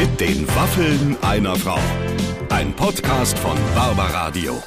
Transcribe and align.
Mit 0.00 0.18
den 0.18 0.48
Waffeln 0.56 1.14
einer 1.22 1.54
Frau. 1.56 1.78
Ein 2.48 2.72
Podcast 2.72 3.38
von 3.38 3.58
Barbaradio. 3.74 4.62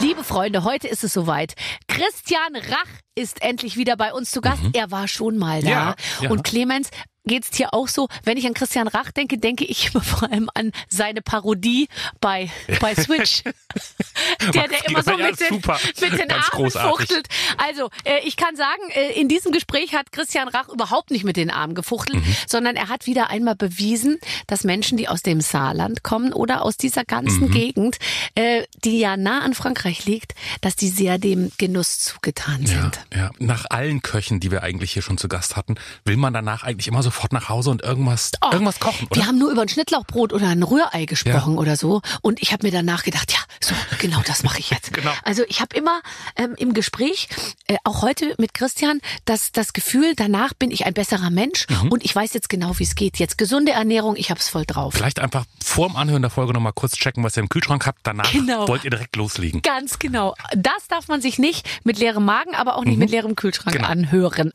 Liebe 0.00 0.22
Freunde, 0.22 0.64
heute 0.64 0.88
ist 0.88 1.02
es 1.02 1.14
soweit. 1.14 1.54
Christian 1.88 2.56
Rach 2.56 2.90
ist 3.14 3.40
endlich 3.40 3.78
wieder 3.78 3.96
bei 3.96 4.12
uns 4.12 4.30
zu 4.30 4.42
Gast. 4.42 4.60
Er 4.74 4.90
war 4.90 5.08
schon 5.08 5.38
mal 5.38 5.62
da. 5.62 5.68
Ja, 5.70 5.94
ja. 6.20 6.30
Und 6.30 6.44
Clemens, 6.44 6.90
geht's 7.26 7.50
dir 7.50 7.72
auch 7.74 7.88
so? 7.88 8.08
Wenn 8.24 8.36
ich 8.36 8.46
an 8.46 8.54
Christian 8.54 8.88
Rach 8.88 9.10
denke, 9.12 9.38
denke 9.38 9.64
ich 9.64 9.90
vor 10.02 10.30
allem 10.30 10.50
an 10.54 10.72
seine 10.88 11.22
Parodie 11.22 11.88
bei, 12.20 12.50
bei 12.80 12.94
Switch. 12.96 13.42
der, 14.54 14.68
der 14.68 14.88
immer 14.88 15.02
so 15.02 15.12
Ja, 15.12 15.16
mit 15.30 15.40
den, 15.40 15.54
mit 15.56 15.62
den 15.64 16.28
Ganz 16.28 16.32
Armen 16.32 16.50
großartig. 16.50 16.90
fuchtelt. 16.98 17.26
Also, 17.58 17.90
äh, 18.04 18.20
ich 18.24 18.36
kann 18.36 18.56
sagen, 18.56 18.82
äh, 18.94 19.12
in 19.20 19.28
diesem 19.28 19.52
Gespräch 19.52 19.94
hat 19.94 20.12
Christian 20.12 20.48
Rach 20.48 20.68
überhaupt 20.68 21.10
nicht 21.10 21.24
mit 21.24 21.36
den 21.36 21.50
Armen 21.50 21.74
gefuchtelt, 21.74 22.24
Mhm. 22.24 22.36
sondern 22.48 22.76
er 22.76 22.88
hat 22.88 23.06
wieder 23.06 23.30
einmal 23.30 23.56
bewiesen, 23.56 24.18
dass 24.46 24.64
Menschen, 24.64 24.96
die 24.98 25.08
aus 25.08 25.22
dem 25.22 25.40
Saarland 25.40 26.02
kommen 26.02 26.32
oder 26.32 26.62
aus 26.62 26.76
dieser 26.76 27.04
ganzen 27.04 27.48
Mhm. 27.48 27.52
Gegend, 27.52 27.98
äh, 28.34 28.64
die 28.84 28.98
ja 28.98 29.16
nah 29.16 29.40
an 29.42 29.54
Frankreich 29.54 30.04
liegt, 30.06 30.34
dass 30.60 30.76
die 30.76 30.88
sehr 30.88 31.18
dem 31.18 31.50
Genuss 31.58 31.98
zugetan 32.00 32.62
Ja, 32.62 32.68
sind. 32.82 33.00
ja. 33.14 33.30
Nach 33.38 33.66
allen 33.70 34.02
Köchen, 34.02 34.40
die 34.40 34.50
wir 34.50 34.62
eigentlich 34.62 34.92
hier 34.92 35.02
schon 35.02 35.18
zu 35.18 35.28
Gast 35.28 35.56
hatten, 35.56 35.74
will 36.04 36.16
man 36.16 36.32
danach 36.32 36.62
eigentlich 36.62 36.88
immer 36.88 37.02
sofort 37.14 37.32
nach 37.32 37.48
Hause 37.48 37.70
und 37.70 37.82
irgendwas, 37.82 38.32
Oh, 38.42 38.48
irgendwas 38.52 38.80
kochen, 38.80 39.08
Die 39.14 39.20
oder? 39.20 39.28
haben 39.28 39.38
nur 39.38 39.50
über 39.50 39.62
ein 39.62 39.68
Schnittlauchbrot 39.68 40.32
oder 40.32 40.48
ein 40.48 40.62
Rührei 40.62 41.04
gesprochen 41.04 41.58
oder 41.58 41.76
so. 41.76 42.02
Und 42.22 42.42
ich 42.42 42.52
habe 42.52 42.66
mir 42.66 42.72
danach 42.72 43.04
gedacht, 43.04 43.32
ja, 43.32 43.38
so 43.60 43.74
genau 43.98 44.20
das 44.26 44.42
mache 44.42 44.58
ich 44.58 44.70
jetzt. 44.70 44.92
Genau. 45.04 45.12
Also 45.24 45.42
ich 45.48 45.60
habe 45.60 45.76
immer 45.76 46.00
ähm, 46.36 46.54
im 46.56 46.72
Gespräch, 46.72 47.28
äh, 47.66 47.76
auch 47.84 48.02
heute 48.02 48.34
mit 48.38 48.54
Christian, 48.54 49.00
das, 49.24 49.50
das 49.52 49.72
Gefühl, 49.72 50.14
danach 50.16 50.54
bin 50.54 50.70
ich 50.70 50.86
ein 50.86 50.94
besserer 50.94 51.30
Mensch 51.30 51.66
Mhm. 51.68 51.90
und 51.92 52.04
ich 52.04 52.14
weiß 52.14 52.32
jetzt 52.32 52.48
genau, 52.48 52.78
wie 52.78 52.84
es 52.84 52.94
geht. 52.94 53.18
Jetzt 53.18 53.38
gesunde 53.38 53.72
Ernährung, 53.72 54.14
ich 54.16 54.30
hab's 54.30 54.48
voll 54.48 54.64
drauf. 54.66 54.94
Vielleicht 54.94 55.18
einfach 55.20 55.44
vorm 55.64 55.96
Anhören 55.96 56.22
der 56.22 56.30
Folge 56.30 56.52
nochmal 56.52 56.72
kurz 56.72 56.92
checken, 56.96 57.22
was 57.24 57.36
ihr 57.36 57.42
im 57.42 57.48
Kühlschrank 57.48 57.86
habt. 57.86 58.00
Danach 58.04 58.30
Genau. 58.32 58.66
wollt 58.68 58.84
ihr 58.84 58.90
direkt 58.90 59.16
loslegen. 59.16 59.62
Ganz 59.62 59.98
genau. 59.98 60.34
Das 60.54 60.86
darf 60.88 61.08
man 61.08 61.20
sich 61.20 61.38
nicht 61.38 61.66
mit 61.84 61.98
leerem 61.98 62.24
Magen, 62.24 62.54
aber 62.54 62.76
auch 62.76 62.84
nicht 62.84 62.98
mit 62.98 63.10
leerem 63.10 63.34
Kühlschrank 63.36 63.76
Genau. 63.76 63.88
anhören. 63.88 64.52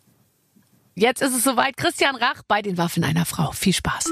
Jetzt 0.99 1.21
ist 1.21 1.33
es 1.33 1.45
soweit. 1.45 1.77
Christian 1.77 2.17
Rach 2.17 2.41
bei 2.45 2.61
den 2.61 2.77
Waffen 2.77 3.05
einer 3.05 3.25
Frau. 3.25 3.53
Viel 3.53 3.71
Spaß. 3.71 4.03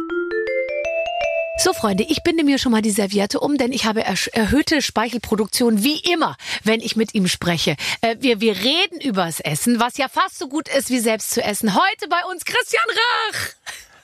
So, 1.57 1.73
Freunde, 1.73 2.05
ich 2.07 2.23
binde 2.23 2.45
mir 2.45 2.59
schon 2.59 2.71
mal 2.71 2.81
die 2.81 2.91
Serviette 2.91 3.41
um, 3.41 3.57
denn 3.57 3.73
ich 3.73 3.85
habe 3.85 4.05
erhöhte 4.05 4.81
Speichelproduktion, 4.81 5.83
wie 5.83 5.99
immer, 5.99 6.37
wenn 6.63 6.79
ich 6.79 6.95
mit 6.95 7.13
ihm 7.13 7.27
spreche. 7.27 7.75
Äh, 7.99 8.15
wir, 8.19 8.39
wir 8.39 8.55
reden 8.55 9.01
übers 9.01 9.41
Essen, 9.41 9.81
was 9.81 9.97
ja 9.97 10.07
fast 10.07 10.39
so 10.39 10.47
gut 10.47 10.69
ist 10.69 10.89
wie 10.89 10.99
selbst 10.99 11.31
zu 11.31 11.43
essen. 11.43 11.75
Heute 11.75 12.07
bei 12.09 12.23
uns 12.31 12.45
Christian 12.45 12.85
Rach. 12.89 13.39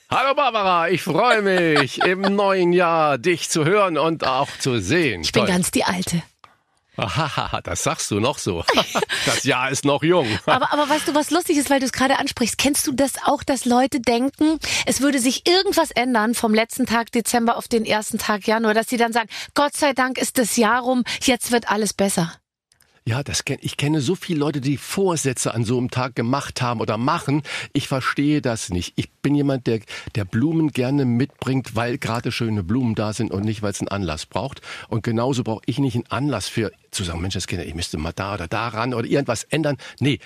Hallo 0.09 0.35
Barbara, 0.35 0.89
ich 0.89 1.03
freue 1.03 1.41
mich 1.41 2.01
im 2.05 2.35
neuen 2.35 2.73
Jahr 2.73 3.17
dich 3.17 3.49
zu 3.49 3.63
hören 3.63 3.97
und 3.97 4.27
auch 4.27 4.49
zu 4.59 4.79
sehen. 4.79 5.21
Ich 5.21 5.31
bin 5.31 5.45
ganz 5.45 5.71
die 5.71 5.85
Alte. 5.85 6.21
Ahaha, 6.97 7.61
das 7.61 7.83
sagst 7.83 8.11
du 8.11 8.19
noch 8.19 8.37
so. 8.37 8.63
Das 9.25 9.43
Jahr 9.45 9.71
ist 9.71 9.85
noch 9.85 10.03
jung. 10.03 10.27
Aber, 10.45 10.73
aber 10.73 10.89
weißt 10.89 11.07
du, 11.07 11.15
was 11.15 11.31
lustig 11.31 11.57
ist, 11.57 11.69
weil 11.69 11.79
du 11.79 11.85
es 11.85 11.93
gerade 11.93 12.19
ansprichst? 12.19 12.57
Kennst 12.57 12.85
du 12.87 12.91
das 12.91 13.13
auch, 13.25 13.43
dass 13.43 13.63
Leute 13.63 14.01
denken, 14.01 14.59
es 14.85 14.99
würde 14.99 15.19
sich 15.19 15.47
irgendwas 15.47 15.91
ändern 15.91 16.35
vom 16.35 16.53
letzten 16.53 16.85
Tag 16.85 17.11
Dezember 17.11 17.55
auf 17.55 17.67
den 17.67 17.85
ersten 17.85 18.17
Tag 18.17 18.45
Januar, 18.47 18.73
dass 18.73 18.87
sie 18.89 18.97
dann 18.97 19.13
sagen, 19.13 19.29
Gott 19.53 19.75
sei 19.75 19.93
Dank 19.93 20.17
ist 20.17 20.37
das 20.37 20.57
Jahr 20.57 20.81
rum, 20.81 21.03
jetzt 21.21 21.51
wird 21.51 21.69
alles 21.69 21.93
besser. 21.93 22.33
Ja, 23.05 23.21
das 23.21 23.43
ich 23.59 23.75
kenne 23.75 23.99
so 23.99 24.15
viele 24.15 24.39
Leute, 24.39 24.61
die 24.61 24.77
Vorsätze 24.77 25.53
an 25.53 25.65
so 25.65 25.77
einem 25.77 25.91
Tag 25.91 26.15
gemacht 26.15 26.61
haben 26.61 26.79
oder 26.79 26.97
machen. 26.97 27.41
Ich 27.73 27.89
verstehe 27.89 28.41
das 28.41 28.69
nicht. 28.69 28.93
Ich 28.95 29.11
bin 29.11 29.35
jemand, 29.35 29.67
der, 29.67 29.81
der 30.15 30.23
Blumen 30.23 30.71
gerne 30.71 31.03
mitbringt, 31.03 31.75
weil 31.75 31.97
gerade 31.97 32.31
schöne 32.31 32.63
Blumen 32.63 32.95
da 32.95 33.11
sind 33.11 33.31
und 33.31 33.43
nicht, 33.43 33.61
weil 33.61 33.71
es 33.71 33.81
einen 33.81 33.89
Anlass 33.89 34.25
braucht. 34.25 34.61
Und 34.87 35.03
genauso 35.03 35.43
brauche 35.43 35.63
ich 35.65 35.79
nicht 35.79 35.95
einen 35.95 36.07
Anlass 36.07 36.47
für 36.47 36.71
zu 36.91 37.03
sagen, 37.03 37.19
Mensch, 37.19 37.33
das 37.33 37.47
Kinder, 37.47 37.65
ich 37.65 37.75
müsste 37.75 37.97
mal 37.97 38.13
da 38.13 38.35
oder 38.35 38.47
da 38.47 38.69
ran 38.69 38.93
oder 38.93 39.05
irgendwas 39.05 39.43
ändern. 39.43 39.77
Nee, 39.99 40.19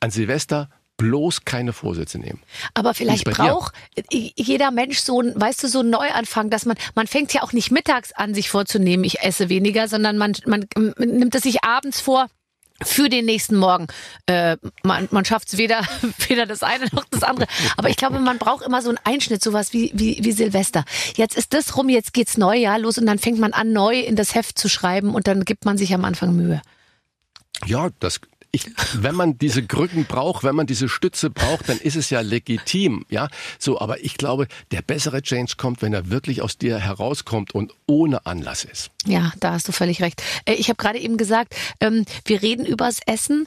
an 0.00 0.10
Silvester 0.10 0.70
bloß 0.96 1.44
keine 1.44 1.72
Vorsätze 1.72 2.18
nehmen. 2.18 2.40
Aber 2.74 2.94
vielleicht 2.94 3.24
bei 3.24 3.32
dir? 3.32 3.36
braucht 3.36 3.74
jeder 4.10 4.70
Mensch 4.70 4.98
so 4.98 5.20
ein, 5.20 5.38
weißt 5.38 5.64
du, 5.64 5.68
so 5.68 5.80
einen 5.80 5.90
Neuanfang, 5.90 6.50
dass 6.50 6.66
man, 6.66 6.76
man 6.94 7.06
fängt 7.06 7.32
ja 7.32 7.42
auch 7.42 7.52
nicht 7.52 7.70
mittags 7.70 8.12
an, 8.12 8.34
sich 8.34 8.48
vorzunehmen, 8.48 9.04
ich 9.04 9.20
esse 9.20 9.48
weniger, 9.48 9.88
sondern 9.88 10.16
man, 10.18 10.34
man, 10.46 10.66
man 10.76 10.94
nimmt 10.96 11.34
es 11.34 11.42
sich 11.42 11.64
abends 11.64 12.00
vor. 12.00 12.28
Für 12.82 13.08
den 13.08 13.24
nächsten 13.24 13.54
Morgen. 13.56 13.86
Äh, 14.26 14.56
man 14.82 15.06
man 15.12 15.24
schafft 15.24 15.46
es 15.46 15.58
weder, 15.58 15.82
weder 16.28 16.44
das 16.44 16.64
eine 16.64 16.86
noch 16.90 17.04
das 17.08 17.22
andere. 17.22 17.46
Aber 17.76 17.88
ich 17.88 17.96
glaube, 17.96 18.18
man 18.18 18.38
braucht 18.38 18.66
immer 18.66 18.82
so 18.82 18.88
einen 18.88 18.98
Einschnitt, 19.04 19.44
sowas 19.44 19.72
wie, 19.72 19.92
wie, 19.94 20.18
wie 20.22 20.32
Silvester. 20.32 20.84
Jetzt 21.14 21.36
ist 21.36 21.54
das 21.54 21.76
rum, 21.76 21.88
jetzt 21.88 22.12
geht's 22.12 22.36
Neujahr 22.36 22.80
los 22.80 22.98
und 22.98 23.06
dann 23.06 23.20
fängt 23.20 23.38
man 23.38 23.52
an, 23.52 23.72
neu 23.72 24.00
in 24.00 24.16
das 24.16 24.34
Heft 24.34 24.58
zu 24.58 24.68
schreiben 24.68 25.14
und 25.14 25.28
dann 25.28 25.44
gibt 25.44 25.64
man 25.64 25.78
sich 25.78 25.94
am 25.94 26.04
Anfang 26.04 26.34
Mühe. 26.34 26.62
Ja, 27.64 27.90
das. 28.00 28.20
Ich, 28.54 28.70
wenn 28.94 29.16
man 29.16 29.36
diese 29.36 29.66
Krücken 29.66 30.04
braucht, 30.04 30.44
wenn 30.44 30.54
man 30.54 30.66
diese 30.66 30.88
Stütze 30.88 31.28
braucht, 31.28 31.68
dann 31.68 31.78
ist 31.78 31.96
es 31.96 32.10
ja 32.10 32.20
legitim, 32.20 33.04
ja. 33.08 33.28
So, 33.58 33.80
aber 33.80 34.04
ich 34.04 34.16
glaube, 34.16 34.46
der 34.70 34.80
bessere 34.80 35.22
Change 35.22 35.54
kommt, 35.56 35.82
wenn 35.82 35.92
er 35.92 36.08
wirklich 36.08 36.40
aus 36.40 36.56
dir 36.56 36.78
herauskommt 36.78 37.52
und 37.52 37.72
ohne 37.86 38.26
Anlass 38.26 38.64
ist. 38.64 38.90
Ja, 39.06 39.32
da 39.40 39.52
hast 39.52 39.66
du 39.66 39.72
völlig 39.72 40.00
recht. 40.00 40.22
Äh, 40.44 40.54
Ich 40.54 40.68
habe 40.68 40.76
gerade 40.76 41.00
eben 41.00 41.16
gesagt, 41.16 41.56
ähm, 41.80 42.04
wir 42.24 42.42
reden 42.42 42.64
übers 42.64 43.00
Essen 43.06 43.46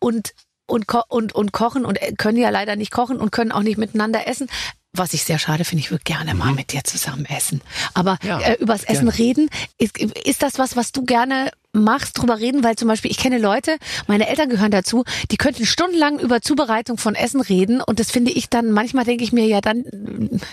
und 0.00 0.34
und, 0.66 0.86
und 1.08 1.34
und 1.34 1.52
kochen 1.52 1.84
und 1.84 2.00
äh, 2.02 2.12
können 2.12 2.38
ja 2.38 2.50
leider 2.50 2.76
nicht 2.76 2.90
kochen 2.90 3.18
und 3.18 3.30
können 3.30 3.52
auch 3.52 3.62
nicht 3.62 3.78
miteinander 3.78 4.26
essen. 4.26 4.48
Was 4.94 5.14
ich 5.14 5.24
sehr 5.24 5.38
schade 5.38 5.64
finde, 5.64 5.82
ich 5.82 5.90
würde 5.90 6.04
gerne 6.04 6.34
mal 6.34 6.52
mit 6.52 6.72
dir 6.72 6.84
zusammen 6.84 7.24
essen. 7.24 7.62
Aber 7.94 8.18
Ja, 8.22 8.40
äh, 8.40 8.54
übers 8.60 8.84
Essen 8.84 9.06
gerne. 9.06 9.18
reden, 9.18 9.50
ist, 9.78 9.98
ist 9.98 10.42
das 10.42 10.58
was, 10.58 10.76
was 10.76 10.92
du 10.92 11.04
gerne 11.04 11.50
machst, 11.72 12.18
drüber 12.18 12.38
reden? 12.38 12.62
Weil 12.62 12.76
zum 12.76 12.88
Beispiel, 12.88 13.10
ich 13.10 13.16
kenne 13.16 13.38
Leute, 13.38 13.78
meine 14.06 14.28
Eltern 14.28 14.50
gehören 14.50 14.70
dazu, 14.70 15.04
die 15.30 15.38
könnten 15.38 15.64
stundenlang 15.64 16.18
über 16.18 16.42
Zubereitung 16.42 16.98
von 16.98 17.14
Essen 17.14 17.40
reden 17.40 17.80
und 17.80 18.00
das 18.00 18.10
finde 18.10 18.32
ich 18.32 18.50
dann, 18.50 18.70
manchmal 18.70 19.04
denke 19.04 19.24
ich 19.24 19.32
mir, 19.32 19.46
ja 19.46 19.62
dann, 19.62 19.84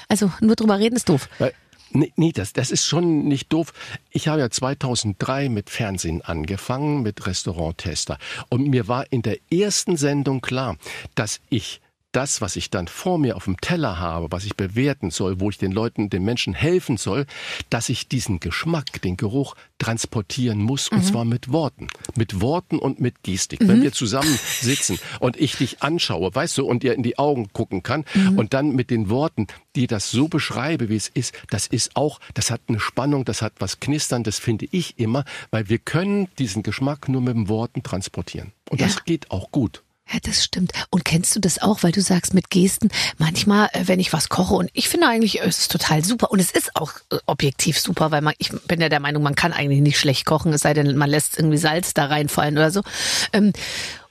also 0.07 0.31
nur 0.39 0.55
drüber 0.55 0.79
reden 0.79 0.95
ist 0.95 1.09
doof. 1.09 1.27
Weil, 1.37 1.53
nee, 1.91 2.13
nee 2.15 2.31
das, 2.31 2.53
das 2.53 2.71
ist 2.71 2.85
schon 2.85 3.25
nicht 3.25 3.51
doof. 3.51 3.73
Ich 4.09 4.29
habe 4.29 4.39
ja 4.39 4.49
2003 4.49 5.49
mit 5.49 5.69
Fernsehen 5.69 6.21
angefangen, 6.21 7.01
mit 7.01 7.27
Restauranttester. 7.27 8.17
Und 8.47 8.69
mir 8.69 8.87
war 8.87 9.11
in 9.11 9.21
der 9.21 9.37
ersten 9.51 9.97
Sendung 9.97 10.39
klar, 10.39 10.77
dass 11.15 11.41
ich 11.49 11.81
das, 12.11 12.41
was 12.41 12.55
ich 12.55 12.69
dann 12.69 12.87
vor 12.87 13.19
mir 13.19 13.35
auf 13.35 13.45
dem 13.45 13.59
Teller 13.61 13.99
habe, 13.99 14.31
was 14.31 14.45
ich 14.45 14.55
bewerten 14.55 15.11
soll, 15.11 15.39
wo 15.39 15.49
ich 15.49 15.57
den 15.57 15.71
Leuten, 15.71 16.09
den 16.09 16.23
Menschen 16.23 16.53
helfen 16.53 16.97
soll, 16.97 17.25
dass 17.69 17.89
ich 17.89 18.07
diesen 18.07 18.39
Geschmack, 18.39 19.01
den 19.01 19.15
Geruch 19.15 19.55
transportieren 19.77 20.59
muss, 20.59 20.89
und 20.89 21.03
zwar 21.05 21.23
mit 21.25 21.51
Worten. 21.51 21.87
Mit 22.15 22.41
Worten 22.41 22.79
und 22.79 22.99
mit 22.99 23.23
Gestik. 23.23 23.59
Wenn 23.61 23.81
wir 23.81 23.91
zusammen 23.91 24.39
sitzen 24.61 24.99
und 25.19 25.37
ich 25.37 25.55
dich 25.57 25.83
anschaue, 25.83 26.33
weißt 26.33 26.57
du, 26.57 26.65
und 26.65 26.83
dir 26.83 26.93
in 26.93 27.03
die 27.03 27.17
Augen 27.19 27.51
gucken 27.53 27.83
kann 27.83 28.05
und 28.35 28.53
dann 28.53 28.75
mit 28.75 28.89
den 28.89 29.09
Worten, 29.09 29.47
die 29.75 29.87
das 29.87 30.09
so 30.11 30.27
beschreibe, 30.27 30.89
wie 30.89 30.95
es 30.95 31.07
ist, 31.09 31.33
das 31.49 31.67
ist 31.67 31.95
auch, 31.95 32.19
das 32.33 32.49
hat 32.49 32.61
eine 32.67 32.79
Spannung, 32.79 33.25
das 33.25 33.41
hat 33.41 33.53
was 33.59 33.79
Knistern, 33.79 34.23
das 34.23 34.39
finde 34.39 34.67
ich 34.71 34.97
immer, 34.99 35.25
weil 35.51 35.69
wir 35.69 35.77
können 35.77 36.27
diesen 36.39 36.63
Geschmack 36.63 37.07
nur 37.07 37.21
mit 37.21 37.35
den 37.35 37.47
Worten 37.49 37.83
transportieren. 37.83 38.51
Und 38.69 38.81
Ja. 38.81 38.87
das 38.87 39.03
geht 39.05 39.31
auch 39.31 39.51
gut. 39.51 39.83
Ja, 40.11 40.19
das 40.23 40.43
stimmt. 40.43 40.71
Und 40.89 41.05
kennst 41.05 41.35
du 41.35 41.39
das 41.39 41.61
auch, 41.61 41.83
weil 41.83 41.91
du 41.91 42.01
sagst 42.01 42.33
mit 42.33 42.49
Gesten, 42.49 42.89
manchmal, 43.19 43.69
äh, 43.73 43.83
wenn 43.85 43.99
ich 43.99 44.11
was 44.11 44.29
koche 44.29 44.55
und 44.55 44.69
ich 44.73 44.89
finde 44.89 45.07
eigentlich, 45.07 45.41
äh, 45.41 45.47
es 45.47 45.59
ist 45.59 45.71
total 45.71 46.03
super 46.03 46.31
und 46.31 46.39
es 46.39 46.49
ist 46.49 46.75
auch 46.75 46.93
äh, 47.11 47.17
objektiv 47.27 47.79
super, 47.79 48.09
weil 48.09 48.21
man, 48.21 48.33
ich 48.39 48.51
bin 48.67 48.81
ja 48.81 48.89
der 48.89 48.99
Meinung, 48.99 49.21
man 49.21 49.35
kann 49.35 49.53
eigentlich 49.53 49.81
nicht 49.81 49.99
schlecht 49.99 50.25
kochen, 50.25 50.51
es 50.51 50.61
sei 50.61 50.73
denn, 50.73 50.97
man 50.97 51.09
lässt 51.09 51.37
irgendwie 51.37 51.57
Salz 51.57 51.93
da 51.93 52.05
reinfallen 52.05 52.57
oder 52.57 52.71
so. 52.71 52.81
Ähm, 53.33 53.53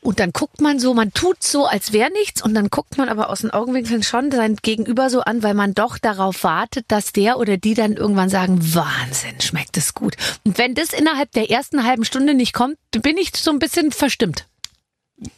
und 0.01 0.21
dann 0.21 0.33
guckt 0.33 0.61
man 0.61 0.79
so, 0.79 0.95
man 0.95 1.13
tut 1.13 1.43
so, 1.43 1.67
als 1.67 1.93
wäre 1.93 2.13
nichts 2.13 2.43
und 2.43 2.55
dann 2.55 2.71
guckt 2.71 2.97
man 2.97 3.09
aber 3.09 3.31
aus 3.31 3.41
den 3.41 3.51
Augenwinkeln 3.51 4.05
schon 4.05 4.31
sein 4.31 4.57
Gegenüber 4.63 5.11
so 5.11 5.23
an, 5.23 5.43
weil 5.43 5.55
man 5.55 5.75
doch 5.75 5.99
darauf 5.99 6.45
wartet, 6.45 6.85
dass 6.89 7.13
der 7.13 7.39
oder 7.39 7.57
die 7.57 7.75
dann 7.75 7.95
irgendwann 7.95 8.29
sagen, 8.29 8.59
Wahnsinn, 8.75 9.41
schmeckt 9.41 9.77
es 9.77 9.95
gut. 9.95 10.15
Und 10.45 10.57
wenn 10.59 10.77
das 10.77 10.93
innerhalb 10.93 11.33
der 11.33 11.51
ersten 11.51 11.85
halben 11.85 12.05
Stunde 12.05 12.35
nicht 12.35 12.53
kommt, 12.53 12.79
bin 12.93 13.19
ich 13.19 13.33
so 13.37 13.51
ein 13.51 13.59
bisschen 13.59 13.91
verstimmt. 13.91 14.47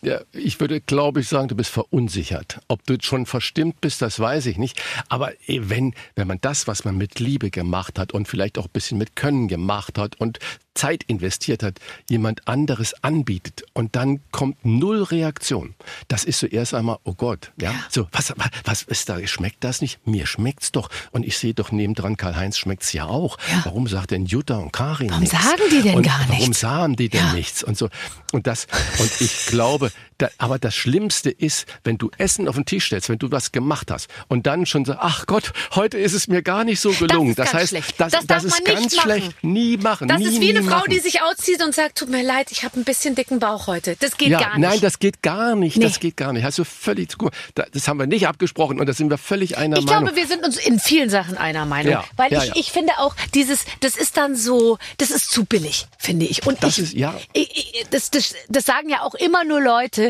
Ja, 0.03 0.21
ich 0.33 0.61
würde, 0.61 0.81
glaube 0.81 1.21
ich, 1.21 1.29
sagen, 1.29 1.49
du 1.49 1.55
bist 1.55 1.71
verunsichert. 1.71 2.61
Ob 2.69 2.85
du 2.85 2.97
schon 3.01 3.25
verstimmt 3.25 3.81
bist, 3.81 4.03
das 4.03 4.21
weiß 4.21 4.47
ich 4.47 4.59
nicht. 4.59 4.83
Aber 5.09 5.33
eh, 5.49 5.61
wenn, 5.65 5.95
wenn 6.17 6.29
man 6.29 6.39
das, 6.41 6.67
was 6.67 6.85
man 6.85 6.99
mit 6.99 7.19
Liebe 7.19 7.51
gemacht 7.51 7.99
hat 7.99 8.13
und 8.13 8.29
vielleicht 8.29 8.59
auch 8.59 8.67
ein 8.67 8.73
bisschen 8.73 8.99
mit 8.99 9.17
Können 9.17 9.49
gemacht 9.49 9.97
hat 9.97 10.21
und 10.21 10.39
Zeit 10.81 11.03
investiert 11.09 11.63
hat, 11.63 11.79
jemand 12.09 12.49
anderes 12.49 12.95
anbietet 13.05 13.65
und 13.75 13.97
dann 13.97 14.21
kommt 14.33 14.65
null 14.65 15.03
Reaktion. 15.03 15.75
Das 16.09 16.25
ist 16.25 16.41
so 16.41 16.47
erst 16.47 16.73
einmal, 16.75 16.97
oh 17.05 17.13
Gott, 17.15 17.53
ja, 17.61 17.75
so, 17.91 18.09
was, 18.13 18.33
was, 18.37 18.49
was 18.65 18.83
ist 18.85 19.09
da, 19.09 19.19
schmeckt 19.27 19.63
das 19.63 19.83
nicht? 19.83 20.07
Mir 20.07 20.27
schmeckt's 20.27 20.73
doch. 20.73 20.89
Und 21.11 21.27
ich 21.27 21.37
sehe 21.37 21.53
doch 21.53 21.71
nebendran, 21.71 22.17
Karl-Heinz 22.17 22.57
schmeckt's 22.57 22.93
ja 22.95 23.05
auch. 23.05 23.37
Ja. 23.51 23.61
Warum 23.65 23.87
sagt 23.89 24.11
denn 24.13 24.25
Jutta 24.25 24.57
und 24.57 24.73
Karin 24.73 25.11
Warum 25.11 25.21
nichts? 25.21 25.37
sagen 25.43 25.63
die 25.71 25.83
denn 25.83 25.97
und 25.97 26.03
gar 26.03 26.21
Warum 26.29 26.39
nichts? 26.49 26.61
sahen 26.61 26.97
die 26.97 27.09
denn 27.11 27.27
Ja. 27.27 27.33
nichts? 27.35 27.63
Und 27.63 27.77
so. 27.77 27.89
Und 28.33 28.47
das, 28.47 28.67
und 28.99 29.11
ich 29.21 29.47
glaube, 29.47 29.93
da, 30.23 30.29
aber 30.39 30.59
das 30.59 30.75
Schlimmste 30.75 31.31
ist, 31.31 31.67
wenn 31.85 31.99
du 31.99 32.11
Essen 32.19 32.49
auf 32.49 32.55
den 32.57 32.65
Tisch 32.65 32.87
stellst, 32.87 33.09
wenn 33.09 33.19
du 33.19 33.31
was 33.31 33.53
gemacht 33.53 33.91
hast 33.91 34.09
und 34.29 34.47
dann 34.47 34.67
schon 34.67 34.85
sagst, 34.85 35.01
ach 35.03 35.27
Gott, 35.27 35.53
heute 35.75 35.99
ist 35.99 36.13
es 36.13 36.29
mir 36.29 36.43
gar 36.43 36.65
nicht 36.65 36.81
so 36.81 36.91
gelungen. 36.93 37.35
Das, 37.35 37.51
das 37.51 37.55
heißt, 37.55 37.69
schlecht. 37.71 37.95
das, 37.99 38.13
das, 38.13 38.27
das 38.27 38.45
ist 38.45 38.65
ganz 38.65 38.97
machen. 38.97 39.03
schlecht. 39.03 39.45
Nie 39.45 39.77
machen. 39.77 40.09
Das 40.09 40.19
nie, 40.19 40.27
ist 40.27 40.41
wie 40.41 40.51
eine 40.51 40.63
Frau, 40.63 40.77
machen. 40.79 40.91
die 40.91 40.99
sich 40.99 41.23
auszieht 41.23 41.63
und 41.63 41.75
sagt, 41.75 41.99
tut 41.99 42.11
mir 42.11 42.23
leid, 42.23 42.49
ich 42.51 42.65
habe 42.65 42.79
ein 42.79 42.85
bisschen 42.85 43.15
dicken 43.15 43.39
Bauch 43.39 43.67
heute. 43.67 43.97
Das 44.01 44.17
geht 44.17 44.29
ja, 44.29 44.41
gar 44.41 44.59
nicht. 44.59 44.69
Nein, 44.69 44.81
das 44.81 44.99
geht 44.99 45.23
gar 45.23 45.55
nicht. 45.57 45.77
Nee. 45.77 45.85
Das 45.85 46.01
geht 46.01 46.17
gar 46.17 46.33
nicht. 46.33 46.45
Hast 46.45 46.59
du 46.59 46.65
völlig, 46.65 47.09
das 47.73 47.89
haben 47.89 47.99
wir 47.99 48.07
nicht 48.07 48.27
abgesprochen 48.27 48.79
und 48.81 48.87
da 48.87 48.93
sind 48.93 49.11
wir 49.11 49.19
völlig 49.19 49.57
einer 49.59 49.79
ich 49.79 49.85
Meinung. 49.87 50.05
glaube, 50.05 50.17
wir 50.17 50.27
sind 50.27 50.45
uns 50.45 50.57
in 50.59 50.79
vielen 50.79 51.11
Sachen 51.11 51.37
einer 51.37 51.65
Meinung. 51.67 51.93
Ja, 51.93 52.05
Weil 52.17 52.33
ja, 52.33 52.43
ich, 52.43 52.49
ja. 52.49 52.55
ich 52.57 52.73
finde 52.73 52.93
auch, 52.99 53.15
dieses, 53.35 53.65
das 53.81 53.97
ist 53.97 54.17
dann 54.17 54.37
so, 54.37 54.79
das 54.99 55.11
ist 55.11 55.31
zu 55.31 55.45
billig, 55.45 55.87
finde 55.99 56.27
ich. 56.27 56.47
Und 56.47 56.63
Das 56.63 56.79
ich, 56.79 56.85
ist- 56.85 56.93
ja. 56.95 57.15
Ich, 57.33 57.51
ich, 57.57 57.87
das, 57.91 58.11
das, 58.11 58.35
das 58.49 58.65
sagen 58.65 58.89
ja 58.89 59.03
auch 59.03 59.15
immer 59.15 59.45
nur 59.45 59.61
Leute, 59.61 60.10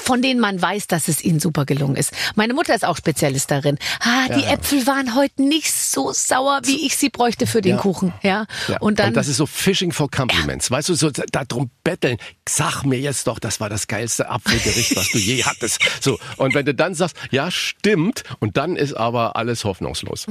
von 0.00 0.22
denen 0.22 0.40
man 0.40 0.60
weiß, 0.60 0.86
dass 0.86 1.08
es 1.08 1.22
ihnen 1.24 1.40
super 1.40 1.64
gelungen 1.64 1.96
ist. 1.96 2.12
Meine 2.34 2.54
Mutter 2.54 2.74
ist 2.74 2.84
auch 2.84 2.96
Spezialist 2.96 3.50
darin. 3.50 3.78
Ah, 4.00 4.28
die 4.28 4.42
ja. 4.42 4.52
Äpfel 4.52 4.86
waren 4.86 5.14
heute 5.14 5.42
nicht 5.42 5.72
so 5.72 6.12
sauer, 6.12 6.60
wie 6.64 6.86
ich 6.86 6.96
sie 6.96 7.08
bräuchte 7.10 7.46
für 7.46 7.60
den 7.60 7.76
Ja. 7.76 7.80
Kuchen. 7.80 8.12
Ja. 8.22 8.46
Ja, 8.68 8.78
Und 8.80 8.98
dann. 8.98 9.14
das 9.14 9.28
ist 9.28 9.36
so 9.38 9.46
Fishing 9.46 9.92
for 9.92 10.10
Compliments. 10.10 10.70
Weißt 10.70 10.88
du, 10.88 10.94
so 10.94 11.10
darum 11.10 11.70
betteln. 11.84 12.18
Sag 12.48 12.84
mir 12.84 12.98
jetzt 12.98 13.26
doch, 13.26 13.38
das 13.38 13.60
war 13.60 13.68
das 13.68 13.86
geilste 13.86 14.28
Apfelgericht, 14.28 14.96
was 14.96 15.10
du 15.10 15.18
je 15.18 15.44
hattest. 15.44 15.80
So. 16.00 16.18
Und 16.36 16.54
wenn 16.54 16.66
du 16.66 16.74
dann 16.74 16.94
sagst, 16.94 17.16
ja, 17.30 17.50
stimmt, 17.50 18.22
und 18.38 18.56
dann 18.56 18.76
ist 18.76 18.94
aber 18.94 19.36
alles 19.36 19.64
hoffnungslos. 19.64 20.26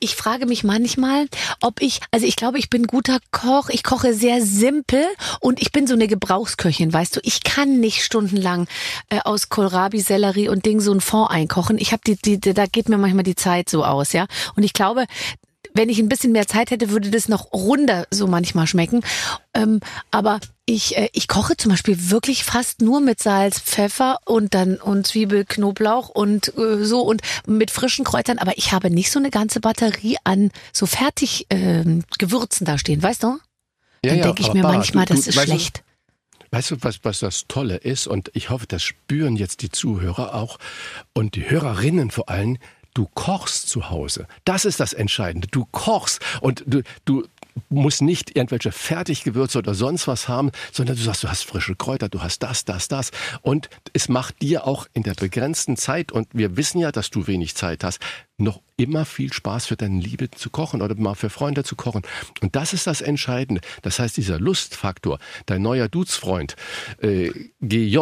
Ich 0.00 0.16
frage 0.16 0.46
mich 0.46 0.64
manchmal, 0.64 1.26
ob 1.60 1.80
ich, 1.80 2.00
also 2.10 2.26
ich 2.26 2.36
glaube, 2.36 2.58
ich 2.58 2.70
bin 2.70 2.86
guter 2.86 3.18
Koch. 3.30 3.68
Ich 3.70 3.82
koche 3.82 4.14
sehr 4.14 4.42
simpel 4.44 5.04
und 5.40 5.60
ich 5.60 5.72
bin 5.72 5.86
so 5.86 5.94
eine 5.94 6.08
Gebrauchsköchin, 6.08 6.92
weißt 6.92 7.16
du. 7.16 7.20
Ich 7.22 7.42
kann 7.44 7.80
nicht 7.80 8.02
stundenlang 8.04 8.66
äh, 9.10 9.20
aus 9.24 9.48
Kohlrabi, 9.48 10.00
Sellerie 10.00 10.48
und 10.48 10.66
Ding 10.66 10.80
so 10.80 10.92
ein 10.92 11.00
Fond 11.00 11.30
einkochen. 11.30 11.78
Ich 11.78 11.92
habe 11.92 12.02
die, 12.06 12.16
die, 12.16 12.54
da 12.54 12.66
geht 12.66 12.88
mir 12.88 12.98
manchmal 12.98 13.24
die 13.24 13.36
Zeit 13.36 13.68
so 13.68 13.84
aus, 13.84 14.12
ja. 14.12 14.26
Und 14.56 14.62
ich 14.62 14.72
glaube, 14.72 15.04
wenn 15.76 15.88
ich 15.88 15.98
ein 15.98 16.08
bisschen 16.08 16.30
mehr 16.32 16.46
Zeit 16.46 16.70
hätte, 16.70 16.90
würde 16.90 17.10
das 17.10 17.28
noch 17.28 17.52
runder 17.52 18.06
so 18.10 18.26
manchmal 18.28 18.66
schmecken. 18.68 19.00
Ähm, 19.54 19.80
aber 20.12 20.38
ich, 20.66 20.96
äh, 20.96 21.08
ich 21.12 21.26
koche 21.26 21.56
zum 21.56 21.72
Beispiel 21.72 22.10
wirklich 22.10 22.44
fast 22.44 22.80
nur 22.80 23.00
mit 23.00 23.20
Salz, 23.20 23.58
Pfeffer 23.60 24.18
und 24.24 24.54
dann 24.54 24.76
und 24.76 25.06
Zwiebel, 25.06 25.44
Knoblauch 25.44 26.08
und 26.10 26.56
äh, 26.56 26.84
so 26.84 27.00
und 27.02 27.22
mit 27.46 27.70
frischen 27.72 28.04
Kräutern. 28.04 28.38
Aber 28.38 28.56
ich 28.56 28.72
habe 28.72 28.88
nicht 28.90 29.10
so 29.10 29.18
eine 29.18 29.30
ganze 29.30 29.60
Batterie 29.60 30.16
an 30.24 30.50
so 30.72 30.86
fertig 30.86 31.46
ähm, 31.50 32.04
Gewürzen 32.18 32.64
da 32.66 32.78
stehen, 32.78 33.02
weißt 33.02 33.24
du? 33.24 33.38
Dann 34.02 34.20
denke 34.22 34.42
ich 34.42 34.52
mir 34.52 34.62
manchmal, 34.62 35.06
du- 35.06 35.14
das 35.14 35.24
du- 35.24 35.30
ist 35.30 35.40
schlecht. 35.42 35.82
Weißt 36.54 36.70
du, 36.70 36.76
was, 36.82 37.00
was 37.02 37.18
das 37.18 37.48
Tolle 37.48 37.78
ist? 37.78 38.06
Und 38.06 38.30
ich 38.32 38.48
hoffe, 38.48 38.66
das 38.68 38.80
spüren 38.80 39.34
jetzt 39.34 39.62
die 39.62 39.70
Zuhörer 39.70 40.36
auch 40.36 40.60
und 41.12 41.34
die 41.34 41.50
Hörerinnen 41.50 42.12
vor 42.12 42.28
allem. 42.28 42.58
Du 42.94 43.08
kochst 43.12 43.68
zu 43.68 43.90
Hause. 43.90 44.28
Das 44.44 44.64
ist 44.64 44.78
das 44.78 44.92
Entscheidende. 44.92 45.48
Du 45.48 45.66
kochst 45.72 46.20
und 46.42 46.62
du, 46.64 46.82
du 47.06 47.24
musst 47.70 48.02
nicht 48.02 48.36
irgendwelche 48.36 48.70
Fertiggewürze 48.70 49.58
oder 49.58 49.74
sonst 49.74 50.06
was 50.06 50.28
haben, 50.28 50.52
sondern 50.70 50.94
du 50.94 51.02
sagst, 51.02 51.24
du 51.24 51.28
hast 51.28 51.44
frische 51.44 51.74
Kräuter, 51.74 52.08
du 52.08 52.22
hast 52.22 52.44
das, 52.44 52.64
das, 52.64 52.86
das. 52.86 53.10
Und 53.42 53.68
es 53.92 54.08
macht 54.08 54.40
dir 54.40 54.64
auch 54.64 54.86
in 54.92 55.02
der 55.02 55.14
begrenzten 55.14 55.76
Zeit, 55.76 56.12
und 56.12 56.28
wir 56.32 56.56
wissen 56.56 56.78
ja, 56.78 56.92
dass 56.92 57.10
du 57.10 57.26
wenig 57.26 57.56
Zeit 57.56 57.82
hast, 57.82 57.98
noch 58.36 58.60
immer 58.76 59.04
viel 59.04 59.32
Spaß 59.32 59.66
für 59.66 59.76
deine 59.76 60.00
Liebe 60.00 60.28
zu 60.28 60.50
kochen 60.50 60.82
oder 60.82 60.96
mal 60.96 61.14
für 61.14 61.30
Freunde 61.30 61.62
zu 61.62 61.76
kochen. 61.76 62.02
Und 62.40 62.56
das 62.56 62.72
ist 62.72 62.88
das 62.88 63.00
Entscheidende. 63.00 63.60
Das 63.82 64.00
heißt, 64.00 64.16
dieser 64.16 64.40
Lustfaktor, 64.40 65.20
dein 65.46 65.62
neuer 65.62 65.88
Dudesfreund 65.88 66.56
äh, 67.00 67.30
GJ 67.60 67.98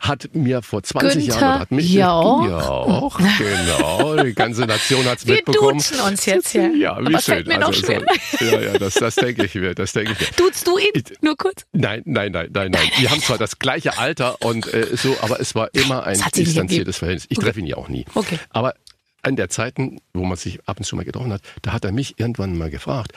hat 0.00 0.30
mir 0.34 0.62
vor 0.62 0.82
20 0.82 1.26
Günther 1.26 1.28
Jahren 1.40 1.50
oder 1.50 1.58
hat 1.60 1.70
mich 1.70 1.92
Jauch. 1.92 2.48
Jauch, 2.48 3.20
genau, 3.38 4.22
die 4.22 4.32
ganze 4.34 4.62
Nation 4.62 5.04
hat's 5.04 5.26
Wir 5.26 5.34
mitbekommen. 5.36 5.78
duzen 5.78 6.00
uns 6.00 6.24
jetzt 6.24 6.48
hier. 6.50 6.74
Ja, 6.74 6.98
wie 7.02 7.06
Aber 7.08 7.18
es 7.18 7.24
schön. 7.26 7.46
mir 7.46 7.58
noch 7.58 7.74
so, 7.74 7.92
ja, 7.92 8.60
ja, 8.60 8.78
das, 8.78 8.94
das 8.94 9.16
denke 9.16 9.44
ich 9.44 9.54
mir, 9.54 9.74
das 9.74 9.92
denke 9.92 10.12
ich 10.12 10.20
mir. 10.20 10.26
Duzt 10.36 10.66
du 10.66 10.78
ihn? 10.78 10.90
Ich- 10.94 11.20
Nur 11.20 11.36
kurz. 11.36 11.66
Nein, 11.72 12.00
nein, 12.06 12.32
nein, 12.32 12.48
nein, 12.54 12.70
nein. 12.70 12.88
Wir 12.98 13.10
haben 13.10 13.20
zwar 13.20 13.36
das 13.36 13.58
gleiche 13.58 13.98
Alter 13.98 14.40
und 14.42 14.72
äh, 14.72 14.96
so, 14.96 15.14
aber 15.20 15.40
es 15.40 15.54
war 15.54 15.68
immer 15.74 16.04
ein 16.04 16.24
hat 16.24 16.34
distanziertes. 16.36 16.96
Verhältnis. 16.96 17.26
Ich 17.28 17.36
Okay. 17.36 17.46
treffe 17.46 17.60
ihn 17.60 17.66
ja 17.66 17.76
auch 17.76 17.88
nie. 17.88 18.06
Okay. 18.14 18.38
Aber 18.50 18.74
an 19.24 19.36
der 19.36 19.48
Zeiten, 19.48 20.00
wo 20.12 20.24
man 20.24 20.36
sich 20.36 20.66
ab 20.68 20.78
und 20.78 20.84
zu 20.84 20.96
mal 20.96 21.04
getroffen 21.04 21.32
hat, 21.32 21.42
da 21.62 21.72
hat 21.72 21.84
er 21.84 21.92
mich 21.92 22.18
irgendwann 22.18 22.56
mal 22.56 22.70
gefragt, 22.70 23.12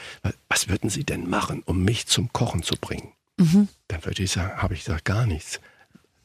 was 0.49 0.69
würden 0.69 0.89
Sie 0.89 1.03
denn 1.03 1.29
machen, 1.29 1.63
um 1.65 1.83
mich 1.83 2.07
zum 2.07 2.31
Kochen 2.33 2.63
zu 2.63 2.75
bringen? 2.79 3.13
Mhm. 3.37 3.67
Dann 3.87 4.03
würde 4.05 4.23
ich 4.23 4.31
sagen, 4.31 4.61
habe 4.61 4.73
ich 4.73 4.85
gesagt, 4.85 5.05
gar 5.05 5.25
nichts. 5.25 5.59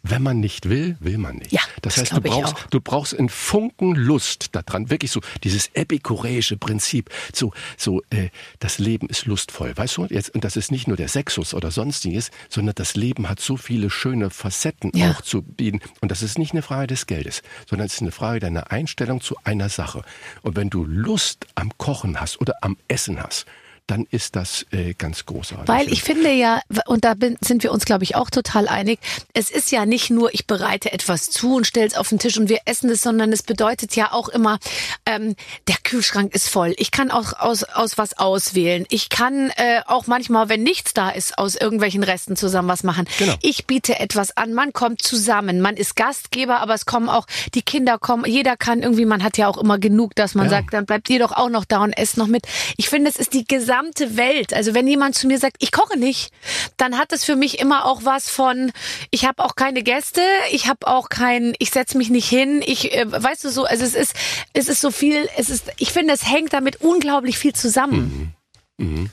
Wenn 0.05 0.23
man 0.23 0.41
nicht 0.41 0.69
will, 0.69 0.97
will 0.99 1.17
man 1.19 1.37
nicht. 1.37 1.53
Ja, 1.53 1.61
das 1.81 1.95
das 1.95 2.11
heißt, 2.11 2.17
du 2.17 2.21
brauchst, 2.21 2.55
auch. 2.57 2.67
du 2.71 2.81
brauchst 2.81 3.17
einen 3.17 3.29
Funken 3.29 3.95
Lust 3.95 4.49
daran. 4.55 4.91
Wirklich 4.91 5.13
so 5.13 5.21
dieses 5.45 5.69
epikureische 5.75 6.57
Prinzip. 6.57 7.09
So, 7.33 7.53
so, 7.77 8.03
äh, 8.11 8.31
das 8.59 8.79
Leben 8.79 9.09
ist 9.09 9.27
lustvoll. 9.27 9.77
Weißt 9.77 9.97
du? 9.99 10.07
Jetzt, 10.07 10.31
und 10.35 10.43
das 10.45 10.57
ist 10.57 10.73
nicht 10.73 10.89
nur 10.89 10.97
der 10.97 11.07
Sexus 11.09 11.55
oder 11.55 11.71
sonstiges, 11.71 12.31
sondern 12.49 12.75
das 12.75 12.97
Leben 12.97 13.29
hat 13.29 13.39
so 13.39 13.57
viele 13.57 13.91
schöne 13.91 14.31
Facetten 14.31 14.91
Ja. 14.95 15.13
auch 15.13 15.21
zu 15.23 15.41
bieten. 15.43 15.81
Und 16.01 16.11
das 16.11 16.23
ist 16.23 16.37
nicht 16.39 16.53
eine 16.53 16.63
Frage 16.63 16.89
des 16.89 17.07
Geldes, 17.07 17.43
sondern 17.69 17.87
es 17.87 17.95
ist 17.95 18.03
eine 18.03 18.11
Frage 18.13 18.41
deiner 18.41 18.73
Einstellung 18.73 19.21
zu 19.21 19.37
einer 19.45 19.69
Sache. 19.69 20.03
Und 20.43 20.57
wenn 20.57 20.69
du 20.69 20.85
Lust 20.85 21.47
am 21.55 21.71
Kochen 21.79 22.21
hast 22.21 22.41
oder 22.41 22.55
am 22.63 22.77
Essen 22.89 23.23
hast, 23.23 23.47
dann 23.87 24.07
ist 24.11 24.37
das 24.37 24.65
äh, 24.71 24.95
ganz 24.95 25.27
großartig. 25.27 25.69
Weil 25.69 25.93
ich 25.93 26.03
finde 26.03 26.31
ja, 26.33 26.61
und 26.87 27.05
da 27.05 27.15
bin, 27.15 27.37
sind 27.41 27.63
wir 27.63 27.73
uns, 27.73 27.85
glaube 27.85 28.05
ich, 28.05 28.15
auch 28.15 28.31
total 28.31 28.69
einig, 28.69 29.01
es 29.35 29.51
ist 29.51 29.71
ja 29.73 29.87
nicht 29.87 30.09
nur, 30.11 30.33
ich 30.33 30.47
bereite 30.47 30.93
etwas 30.93 31.31
zu 31.31 31.57
und 31.57 31.67
stelle 31.67 31.87
es 31.89 31.95
auf 31.95 32.09
den 32.09 32.19
Tisch 32.19 32.39
und 32.39 32.49
wir 32.49 32.61
essen 32.65 32.89
es, 32.91 33.03
sondern 33.03 33.33
es 33.33 33.43
bedeutet 33.43 33.97
ja 33.97 34.13
auch 34.13 34.29
immer, 34.29 34.59
ähm, 35.05 35.35
der 35.69 35.77
Kühlschrank 35.83 36.35
ist 36.35 36.49
voll. 36.49 36.75
Ich 36.79 36.91
kann 36.91 37.11
auch 37.11 37.39
aus, 37.41 37.65
aus 37.65 37.99
was 37.99 38.17
auswählen. 38.19 38.87
Ich 38.89 39.09
kann 39.09 39.51
äh, 39.57 39.81
auch 39.87 40.07
manchmal, 40.07 40.49
wenn 40.49 40.63
nichts 40.63 40.95
da 40.95 41.11
ist, 41.11 41.37
aus 41.37 41.57
irgendwelchen 41.57 42.05
Resten 42.05 42.37
zusammen 42.37 42.69
was 42.69 42.85
machen. 42.85 43.07
Genau. 43.19 43.35
Ich 43.43 43.67
biete 43.67 43.99
etwas 43.99 44.37
an, 44.37 44.55
man 44.55 44.73
kommt 44.73 45.03
zusammen, 45.03 45.61
man 45.61 45.77
ist 45.77 45.97
Gastgeber, 45.97 46.61
aber 46.61 46.75
es 46.75 46.87
kommen 46.87 47.09
auch, 47.09 47.27
die 47.55 47.63
Kinder 47.63 47.99
kommen, 47.99 48.25
jeder 48.27 48.57
kann 48.57 48.81
irgendwie, 48.83 49.07
man 49.07 49.23
hat 49.23 49.39
ja 49.39 49.49
auch 49.49 49.59
immer 49.59 49.79
genug, 49.79 50.15
dass 50.15 50.35
man 50.35 50.47
Ja. 50.47 50.51
sagt, 50.51 50.73
dann 50.73 50.87
bleibt 50.87 51.11
ihr 51.11 51.19
doch 51.19 51.33
auch 51.33 51.49
noch 51.51 51.65
da 51.65 51.83
und 51.83 51.93
esst 51.93 52.17
noch 52.17 52.29
mit. 52.29 52.47
Ich 52.77 52.89
finde, 52.89 53.11
es 53.11 53.17
ist 53.17 53.35
die 53.35 53.45
gesamte 53.45 53.72
Welt. 54.17 54.53
Also 54.55 54.75
wenn 54.75 54.87
jemand 54.87 55.15
zu 55.15 55.27
mir 55.27 55.39
sagt, 55.39 55.57
ich 55.61 55.73
koche 55.73 55.99
nicht, 55.99 56.33
dann 56.77 56.99
hat 56.99 57.13
es 57.13 57.25
für 57.25 57.37
mich 57.37 57.59
immer 57.59 57.87
auch 57.87 58.05
was 58.05 58.29
von, 58.29 58.73
ich 59.11 59.27
habe 59.27 59.43
auch 59.45 59.57
keine 59.57 59.83
Gäste, 59.83 60.21
ich 60.51 60.69
habe 60.69 60.87
auch 60.87 61.09
kein, 61.09 61.55
ich 61.59 61.71
setze 61.71 61.97
mich 61.99 62.11
nicht 62.11 62.29
hin, 62.29 62.63
ich, 62.65 62.95
äh, 62.95 63.07
weißt 63.11 63.45
du 63.45 63.51
so, 63.51 63.65
also 63.65 63.85
es 63.85 63.95
ist, 63.95 64.15
es 64.53 64.69
ist 64.69 64.81
so 64.81 64.91
viel, 64.91 65.29
es 65.37 65.51
ist, 65.51 65.71
ich 65.79 65.93
finde, 65.93 66.13
es 66.13 66.31
hängt 66.31 66.53
damit 66.53 66.83
unglaublich 66.83 67.39
viel 67.39 67.55
zusammen. 67.55 67.97
Mhm. 67.97 68.42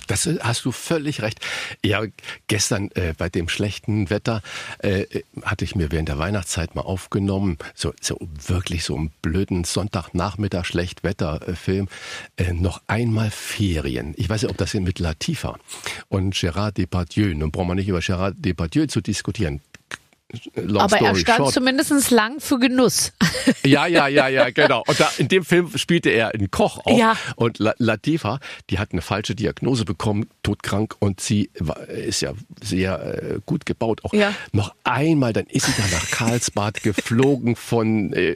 Das 0.08 0.28
hast 0.42 0.66
du 0.66 0.72
völlig 0.72 1.22
recht. 1.22 1.40
Ja, 1.84 2.04
gestern 2.48 2.90
äh, 2.92 3.14
bei 3.18 3.30
dem 3.30 3.50
schlechten 3.50 4.10
Wetter 4.10 4.42
äh, 4.80 5.06
hatte 5.44 5.66
ich 5.66 5.76
mir 5.76 5.92
während 5.92 6.10
der 6.10 6.18
Weihnachtszeit 6.18 6.76
mal 6.76 6.82
aufgenommen, 6.82 7.58
so, 7.76 7.94
so 8.02 8.18
wirklich 8.48 8.84
so 8.84 8.96
einen 8.96 9.12
blöden 9.22 9.64
Sonntagnachmittag 9.64 10.66
Schlechtwetter-Film, 10.66 11.88
äh, 12.38 12.54
noch 12.54 12.82
einmal 12.88 13.30
Ferien. 13.32 14.14
Ich 14.18 14.30
weiß 14.30 14.44
nicht, 14.44 14.52
ob 14.52 14.58
das 14.58 14.72
hier 14.72 14.82
mit 14.82 15.00
Latifa 15.00 15.58
und 16.08 16.36
Gérard 16.36 16.72
Depardieu, 16.72 17.34
nun 17.36 17.52
brauchen 17.52 17.68
wir 17.68 17.76
nicht 17.76 17.90
über 17.90 18.00
Gérard 18.00 18.34
Depardieu 18.38 18.88
zu 18.88 19.02
diskutieren. 19.02 19.62
Long 20.56 20.82
Aber 20.84 20.98
er 20.98 21.06
story 21.08 21.20
stand 21.22 21.38
short. 21.38 21.54
zumindest 21.54 22.12
lang 22.12 22.40
für 22.40 22.60
Genuss. 22.60 23.14
Ja, 23.66 23.88
ja, 23.88 24.08
ja, 24.08 24.28
ja, 24.28 24.50
genau. 24.52 24.84
Und 24.88 25.00
da, 25.00 25.10
in 25.18 25.28
dem 25.28 25.44
Film 25.44 25.76
spielte 25.78 26.10
er 26.10 26.34
einen 26.34 26.52
Koch 26.52 26.80
auch. 26.86 26.98
Ja. 26.98 27.18
Und 27.36 27.58
La 27.60 27.74
Latifa, 27.78 28.40
die 28.70 28.78
hat 28.80 28.92
eine 28.92 29.02
falsche 29.02 29.34
Diagnose 29.36 29.86
bekommen, 29.86 30.28
todkrank, 30.44 30.96
und 31.00 31.20
sie 31.20 31.50
war, 31.60 31.88
ist 31.88 32.22
ja 32.22 32.34
sehr 32.62 33.02
äh, 33.36 33.40
gut 33.46 33.66
gebaut. 33.66 34.02
Auch 34.06 34.14
Ja. 34.14 34.34
noch 34.52 34.74
einmal, 34.84 35.34
dann 35.34 35.46
ist 35.48 35.66
sie 35.66 35.74
da 35.78 35.84
nach 35.92 36.12
Karlsbad 36.12 36.84
geflogen 36.84 37.56
von 37.56 38.14
äh, 38.14 38.36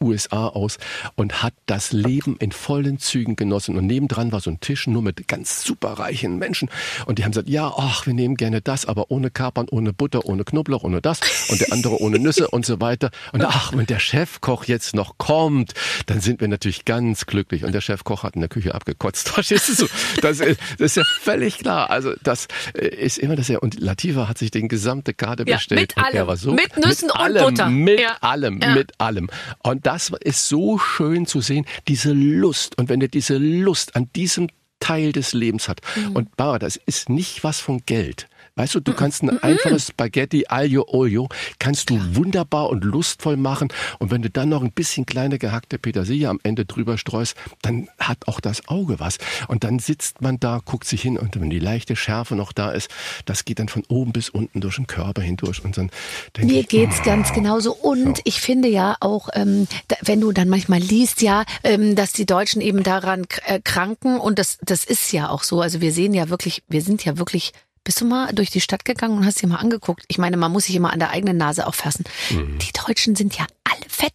USA 0.00 0.48
aus 0.48 0.78
und 1.16 1.42
hat 1.42 1.54
das 1.66 1.92
Leben 1.92 2.36
in 2.38 2.52
vollen 2.52 2.98
Zügen 2.98 3.34
genossen. 3.36 3.76
Und 3.76 3.86
nebendran 3.86 4.30
war 4.32 4.40
so 4.40 4.50
ein 4.50 4.60
Tisch 4.60 4.86
nur 4.86 5.02
mit 5.02 5.26
ganz 5.28 5.64
superreichen 5.64 6.38
Menschen. 6.38 6.70
Und 7.06 7.18
die 7.18 7.24
haben 7.24 7.32
gesagt, 7.32 7.48
ja, 7.48 7.72
ach, 7.76 8.06
wir 8.06 8.14
nehmen 8.14 8.36
gerne 8.36 8.60
das, 8.60 8.86
aber 8.86 9.10
ohne 9.10 9.30
Kapern, 9.30 9.66
ohne 9.70 9.92
Butter, 9.92 10.24
ohne 10.26 10.44
Knoblauch, 10.44 10.84
ohne 10.84 11.00
das. 11.00 11.20
Und 11.48 11.60
der 11.60 11.72
andere 11.72 12.00
ohne 12.00 12.18
Nüsse 12.18 12.48
und 12.48 12.64
so 12.66 12.80
weiter. 12.80 13.10
Und 13.32 13.44
ach, 13.44 13.72
wenn 13.74 13.86
der 13.86 13.98
Chefkoch 13.98 14.64
jetzt 14.64 14.94
noch 14.94 15.18
kommt, 15.18 15.74
dann 16.06 16.20
sind 16.20 16.40
wir 16.40 16.48
natürlich 16.48 16.84
ganz 16.84 17.26
glücklich. 17.26 17.64
Und 17.64 17.72
der 17.72 17.80
Chefkoch 17.80 18.22
hat 18.22 18.34
in 18.34 18.40
der 18.40 18.48
Küche 18.48 18.74
abgekotzt. 18.74 19.28
Verstehst 19.34 19.68
du 19.68 19.74
so? 19.74 19.86
Das, 20.22 20.40
ist- 20.40 20.60
das 20.78 20.92
ist 20.92 20.96
ja 20.96 21.02
völlig 21.22 21.58
klar. 21.58 21.90
Also 21.90 22.12
das 22.22 22.48
äh, 22.74 22.86
ist 22.88 23.18
immer 23.18 23.36
das 23.36 23.48
ja. 23.48 23.58
Und 23.58 23.80
Latifa 23.80 24.28
hat 24.28 24.38
sich 24.38 24.50
den 24.50 24.68
gesamte 24.68 25.14
Karte 25.14 25.44
Ja, 25.46 25.56
bestellt. 25.56 25.80
mit 25.80 25.96
und 25.96 26.04
allem. 26.04 26.36
so, 26.36 26.52
Mit 26.52 26.76
Nüssen 26.76 27.10
und 27.10 27.16
allem, 27.20 27.44
Butter. 27.44 27.68
Mit 27.70 28.00
Ja. 28.00 28.16
allem, 28.20 28.60
Ja. 28.62 28.74
mit 28.74 28.92
allem. 29.00 29.30
Und 29.62 29.86
das 29.86 30.12
ist 30.20 30.48
so 30.48 30.78
schön 30.78 31.26
zu 31.26 31.40
sehen, 31.40 31.66
diese 31.88 32.12
Lust. 32.12 32.78
Und 32.78 32.88
wenn 32.88 33.00
er 33.00 33.08
diese 33.08 33.36
Lust 33.36 33.96
an 33.96 34.08
diesem 34.16 34.48
Teil 34.80 35.12
des 35.12 35.32
Lebens 35.32 35.68
hat. 35.68 35.80
Mhm. 35.96 36.12
Und 36.16 36.36
Barbara, 36.36 36.58
das 36.58 36.76
ist 36.76 37.08
nicht 37.08 37.42
was 37.44 37.58
von 37.60 37.82
Geld. 37.86 38.28
Weißt 38.56 38.76
du, 38.76 38.80
du 38.80 38.92
kannst 38.92 39.22
ein 39.22 39.42
einfaches 39.42 39.88
Spaghetti 39.88 40.44
Aglio 40.48 40.84
Olio 40.86 41.28
kannst 41.58 41.90
du 41.90 41.98
wunderbar 42.14 42.70
und 42.70 42.84
lustvoll 42.84 43.36
machen. 43.36 43.68
Und 43.98 44.12
wenn 44.12 44.22
du 44.22 44.30
dann 44.30 44.48
noch 44.48 44.62
ein 44.62 44.70
bisschen 44.70 45.06
kleine 45.06 45.40
gehackte 45.40 45.76
Petersilie 45.76 46.28
am 46.28 46.38
Ende 46.44 46.64
drüber 46.64 46.96
streust, 46.96 47.36
dann 47.62 47.88
hat 47.98 48.28
auch 48.28 48.38
das 48.38 48.68
Auge 48.68 49.00
was. 49.00 49.18
Und 49.48 49.64
dann 49.64 49.80
sitzt 49.80 50.22
man 50.22 50.38
da, 50.38 50.60
guckt 50.64 50.86
sich 50.86 51.02
hin 51.02 51.18
und 51.18 51.40
wenn 51.40 51.50
die 51.50 51.58
leichte 51.58 51.96
Schärfe 51.96 52.36
noch 52.36 52.52
da 52.52 52.70
ist, 52.70 52.90
das 53.24 53.44
geht 53.44 53.58
dann 53.58 53.68
von 53.68 53.82
oben 53.88 54.12
bis 54.12 54.28
unten 54.28 54.60
durch 54.60 54.76
den 54.76 54.86
Körper 54.86 55.22
hindurch. 55.22 55.64
Und 55.64 55.76
dann 55.76 55.90
Mir 56.38 56.60
ich, 56.60 56.68
geht's 56.68 56.98
oh, 57.00 57.04
ganz 57.04 57.32
genauso. 57.32 57.74
Und 57.74 58.18
So. 58.18 58.22
ich 58.24 58.40
finde 58.40 58.68
ja 58.68 58.96
auch, 59.00 59.30
ähm, 59.34 59.66
da, 59.88 59.96
wenn 60.02 60.20
du 60.20 60.30
dann 60.30 60.48
manchmal 60.48 60.78
liest, 60.80 61.22
ja, 61.22 61.44
ähm, 61.64 61.96
dass 61.96 62.12
die 62.12 62.26
Deutschen 62.26 62.60
eben 62.60 62.84
daran 62.84 63.26
äh, 63.46 63.58
kranken 63.58 64.20
und 64.20 64.38
das, 64.38 64.58
das 64.62 64.84
ist 64.84 65.12
ja 65.12 65.28
auch 65.28 65.42
so. 65.42 65.60
Also 65.60 65.80
wir 65.80 65.90
sehen 65.92 66.14
ja 66.14 66.28
wirklich, 66.28 66.62
wir 66.68 66.82
sind 66.82 67.04
ja 67.04 67.18
wirklich. 67.18 67.52
Bist 67.84 68.00
du 68.00 68.06
mal 68.06 68.32
durch 68.32 68.50
die 68.50 68.60
Stadt 68.60 68.84
gegangen 68.84 69.18
und 69.18 69.26
hast 69.26 69.40
dir 69.42 69.46
mal 69.46 69.56
angeguckt? 69.58 70.04
Ich 70.08 70.18
meine, 70.18 70.36
man 70.36 70.50
muss 70.50 70.64
sich 70.64 70.74
immer 70.74 70.92
an 70.92 70.98
der 70.98 71.10
eigenen 71.10 71.36
Nase 71.36 71.66
auch 71.66 71.74
fassen. 71.74 72.04
Mhm. 72.30 72.58
Die 72.58 72.72
Deutschen 72.72 73.14
sind 73.14 73.36
ja 73.36 73.46
alle 73.64 73.88
fett. 73.88 74.14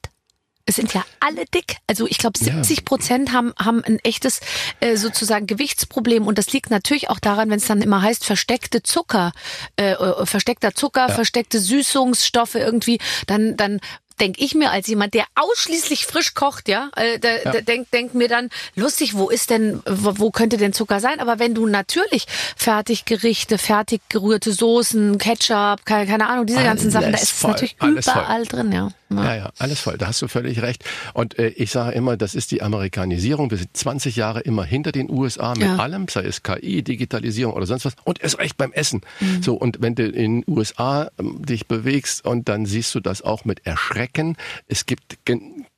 Es 0.65 0.75
sind 0.75 0.93
ja 0.93 1.03
alle 1.19 1.45
dick. 1.45 1.77
Also 1.88 2.05
ich 2.05 2.19
glaube, 2.19 2.38
Ja. 2.39 2.53
70 2.53 2.85
Prozent 2.85 3.31
haben, 3.31 3.53
haben 3.57 3.83
ein 3.83 3.97
echtes 4.03 4.39
äh, 4.81 4.97
sozusagen 4.97 5.47
Gewichtsproblem. 5.47 6.27
Und 6.27 6.38
das 6.38 6.51
liegt 6.53 6.69
natürlich 6.69 7.09
auch 7.09 7.19
daran, 7.19 7.49
wenn 7.49 7.57
es 7.57 7.65
dann 7.65 7.81
immer 7.81 8.03
heißt, 8.03 8.23
versteckte 8.23 8.83
Zucker, 8.83 9.31
äh, 9.77 9.93
äh, 9.93 10.25
versteckter 10.27 10.75
Zucker, 10.75 11.09
versteckte 11.09 11.59
Süßungsstoffe 11.59 12.53
irgendwie, 12.55 12.99
dann, 13.25 13.57
dann 13.57 13.79
denke 14.19 14.43
ich 14.43 14.55
mir 14.55 14.71
als 14.71 14.88
jemand, 14.88 15.13
der 15.13 15.25
ausschließlich 15.35 16.05
frisch 16.05 16.33
kocht, 16.33 16.67
ja, 16.67 16.89
äh, 16.95 17.19
da, 17.19 17.51
da 17.51 17.61
denk, 17.61 17.89
denk 17.91 18.13
mir 18.13 18.27
dann, 18.27 18.49
lustig, 18.75 19.15
wo 19.15 19.29
ist 19.29 19.49
denn, 19.49 19.81
wo, 19.85 20.13
wo 20.17 20.31
könnte 20.31 20.57
denn 20.57 20.73
Zucker 20.73 20.99
sein? 20.99 21.19
Aber 21.19 21.39
wenn 21.39 21.53
du 21.53 21.65
natürlich 21.65 22.25
Fertiggerichte, 22.55 23.57
fertig 23.57 24.01
gerührte 24.09 24.51
Soßen, 24.51 25.17
Ketchup, 25.17 25.85
keine, 25.85 26.07
keine 26.07 26.27
Ahnung, 26.27 26.45
diese 26.45 26.63
ganzen 26.63 26.91
Sachen, 26.91 27.11
da 27.11 27.17
Alles 27.17 27.23
ist 27.23 27.38
es 27.38 27.43
natürlich 27.43 27.75
alles 27.79 28.05
voll. 28.05 28.13
überall 28.21 28.45
drin, 28.45 28.71
ja. 28.71 28.89
Ja, 29.11 29.35
ja, 29.35 29.51
alles 29.57 29.79
voll. 29.79 29.97
Da 29.97 30.07
hast 30.07 30.21
du 30.21 30.27
völlig 30.27 30.61
recht. 30.61 30.83
Und 31.13 31.39
äh, 31.39 31.47
ich 31.49 31.71
sage 31.71 31.95
immer, 31.95 32.15
das 32.15 32.35
ist 32.35 32.51
die 32.51 32.61
Amerikanisierung. 32.61 33.49
Wir 33.49 33.57
sind 33.57 33.75
20 33.75 34.15
Jahre 34.15 34.41
immer 34.41 34.63
hinter 34.63 34.91
den 34.91 35.09
USA 35.09 35.53
mit 35.55 35.63
Ja. 35.63 35.77
allem, 35.77 36.07
sei 36.07 36.25
es 36.25 36.43
KI, 36.43 36.83
Digitalisierung 36.83 37.53
oder 37.55 37.65
sonst 37.65 37.85
was. 37.85 37.93
Und 38.03 38.21
erst 38.21 38.37
recht 38.37 38.55
beim 38.57 38.71
Essen. 38.71 39.01
Mhm. 39.19 39.41
So, 39.41 39.55
und 39.55 39.81
wenn 39.81 39.95
du 39.95 40.03
in 40.05 40.41
den 40.41 40.43
USA 40.47 41.09
ähm, 41.17 41.43
dich 41.43 41.65
bewegst 41.67 42.23
und 42.25 42.47
dann 42.49 42.65
siehst 42.67 42.93
du 42.93 42.99
das 42.99 43.21
auch 43.23 43.45
mit 43.45 43.65
Erschrecken. 43.65 44.37
Es 44.67 44.85
gibt 44.85 45.17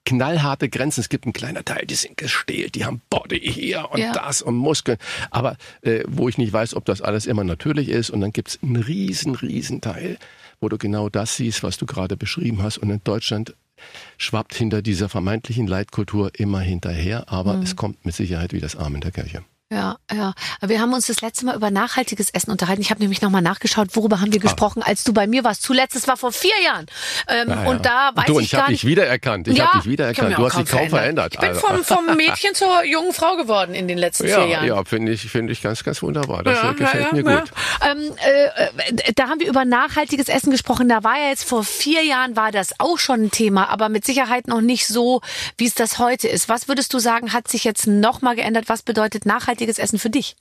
knallharte 0.05 0.67
Grenzen. 0.69 1.01
Es 1.01 1.09
gibt 1.09 1.25
ein 1.25 1.33
kleiner 1.33 1.63
Teil, 1.63 1.85
die 1.85 1.95
sind 1.95 2.17
gestählt, 2.17 2.75
die 2.75 2.85
haben 2.85 3.01
Body 3.09 3.39
hier 3.39 3.87
und 3.91 3.99
Ja. 3.99 4.11
das 4.11 4.41
und 4.41 4.55
Muskeln. 4.55 4.97
Aber 5.29 5.57
äh, 5.83 6.03
wo 6.07 6.27
ich 6.27 6.37
nicht 6.37 6.51
weiß, 6.51 6.73
ob 6.75 6.85
das 6.85 7.01
alles 7.01 7.25
immer 7.27 7.43
natürlich 7.43 7.89
ist. 7.89 8.09
Und 8.09 8.21
dann 8.21 8.33
gibt's 8.33 8.59
einen 8.61 8.75
riesen, 8.77 9.35
riesen 9.35 9.79
Teil, 9.81 10.17
wo 10.61 10.69
du 10.69 10.77
genau 10.77 11.09
das 11.09 11.35
siehst, 11.35 11.63
was 11.63 11.77
du 11.77 11.85
gerade 11.85 12.15
beschrieben 12.15 12.61
hast. 12.63 12.77
Und 12.77 12.89
in 12.91 13.01
Deutschland 13.03 13.55
schwappt 14.17 14.53
hinter 14.53 14.81
dieser 14.83 15.09
vermeintlichen 15.09 15.65
Leitkultur 15.67 16.31
immer 16.37 16.59
hinterher, 16.61 17.29
aber 17.29 17.55
Mhm. 17.57 17.63
es 17.63 17.75
kommt 17.75 18.05
mit 18.05 18.13
Sicherheit 18.15 18.53
wie 18.53 18.59
das 18.59 18.75
Arm 18.75 18.95
in 18.95 19.01
der 19.01 19.11
Kirche. 19.11 19.43
Ja, 19.71 19.95
ja. 20.11 20.33
Wir 20.59 20.81
haben 20.81 20.93
uns 20.93 21.07
das 21.07 21.21
letzte 21.21 21.45
Mal 21.45 21.55
über 21.55 21.71
nachhaltiges 21.71 22.29
Essen 22.31 22.51
unterhalten. 22.51 22.81
Ich 22.81 22.89
habe 22.89 22.99
nämlich 22.99 23.21
nochmal 23.21 23.41
nachgeschaut, 23.41 23.95
worüber 23.95 24.19
haben 24.19 24.33
wir 24.33 24.39
gesprochen, 24.41 24.83
als 24.83 25.05
du 25.05 25.13
bei 25.13 25.27
mir 25.27 25.45
warst. 25.45 25.61
Zuletzt, 25.63 25.95
es 25.95 26.09
war 26.09 26.17
vor 26.17 26.33
vier 26.33 26.51
Jahren. 26.61 26.87
Ähm, 27.29 27.47
Ja, 27.49 27.63
ja. 27.63 27.69
Und 27.69 27.85
da 27.85 28.11
weiß 28.13 28.25
du, 28.25 28.33
und 28.35 28.41
ich 28.41 28.47
ich 28.47 28.51
gar 28.51 28.63
habe 28.63 28.71
nicht. 28.73 28.83
dich 28.83 28.89
wiedererkannt. 28.89 29.47
Ich 29.47 29.57
ja, 29.57 29.67
habe 29.67 29.77
dich 29.77 29.85
ich 29.85 29.91
wiedererkannt. 29.93 30.31
hab 30.33 30.37
Du 30.39 30.45
hast 30.45 30.57
dich 30.59 30.69
kaum 30.69 30.89
verändert. 30.89 31.33
Ich 31.35 31.39
bin 31.39 31.49
Also- 31.49 31.61
vom, 31.61 31.83
vom 31.85 32.05
Mädchen 32.17 32.53
zur 32.53 32.83
jungen 32.83 33.13
Frau 33.13 33.37
geworden 33.37 33.73
in 33.73 33.87
den 33.87 33.97
letzten 33.97 34.25
vier 34.25 34.39
ja, 34.39 34.45
Jahren. 34.45 34.67
ja, 34.67 34.83
finde 34.83 35.13
ich, 35.13 35.21
finde 35.31 35.53
ich 35.53 35.61
ganz, 35.61 35.83
ganz 35.85 36.01
wunderbar. 36.01 36.43
Das 36.43 36.57
Ja, 36.61 36.71
äh, 36.71 36.73
gefällt 36.73 37.07
ja, 37.13 37.21
mir 37.23 37.31
ja, 37.31 37.39
gut. 37.39 37.51
Ähm, 37.89 38.13
äh, 38.25 38.89
äh, 39.07 39.13
da 39.15 39.29
haben 39.29 39.39
wir 39.39 39.47
über 39.47 39.63
nachhaltiges 39.63 40.27
Essen 40.27 40.51
gesprochen. 40.51 40.89
Da 40.89 41.05
war 41.05 41.17
ja 41.17 41.29
jetzt 41.29 41.45
vor 41.45 41.63
vier 41.63 42.03
Jahren 42.03 42.35
war 42.35 42.51
das 42.51 42.73
auch 42.79 42.99
schon 42.99 43.23
ein 43.23 43.31
Thema, 43.31 43.69
aber 43.69 43.87
mit 43.87 44.03
Sicherheit 44.05 44.47
noch 44.47 44.59
nicht 44.59 44.85
so, 44.85 45.21
wie 45.57 45.65
es 45.65 45.75
das 45.75 45.97
heute 45.97 46.27
ist. 46.27 46.49
Was 46.49 46.67
würdest 46.67 46.93
du 46.93 46.99
sagen, 46.99 47.31
hat 47.31 47.47
sich 47.47 47.63
jetzt 47.63 47.87
nochmal 47.87 48.35
geändert? 48.35 48.65
Was 48.67 48.81
bedeutet 48.81 49.25
nachhaltiges 49.61 49.79
Essen 49.79 49.99
für 49.99 50.09
dich? 50.09 50.35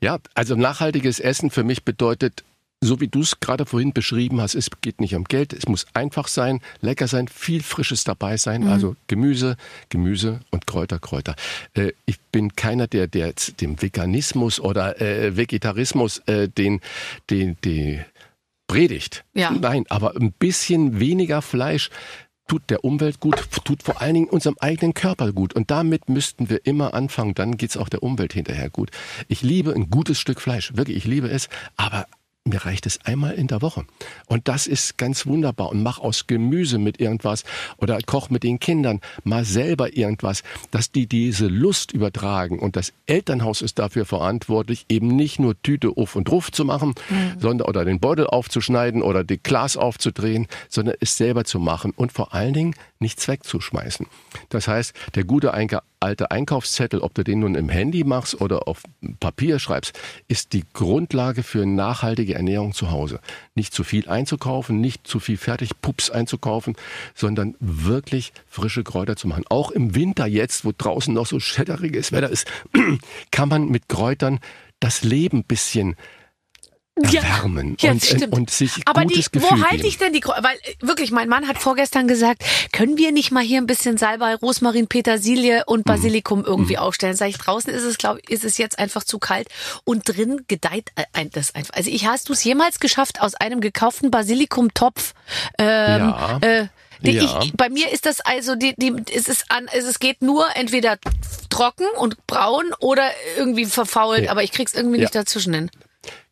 Ja, 0.00 0.18
also 0.34 0.54
nachhaltiges 0.54 1.20
Essen 1.20 1.50
für 1.50 1.64
mich 1.64 1.84
bedeutet, 1.84 2.44
so 2.82 3.00
wie 3.00 3.08
du 3.08 3.20
es 3.20 3.40
gerade 3.40 3.66
vorhin 3.66 3.92
beschrieben 3.92 4.40
hast, 4.40 4.54
es 4.54 4.70
geht 4.80 5.00
nicht 5.00 5.14
um 5.14 5.24
Geld, 5.24 5.52
es 5.52 5.68
muss 5.68 5.86
einfach 5.92 6.28
sein, 6.28 6.60
lecker 6.80 7.08
sein, 7.08 7.28
viel 7.28 7.62
Frisches 7.62 8.04
dabei 8.04 8.38
sein, 8.38 8.66
also 8.68 8.96
Gemüse, 9.06 9.56
Gemüse 9.90 10.40
und 10.50 10.66
Kräuter, 10.66 10.98
Kräuter. 10.98 11.36
Äh, 11.74 11.92
ich 12.06 12.18
bin 12.32 12.56
keiner, 12.56 12.86
der, 12.86 13.06
der 13.06 13.26
jetzt 13.26 13.60
dem 13.60 13.82
Veganismus 13.82 14.60
oder 14.60 15.00
äh, 15.00 15.36
Vegetarismus 15.36 16.18
äh, 16.26 16.48
den, 16.48 16.80
den, 17.28 17.58
den 17.64 18.04
predigt. 18.66 19.24
Ja. 19.34 19.50
Nein, 19.50 19.84
aber 19.90 20.16
ein 20.16 20.32
bisschen 20.32 21.00
weniger 21.00 21.42
Fleisch 21.42 21.90
tut 22.50 22.68
der 22.68 22.84
Umwelt 22.84 23.20
gut, 23.20 23.36
tut 23.64 23.84
vor 23.84 24.00
allen 24.00 24.14
Dingen 24.14 24.28
unserem 24.28 24.56
eigenen 24.58 24.92
Körper 24.92 25.32
gut. 25.32 25.54
Und 25.54 25.70
damit 25.70 26.08
müssten 26.08 26.50
wir 26.50 26.66
immer 26.66 26.94
anfangen, 26.94 27.34
dann 27.34 27.56
geht's 27.56 27.76
auch 27.76 27.88
der 27.88 28.02
Umwelt 28.02 28.32
hinterher 28.32 28.70
gut. 28.70 28.90
Ich 29.28 29.42
liebe 29.42 29.72
ein 29.72 29.88
gutes 29.88 30.18
Stück 30.18 30.40
Fleisch, 30.40 30.74
wirklich, 30.74 30.96
ich 30.96 31.04
liebe 31.04 31.28
es, 31.28 31.48
aber 31.76 32.06
mir 32.44 32.64
reicht 32.64 32.86
es 32.86 33.04
einmal 33.04 33.34
in 33.34 33.48
der 33.48 33.60
Woche. 33.60 33.84
Und 34.26 34.48
das 34.48 34.66
ist 34.66 34.96
ganz 34.96 35.26
wunderbar. 35.26 35.68
Und 35.70 35.82
mach 35.82 35.98
aus 35.98 36.26
Gemüse 36.26 36.78
mit 36.78 36.98
irgendwas 36.98 37.44
oder 37.76 37.98
koch 38.00 38.30
mit 38.30 38.44
den 38.44 38.58
Kindern 38.58 39.00
mal 39.24 39.44
selber 39.44 39.94
irgendwas, 39.94 40.42
dass 40.70 40.90
die 40.90 41.06
diese 41.06 41.48
Lust 41.48 41.92
übertragen. 41.92 42.58
Und 42.58 42.76
das 42.76 42.94
Elternhaus 43.06 43.60
ist 43.60 43.78
dafür 43.78 44.06
verantwortlich, 44.06 44.86
eben 44.88 45.08
nicht 45.08 45.38
nur 45.38 45.60
Tüte 45.62 45.90
auf 45.96 46.16
und 46.16 46.30
ruf 46.30 46.50
zu 46.50 46.64
machen, 46.64 46.94
sondern 47.38 47.68
oder 47.68 47.84
den 47.84 48.00
Beutel 48.00 48.26
aufzuschneiden 48.26 49.02
oder 49.02 49.22
die 49.22 49.38
Glas 49.38 49.76
aufzudrehen, 49.76 50.46
sondern 50.70 50.96
es 51.00 51.18
selber 51.18 51.44
zu 51.44 51.60
machen 51.60 51.92
und 51.94 52.10
vor 52.10 52.32
allen 52.32 52.54
Dingen 52.54 52.74
nichts 53.00 53.28
wegzuschmeißen. 53.28 54.06
Das 54.48 54.66
heißt, 54.66 54.94
der 55.14 55.24
gute 55.24 55.52
Einka 55.52 55.82
alte 56.00 56.30
Einkaufszettel, 56.30 57.00
ob 57.00 57.14
du 57.14 57.22
den 57.22 57.40
nun 57.40 57.54
im 57.54 57.68
Handy 57.68 58.04
machst 58.04 58.40
oder 58.40 58.66
auf 58.66 58.82
Papier 59.20 59.58
schreibst, 59.58 59.98
ist 60.28 60.54
die 60.54 60.64
Grundlage 60.72 61.42
für 61.42 61.66
nachhaltige 61.66 62.34
Ernährung 62.34 62.72
zu 62.72 62.90
Hause. 62.90 63.20
Nicht 63.54 63.74
zu 63.74 63.84
viel 63.84 64.08
einzukaufen, 64.08 64.80
nicht 64.80 65.06
zu 65.06 65.20
viel 65.20 65.36
Fertigpups 65.36 66.10
einzukaufen, 66.10 66.74
sondern 67.14 67.54
wirklich 67.60 68.32
frische 68.46 68.82
Kräuter 68.82 69.16
zu 69.16 69.28
machen. 69.28 69.44
Auch 69.50 69.70
im 69.70 69.94
Winter 69.94 70.26
jetzt, 70.26 70.64
wo 70.64 70.72
draußen 70.76 71.12
noch 71.12 71.26
so 71.26 71.38
schätteriges 71.38 72.12
Wetter 72.12 72.30
ist, 72.30 72.50
kann 73.30 73.50
man 73.50 73.68
mit 73.68 73.88
Kräutern 73.88 74.40
das 74.80 75.02
Leben 75.02 75.44
bisschen 75.44 75.96
erwärmen 77.04 77.76
Ja, 77.80 77.92
und, 77.92 78.04
stimmt. 78.04 78.32
und 78.32 78.50
sich 78.50 78.72
Aber 78.84 79.02
gutes 79.02 79.30
die, 79.30 79.38
Gefühl 79.38 79.58
wo 79.58 79.64
halte 79.66 79.86
ich 79.86 79.98
denn 79.98 80.12
die 80.12 80.22
Weil 80.22 80.56
äh, 80.56 80.74
wirklich, 80.80 81.10
mein 81.10 81.28
Mann 81.28 81.48
hat 81.48 81.58
vorgestern 81.58 82.08
gesagt, 82.08 82.42
können 82.72 82.96
wir 82.98 83.12
nicht 83.12 83.30
mal 83.30 83.42
hier 83.42 83.58
ein 83.60 83.66
bisschen 83.66 83.96
Salbei, 83.96 84.34
Rosmarin, 84.34 84.86
Petersilie 84.86 85.64
und 85.66 85.80
Mhm. 85.80 85.84
Basilikum 85.90 86.44
irgendwie 86.44 86.78
aufstellen? 86.78 87.14
Sag 87.16 87.28
ich, 87.28 87.38
draußen 87.38 87.72
ist 87.72 87.82
es, 87.84 87.98
glaube 87.98 88.20
ist 88.28 88.44
es 88.44 88.58
jetzt 88.58 88.78
einfach 88.78 89.04
zu 89.04 89.18
kalt 89.18 89.48
und 89.84 90.02
drin 90.08 90.42
gedeiht 90.48 90.90
äh, 90.96 91.26
das 91.32 91.54
einfach. 91.54 91.74
Also 91.74 91.90
ich 91.90 92.06
hast 92.06 92.28
du 92.28 92.32
es 92.32 92.42
jemals 92.44 92.80
geschafft, 92.80 93.20
aus 93.20 93.34
einem 93.34 93.60
gekauften 93.60 94.10
Basilikumtopf 94.10 95.14
ähm, 95.58 95.98
Ja. 96.08 96.38
äh, 96.40 96.66
die 97.02 97.12
Ja. 97.12 97.40
ich, 97.42 97.52
bei 97.54 97.70
mir 97.70 97.90
ist 97.90 98.04
das 98.04 98.20
also, 98.20 98.56
die, 98.56 98.74
die, 98.76 98.94
es 99.14 99.26
ist 99.26 99.46
an, 99.50 99.68
es, 99.72 99.84
es 99.84 100.00
geht 100.00 100.20
nur 100.20 100.44
entweder 100.54 100.98
trocken 101.48 101.86
und 101.98 102.26
braun 102.26 102.74
oder 102.78 103.10
irgendwie 103.38 103.64
verfault, 103.64 104.24
Ja. 104.24 104.30
aber 104.32 104.42
ich 104.42 104.52
krieg's 104.52 104.74
irgendwie 104.74 104.96
Ja. 104.98 105.02
nicht 105.04 105.14
dazwischen 105.14 105.54
hin. 105.54 105.70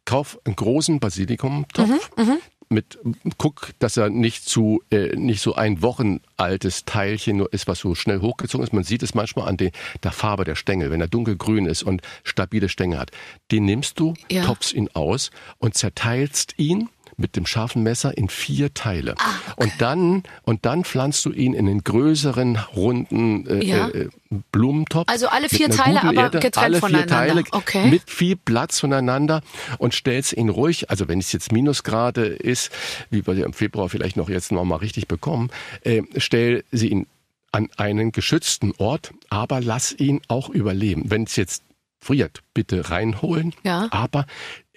Kauf 0.09 0.39
einen 0.47 0.57
großen 0.57 1.01
Basilikumtopf. 1.01 2.11
Mhm, 2.17 2.39
Mit, 2.71 2.99
guck, 3.37 3.73
dass 3.79 3.97
er 3.99 4.09
nicht 4.09 4.45
zu, 4.49 4.83
äh, 4.91 5.15
nicht 5.17 5.41
so 5.43 5.55
ein 5.55 5.81
Wochen 5.83 6.21
altes 6.39 6.87
Teilchen 6.87 7.37
nur 7.39 7.53
ist, 7.53 7.67
was 7.67 7.79
so 7.79 7.95
schnell 7.95 8.21
hochgezogen 8.23 8.63
ist. 8.67 8.73
Man 8.73 8.85
sieht 8.85 9.03
es 9.03 9.15
manchmal 9.15 9.49
an 9.49 9.57
den, 9.59 9.71
der 10.03 10.13
Farbe 10.13 10.45
der 10.45 10.55
Stängel, 10.55 10.91
wenn 10.91 11.01
er 11.03 11.09
dunkelgrün 11.09 11.67
ist 11.67 11.83
und 11.83 12.01
stabile 12.25 12.69
Stängel 12.71 12.99
hat. 12.99 13.11
Den 13.53 13.67
nimmst 13.67 13.99
du, 14.01 14.15
Ja. 14.31 14.45
topfst 14.45 14.73
ihn 14.75 14.89
aus 14.95 15.31
und 15.59 15.75
zerteilst 15.75 16.55
ihn 16.59 16.89
mit 17.19 17.37
dem 17.37 17.45
scharfen 17.47 17.83
Messer 17.83 18.17
in 18.17 18.29
vier 18.29 18.73
Teile. 18.73 19.15
Ah, 19.19 19.25
Und 19.57 19.73
dann, 19.79 20.23
und 20.45 20.65
dann 20.65 20.85
pflanzt 20.85 21.25
du 21.25 21.33
ihn 21.33 21.53
in 21.53 21.67
den 21.67 21.83
größeren, 21.85 22.57
runden 22.77 23.47
äh, 23.47 23.65
Ja. 23.65 23.89
äh, 23.89 24.09
Blumentopf. 24.53 25.09
Also 25.11 25.27
alle 25.29 25.49
vier 25.49 25.69
Teile, 25.69 26.03
aber 26.03 26.31
getrennt 26.31 26.59
alle 26.59 26.75
vier 26.75 26.81
voneinander. 26.81 27.09
Teile 27.09 27.45
Okay. 27.51 27.91
mit 27.91 28.09
viel 28.09 28.37
Platz 28.37 28.79
voneinander 28.81 29.43
und 29.79 29.95
stellst 29.95 30.33
ihn 30.35 30.49
ruhig, 30.49 30.91
also 30.91 31.09
wenn 31.09 31.19
es 31.19 31.33
jetzt 31.33 31.51
Minusgrade 31.53 32.25
ist, 32.27 32.71
wie 33.11 33.27
wir 33.27 33.35
ja 33.35 33.45
im 33.47 33.53
Februar 33.53 33.89
vielleicht 33.89 34.17
noch 34.17 34.29
jetzt 34.29 34.53
noch 34.53 34.65
mal 34.65 34.77
richtig 34.77 35.09
bekommen, 35.09 35.51
äh, 35.83 36.03
stell 36.19 36.63
sie 36.73 36.89
ihn 36.89 37.07
an 37.51 37.69
einen 37.79 38.13
geschützten 38.13 38.73
Ort, 38.79 39.13
aber 39.31 39.61
lass 39.61 39.93
ihn 39.99 40.21
auch 40.29 40.51
überleben. 40.51 41.05
Wenn 41.11 41.25
es 41.25 41.35
jetzt 41.37 41.63
friert, 42.01 42.43
bitte 42.55 42.91
reinholen, 42.91 43.55
Ja. 43.65 43.89
aber 43.91 44.27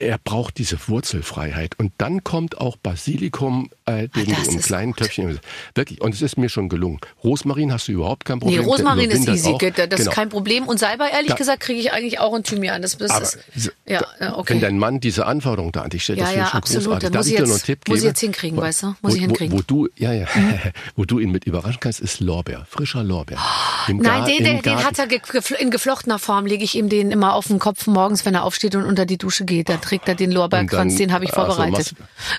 er 0.01 0.17
braucht 0.17 0.57
diese 0.57 0.77
Wurzelfreiheit. 0.87 1.77
Und 1.77 1.93
dann 1.97 2.23
kommt 2.23 2.57
auch 2.57 2.75
Basilikum, 2.77 3.69
äh, 3.85 4.07
den 4.09 4.29
das 4.29 4.49
du 4.49 4.57
ist 4.57 4.65
kleinen 4.65 4.91
gut. 4.93 4.99
Töpfchen. 5.03 5.39
Wirklich, 5.75 6.01
und 6.01 6.13
es 6.13 6.21
ist 6.21 6.37
mir 6.37 6.49
schon 6.49 6.69
gelungen. 6.69 6.99
Rosmarin 7.23 7.71
hast 7.71 7.87
du 7.87 7.91
überhaupt 7.93 8.25
kein 8.25 8.37
Nee, 8.39 8.45
Problem. 8.45 8.65
Rosmarin 8.65 9.11
ist 9.11 9.27
easy, 9.27 9.55
das 9.59 9.77
ist 9.87 9.97
Genau. 10.05 10.11
kein 10.11 10.29
Problem. 10.29 10.65
Und 10.67 10.79
Salbei, 10.79 11.09
ehrlich 11.09 11.29
Da- 11.31 11.35
gesagt, 11.35 11.59
kriege 11.61 11.79
ich 11.79 11.91
eigentlich 11.93 12.19
auch 12.19 12.35
in 12.35 12.43
Thymian. 12.43 12.81
Das, 12.81 12.97
das 12.97 13.11
Aber 13.11 13.23
ist, 13.25 13.71
ja, 13.85 14.01
da- 14.19 14.37
okay. 14.37 14.53
Wenn 14.53 14.61
dein 14.61 14.77
Mann 14.79 14.99
diese 14.99 15.25
Anforderung 15.25 15.71
da 15.71 15.81
an 15.81 15.89
dich 15.89 16.03
stellt, 16.03 16.19
Ja, 16.19 16.25
das 16.25 16.31
finde 16.33 16.39
ja, 16.41 16.45
ich 16.45 16.51
schon 16.51 16.57
absolut. 16.57 16.83
großartig. 16.85 17.09
Da 17.11 17.17
muss 17.19 17.27
ich 17.27 17.33
noch 17.33 17.39
einen 17.43 17.51
jetzt- 17.53 17.65
Tipp 17.65 17.79
muss 17.87 17.97
ich 17.97 18.01
geben? 18.01 18.09
jetzt 18.09 18.19
hinkriegen, 18.21 18.57
Wo- 18.57 18.61
weißt 18.61 18.83
du? 18.83 18.87
Muss 18.87 18.95
wo, 19.01 19.15
ich 19.15 19.21
hinkriegen. 19.21 19.53
Wo, 19.53 19.57
wo 19.57 19.61
du, 19.61 19.87
ja, 19.97 20.13
ja, 20.13 20.25
wo 20.95 21.05
du 21.05 21.19
ihn 21.19 21.31
mit 21.31 21.45
überraschen 21.45 21.79
kannst, 21.79 21.99
ist 21.99 22.19
Lorbeer, 22.19 22.65
frischer 22.69 23.03
Lorbeer. 23.03 23.37
Im 23.87 23.97
Nein, 23.97 24.25
den, 24.25 24.43
den, 24.43 24.61
den 24.61 24.83
hat 24.83 24.97
er 24.99 25.07
in 25.59 25.69
geflochtener 25.71 26.19
Form, 26.19 26.45
lege 26.45 26.63
ich 26.63 26.75
ihm 26.75 26.89
den 26.89 27.11
immer 27.11 27.33
auf 27.35 27.47
den 27.47 27.59
Kopf 27.59 27.87
morgens, 27.87 28.25
wenn 28.25 28.33
er 28.35 28.43
aufsteht 28.43 28.75
und 28.75 28.83
unter 28.85 29.05
die 29.05 29.17
Dusche 29.17 29.45
geht. 29.45 29.69
Da 29.69 29.77
trägt 29.91 30.07
er 30.07 30.15
den 30.15 30.31
Lorbeerkranz, 30.31 30.95
den 30.95 31.11
habe 31.11 31.25
ich 31.25 31.31
ach 31.31 31.35
so, 31.35 31.53
vorbereitet. 31.53 31.93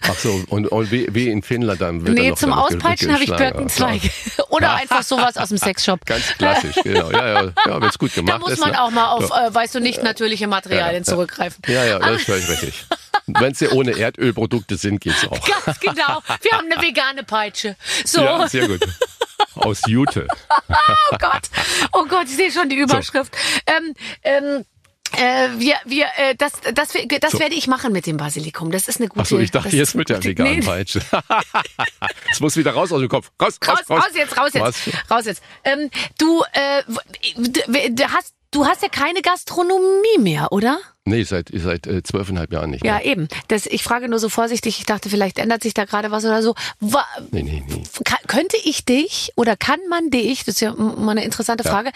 Ach 0.08 0.14
so, 0.14 0.42
und, 0.48 0.68
und 0.68 0.90
wie, 0.90 1.06
wie 1.12 1.28
in 1.28 1.42
Finnland 1.42 1.82
dann 1.82 2.06
wird 2.06 2.16
nee, 2.16 2.34
zum 2.34 2.50
Auspeitschen 2.52 3.12
habe 3.12 3.24
ich. 3.24 3.30
Birkenzweig. 3.30 4.00
Oder 4.48 4.74
einfach 4.74 5.02
sowas 5.02 5.36
aus 5.36 5.50
dem 5.50 5.58
Sexshop. 5.58 6.06
Ganz 6.06 6.28
klassisch, 6.38 6.76
genau. 6.82 7.10
Ja, 7.10 7.42
ja, 7.44 7.52
ja 7.66 7.78
es 7.86 7.98
gut 7.98 8.14
gemacht 8.14 8.32
Da 8.34 8.38
muss 8.38 8.52
ist. 8.52 8.60
man 8.60 8.70
ne? 8.70 8.82
auch 8.82 8.90
mal 8.90 9.10
auf, 9.10 9.28
Ja. 9.28 9.48
äh, 9.48 9.54
weißt 9.54 9.74
du, 9.74 9.80
nicht 9.80 10.02
natürliche 10.02 10.46
Materialien 10.46 11.02
Ja, 11.04 11.10
ja. 11.10 11.14
zurückgreifen. 11.14 11.62
Ja, 11.66 11.84
ja, 11.84 11.98
das 11.98 12.16
ist 12.16 12.24
völlig 12.26 12.48
richtig. 12.48 12.86
Wenn 13.26 13.52
sie 13.54 13.68
ohne 13.68 13.92
Erdölprodukte 13.92 14.76
sind, 14.76 15.00
geht's 15.02 15.26
auch. 15.28 15.38
Ganz 15.64 15.78
genau. 15.78 16.22
Wir 16.40 16.52
haben 16.52 16.72
eine 16.72 16.80
vegane 16.82 17.22
Peitsche. 17.22 17.76
So, 18.04 18.22
Ja, 18.22 18.48
sehr 18.48 18.66
gut. 18.66 18.80
Aus 19.56 19.80
Jute. 19.86 20.26
oh 20.68 21.16
Gott. 21.18 21.42
Oh 21.92 22.04
Gott, 22.08 22.24
ich 22.24 22.36
sehe 22.36 22.50
schon 22.50 22.70
die 22.70 22.76
Überschrift. 22.76 23.36
Ähm, 23.66 23.94
ähm, 24.22 24.64
äh, 25.16 25.48
wir, 25.58 25.74
wir, 25.84 26.06
äh, 26.16 26.34
das, 26.36 26.52
das, 26.74 26.92
das 27.20 27.32
So. 27.32 27.38
werde 27.38 27.54
ich 27.54 27.66
machen 27.66 27.92
mit 27.92 28.06
dem 28.06 28.16
Basilikum. 28.16 28.70
Das 28.70 28.88
ist 28.88 28.98
eine 29.00 29.08
gute. 29.08 29.20
Ach 29.22 29.26
so, 29.26 29.38
ich 29.38 29.50
dachte 29.50 29.68
das 29.68 29.76
jetzt 29.78 29.94
mit 29.94 30.08
der 30.08 30.22
veganen 30.22 30.56
Nee, 30.60 30.60
Peitsche. 30.64 31.00
Es 32.30 32.40
muss 32.40 32.56
wieder 32.56 32.72
raus 32.72 32.92
aus 32.92 33.00
dem 33.00 33.08
Kopf. 33.08 33.30
Raus, 33.40 33.58
raus, 33.66 33.78
Raus, 33.88 33.98
raus 34.04 34.10
jetzt, 34.14 34.38
raus 34.38 34.50
jetzt, 34.54 34.62
Was? 34.62 35.10
raus 35.10 35.24
jetzt. 35.26 35.42
Ähm, 35.64 35.90
du, 36.18 36.42
äh, 36.52 36.82
du 37.90 38.04
hast, 38.08 38.34
du 38.50 38.66
hast 38.66 38.82
ja 38.82 38.88
keine 38.88 39.20
Gastronomie 39.22 40.18
mehr, 40.18 40.50
oder? 40.52 40.78
Nee, 41.04 41.24
seit, 41.24 41.50
seit 41.52 41.86
äh, 41.86 42.02
zwölfeinhalb 42.02 42.52
Jahren 42.52 42.70
nicht 42.70 42.84
mehr. 42.84 42.94
Ja, 42.94 43.00
eben. 43.02 43.28
Das, 43.48 43.66
ich 43.66 43.82
frage 43.82 44.08
nur 44.08 44.18
so 44.20 44.28
vorsichtig. 44.28 44.78
Ich 44.78 44.86
dachte, 44.86 45.10
vielleicht 45.10 45.38
ändert 45.38 45.62
sich 45.62 45.74
da 45.74 45.84
gerade 45.84 46.10
was 46.10 46.24
oder 46.24 46.42
so. 46.42 46.54
Wa 46.80 47.04
Nee, 47.32 47.42
nee, 47.42 47.62
nee. 47.66 47.82
Könnte 48.28 48.56
ich 48.64 48.84
dich 48.84 49.32
oder 49.34 49.56
kann 49.56 49.80
man 49.90 50.10
dich, 50.10 50.44
das 50.44 50.54
ist 50.56 50.60
ja 50.60 50.72
mal 50.74 51.10
eine 51.12 51.24
interessante 51.24 51.64
Frage, 51.64 51.90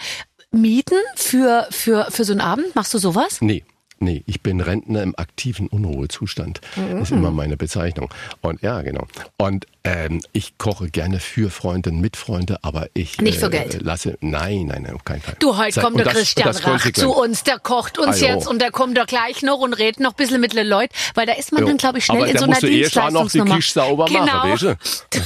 mieten 0.51 0.97
für, 1.15 1.67
für, 1.71 2.07
für 2.09 2.23
so 2.23 2.33
einen 2.33 2.41
Abend? 2.41 2.75
Machst 2.75 2.93
du 2.93 2.97
sowas? 2.97 3.41
Nee. 3.41 3.63
Nee, 3.99 4.23
ich 4.27 4.43
bin 4.43 4.61
Rentner 4.61 5.01
im 5.01 5.17
aktiven 5.17 5.67
Unruhezustand. 5.67 6.61
Mhm. 6.75 7.01
Ist 7.01 7.11
immer 7.11 7.31
meine 7.31 7.57
Bezeichnung. 7.57 8.13
Und 8.41 8.61
ja, 8.61 8.83
genau. 8.83 9.07
Und 9.37 9.65
ähm, 9.87 10.21
ich 10.33 10.57
koche 10.57 10.89
gerne 10.89 11.19
für 11.19 11.49
Freunde, 11.49 11.91
mit 11.91 12.17
Freunde, 12.17 12.57
aber 12.61 12.87
ich 12.93 13.17
Nicht 13.19 13.39
für 13.39 13.47
äh, 13.47 13.49
Geld. 13.49 13.81
lasse. 13.81 14.17
Nein, 14.21 14.65
nein, 14.67 14.83
nein, 14.83 14.93
auf 14.95 15.05
keinen 15.05 15.21
Fall. 15.21 15.35
Du, 15.39 15.57
heute 15.57 15.71
Seit- 15.73 15.83
kommt 15.83 15.97
der 15.97 16.05
das- 16.05 16.13
Christian 16.15 16.47
das 16.47 16.65
Rach 16.65 16.91
zu 16.91 17.11
uns, 17.11 17.43
der 17.43 17.59
kocht 17.59 17.97
uns 17.97 18.21
Ah, 18.21 18.25
jetzt 18.27 18.47
und 18.47 18.59
der 18.61 18.71
kommt 18.71 18.97
da 18.97 19.05
gleich 19.05 19.41
noch 19.43 19.59
und 19.59 19.73
redet 19.73 19.99
noch 19.99 20.11
ein 20.11 20.15
bisschen 20.17 20.41
mit 20.41 20.53
den 20.53 20.67
Leuten, 20.67 20.93
weil 21.15 21.25
da 21.25 21.33
ist 21.33 21.51
man 21.51 21.61
Jo. 21.61 21.67
dann, 21.69 21.77
glaube 21.77 21.99
ich, 21.99 22.05
schnell 22.05 22.17
Aber 22.23 22.27
in 22.31 22.37
so 22.37 22.43
einer 22.45 22.53
erst 22.53 22.97
auch 22.97 23.11
noch 23.11 23.29
die 23.29 23.37
Dienstleistungsnummer. 23.39 23.55
Küche 23.55 23.71
sauber 23.71 24.03
machen, 24.11 24.25
genau. 24.25 24.43
weißt 24.43 24.61
du? 24.63 24.75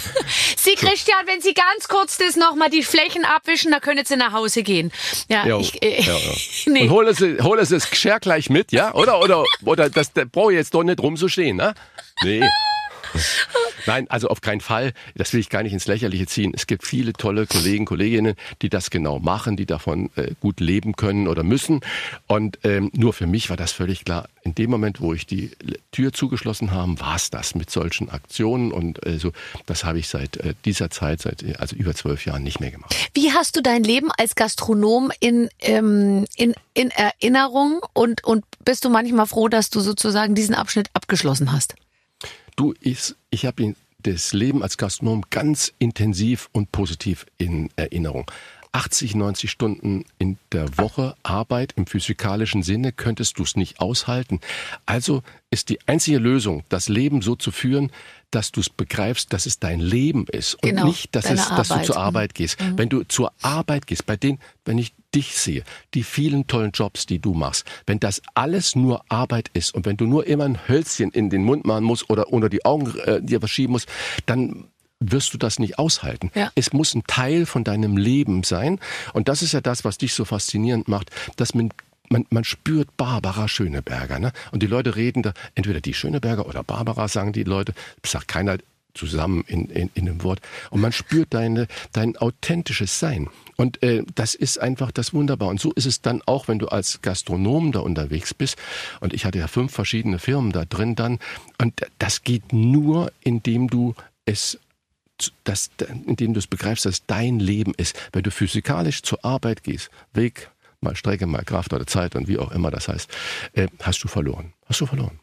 Sie, 0.57 0.75
Christian, 0.75 1.25
wenn 1.25 1.41
Sie 1.41 1.53
ganz 1.53 1.87
kurz 1.87 2.17
das 2.17 2.35
nochmal 2.35 2.69
die 2.69 2.83
Flächen 2.83 3.25
abwischen, 3.25 3.71
dann 3.71 3.81
können 3.81 4.05
Sie 4.05 4.15
nach 4.15 4.33
Hause 4.33 4.61
gehen. 4.63 4.91
Ja, 5.29 5.45
Jo. 5.47 5.59
ich, 5.59 5.81
äh, 5.81 6.01
Ja, 6.01 6.13
ja. 6.17 6.31
nee. 6.67 6.83
Und 6.83 6.89
hol 6.91 7.07
es, 7.07 7.19
hol 7.19 7.57
es 7.59 7.69
das 7.69 7.89
Geschirr 7.89 8.19
gleich 8.19 8.49
mit, 8.49 8.71
ja? 8.71 8.93
Oder, 8.93 9.19
oder, 9.21 9.43
oder 9.65 9.89
das, 9.89 10.13
der 10.13 10.25
braucht 10.25 10.53
jetzt 10.53 10.73
doch 10.73 10.83
nicht 10.83 10.99
rumzustehen, 11.01 11.57
ne? 11.57 11.73
Nee. 12.23 12.41
Nein, 13.85 14.09
also 14.09 14.27
auf 14.27 14.41
keinen 14.41 14.61
Fall. 14.61 14.93
Das 15.15 15.33
will 15.33 15.39
ich 15.39 15.49
gar 15.49 15.63
nicht 15.63 15.73
ins 15.73 15.87
Lächerliche 15.87 16.27
ziehen. 16.27 16.51
Es 16.55 16.67
gibt 16.67 16.85
viele 16.85 17.13
tolle 17.13 17.47
Kollegen, 17.47 17.85
Kolleginnen, 17.85 18.35
die 18.61 18.69
das 18.69 18.89
genau 18.89 19.19
machen, 19.19 19.57
die 19.57 19.65
davon 19.65 20.09
äh, 20.15 20.31
gut 20.39 20.59
leben 20.59 20.95
können 20.95 21.27
oder 21.27 21.43
müssen. 21.43 21.81
Und 22.27 22.59
ähm, 22.63 22.91
nur 22.93 23.13
für 23.13 23.27
mich 23.27 23.49
war 23.49 23.57
das 23.57 23.71
völlig 23.71 24.05
klar. 24.05 24.27
In 24.43 24.55
dem 24.55 24.69
Moment, 24.69 25.01
wo 25.01 25.13
ich 25.13 25.25
die 25.25 25.51
Tür 25.91 26.13
zugeschlossen 26.13 26.71
habe, 26.71 26.99
war 26.99 27.15
es 27.15 27.29
das 27.29 27.55
mit 27.55 27.69
solchen 27.69 28.09
Aktionen. 28.09 28.71
Und 28.71 29.05
äh, 29.05 29.17
so, 29.17 29.31
das 29.65 29.83
habe 29.83 29.99
ich 29.99 30.07
seit 30.07 30.37
äh, 30.37 30.53
dieser 30.65 30.89
Zeit, 30.89 31.21
seit 31.21 31.43
also 31.59 31.75
über 31.75 31.93
zwölf 31.93 32.25
Jahren 32.25 32.43
nicht 32.43 32.59
mehr 32.59 32.71
gemacht. 32.71 32.95
Wie 33.13 33.31
hast 33.31 33.55
du 33.55 33.61
dein 33.61 33.83
Leben 33.83 34.09
als 34.17 34.35
Gastronom 34.35 35.11
in, 35.19 35.49
ähm, 35.59 36.25
in, 36.35 36.53
in 36.74 36.91
Erinnerung 36.91 37.81
und, 37.93 38.24
und 38.24 38.45
bist 38.63 38.85
du 38.85 38.89
manchmal 38.89 39.27
froh, 39.27 39.47
dass 39.47 39.69
du 39.69 39.79
sozusagen 39.79 40.35
diesen 40.35 40.55
Abschnitt 40.55 40.89
abgeschlossen 40.93 41.51
hast? 41.51 41.75
Du, 42.55 42.74
ich, 42.81 43.16
ich 43.29 43.46
habe 43.46 43.75
das 44.00 44.33
Leben 44.33 44.64
als 44.64 44.77
Gastronom 44.77 45.24
ganz 45.29 45.74
intensiv 45.79 46.50
und 46.51 46.72
positiv 46.72 47.25
in 47.37 47.70
Erinnerung. 47.75 48.29
80, 48.74 49.16
90 49.16 49.51
Stunden 49.51 50.05
in 50.18 50.38
der 50.53 50.77
Woche 50.77 51.16
Arbeit 51.24 51.74
im 51.75 51.88
physikalischen 51.88 52.64
Sinne 52.64 52.92
könntest 52.94 53.38
du 53.38 53.44
es 53.44 53.55
nicht 53.57 53.81
aushalten. 53.81 54.40
Also 54.86 55.24
ist 55.50 55.68
die 55.70 55.79
einzige 55.88 56.20
Lösung, 56.20 56.64
das 56.70 56.88
Leben 56.88 57.22
so 57.22 57.36
zu 57.36 57.51
führen, 57.51 57.92
dass 58.31 58.53
du 58.53 58.62
es 58.62 58.70
begreifst, 58.70 59.34
dass 59.34 59.46
es 59.46 59.60
dein 59.60 59.81
Leben 59.81 60.25
ist 60.31 60.53
und 60.55 60.70
Genau, 60.70 60.86
nicht, 60.86 61.14
dass, 61.16 61.29
es, 61.29 61.50
dass 61.50 61.68
du 61.68 61.81
zur 61.81 61.96
Mhm. 61.96 62.01
Arbeit 62.01 62.34
gehst. 62.34 62.57
Wenn 62.77 62.88
du 62.88 63.03
zur 63.03 63.34
Arbeit 63.42 63.88
gehst, 63.88 64.05
bei 64.05 64.16
denen, 64.16 64.40
wenn 64.64 64.77
ich 64.77 64.94
dich 65.14 65.38
sehe, 65.38 65.66
die 65.94 66.03
vielen 66.03 66.48
tollen 66.48 66.72
Jobs, 66.72 67.05
die 67.05 67.20
du 67.20 67.34
machst, 67.34 67.66
wenn 67.86 68.00
das 68.00 68.22
alles 68.34 68.77
nur 68.77 69.03
Arbeit 69.10 69.50
ist 69.51 69.75
und 69.75 69.86
wenn 69.86 69.98
du 69.98 70.05
nur 70.05 70.25
immer 70.27 70.46
ein 70.46 70.70
Hölzchen 70.70 71.12
in 71.12 71.29
den 71.29 71.44
Mund 71.44 71.66
machen 71.66 71.84
musst 71.84 72.10
oder 72.10 72.31
unter 72.31 72.48
die 72.48 72.64
Augen 72.64 72.98
äh, 73.00 73.22
dir 73.22 73.42
was 73.42 73.51
schieben 73.51 73.74
musst, 73.74 73.90
dann 74.27 74.68
wirst 75.01 75.33
du 75.33 75.37
das 75.37 75.59
nicht 75.59 75.77
aushalten. 75.77 76.31
Ja. 76.35 76.51
Es 76.55 76.72
muss 76.72 76.96
ein 76.96 77.03
Teil 77.07 77.46
von 77.46 77.64
deinem 77.64 77.98
Leben 77.98 78.44
sein. 78.44 78.79
Und 79.14 79.27
das 79.27 79.42
ist 79.42 79.51
ja 79.51 79.59
das, 79.59 79.83
was 79.83 79.98
dich 79.98 80.14
so 80.14 80.24
faszinierend 80.24 80.87
macht, 80.87 81.09
dass 81.35 81.53
man 81.53 81.70
man, 82.09 82.25
man 82.29 82.44
spürt 82.44 82.98
Barbara 82.98 83.48
Schöneberger. 83.48 84.20
Ne? 84.20 84.33
Und 84.51 84.61
die 84.61 84.68
Leute 84.68 84.98
reden 84.98 85.24
da, 85.24 85.33
entweder 85.55 85.79
die 85.79 85.94
Schöneberger 85.94 86.46
oder 86.46 86.61
Barbara, 86.61 87.07
sagen 87.07 87.31
die 87.31 87.46
Leute, 87.46 87.74
sagt 88.05 88.27
keiner 88.27 88.57
zusammen 88.94 89.46
in, 89.48 89.68
in, 89.68 89.90
in 89.94 90.09
einem 90.09 90.24
Wort. 90.24 90.42
Und 90.70 90.81
man 90.81 90.92
spürt 90.92 91.33
deine, 91.33 91.68
dein 91.94 92.18
authentisches 92.18 93.00
Sein. 93.00 93.29
Und 93.55 93.81
äh, 93.83 94.03
das 94.16 94.35
ist 94.35 94.59
einfach 94.59 94.92
das 94.92 95.14
Wunderbar. 95.14 95.48
Und 95.48 95.61
so 95.61 95.72
ist 95.72 95.85
es 95.85 96.01
dann 96.01 96.22
auch, 96.25 96.48
wenn 96.50 96.59
du 96.59 96.68
als 96.68 97.01
Gastronom 97.01 97.72
da 97.72 97.79
unterwegs 97.79 98.33
bist. 98.33 98.57
Und 99.00 99.14
ich 99.14 99.25
hatte 99.25 99.40
ja 99.40 99.48
fünf 99.48 99.72
verschiedene 99.72 100.20
Firmen 100.20 100.51
da 100.51 100.66
drin 100.66 100.96
dann. 100.96 101.20
Und 101.57 101.81
das 102.00 102.24
geht 102.24 102.51
nur, 102.51 103.11
indem 103.22 103.70
du 103.70 103.96
es 104.25 104.59
das, 105.44 105.70
indem 106.05 106.34
du 106.34 106.40
es 106.40 106.48
begreifst, 106.48 106.86
dass 106.86 106.94
es 106.96 107.05
dein 107.05 107.40
Leben 107.40 107.74
ist. 107.77 107.96
Wenn 108.12 108.24
du 108.24 108.31
physikalisch 108.31 109.01
zur 109.03 109.24
Arbeit 109.24 109.64
gehst, 109.64 109.90
Weg, 110.14 110.50
mal 110.81 110.96
Strecke, 110.96 111.25
mal 111.27 111.44
Kraft 111.44 111.74
oder 111.74 111.86
Zeit 111.88 112.16
und 112.16 112.27
wie 112.27 112.40
auch 112.40 112.51
immer 112.51 112.72
das 112.72 112.88
heißt, 112.88 113.10
äh, 113.53 113.68
hast 113.81 114.03
du 114.03 114.07
verloren. 114.07 114.53
Hast 114.66 114.81
du 114.81 114.86
verloren. 114.86 115.20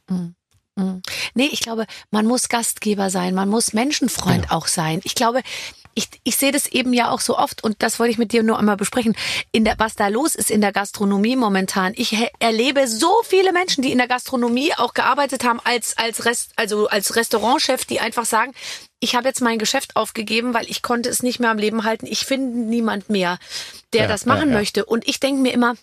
Nee, 1.35 1.49
ich 1.51 1.59
glaube, 1.61 1.87
man 2.13 2.25
muss 2.25 2.49
Gastgeber 2.49 3.11
sein, 3.11 3.35
man 3.35 3.49
muss 3.49 3.73
Menschenfreund 3.73 4.43
Genau. 4.43 4.55
auch 4.55 4.69
sein. 4.69 5.01
Ich 5.03 5.17
glaube, 5.17 5.43
ich, 5.95 6.09
ich 6.23 6.37
sehe 6.37 6.53
das 6.53 6.69
eben 6.69 6.93
ja 6.93 7.11
auch 7.11 7.21
so 7.21 7.37
oft 7.37 7.65
und 7.65 7.83
das 7.83 7.99
wollte 7.99 8.13
ich 8.13 8.19
mit 8.19 8.31
dir 8.33 8.45
nur 8.45 8.57
einmal 8.61 8.77
besprechen. 8.77 9.17
In 9.51 9.65
der, 9.65 9.75
was 9.79 9.97
da 9.97 10.07
los 10.07 10.37
ist 10.37 10.53
in 10.53 10.61
der 10.61 10.71
Gastronomie 10.73 11.35
momentan. 11.35 11.95
Ich 11.97 12.17
erlebe 12.39 12.87
so 12.87 13.11
viele 13.25 13.53
Menschen, 13.53 13.83
die 13.83 13.91
in 13.91 13.99
der 13.99 14.07
Gastronomie 14.07 14.73
auch 14.77 14.95
gearbeitet 14.95 15.43
haben 15.43 15.59
als 15.65 15.99
als 15.99 16.25
Rest, 16.25 16.53
also 16.55 16.87
als 16.87 17.17
Restaurantchef, 17.17 17.85
die 17.85 17.99
einfach 17.99 18.27
sagen, 18.27 18.53
ich 19.01 19.15
habe 19.15 19.29
jetzt 19.29 19.41
mein 19.41 19.59
Geschäft 19.59 19.97
aufgegeben, 19.97 20.55
weil 20.55 20.69
ich 20.69 20.83
konnte 20.83 21.09
es 21.09 21.23
nicht 21.23 21.41
mehr 21.41 21.51
am 21.51 21.59
Leben 21.59 21.85
halten. 21.85 22.07
Ich 22.07 22.21
finde 22.21 22.59
niemand 22.59 23.11
mehr, 23.11 23.39
der 23.93 24.03
Ja, 24.03 24.09
das 24.09 24.25
ja, 24.25 24.33
machen 24.33 24.51
ja. 24.51 24.57
möchte. 24.57 24.85
Und 24.85 25.07
ich 25.07 25.21
denke 25.21 25.41
mir 25.41 25.53
immer, 25.53 25.77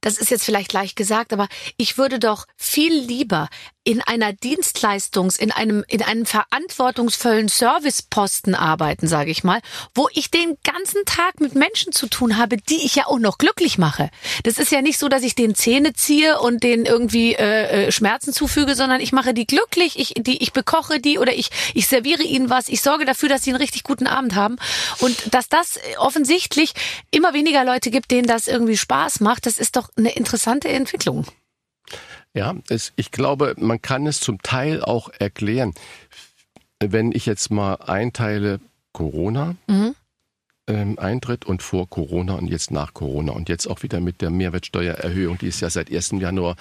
das 0.00 0.18
ist 0.18 0.30
jetzt 0.30 0.44
vielleicht 0.44 0.72
leicht 0.72 0.96
gesagt, 0.96 1.32
aber 1.32 1.48
ich 1.76 1.98
würde 1.98 2.18
doch 2.18 2.46
viel 2.56 2.92
lieber 2.94 3.48
in 3.82 4.02
einer 4.02 4.32
Dienstleistungs-, 4.32 5.38
in 5.38 5.52
einem, 5.52 5.84
in 5.88 6.02
einem 6.02 6.26
verantwortungsvollen 6.26 7.48
Serviceposten 7.48 8.54
arbeiten, 8.54 9.08
sage 9.08 9.30
ich 9.30 9.42
mal, 9.42 9.60
wo 9.94 10.08
ich 10.12 10.30
den 10.30 10.58
ganzen 10.64 11.04
Tag 11.06 11.40
mit 11.40 11.54
Menschen 11.54 11.92
zu 11.92 12.06
tun 12.06 12.36
habe, 12.36 12.58
die 12.58 12.84
ich 12.84 12.96
ja 12.96 13.06
auch 13.06 13.18
noch 13.18 13.38
glücklich 13.38 13.78
mache. 13.78 14.10
Das 14.42 14.58
ist 14.58 14.70
ja 14.70 14.82
nicht 14.82 14.98
so, 14.98 15.08
dass 15.08 15.22
ich 15.22 15.34
den 15.34 15.54
Zähne 15.54 15.94
ziehe 15.94 16.40
und 16.40 16.62
denen 16.62 16.84
irgendwie 16.84 17.34
äh, 17.34 17.86
äh, 17.86 17.92
Schmerzen 17.92 18.32
zufüge, 18.34 18.74
sondern 18.74 19.00
ich 19.00 19.12
mache 19.12 19.32
die 19.32 19.46
glücklich, 19.46 19.98
ich, 19.98 20.14
die, 20.16 20.42
ich 20.42 20.52
bekoche 20.52 21.00
die 21.00 21.18
oder 21.18 21.32
ich, 21.32 21.50
ich 21.74 21.86
serviere 21.86 22.22
ihnen 22.22 22.50
was, 22.50 22.68
ich 22.68 22.82
sorge 22.82 23.06
dafür, 23.06 23.30
dass 23.30 23.44
sie 23.44 23.50
einen 23.50 23.60
richtig 23.62 23.82
guten 23.82 24.06
Abend 24.06 24.34
haben. 24.34 24.56
Und 24.98 25.32
dass 25.32 25.48
das 25.48 25.78
offensichtlich 25.98 26.74
immer 27.10 27.32
weniger 27.32 27.64
Leute 27.64 27.90
gibt, 27.90 28.10
denen 28.10 28.26
das 28.26 28.46
irgendwie 28.46 28.76
Spaß 28.76 29.20
macht, 29.20 29.46
das 29.46 29.58
ist 29.58 29.76
doch 29.76 29.88
eine 29.96 30.12
interessante 30.12 30.68
Entwicklung. 30.68 31.24
Ja, 32.34 32.54
es, 32.68 32.92
ich 32.96 33.10
glaube, 33.10 33.54
man 33.58 33.82
kann 33.82 34.06
es 34.06 34.20
zum 34.20 34.40
Teil 34.42 34.82
auch 34.82 35.10
erklären. 35.18 35.74
Wenn 36.78 37.12
ich 37.12 37.26
jetzt 37.26 37.50
mal 37.50 37.74
einteile 37.74 38.60
Corona, 38.92 39.56
Mhm. 39.66 39.94
ähm, 40.68 40.98
Eintritt 40.98 41.44
und 41.44 41.62
vor 41.62 41.88
Corona 41.90 42.34
und 42.34 42.46
jetzt 42.48 42.70
nach 42.70 42.94
Corona 42.94 43.32
und 43.32 43.48
jetzt 43.48 43.66
auch 43.66 43.82
wieder 43.82 44.00
mit 44.00 44.20
der 44.20 44.30
Mehrwertsteuererhöhung, 44.30 45.38
die 45.38 45.48
es 45.48 45.60
ja 45.60 45.70
seit 45.70 45.90
1. 45.90 46.20
Januar 46.20 46.56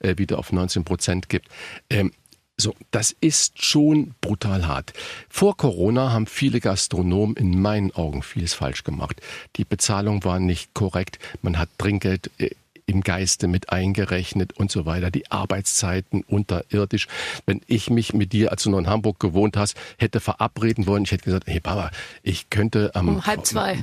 äh, 0.00 0.16
wieder 0.18 0.38
auf 0.38 0.52
19 0.52 0.84
Prozent 0.84 1.28
gibt. 1.28 1.48
Ähm, 1.88 2.12
so, 2.58 2.74
das 2.90 3.14
ist 3.20 3.64
schon 3.64 4.14
brutal 4.20 4.66
hart. 4.66 4.92
Vor 5.28 5.56
Corona 5.56 6.12
haben 6.12 6.26
viele 6.26 6.60
Gastronomen 6.60 7.34
in 7.36 7.60
meinen 7.60 7.92
Augen 7.92 8.22
vieles 8.22 8.52
falsch 8.54 8.84
gemacht. 8.84 9.20
Die 9.56 9.64
Bezahlung 9.64 10.22
war 10.24 10.38
nicht 10.38 10.74
korrekt. 10.74 11.18
Man 11.40 11.58
hat 11.58 11.68
Trinkgeld 11.78 12.30
äh, 12.38 12.50
im 12.86 13.02
Geiste 13.02 13.48
mit 13.48 13.70
eingerechnet 13.70 14.52
und 14.58 14.70
so 14.70 14.86
weiter. 14.86 15.10
Die 15.10 15.30
Arbeitszeiten 15.30 16.22
unterirdisch. 16.24 17.06
Wenn 17.46 17.60
ich 17.66 17.90
mich 17.90 18.12
mit 18.12 18.32
dir, 18.32 18.50
als 18.50 18.64
du 18.64 18.70
noch 18.70 18.78
in 18.78 18.88
Hamburg 18.88 19.20
gewohnt 19.20 19.56
hast, 19.56 19.76
hätte 19.98 20.20
verabreden 20.20 20.86
wollen, 20.86 21.04
ich 21.04 21.12
hätte 21.12 21.24
gesagt, 21.24 21.46
hey 21.46 21.60
Papa, 21.60 21.90
ich 22.22 22.50
könnte 22.50 22.90
am 22.94 23.08
um 23.08 23.26
halb 23.26 23.46
zwei, 23.46 23.82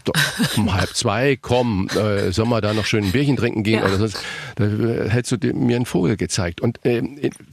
um 0.57 0.73
halb 0.73 0.95
zwei 0.95 1.35
kommen, 1.35 1.87
äh, 1.89 2.31
soll 2.31 2.45
man 2.45 2.61
da 2.61 2.73
noch 2.73 2.85
schön 2.85 3.05
ein 3.05 3.11
Bierchen 3.11 3.37
trinken 3.37 3.63
gehen 3.63 3.79
ja. 3.79 3.85
oder 3.85 3.97
sonst, 3.97 4.19
da 4.55 4.65
äh, 4.65 5.09
hättest 5.09 5.43
du 5.43 5.53
mir 5.53 5.77
einen 5.77 5.85
Vogel 5.85 6.17
gezeigt. 6.17 6.61
Und 6.61 6.83
äh, 6.85 7.01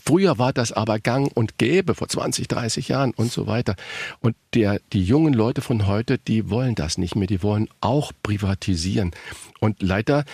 früher 0.04 0.38
war 0.38 0.52
das 0.52 0.72
aber 0.72 0.98
gang 0.98 1.30
und 1.35 1.59
gäbe, 1.59 1.94
vor 1.94 2.09
20, 2.09 2.48
30 2.48 2.88
Jahren 2.88 3.12
und 3.12 3.30
so 3.32 3.46
weiter. 3.46 3.76
Und 4.20 4.37
der, 4.54 4.80
die 4.92 5.02
jungen 5.02 5.32
Leute 5.32 5.61
von 5.61 5.87
heute, 5.87 6.18
die 6.18 6.50
wollen 6.50 6.74
das 6.74 6.98
nicht 6.98 7.16
mehr, 7.16 7.26
die 7.26 7.42
wollen 7.42 7.68
auch 7.80 8.12
privatisieren. 8.22 9.12
Und 9.61 9.82
leider 9.82 10.24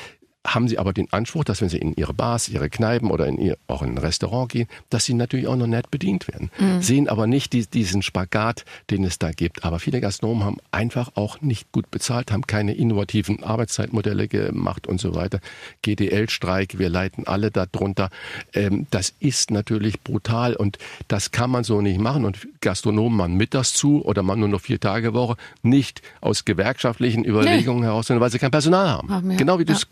haben 0.47 0.69
sie 0.69 0.79
aber 0.79 0.93
den 0.93 1.13
Anspruch, 1.13 1.45
dass 1.45 1.61
wenn 1.61 1.69
sie 1.69 1.79
in 1.79 1.95
ihre 1.95 2.15
Bars, 2.15 2.49
ihre 2.49 2.69
Kneipen 2.69 3.11
oder 3.11 3.27
in 3.27 3.39
ihr, 3.39 3.59
auch 3.69 3.83
in 3.83 3.91
ein 3.91 3.99
Restaurant 3.99 4.51
gehen, 4.51 4.67
dass 4.91 5.05
sie 5.05 5.15
natürlich 5.15 5.47
auch 5.47 5.57
noch 5.57 5.67
nett 5.67 5.91
bedient 5.91 6.27
werden. 6.27 6.51
Mhm. 6.59 6.83
Sehen 6.83 7.09
aber 7.09 7.27
nicht 7.27 7.53
die, 7.53 7.67
diesen 7.67 8.03
Spagat, 8.03 8.65
den 8.91 9.05
es 9.05 9.19
da 9.19 9.31
gibt. 9.31 9.65
Aber 9.65 9.79
viele 9.79 10.01
Gastronomen 10.01 10.45
haben 10.45 10.57
einfach 10.73 11.13
auch 11.15 11.41
nicht 11.41 11.71
gut 11.71 11.91
bezahlt, 11.91 12.33
haben 12.33 12.47
keine 12.47 12.75
innovativen 12.75 13.43
Arbeitszeitmodelle 13.43 14.27
gemacht 14.27 14.87
und 14.87 15.01
so 15.01 15.15
weiter. 15.15 15.39
GDL-Streik, 15.83 16.79
wir 16.79 16.89
leiten 16.89 17.27
alle 17.27 17.51
darunter. 17.51 18.11
Ähm, 18.53 18.87
das 18.91 19.15
ist 19.21 19.51
natürlich 19.53 20.01
brutal 20.01 20.57
und 20.57 20.79
das 21.07 21.31
kann 21.31 21.51
man 21.51 21.63
so 21.63 21.81
nicht 21.81 22.01
machen. 22.01 22.25
Und 22.25 22.49
Gastronomen 22.61 23.17
machen 23.17 23.37
mittags 23.37 23.75
zu 23.75 24.05
oder 24.05 24.23
man 24.25 24.41
nur 24.41 24.49
noch 24.49 24.61
vier 24.61 24.81
Tage 24.81 25.15
Woche, 25.15 25.37
nicht 25.63 26.03
aus 26.21 26.45
gewerkschaftlichen 26.45 27.25
Überlegungen 27.25 27.81
nee. 27.81 27.87
heraus, 27.87 28.09
sondern 28.09 28.23
weil 28.23 28.31
sie 28.31 28.39
kein 28.39 28.51
Personal 28.51 28.89
haben. 28.89 29.11
haben 29.11 29.37
genau 29.37 29.59
wie 29.59 29.65
du 29.65 29.73
es 29.73 29.87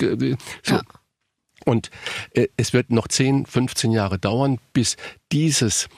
so. 0.62 0.76
Ja. 0.76 0.82
Und 1.64 1.90
äh, 2.34 2.48
es 2.56 2.72
wird 2.72 2.90
noch 2.90 3.08
10, 3.08 3.46
15 3.46 3.92
Jahre 3.92 4.18
dauern, 4.18 4.58
bis 4.72 4.96
dieses 5.30 5.88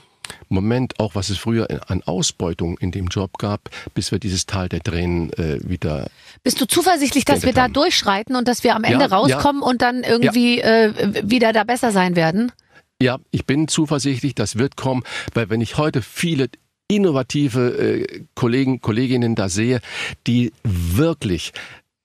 Moment, 0.48 0.98
auch 1.00 1.14
was 1.14 1.30
es 1.30 1.38
früher 1.38 1.68
an 1.88 2.02
Ausbeutung 2.02 2.78
in 2.78 2.90
dem 2.90 3.08
Job 3.08 3.38
gab, 3.38 3.70
bis 3.94 4.12
wir 4.12 4.18
dieses 4.18 4.46
Tal 4.46 4.68
der 4.68 4.80
Tränen 4.80 5.32
äh, 5.34 5.58
wieder. 5.68 6.10
Bist 6.42 6.60
du 6.60 6.66
zuversichtlich, 6.66 7.24
dass 7.24 7.42
wir 7.42 7.52
da 7.52 7.62
haben. 7.62 7.72
durchschreiten 7.72 8.36
und 8.36 8.48
dass 8.48 8.64
wir 8.64 8.76
am 8.76 8.84
Ende 8.84 9.06
ja, 9.06 9.16
rauskommen 9.16 9.62
ja. 9.62 9.68
und 9.68 9.82
dann 9.82 10.02
irgendwie 10.02 10.58
ja. 10.58 10.86
äh, 10.86 11.28
wieder 11.28 11.52
da 11.52 11.64
besser 11.64 11.90
sein 11.90 12.16
werden? 12.16 12.52
Ja, 13.00 13.18
ich 13.30 13.46
bin 13.46 13.66
zuversichtlich, 13.66 14.34
das 14.34 14.58
wird 14.58 14.76
kommen, 14.76 15.02
weil 15.34 15.50
wenn 15.50 15.60
ich 15.60 15.76
heute 15.76 16.02
viele 16.02 16.48
innovative 16.88 17.70
äh, 17.78 18.24
Kollegen, 18.34 18.80
Kolleginnen 18.80 19.34
da 19.34 19.48
sehe, 19.48 19.80
die 20.26 20.52
wirklich 20.62 21.52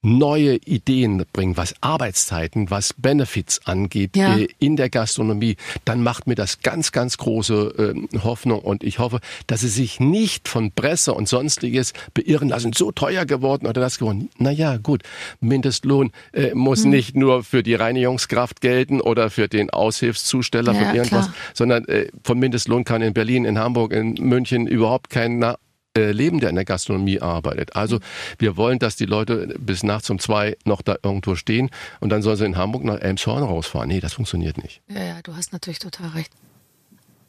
neue 0.07 0.55
Ideen 0.65 1.25
bringen, 1.33 1.57
was 1.57 1.75
Arbeitszeiten, 1.81 2.69
was 2.69 2.93
Benefits 2.93 3.65
angeht 3.65 4.15
ja. 4.15 4.37
äh, 4.37 4.47
in 4.59 4.77
der 4.77 4.89
Gastronomie, 4.89 5.57
dann 5.85 6.01
macht 6.01 6.27
mir 6.27 6.35
das 6.35 6.61
ganz, 6.61 6.91
ganz 6.91 7.17
große 7.17 7.95
äh, 8.13 8.19
Hoffnung 8.23 8.59
und 8.59 8.83
ich 8.83 8.99
hoffe, 8.99 9.19
dass 9.47 9.61
sie 9.61 9.67
sich 9.67 9.99
nicht 9.99 10.47
von 10.47 10.71
Presse 10.71 11.13
und 11.13 11.27
sonstiges 11.27 11.93
beirren 12.13 12.49
lassen, 12.49 12.73
so 12.73 12.91
teuer 12.91 13.25
geworden 13.25 13.67
oder 13.67 13.81
das 13.81 13.99
geworden. 13.99 14.29
Naja, 14.37 14.77
gut, 14.77 15.03
Mindestlohn 15.41 16.11
äh, 16.33 16.53
muss 16.53 16.83
hm. 16.83 16.91
nicht 16.91 17.15
nur 17.15 17.43
für 17.43 17.61
die 17.61 17.75
Reinigungskraft 17.75 18.61
gelten 18.61 19.01
oder 19.01 19.29
für 19.29 19.49
den 19.49 19.69
Aushilfszusteller 19.69 20.73
ja, 20.73 20.79
von 20.79 20.95
irgendwas, 20.95 21.25
klar. 21.25 21.35
sondern 21.53 21.85
äh, 21.85 22.07
vom 22.23 22.39
Mindestlohn 22.39 22.85
kann 22.85 23.01
in 23.01 23.13
Berlin, 23.13 23.43
in 23.43 23.59
Hamburg, 23.59 23.91
in 23.91 24.13
München 24.13 24.67
überhaupt 24.67 25.09
keiner 25.09 25.57
leben, 25.97 26.39
der 26.39 26.49
in 26.49 26.55
der 26.55 26.65
Gastronomie 26.65 27.21
arbeitet. 27.21 27.75
Also 27.75 27.99
wir 28.37 28.57
wollen, 28.57 28.79
dass 28.79 28.95
die 28.95 29.05
Leute 29.05 29.55
bis 29.59 29.83
nachts 29.83 30.09
um 30.09 30.19
zwei 30.19 30.57
noch 30.65 30.81
da 30.81 30.97
irgendwo 31.03 31.35
stehen 31.35 31.69
und 31.99 32.09
dann 32.09 32.21
sollen 32.21 32.37
sie 32.37 32.45
in 32.45 32.57
Hamburg 32.57 32.83
nach 32.83 32.99
Elmshorn 32.99 33.43
rausfahren. 33.43 33.87
Nee, 33.87 33.99
das 33.99 34.13
funktioniert 34.13 34.61
nicht. 34.61 34.81
Ja, 34.87 35.03
ja, 35.03 35.21
du 35.23 35.35
hast 35.35 35.53
natürlich 35.53 35.79
total 35.79 36.09
recht. 36.09 36.31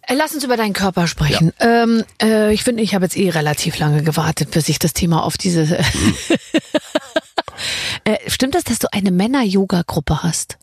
Äh, 0.09 0.15
lass 0.15 0.35
uns 0.35 0.43
über 0.43 0.57
deinen 0.57 0.73
Körper 0.73 1.07
sprechen. 1.07 1.53
Ja. 1.61 1.83
Ähm, 1.83 2.05
äh, 2.23 2.53
ich 2.53 2.65
finde, 2.65 2.83
ich 2.83 2.95
habe 2.95 3.05
jetzt 3.05 3.17
eh 3.17 3.29
relativ 3.29 3.79
lange 3.79 4.03
gewartet, 4.03 4.51
bis 4.51 4.69
ich 4.69 4.79
das 4.79 4.95
Thema 4.95 5.23
auf 5.23 5.37
diese. 5.37 5.65
Mhm. 5.65 6.15
äh, 8.05 8.17
stimmt 8.27 8.55
das, 8.55 8.65
dass 8.65 8.79
du 8.79 8.89
eine 8.93 9.11
Männer-Yoga-Gruppe 9.11 10.23
hast? 10.23 10.57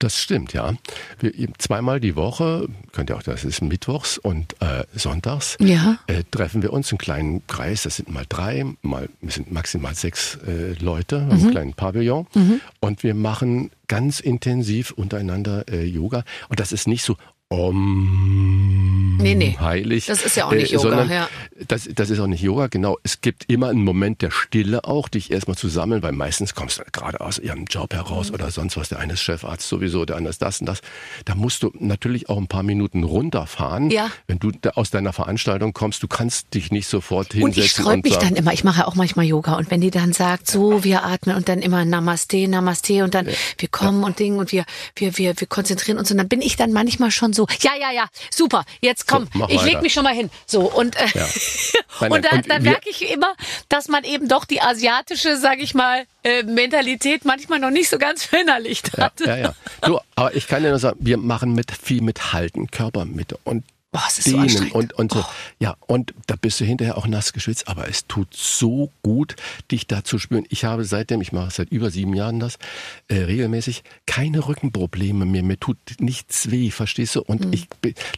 Das 0.00 0.18
stimmt, 0.18 0.54
ja. 0.54 0.74
Wir, 1.18 1.32
zweimal 1.58 2.00
die 2.00 2.16
Woche, 2.16 2.68
könnt 2.92 3.10
ihr 3.10 3.16
auch, 3.18 3.22
das 3.22 3.44
ist 3.44 3.60
mittwochs 3.60 4.16
und 4.16 4.56
äh, 4.62 4.84
sonntags, 4.94 5.58
ja. 5.60 5.98
äh, 6.06 6.24
treffen 6.30 6.62
wir 6.62 6.72
uns 6.72 6.90
im 6.90 6.96
kleinen 6.96 7.46
Kreis. 7.46 7.82
Das 7.82 7.96
sind 7.96 8.08
mal 8.10 8.24
drei, 8.26 8.64
mal 8.80 9.10
wir 9.20 9.30
sind 9.30 9.52
maximal 9.52 9.94
sechs 9.94 10.38
äh, 10.46 10.72
Leute, 10.82 11.20
mhm. 11.20 11.30
im 11.30 11.50
kleinen 11.50 11.74
Pavillon. 11.74 12.26
Mhm. 12.34 12.62
Und 12.80 13.02
wir 13.02 13.14
machen 13.14 13.70
ganz 13.88 14.20
intensiv 14.20 14.92
untereinander 14.92 15.68
äh, 15.68 15.84
Yoga. 15.84 16.24
Und 16.48 16.60
das 16.60 16.72
ist 16.72 16.88
nicht 16.88 17.04
so, 17.04 17.18
Om 17.50 19.18
nee, 19.22 19.34
nee. 19.34 19.56
heilig. 19.58 20.06
Das 20.06 20.22
ist 20.22 20.36
ja 20.36 20.46
auch 20.46 20.52
nicht 20.52 20.72
äh, 20.72 20.76
Yoga. 20.76 21.04
Ja. 21.04 21.28
Das, 21.68 21.88
das 21.94 22.10
ist 22.10 22.18
auch 22.20 22.26
nicht 22.26 22.42
Yoga, 22.42 22.68
genau. 22.68 22.98
Es 23.02 23.20
gibt 23.20 23.50
immer 23.50 23.68
einen 23.68 23.84
Moment 23.84 24.22
der 24.22 24.30
Stille 24.30 24.84
auch, 24.84 25.08
dich 25.08 25.30
erstmal 25.30 25.56
zu 25.56 25.68
sammeln, 25.68 26.02
weil 26.02 26.12
meistens 26.12 26.54
kommst 26.54 26.78
du 26.78 26.82
gerade 26.92 27.20
aus 27.20 27.38
ihrem 27.38 27.64
Job 27.64 27.92
heraus 27.92 28.28
mhm. 28.28 28.34
oder 28.34 28.50
sonst 28.50 28.76
was. 28.76 28.88
Der 28.88 28.98
eine 28.98 29.14
ist 29.14 29.20
Chefarzt 29.20 29.68
sowieso, 29.68 30.04
der 30.04 30.16
andere 30.16 30.30
ist 30.30 30.42
das 30.42 30.60
und 30.60 30.66
das. 30.66 30.80
Da 31.24 31.34
musst 31.34 31.62
du 31.62 31.72
natürlich 31.78 32.28
auch 32.28 32.38
ein 32.38 32.46
paar 32.46 32.62
Minuten 32.62 33.04
runterfahren. 33.04 33.90
Ja. 33.90 34.10
Wenn 34.26 34.38
du 34.38 34.52
aus 34.74 34.90
deiner 34.90 35.12
Veranstaltung 35.12 35.72
kommst, 35.72 36.02
du 36.02 36.08
kannst 36.08 36.54
dich 36.54 36.70
nicht 36.70 36.88
sofort 36.88 37.32
hinsetzen. 37.32 37.44
Und 37.44 37.58
ich 37.58 37.70
sträub 37.72 38.04
mich 38.04 38.16
dann 38.16 38.36
immer, 38.36 38.52
ich 38.52 38.64
mache 38.64 38.80
ja 38.80 38.86
auch 38.86 38.94
manchmal 38.94 39.26
Yoga 39.26 39.56
und 39.56 39.70
wenn 39.70 39.80
die 39.80 39.90
dann 39.90 40.12
sagt, 40.12 40.50
so, 40.50 40.84
wir 40.84 41.04
atmen 41.04 41.36
und 41.36 41.48
dann 41.48 41.60
immer 41.60 41.84
Namaste, 41.84 42.48
Namaste 42.48 43.04
und 43.04 43.14
dann 43.14 43.26
ja. 43.26 43.32
wir 43.58 43.68
kommen 43.68 44.00
ja. 44.00 44.06
und 44.06 44.18
Ding 44.18 44.36
und 44.38 44.52
wir, 44.52 44.64
wir, 44.96 45.18
wir, 45.18 45.38
wir 45.38 45.46
konzentrieren 45.46 45.98
uns 45.98 46.10
und 46.10 46.18
dann 46.18 46.28
bin 46.28 46.40
ich 46.40 46.56
dann 46.56 46.72
manchmal 46.72 47.10
schon 47.10 47.32
so 47.32 47.39
so, 47.40 47.46
ja, 47.60 47.74
ja, 47.74 47.90
ja, 47.90 48.06
super, 48.30 48.64
jetzt 48.80 49.06
komm, 49.06 49.28
so, 49.34 49.46
ich 49.48 49.62
leg 49.62 49.80
mich 49.80 49.92
schon 49.92 50.04
mal 50.04 50.14
hin. 50.14 50.30
So, 50.46 50.60
und, 50.60 50.96
äh, 50.96 51.06
ja. 51.14 51.26
und 52.08 52.24
da, 52.24 52.38
dann 52.46 52.62
merke 52.62 52.90
ich 52.90 53.10
immer, 53.10 53.34
dass 53.68 53.88
man 53.88 54.04
eben 54.04 54.28
doch 54.28 54.44
die 54.44 54.60
asiatische, 54.60 55.36
sag 55.36 55.58
ich 55.60 55.74
mal, 55.74 56.04
äh, 56.22 56.42
Mentalität 56.42 57.24
manchmal 57.24 57.58
noch 57.58 57.70
nicht 57.70 57.88
so 57.88 57.98
ganz 57.98 58.24
verinnerlicht 58.24 58.96
hat. 58.98 59.20
Ja, 59.20 59.26
ja, 59.26 59.36
ja. 59.36 59.54
Du, 59.82 59.98
aber 60.16 60.34
ich 60.34 60.46
kann 60.48 60.62
dir 60.62 60.70
nur 60.70 60.78
sagen, 60.78 60.98
wir 61.00 61.16
machen 61.16 61.54
mit 61.54 61.70
viel 61.72 62.02
mit 62.02 62.32
Halten, 62.32 62.70
Körpermitte 62.70 63.38
und 63.44 63.64
Boah, 63.92 64.04
es 64.08 64.18
ist 64.18 64.28
dehnen 64.28 64.48
so 64.48 64.64
und, 64.72 64.92
und 64.92 65.12
so. 65.12 65.20
Oh. 65.20 65.24
Ja, 65.58 65.76
und 65.88 66.14
da 66.28 66.36
bist 66.36 66.60
du 66.60 66.64
hinterher 66.64 66.96
auch 66.96 67.08
nass 67.08 67.32
geschwitzt, 67.32 67.66
aber 67.66 67.88
es 67.88 68.06
tut 68.06 68.28
so 68.32 68.92
gut, 69.02 69.34
dich 69.72 69.88
da 69.88 70.04
zu 70.04 70.20
spüren. 70.20 70.44
Ich 70.48 70.64
habe 70.64 70.84
seitdem, 70.84 71.20
ich 71.20 71.32
mache 71.32 71.50
seit 71.50 71.70
über 71.70 71.90
sieben 71.90 72.14
Jahren 72.14 72.38
das, 72.38 72.58
äh, 73.08 73.16
regelmäßig 73.16 73.82
keine 74.06 74.46
Rückenprobleme 74.46 75.24
mehr. 75.24 75.42
Mir 75.42 75.58
tut 75.58 75.76
nichts 75.98 76.52
weh, 76.52 76.70
verstehst 76.70 77.16
du? 77.16 77.22
Und 77.22 77.46
mhm. 77.46 77.52
ich, 77.52 77.68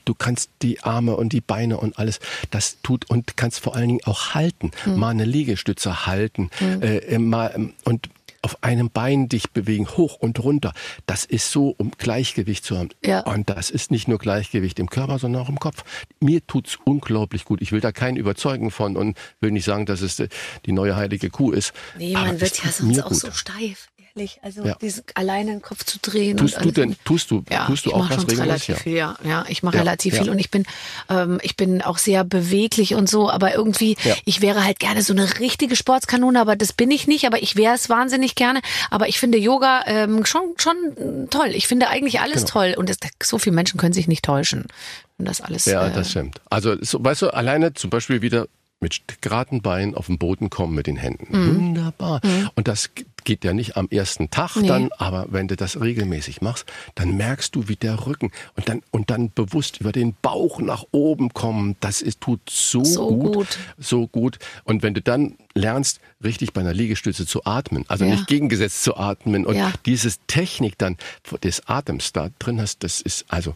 du 0.05 0.15
kannst 0.15 0.51
die 0.61 0.83
Arme 0.83 1.17
und 1.17 1.33
die 1.33 1.41
Beine 1.41 1.79
und 1.79 1.99
alles, 1.99 2.21
das 2.51 2.77
tut 2.83 3.09
und 3.09 3.39
kannst 3.39 3.61
vor 3.61 3.75
allen 3.75 3.89
Dingen 3.89 4.05
auch 4.05 4.35
halten. 4.35 4.73
Mhm. 4.85 4.97
Mal 4.97 5.11
eine 5.11 5.25
Liegestütze 5.25 6.05
halten, 6.05 6.51
mhm. 6.61 6.83
äh, 6.83 7.19
mal, 7.19 7.73
und 7.85 8.11
auf 8.43 8.63
einem 8.63 8.91
Bein 8.91 9.29
dich 9.29 9.51
bewegen, 9.53 9.89
hoch 9.89 10.17
und 10.17 10.43
runter. 10.43 10.73
Das 11.07 11.25
ist 11.25 11.51
so, 11.51 11.75
um 11.79 11.93
Gleichgewicht 11.93 12.65
zu 12.65 12.77
haben. 12.77 12.91
Ja. 13.05 13.21
Und 13.21 13.49
das 13.49 13.71
ist 13.71 13.91
nicht 13.91 14.09
nur 14.09 14.19
Gleichgewicht 14.19 14.79
im 14.79 14.91
Körper, 14.91 15.19
sondern 15.19 15.43
auch 15.43 15.49
im 15.49 15.61
Kopf. 15.61 15.85
Mir 16.21 16.45
tut's 16.47 16.79
unglaublich 16.85 17.45
gut. 17.45 17.63
Ich 17.63 17.73
will 17.73 17.81
da 17.81 17.93
keinen 17.93 18.17
überzeugen 18.17 18.71
von 18.71 18.97
und 18.97 19.17
will 19.41 19.53
nicht 19.53 19.65
sagen, 19.65 19.87
dass 19.87 20.01
es 20.01 20.23
die 20.67 20.73
neue 20.73 20.97
heilige 20.97 21.31
Kuh 21.31 21.53
ist. 21.53 21.73
Nee, 21.97 22.13
man 22.13 22.41
wird 22.41 22.63
ja 22.65 22.71
sonst 22.71 23.01
auch 23.01 23.09
gut. 23.09 23.21
so 23.21 23.31
steif 23.31 23.89
ehrlich. 24.15 24.39
Also 24.43 24.65
ja. 24.65 24.75
diesen 24.81 25.05
alleine 25.15 25.53
den 25.53 25.63
Kopf 25.63 25.85
zu 25.85 25.99
drehen. 26.01 26.37
Tust 26.37 26.63
du 26.63 26.71
denn, 26.71 26.97
tust 27.05 27.31
du, 27.31 27.45
ja, 27.51 27.67
tust 27.67 27.87
du 27.87 27.93
auch 27.93 28.09
was 28.11 28.29
regelmäßig? 28.29 28.77
viel, 28.77 28.97
ja. 28.97 29.17
Ja, 29.25 29.45
ich 29.49 29.63
mache 29.63 29.79
relativ 29.79 30.17
viel 30.17 30.31
und 30.31 30.39
ich 30.39 30.51
bin, 30.51 30.65
ähm, 31.09 31.39
ich 31.43 31.57
bin 31.57 31.83
auch 31.83 31.99
sehr 31.99 32.25
beweglich 32.25 32.95
und 32.95 33.09
so, 33.09 33.31
aber 33.31 33.55
irgendwie, 33.55 33.97
ich 34.25 34.41
wäre 34.41 34.65
halt 34.65 34.79
gerne 34.79 35.03
so 35.03 35.13
eine 35.13 35.39
richtige 35.39 35.77
Sportskanone, 35.77 36.41
aber 36.41 36.57
das 36.57 36.73
bin 36.73 36.91
ich 36.91 37.07
nicht, 37.07 37.27
aber 37.27 37.43
ich 37.43 37.57
wäre 37.57 37.75
es 37.75 37.89
wahnsinnig 37.89 38.35
gerne. 38.35 38.61
Aber 38.91 39.09
ich 39.09 39.19
finde 39.19 39.39
Yoga 39.39 39.83
ähm, 39.87 40.25
schon, 40.25 40.55
schon 40.57 41.29
toll. 41.31 41.51
Ich 41.55 41.67
finde 41.67 41.89
eigentlich 41.89 42.21
alles 42.21 42.43
genau. 42.43 42.53
toll 42.53 42.75
und 42.77 42.91
es, 42.91 42.99
so 43.23 43.39
viele 43.39 43.55
Menschen 43.55 43.79
können 43.79 43.93
sich 43.93 44.09
nicht 44.09 44.25
täuschen. 44.25 44.67
Und 45.19 45.29
das 45.29 45.41
alles. 45.41 45.67
Ja, 45.67 45.87
äh, 45.87 45.93
das 45.93 46.11
stimmt. 46.11 46.41
Also, 46.51 46.77
so, 46.81 47.03
weißt 47.03 47.23
du, 47.23 47.31
alleine 47.31 47.75
zum 47.75 47.91
Beispiel 47.91 48.23
wieder 48.23 48.49
mit 48.83 49.01
geraden 49.23 49.63
Beinen 49.63 49.95
auf 49.95 50.07
den 50.07 50.19
Boden 50.19 50.51
kommen 50.51 50.75
mit 50.75 50.87
den 50.87 50.97
Händen. 50.97 51.29
Mhm. 51.31 51.57
Wunderbar. 51.57 52.21
Mhm. 52.25 52.51
Und 52.57 52.69
das 52.69 52.91
geht 53.25 53.45
ja 53.45 53.53
nicht 53.53 53.77
am 53.77 53.89
ersten 53.89 54.31
Tag 54.31 54.57
Nee. 54.57 54.67
dann, 54.67 54.91
aber 54.99 55.27
wenn 55.31 55.47
du 55.47 55.55
das 55.57 55.81
regelmäßig 55.81 56.43
machst, 56.43 56.67
dann 56.97 57.17
merkst 57.17 57.55
du, 57.55 57.69
wie 57.69 57.77
der 57.77 58.05
Rücken 58.07 58.33
und 58.57 58.69
dann, 58.69 58.83
und 58.91 59.11
dann 59.11 59.31
bewusst 59.33 59.81
über 59.81 59.93
den 59.93 60.15
Bauch 60.21 60.61
nach 60.61 60.85
oben 60.91 61.33
kommen, 61.33 61.77
das 61.79 62.03
ist, 62.03 62.21
tut 62.21 62.41
so, 62.51 62.83
So 62.85 63.09
gut, 63.17 63.33
gut. 63.33 63.59
so 63.79 64.09
gut. 64.09 64.39
Und 64.65 64.83
wenn 64.83 64.93
du 64.95 65.01
dann 65.01 65.37
lernst, 65.55 66.01
richtig 66.25 66.53
bei 66.53 66.61
einer 66.63 66.75
Liegestütze 66.75 67.25
zu 67.25 67.45
atmen, 67.45 67.85
also 67.87 68.05
Ja. 68.05 68.11
nicht 68.11 68.27
gegengesetzt 68.27 68.83
zu 68.83 68.97
atmen 68.97 69.47
und 69.47 69.55
Ja. 69.55 69.73
dieses 69.87 70.19
Technik 70.27 70.77
dann 70.79 70.97
des 71.45 71.69
Atems 71.69 72.13
da 72.13 72.31
drin 72.41 72.61
hast, 72.61 72.83
das 72.83 73.01
ist 73.01 73.25
also 73.29 73.55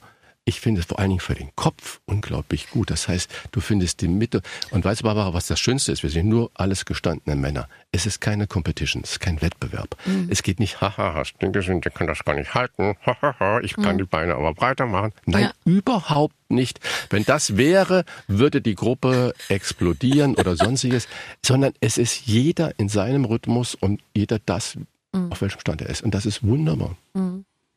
ich 0.48 0.61
finde 0.61 0.80
es 0.80 0.87
vor 0.87 0.98
allen 1.00 1.11
Dingen 1.11 1.20
für 1.20 1.35
den 1.35 1.50
Kopf 1.56 2.00
unglaublich 2.06 2.70
gut. 2.70 2.90
Das 2.90 3.09
heißt, 3.09 3.28
du 3.50 3.61
findest 3.61 4.00
die 4.00 4.06
Mitte. 4.09 4.42
Und 4.70 4.85
weißt 4.85 5.00
du, 5.00 5.04
Barbara, 5.04 5.35
was 5.35 5.48
das 5.48 5.59
Schönste 5.59 5.90
ist? 5.90 6.02
Wir 6.04 6.11
sind 6.11 6.28
nur 6.28 6.50
alles 6.54 6.85
gestandene 6.85 7.35
Männer. 7.37 7.68
Es 7.90 8.06
ist 8.06 8.20
keine 8.20 8.46
Competition, 8.46 9.02
es 9.02 9.11
ist 9.12 9.20
kein 9.20 9.42
Wettbewerb. 9.42 9.96
Es 10.28 10.42
geht 10.44 10.61
nicht, 10.61 10.80
haha, 10.80 11.24
Stinkeschund, 11.24 11.85
der 11.85 11.90
kann 11.92 12.06
das 12.06 12.24
gar 12.24 12.35
nicht 12.37 12.54
halten. 12.54 12.94
Hahaha, 13.04 13.61
ich 13.61 13.74
kann 13.74 13.98
die 13.98 14.04
Beine 14.04 14.37
aber 14.37 14.54
breiter 14.54 14.87
machen. 14.87 15.12
Nein, 15.26 15.42
Ja. 15.42 15.52
überhaupt 15.64 16.35
nicht. 16.48 16.78
Wenn 17.11 17.24
das 17.24 17.56
wäre, 17.56 18.04
würde 18.28 18.61
die 18.62 18.76
Gruppe 18.76 19.35
explodieren 19.48 20.37
oder 20.37 20.56
sonstiges. 20.56 21.09
Sondern 21.44 21.72
es 21.80 21.98
ist 21.98 22.24
jeder 22.26 22.72
in 22.78 22.88
seinem 22.88 23.24
Rhythmus 23.24 23.74
und 23.74 24.00
jeder 24.14 24.38
das, 24.38 24.78
auf 25.12 25.40
welchem 25.42 25.59
Stand 25.59 25.82
er 25.82 25.88
ist. 25.90 26.02
Und 26.02 26.14
das 26.14 26.24
ist 26.24 26.44
wunderbar. 26.46 26.96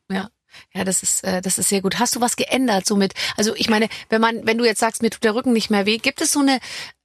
Ja. 0.08 0.28
Ja, 0.72 0.84
das 0.84 1.02
ist, 1.02 1.24
äh, 1.24 1.40
das 1.40 1.58
ist 1.58 1.68
sehr 1.68 1.82
gut. 1.82 1.98
Hast 1.98 2.16
du 2.16 2.20
was 2.20 2.36
geändert 2.36 2.86
somit? 2.86 3.14
Also 3.36 3.54
ich 3.56 3.68
meine, 3.68 3.88
wenn 4.08 4.20
man, 4.20 4.46
wenn 4.46 4.58
du 4.58 4.64
jetzt 4.64 4.80
sagst, 4.80 5.02
mir 5.02 5.10
tut 5.10 5.24
der 5.24 5.34
Rücken 5.34 5.52
nicht 5.52 5.70
mehr 5.70 5.86
weh, 5.86 5.98
gibt 5.98 6.20
es 6.20 6.32
so 6.32 6.40
eine, 6.40 6.58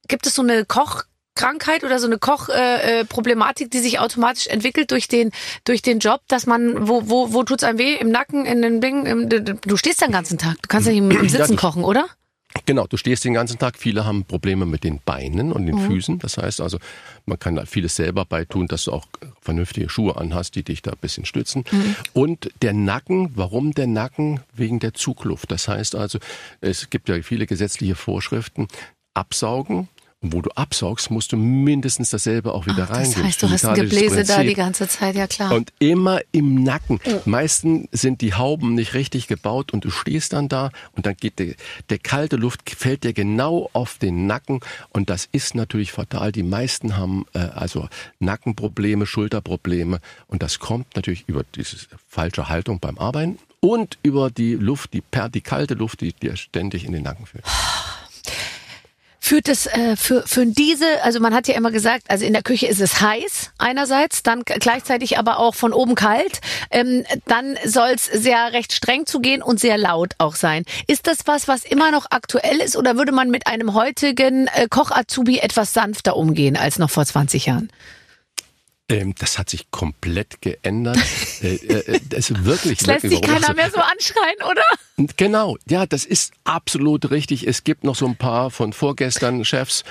gibt 0.08 0.26
es 0.26 0.34
so 0.34 0.42
eine 0.42 0.64
Kochkrankheit 0.64 1.84
oder 1.84 1.98
so 1.98 2.06
eine 2.06 2.18
Kochproblematik, 2.18 2.88
äh, 2.88 3.04
Problematik, 3.04 3.70
die 3.70 3.78
sich 3.78 3.98
automatisch 3.98 4.46
entwickelt 4.46 4.90
durch 4.90 5.08
den, 5.08 5.32
durch 5.64 5.82
den 5.82 5.98
Job, 5.98 6.22
dass 6.28 6.46
man, 6.46 6.88
wo, 6.88 7.08
wo, 7.08 7.32
wo 7.32 7.42
tut's 7.42 7.64
einem 7.64 7.78
weh? 7.78 7.94
Im 7.94 8.10
Nacken, 8.10 8.46
in 8.46 8.62
den 8.62 8.80
Dingen, 8.80 9.06
im, 9.06 9.28
du 9.28 9.76
stehst 9.76 10.00
den 10.00 10.12
ganzen 10.12 10.38
Tag. 10.38 10.56
Du 10.62 10.68
kannst 10.68 10.86
ja 10.86 10.92
nicht 10.92 11.02
im, 11.02 11.10
im 11.10 11.28
Sitzen 11.28 11.56
kochen, 11.56 11.84
oder? 11.84 12.06
Genau, 12.64 12.86
du 12.86 12.96
stehst 12.96 13.24
den 13.24 13.34
ganzen 13.34 13.58
Tag. 13.58 13.76
Viele 13.76 14.04
haben 14.04 14.24
Probleme 14.24 14.66
mit 14.66 14.84
den 14.84 15.00
Beinen 15.04 15.52
und 15.52 15.66
den 15.66 15.78
Füßen. 15.78 16.18
Das 16.18 16.38
heißt 16.38 16.60
also, 16.60 16.78
man 17.26 17.38
kann 17.38 17.56
da 17.56 17.66
vieles 17.66 17.96
selber 17.96 18.24
beitun, 18.24 18.66
dass 18.66 18.84
du 18.84 18.92
auch 18.92 19.06
vernünftige 19.40 19.88
Schuhe 19.88 20.16
anhast, 20.16 20.54
die 20.54 20.62
dich 20.62 20.82
da 20.82 20.92
ein 20.92 20.98
bisschen 21.00 21.24
stützen. 21.24 21.64
Und 22.12 22.50
der 22.62 22.72
Nacken, 22.72 23.30
warum 23.34 23.72
der 23.72 23.86
Nacken? 23.86 24.40
Wegen 24.54 24.78
der 24.78 24.94
Zugluft. 24.94 25.50
Das 25.50 25.68
heißt 25.68 25.94
also, 25.94 26.18
es 26.60 26.90
gibt 26.90 27.08
ja 27.08 27.20
viele 27.22 27.46
gesetzliche 27.46 27.94
Vorschriften. 27.94 28.68
Absaugen. 29.14 29.88
Und 30.22 30.32
wo 30.32 30.40
du 30.40 30.50
absaugst, 30.50 31.10
musst 31.10 31.32
du 31.32 31.36
mindestens 31.36 32.08
dasselbe 32.08 32.54
auch 32.54 32.64
wieder 32.64 32.88
Ach, 32.90 32.98
das 32.98 33.16
heißt, 33.16 33.42
du 33.42 33.50
hast 33.50 33.66
ein 33.66 33.74
Gebläse 33.74 34.24
da 34.24 34.36
Prinzip. 34.36 34.48
die 34.48 34.54
ganze 34.54 34.88
Zeit, 34.88 35.14
ja 35.14 35.26
klar. 35.26 35.52
Und 35.52 35.72
immer 35.78 36.20
im 36.32 36.62
Nacken. 36.62 37.00
Meistens 37.26 37.88
sind 37.92 38.22
die 38.22 38.32
Hauben 38.32 38.74
nicht 38.74 38.94
richtig 38.94 39.28
gebaut 39.28 39.74
und 39.74 39.84
du 39.84 39.90
stehst 39.90 40.32
dann 40.32 40.48
da 40.48 40.70
und 40.92 41.04
dann 41.04 41.16
geht 41.16 41.38
der, 41.38 41.54
der 41.90 41.98
kalte 41.98 42.36
Luft 42.36 42.68
fällt 42.70 43.04
dir 43.04 43.12
genau 43.12 43.68
auf 43.74 43.98
den 43.98 44.26
Nacken 44.26 44.60
und 44.88 45.10
das 45.10 45.28
ist 45.32 45.54
natürlich 45.54 45.92
fatal. 45.92 46.32
Die 46.32 46.42
meisten 46.42 46.96
haben 46.96 47.26
äh, 47.34 47.38
also 47.38 47.88
Nackenprobleme, 48.18 49.04
Schulterprobleme 49.06 50.00
und 50.28 50.42
das 50.42 50.58
kommt 50.58 50.96
natürlich 50.96 51.24
über 51.26 51.44
diese 51.54 51.76
falsche 52.08 52.48
Haltung 52.48 52.80
beim 52.80 52.96
Arbeiten 52.96 53.38
und 53.60 53.98
über 54.02 54.30
die 54.30 54.54
Luft, 54.54 54.92
die, 54.92 55.02
per, 55.02 55.28
die 55.28 55.40
kalte 55.40 55.74
Luft, 55.74 56.00
die 56.00 56.12
dir 56.12 56.36
ständig 56.36 56.84
in 56.84 56.92
den 56.92 57.02
Nacken 57.02 57.26
fällt. 57.26 57.44
Führt 59.26 59.48
es 59.48 59.66
äh, 59.66 59.96
für, 59.96 60.22
für 60.24 60.46
diese, 60.46 61.02
also 61.02 61.18
man 61.18 61.34
hat 61.34 61.48
ja 61.48 61.56
immer 61.56 61.72
gesagt, 61.72 62.04
also 62.08 62.24
in 62.24 62.32
der 62.32 62.44
Küche 62.44 62.68
ist 62.68 62.80
es 62.80 63.00
heiß 63.00 63.50
einerseits, 63.58 64.22
dann 64.22 64.44
gleichzeitig 64.44 65.18
aber 65.18 65.40
auch 65.40 65.56
von 65.56 65.72
oben 65.72 65.96
kalt. 65.96 66.40
Ähm, 66.70 67.04
dann 67.26 67.58
soll 67.64 67.88
es 67.88 68.04
sehr 68.04 68.52
recht 68.52 68.72
streng 68.72 69.04
zugehen 69.04 69.42
und 69.42 69.58
sehr 69.58 69.78
laut 69.78 70.14
auch 70.18 70.36
sein. 70.36 70.62
Ist 70.86 71.08
das 71.08 71.26
was, 71.26 71.48
was 71.48 71.64
immer 71.64 71.90
noch 71.90 72.06
aktuell 72.10 72.58
ist 72.58 72.76
oder 72.76 72.96
würde 72.96 73.10
man 73.10 73.28
mit 73.28 73.48
einem 73.48 73.74
heutigen 73.74 74.46
äh, 74.46 74.68
Koch-Azubi 74.70 75.40
etwas 75.40 75.72
sanfter 75.72 76.16
umgehen 76.16 76.56
als 76.56 76.78
noch 76.78 76.90
vor 76.90 77.04
20 77.04 77.46
Jahren? 77.46 77.68
Ähm, 78.88 79.14
das 79.18 79.36
hat 79.36 79.50
sich 79.50 79.70
komplett 79.72 80.40
geändert. 80.40 80.98
äh, 81.42 81.54
äh, 81.54 82.00
das 82.08 82.30
ist 82.30 82.44
wirklich, 82.44 82.80
Es 82.80 82.86
lässt 82.86 83.08
sich 83.08 83.20
keiner 83.20 83.52
mehr 83.54 83.70
so 83.70 83.80
anschreien, 83.80 84.36
oder? 84.48 84.62
Genau, 85.16 85.56
ja, 85.68 85.86
das 85.86 86.04
ist 86.04 86.32
absolut 86.44 87.10
richtig. 87.10 87.46
Es 87.48 87.64
gibt 87.64 87.82
noch 87.82 87.96
so 87.96 88.06
ein 88.06 88.16
paar 88.16 88.50
von 88.50 88.72
vorgestern 88.72 89.44
Chefs, 89.44 89.82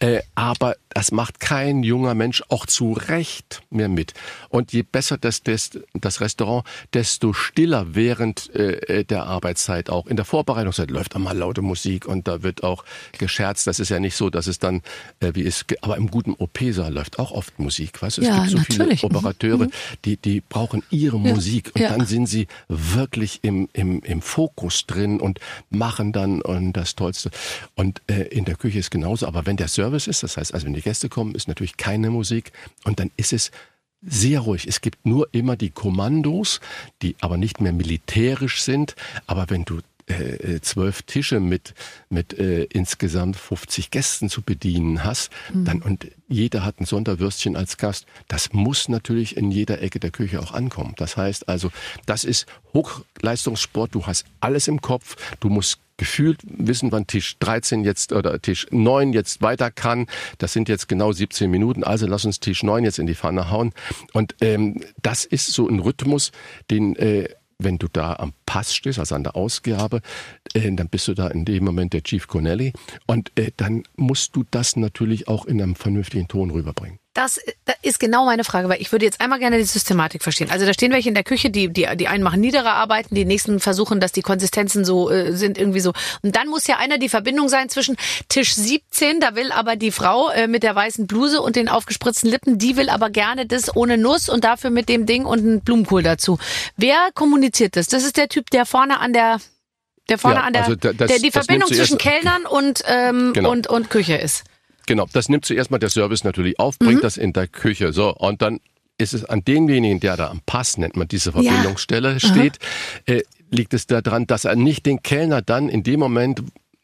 äh, 0.00 0.20
aber 0.34 0.76
das 0.94 1.12
macht 1.12 1.40
kein 1.40 1.82
junger 1.82 2.14
Mensch 2.14 2.42
auch 2.48 2.66
zu 2.66 2.92
Recht 2.92 3.62
mehr 3.70 3.88
mit. 3.88 4.14
Und 4.48 4.72
je 4.72 4.82
besser 4.82 5.16
das, 5.18 5.42
das, 5.42 5.70
das 5.94 6.20
Restaurant, 6.20 6.66
desto 6.92 7.32
stiller 7.32 7.94
während 7.94 8.54
äh, 8.54 9.04
der 9.04 9.24
Arbeitszeit 9.24 9.90
auch. 9.90 10.06
In 10.06 10.16
der 10.16 10.24
Vorbereitungszeit 10.24 10.90
läuft 10.90 11.16
einmal 11.16 11.36
laute 11.36 11.62
Musik 11.62 12.06
und 12.06 12.28
da 12.28 12.42
wird 12.42 12.62
auch 12.62 12.84
gescherzt. 13.18 13.66
Das 13.66 13.80
ist 13.80 13.88
ja 13.88 14.00
nicht 14.00 14.16
so, 14.16 14.30
dass 14.30 14.46
es 14.46 14.58
dann, 14.58 14.82
äh, 15.20 15.32
wie 15.34 15.46
es, 15.46 15.64
aber 15.80 15.96
im 15.96 16.10
guten 16.10 16.34
OP-Saal 16.34 16.92
läuft 16.92 17.18
auch 17.18 17.32
oft 17.32 17.58
Musik. 17.58 18.02
Weißt 18.02 18.18
du, 18.18 18.22
es 18.22 18.28
Ja, 18.28 18.40
gibt 18.40 18.50
so 18.50 18.58
natürlich. 18.58 19.00
viele 19.00 19.10
Operateure, 19.14 19.68
die, 20.04 20.16
die 20.16 20.40
brauchen 20.40 20.82
ihre 20.90 21.18
Musik 21.18 21.72
und 21.74 21.80
ja. 21.80 21.88
dann 21.88 22.06
sind 22.06 22.26
sie 22.26 22.48
wirklich 22.68 23.40
im, 23.42 23.68
im, 23.72 24.02
im 24.02 24.20
Fokus 24.20 24.86
drin 24.86 25.20
und 25.20 25.40
machen 25.70 26.12
dann 26.12 26.42
und 26.42 26.74
das 26.74 26.94
Tollste. 26.96 27.30
Und 27.74 28.02
äh, 28.08 28.24
in 28.24 28.44
der 28.44 28.56
Küche 28.56 28.78
ist 28.78 28.90
genauso. 28.90 29.26
Aber 29.26 29.46
wenn 29.46 29.56
der 29.56 29.68
Service 29.68 30.06
ist, 30.06 30.22
das 30.22 30.36
heißt 30.36 30.52
also, 30.52 30.66
wenn 30.66 30.74
die 30.74 30.81
Gäste 30.82 31.08
kommen, 31.08 31.34
ist 31.34 31.48
natürlich 31.48 31.76
keine 31.76 32.10
Musik 32.10 32.52
und 32.84 33.00
dann 33.00 33.10
ist 33.16 33.32
es 33.32 33.50
sehr 34.04 34.40
ruhig. 34.40 34.66
Es 34.66 34.80
gibt 34.80 35.06
nur 35.06 35.28
immer 35.32 35.56
die 35.56 35.70
Kommandos, 35.70 36.60
die 37.02 37.14
aber 37.20 37.36
nicht 37.36 37.60
mehr 37.60 37.72
militärisch 37.72 38.60
sind. 38.62 38.96
Aber 39.26 39.48
wenn 39.48 39.64
du 39.64 39.80
äh, 40.08 40.54
äh, 40.54 40.60
zwölf 40.60 41.02
Tische 41.02 41.38
mit, 41.38 41.74
mit 42.10 42.36
äh, 42.36 42.64
insgesamt 42.64 43.36
50 43.36 43.92
Gästen 43.92 44.28
zu 44.28 44.42
bedienen 44.42 45.04
hast, 45.04 45.30
dann 45.54 45.80
und 45.80 46.08
jeder 46.28 46.64
hat 46.64 46.80
ein 46.80 46.86
Sonderwürstchen 46.86 47.54
als 47.56 47.76
Gast, 47.76 48.06
das 48.26 48.52
muss 48.52 48.88
natürlich 48.88 49.36
in 49.36 49.52
jeder 49.52 49.80
Ecke 49.80 50.00
der 50.00 50.10
Küche 50.10 50.40
auch 50.40 50.52
ankommen. 50.52 50.94
Das 50.96 51.16
heißt 51.16 51.48
also, 51.48 51.70
das 52.04 52.24
ist 52.24 52.46
Hochleistungssport, 52.74 53.94
du 53.94 54.04
hast 54.06 54.24
alles 54.40 54.66
im 54.66 54.80
Kopf, 54.80 55.16
du 55.38 55.48
musst 55.48 55.78
gefühlt 56.02 56.40
wissen, 56.42 56.90
wann 56.90 57.06
Tisch 57.06 57.36
13 57.38 57.84
jetzt 57.84 58.12
oder 58.12 58.42
Tisch 58.42 58.66
9 58.72 59.12
jetzt 59.12 59.40
weiter 59.40 59.70
kann. 59.70 60.08
Das 60.38 60.52
sind 60.52 60.68
jetzt 60.68 60.88
genau 60.88 61.12
17 61.12 61.48
Minuten, 61.48 61.84
also 61.84 62.08
lass 62.08 62.24
uns 62.24 62.40
Tisch 62.40 62.64
9 62.64 62.82
jetzt 62.82 62.98
in 62.98 63.06
die 63.06 63.14
Pfanne 63.14 63.52
hauen. 63.52 63.72
Und 64.12 64.34
ähm, 64.40 64.80
das 65.00 65.24
ist 65.24 65.52
so 65.52 65.68
ein 65.68 65.78
Rhythmus, 65.78 66.32
den 66.72 66.96
äh, 66.96 67.28
wenn 67.58 67.78
du 67.78 67.86
da 67.86 68.14
am 68.14 68.32
Pass 68.46 68.74
stehst, 68.74 68.98
also 68.98 69.14
an 69.14 69.22
der 69.22 69.36
Ausgabe, 69.36 70.00
äh, 70.54 70.72
dann 70.72 70.88
bist 70.88 71.06
du 71.06 71.14
da 71.14 71.28
in 71.28 71.44
dem 71.44 71.62
Moment 71.62 71.92
der 71.92 72.02
Chief 72.02 72.26
Connelly 72.26 72.72
und 73.06 73.30
äh, 73.38 73.52
dann 73.56 73.84
musst 73.94 74.34
du 74.34 74.44
das 74.50 74.74
natürlich 74.74 75.28
auch 75.28 75.44
in 75.44 75.62
einem 75.62 75.76
vernünftigen 75.76 76.26
Ton 76.26 76.50
rüberbringen. 76.50 76.98
Das, 77.14 77.38
das 77.66 77.76
ist 77.82 78.00
genau 78.00 78.24
meine 78.24 78.42
Frage, 78.42 78.70
weil 78.70 78.80
ich 78.80 78.90
würde 78.90 79.04
jetzt 79.04 79.20
einmal 79.20 79.38
gerne 79.38 79.58
die 79.58 79.64
Systematik 79.64 80.22
verstehen. 80.22 80.50
Also 80.50 80.64
da 80.64 80.72
stehen 80.72 80.92
welche 80.92 81.10
in 81.10 81.14
der 81.14 81.24
Küche, 81.24 81.50
die, 81.50 81.68
die, 81.68 81.86
die 81.96 82.08
einen 82.08 82.22
machen 82.24 82.40
niedere 82.40 82.70
Arbeiten, 82.70 83.14
die 83.14 83.26
nächsten 83.26 83.60
versuchen, 83.60 84.00
dass 84.00 84.12
die 84.12 84.22
Konsistenzen 84.22 84.86
so 84.86 85.10
äh, 85.10 85.36
sind, 85.36 85.58
irgendwie 85.58 85.80
so. 85.80 85.92
Und 86.22 86.36
dann 86.36 86.48
muss 86.48 86.66
ja 86.66 86.78
einer 86.78 86.96
die 86.96 87.10
Verbindung 87.10 87.50
sein 87.50 87.68
zwischen 87.68 87.96
Tisch 88.30 88.54
17, 88.54 89.20
da 89.20 89.34
will 89.34 89.52
aber 89.52 89.76
die 89.76 89.90
Frau 89.90 90.30
äh, 90.30 90.46
mit 90.46 90.62
der 90.62 90.74
weißen 90.74 91.06
Bluse 91.06 91.42
und 91.42 91.56
den 91.56 91.68
aufgespritzten 91.68 92.30
Lippen, 92.30 92.56
die 92.58 92.78
will 92.78 92.88
aber 92.88 93.10
gerne 93.10 93.44
das 93.44 93.76
ohne 93.76 93.98
Nuss 93.98 94.30
und 94.30 94.44
dafür 94.44 94.70
mit 94.70 94.88
dem 94.88 95.04
Ding 95.04 95.26
und 95.26 95.40
einen 95.40 95.60
Blumenkohl 95.60 96.02
dazu. 96.02 96.38
Wer 96.78 97.10
kommuniziert 97.12 97.76
das? 97.76 97.88
Das 97.88 98.04
ist 98.04 98.16
der 98.16 98.28
Typ, 98.30 98.48
der 98.50 98.64
vorne 98.64 99.00
an 99.00 99.12
der 99.12 99.38
der 100.08 100.18
vorne 100.18 100.38
Ja, 100.38 100.42
an 100.44 100.52
der, 100.54 100.62
also 100.64 100.74
da- 100.76 100.92
das- 100.92 101.08
der 101.10 101.18
die 101.20 101.30
Verbindung 101.30 101.68
zwischen 101.68 101.96
Kellnern 101.98 102.44
und, 102.46 102.82
ähm, 102.86 103.32
Genau. 103.34 103.50
und, 103.50 103.68
und 103.68 103.88
Küche 103.90 104.14
ist. 104.16 104.44
Genau, 104.86 105.06
das 105.12 105.28
nimmt 105.28 105.44
zuerst 105.44 105.70
mal 105.70 105.78
der 105.78 105.90
Service 105.90 106.24
natürlich 106.24 106.58
auf, 106.58 106.78
bringt 106.78 107.04
das 107.04 107.16
in 107.16 107.32
der 107.32 107.48
Küche. 107.48 107.92
So, 107.92 108.14
und 108.14 108.42
dann 108.42 108.60
ist 108.98 109.14
es 109.14 109.24
an 109.24 109.44
denjenigen, 109.44 110.00
der 110.00 110.16
da 110.16 110.28
am 110.28 110.40
Pass, 110.44 110.78
nennt 110.78 110.96
man 110.96 111.08
diese 111.08 111.32
Verbindungsstelle, 111.32 112.20
steht, 112.20 112.58
äh, 113.06 113.22
liegt 113.50 113.74
es 113.74 113.86
daran, 113.86 114.26
dass 114.26 114.44
er 114.44 114.56
nicht 114.56 114.86
den 114.86 115.02
Kellner 115.02 115.42
dann 115.42 115.68
in 115.68 115.82
dem 115.82 116.00
Moment 116.00 116.42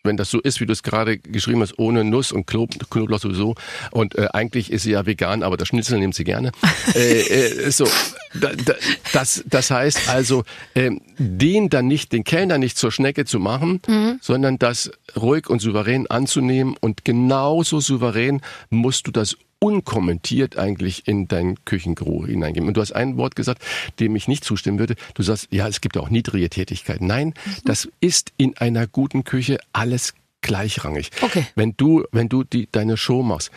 wenn 0.08 0.16
das 0.16 0.30
so 0.30 0.40
ist, 0.40 0.60
wie 0.60 0.66
du 0.66 0.72
es 0.72 0.82
gerade 0.82 1.18
geschrieben 1.18 1.62
hast, 1.62 1.78
ohne 1.78 2.02
Nuss 2.02 2.32
und 2.32 2.46
Knob 2.46 2.70
Knoblauch 2.90 3.20
sowieso. 3.20 3.54
Und 3.92 4.16
äh, 4.16 4.26
eigentlich 4.32 4.72
ist 4.72 4.82
sie 4.82 4.92
ja 4.92 5.06
vegan, 5.06 5.44
aber 5.44 5.56
das 5.56 5.68
Schnitzel 5.68 6.00
nimmt 6.00 6.16
sie 6.16 6.24
gerne. 6.24 6.50
äh, 6.94 7.20
äh, 7.20 7.70
so, 7.70 7.86
da, 8.34 8.50
da, 8.52 8.74
das, 9.12 9.44
das 9.46 9.70
heißt 9.70 10.08
also, 10.08 10.42
ähm, 10.74 11.00
den 11.18 11.68
dann 11.68 11.86
nicht, 11.86 12.12
den 12.12 12.24
Kellner 12.24 12.58
nicht 12.58 12.76
zur 12.76 12.90
Schnecke 12.90 13.24
zu 13.24 13.38
machen, 13.38 13.80
sondern 14.20 14.58
das 14.58 14.90
ruhig 15.16 15.48
und 15.48 15.60
souverän 15.60 16.06
anzunehmen 16.08 16.76
und 16.80 17.04
genauso 17.04 17.80
souverän 17.80 18.40
musst 18.70 19.06
du 19.06 19.10
das 19.10 19.36
unkommentiert 19.60 20.56
eigentlich 20.56 21.08
in 21.08 21.26
dein 21.28 21.56
Küchengeruch 21.64 22.26
hineingeben. 22.26 22.68
Und 22.68 22.76
du 22.76 22.80
hast 22.80 22.92
ein 22.92 23.16
Wort 23.16 23.36
gesagt, 23.36 23.62
dem 23.98 24.14
ich 24.16 24.28
nicht 24.28 24.44
zustimmen 24.44 24.78
würde. 24.78 24.94
Du 25.14 25.22
sagst, 25.22 25.48
ja, 25.50 25.66
es 25.66 25.80
gibt 25.80 25.96
auch 25.96 26.10
niedrige 26.10 26.48
Tätigkeiten. 26.48 27.06
Nein, 27.06 27.34
das 27.64 27.88
ist 28.00 28.32
in 28.36 28.56
einer 28.56 28.86
guten 28.86 29.24
Küche 29.24 29.58
alles 29.72 30.14
gleichrangig. 30.40 31.10
Okay. 31.20 31.46
Wenn 31.56 31.74
du, 31.76 32.04
wenn 32.12 32.28
du 32.28 32.44
die, 32.44 32.68
deine 32.70 32.96
Show 32.96 33.22
machst, 33.22 33.50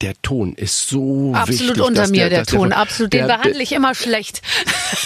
der 0.00 0.14
Ton 0.22 0.54
ist 0.54 0.88
so 0.88 1.32
Absolut 1.34 1.60
wichtig. 1.70 1.82
unter 1.84 2.02
dass 2.02 2.10
mir, 2.10 2.28
der, 2.30 2.40
dass 2.40 2.46
Ton. 2.48 2.72
Absolut. 2.72 3.12
Den 3.12 3.26
der- 3.26 3.36
behandle 3.38 3.62
ich 3.62 3.72
immer 3.72 3.94
schlecht. 3.96 4.42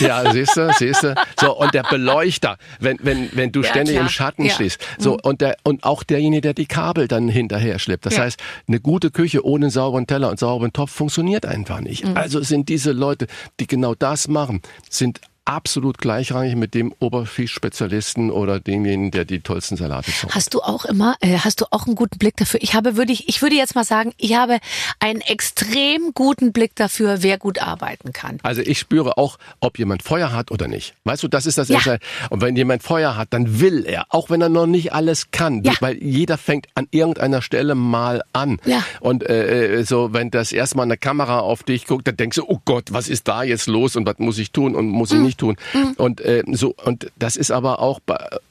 Ja, 0.00 0.30
siehst 0.32 0.54
du, 0.56 0.70
siehst 0.78 1.02
du. 1.02 1.14
So, 1.40 1.56
und 1.56 1.72
der 1.72 1.82
Beleuchter, 1.90 2.58
wenn, 2.78 2.98
wenn, 3.02 3.30
wenn 3.32 3.52
du 3.52 3.62
Ja, 3.62 3.70
ständig 3.70 3.94
klar. 3.94 4.04
im 4.04 4.10
Schatten 4.10 4.44
Ja. 4.44 4.50
Mhm. 4.52 4.54
stehst. 4.56 4.80
So, 4.98 5.16
und 5.22 5.40
der, 5.40 5.56
und 5.64 5.84
auch 5.84 6.02
derjenige, 6.02 6.42
der 6.42 6.54
die 6.54 6.66
Kabel 6.66 7.08
dann 7.08 7.28
hinterher 7.28 7.78
schleppt. 7.78 8.04
Das 8.04 8.16
Ja. 8.16 8.24
heißt, 8.24 8.38
eine 8.68 8.80
gute 8.80 9.10
Küche 9.10 9.44
ohne 9.46 9.66
einen 9.66 9.70
sauberen 9.70 10.06
Teller 10.06 10.28
und 10.28 10.38
sauberen 10.38 10.72
Topf 10.74 10.90
funktioniert 10.92 11.46
einfach 11.46 11.80
nicht. 11.80 12.04
Mhm. 12.04 12.16
Also 12.16 12.42
sind 12.42 12.68
diese 12.68 12.92
Leute, 12.92 13.28
die 13.60 13.66
genau 13.66 13.94
das 13.94 14.28
machen, 14.28 14.60
sind 14.90 15.20
absolut 15.44 15.98
gleichrangig 15.98 16.54
mit 16.56 16.74
dem 16.74 16.92
Oberfischspezialisten 17.00 18.30
oder 18.30 18.60
demjenigen, 18.60 19.10
der 19.10 19.24
die 19.24 19.40
tollsten 19.40 19.76
Salate 19.76 20.12
zaubert. 20.12 20.34
Hast 20.36 20.54
du 20.54 20.60
auch 20.60 20.84
immer, 20.84 21.16
äh, 21.20 21.38
hast 21.38 21.60
du 21.60 21.66
auch 21.70 21.86
einen 21.86 21.96
guten 21.96 22.18
Blick 22.18 22.36
dafür? 22.36 22.60
Ich 22.62 22.74
habe, 22.74 22.96
würde 22.96 23.12
ich, 23.12 23.28
ich 23.28 23.42
würde 23.42 23.56
jetzt 23.56 23.74
mal 23.74 23.84
sagen, 23.84 24.12
ich 24.18 24.34
habe 24.36 24.58
einen 25.00 25.20
extrem 25.20 26.12
guten 26.14 26.52
Blick 26.52 26.76
dafür, 26.76 27.22
wer 27.22 27.38
gut 27.38 27.60
arbeiten 27.60 28.12
kann. 28.12 28.38
Also 28.42 28.62
ich 28.62 28.78
spüre 28.78 29.18
auch, 29.18 29.38
ob 29.60 29.78
jemand 29.78 30.02
Feuer 30.02 30.32
hat 30.32 30.50
oder 30.50 30.68
nicht. 30.68 30.94
Weißt 31.04 31.22
du, 31.22 31.28
das 31.28 31.46
ist 31.46 31.58
das 31.58 31.68
Ja. 31.68 31.76
Entscheidende. 31.76 32.06
Und 32.30 32.40
wenn 32.40 32.56
jemand 32.56 32.82
Feuer 32.82 33.16
hat, 33.16 33.32
dann 33.32 33.60
will 33.60 33.84
er, 33.86 34.06
auch 34.10 34.30
wenn 34.30 34.40
er 34.40 34.48
noch 34.48 34.66
nicht 34.66 34.92
alles 34.92 35.30
kann, 35.32 35.62
Ja. 35.64 35.72
weil 35.80 36.02
jeder 36.02 36.38
fängt 36.38 36.66
an 36.74 36.86
irgendeiner 36.90 37.42
Stelle 37.42 37.74
mal 37.74 38.22
an. 38.32 38.58
Ja. 38.64 38.82
Und 39.00 39.24
äh, 39.28 39.80
äh, 39.80 39.84
so, 39.84 40.12
wenn 40.12 40.30
das 40.30 40.52
erstmal 40.52 40.84
eine 40.84 40.96
Kamera 40.96 41.40
auf 41.40 41.62
dich 41.62 41.86
guckt, 41.86 42.06
dann 42.06 42.16
denkst 42.16 42.36
du, 42.36 42.44
oh 42.46 42.60
Gott, 42.64 42.92
was 42.92 43.08
ist 43.08 43.26
da 43.28 43.42
jetzt 43.42 43.66
los 43.66 43.96
und 43.96 44.06
was 44.06 44.18
muss 44.18 44.38
ich 44.38 44.52
tun 44.52 44.74
und 44.74 44.86
muss 44.88 45.10
ich 45.10 45.18
Mhm. 45.18 45.24
nicht 45.24 45.31
tun. 45.36 45.56
Und 45.96 46.20
äh, 46.20 46.42
so 46.52 46.74
und 46.84 47.10
das 47.18 47.36
ist 47.36 47.50
aber 47.50 47.80
auch, 47.80 48.00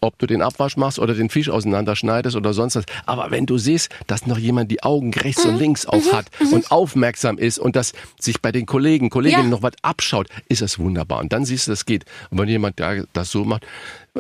ob 0.02 0.18
du 0.20 0.28
den 0.28 0.42
Abwasch 0.42 0.78
machst 0.78 1.00
oder 1.00 1.14
den 1.14 1.30
Fisch 1.30 1.50
auseinanderschneidest 1.50 2.36
oder 2.36 2.54
sonst 2.54 2.76
was. 2.76 2.86
Aber 3.06 3.32
wenn 3.32 3.46
du 3.46 3.58
siehst, 3.58 3.90
dass 4.08 4.26
noch 4.28 4.38
jemand 4.38 4.72
die 4.72 4.84
Augen 4.84 5.14
rechts 5.14 5.46
Mhm. 5.46 5.52
und 5.52 5.60
links 5.60 5.86
auf 5.86 6.12
hat 6.14 6.28
und 6.52 6.72
aufmerksam 6.72 7.38
ist 7.38 7.60
und 7.60 7.76
das 7.76 7.94
sich 8.20 8.42
bei 8.42 8.52
den 8.52 8.66
Kollegen, 8.66 9.10
Kolleginnen 9.10 9.44
Ja. 9.46 9.50
noch 9.50 9.64
was 9.64 9.74
abschaut, 9.82 10.28
ist 10.50 10.62
das 10.62 10.80
wunderbar. 10.80 11.20
Und 11.20 11.34
dann 11.34 11.46
siehst 11.46 11.68
du, 11.68 11.72
das 11.72 11.86
geht. 11.86 12.06
Und 12.30 12.38
wenn 12.40 12.48
jemand 12.50 12.80
das 13.14 13.32
so 13.32 13.44
macht 13.44 13.66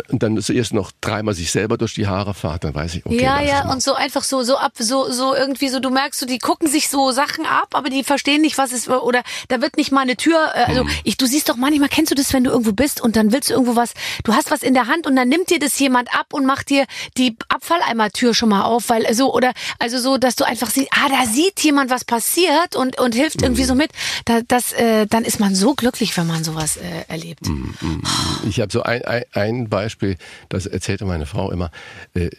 und 0.10 0.24
dann 0.24 0.42
zuerst 0.42 0.74
noch 0.74 0.92
dreimal 1.02 1.34
sich 1.34 1.52
selber 1.52 1.78
durch 1.78 1.96
die 1.96 2.08
Haare 2.08 2.34
fährt, 2.34 2.64
dann 2.64 2.74
weiß 2.74 2.96
ich, 2.96 3.06
okay, 3.06 3.22
ja, 3.22 3.42
ja, 3.42 3.70
und 3.70 3.84
so 3.84 3.94
einfach 3.94 4.24
so, 4.24 4.42
so 4.42 4.56
ab, 4.56 4.72
so, 4.80 5.12
so 5.12 5.36
irgendwie 5.36 5.68
so, 5.68 5.82
du 5.82 5.90
merkst 5.90 6.18
so, 6.18 6.26
die 6.26 6.40
gucken 6.40 6.70
sich 6.70 6.88
so 6.88 7.12
Sachen 7.12 7.46
ab, 7.46 7.70
aber 7.74 7.90
die 7.90 8.06
verstehen 8.06 8.42
nicht, 8.42 8.58
was 8.58 8.72
es, 8.72 8.88
oder 8.88 9.22
da 9.50 9.62
wird 9.62 9.76
nicht 9.76 9.92
mal 9.92 10.02
eine 10.02 10.16
Tür, 10.16 10.52
äh, 10.56 10.64
also 10.64 10.86
ich, 11.04 11.18
du 11.18 11.26
siehst 11.26 11.50
doch 11.50 11.58
manchmal, 11.58 11.90
kennst 11.90 12.10
du 12.10 12.16
das, 12.16 12.32
wenn 12.32 12.46
du 12.46 12.52
irgendwo 12.52 12.72
bist 12.72 13.02
und 13.02 13.18
dann 13.18 13.34
willst 13.34 13.50
du 13.50 13.54
irgendwo 13.54 13.76
was, 13.76 13.94
du 14.24 14.34
hast 14.34 14.50
was 14.50 14.64
in 14.64 14.74
der 14.74 14.88
Hand 14.88 15.08
und 15.08 15.16
dann 15.18 15.28
nimmt 15.28 15.50
dir 15.50 15.60
das 15.60 15.78
jemand 15.78 16.14
ab 16.18 16.28
und 16.32 16.46
macht 16.46 16.70
dir 16.70 16.86
die 17.18 17.36
Abfalleimertür 17.50 18.34
schon 18.34 18.50
mal 18.50 18.64
auf, 18.64 18.88
weil 18.88 19.14
so, 19.14 19.34
oder, 19.34 19.52
also 19.80 20.00
so, 20.00 20.18
dass 20.18 20.38
du 20.38 20.46
einfach 20.46 20.70
siehst, 20.70 20.88
ah, 20.92 21.10
da 21.10 21.26
sieht 21.26 21.60
jemand, 21.60 21.90
was 21.90 22.06
passiert 22.06 22.78
und, 22.78 22.98
und 22.98 23.14
hilft 23.14 23.42
irgendwie 23.42 23.66
so 23.66 23.76
mit, 23.76 23.92
da, 24.24 24.40
das, 24.48 24.72
äh, 24.72 25.06
dann 25.06 25.26
ist 25.26 25.42
man 25.42 25.54
so 25.54 25.74
glücklich, 25.74 26.16
wenn 26.16 26.28
man 26.28 26.46
sowas 26.46 26.78
äh, 26.78 27.04
erlebt. 27.10 27.42
Ich 28.48 28.62
habe 28.62 28.72
so 28.72 28.84
ein, 28.84 29.04
ein, 29.04 29.24
ein 29.34 29.70
Beispiel, 29.70 29.81
das 30.50 30.66
erzählte 30.66 31.06
meine 31.06 31.26
Frau 31.26 31.52
immer. 31.52 31.72
Äh, 32.14 32.30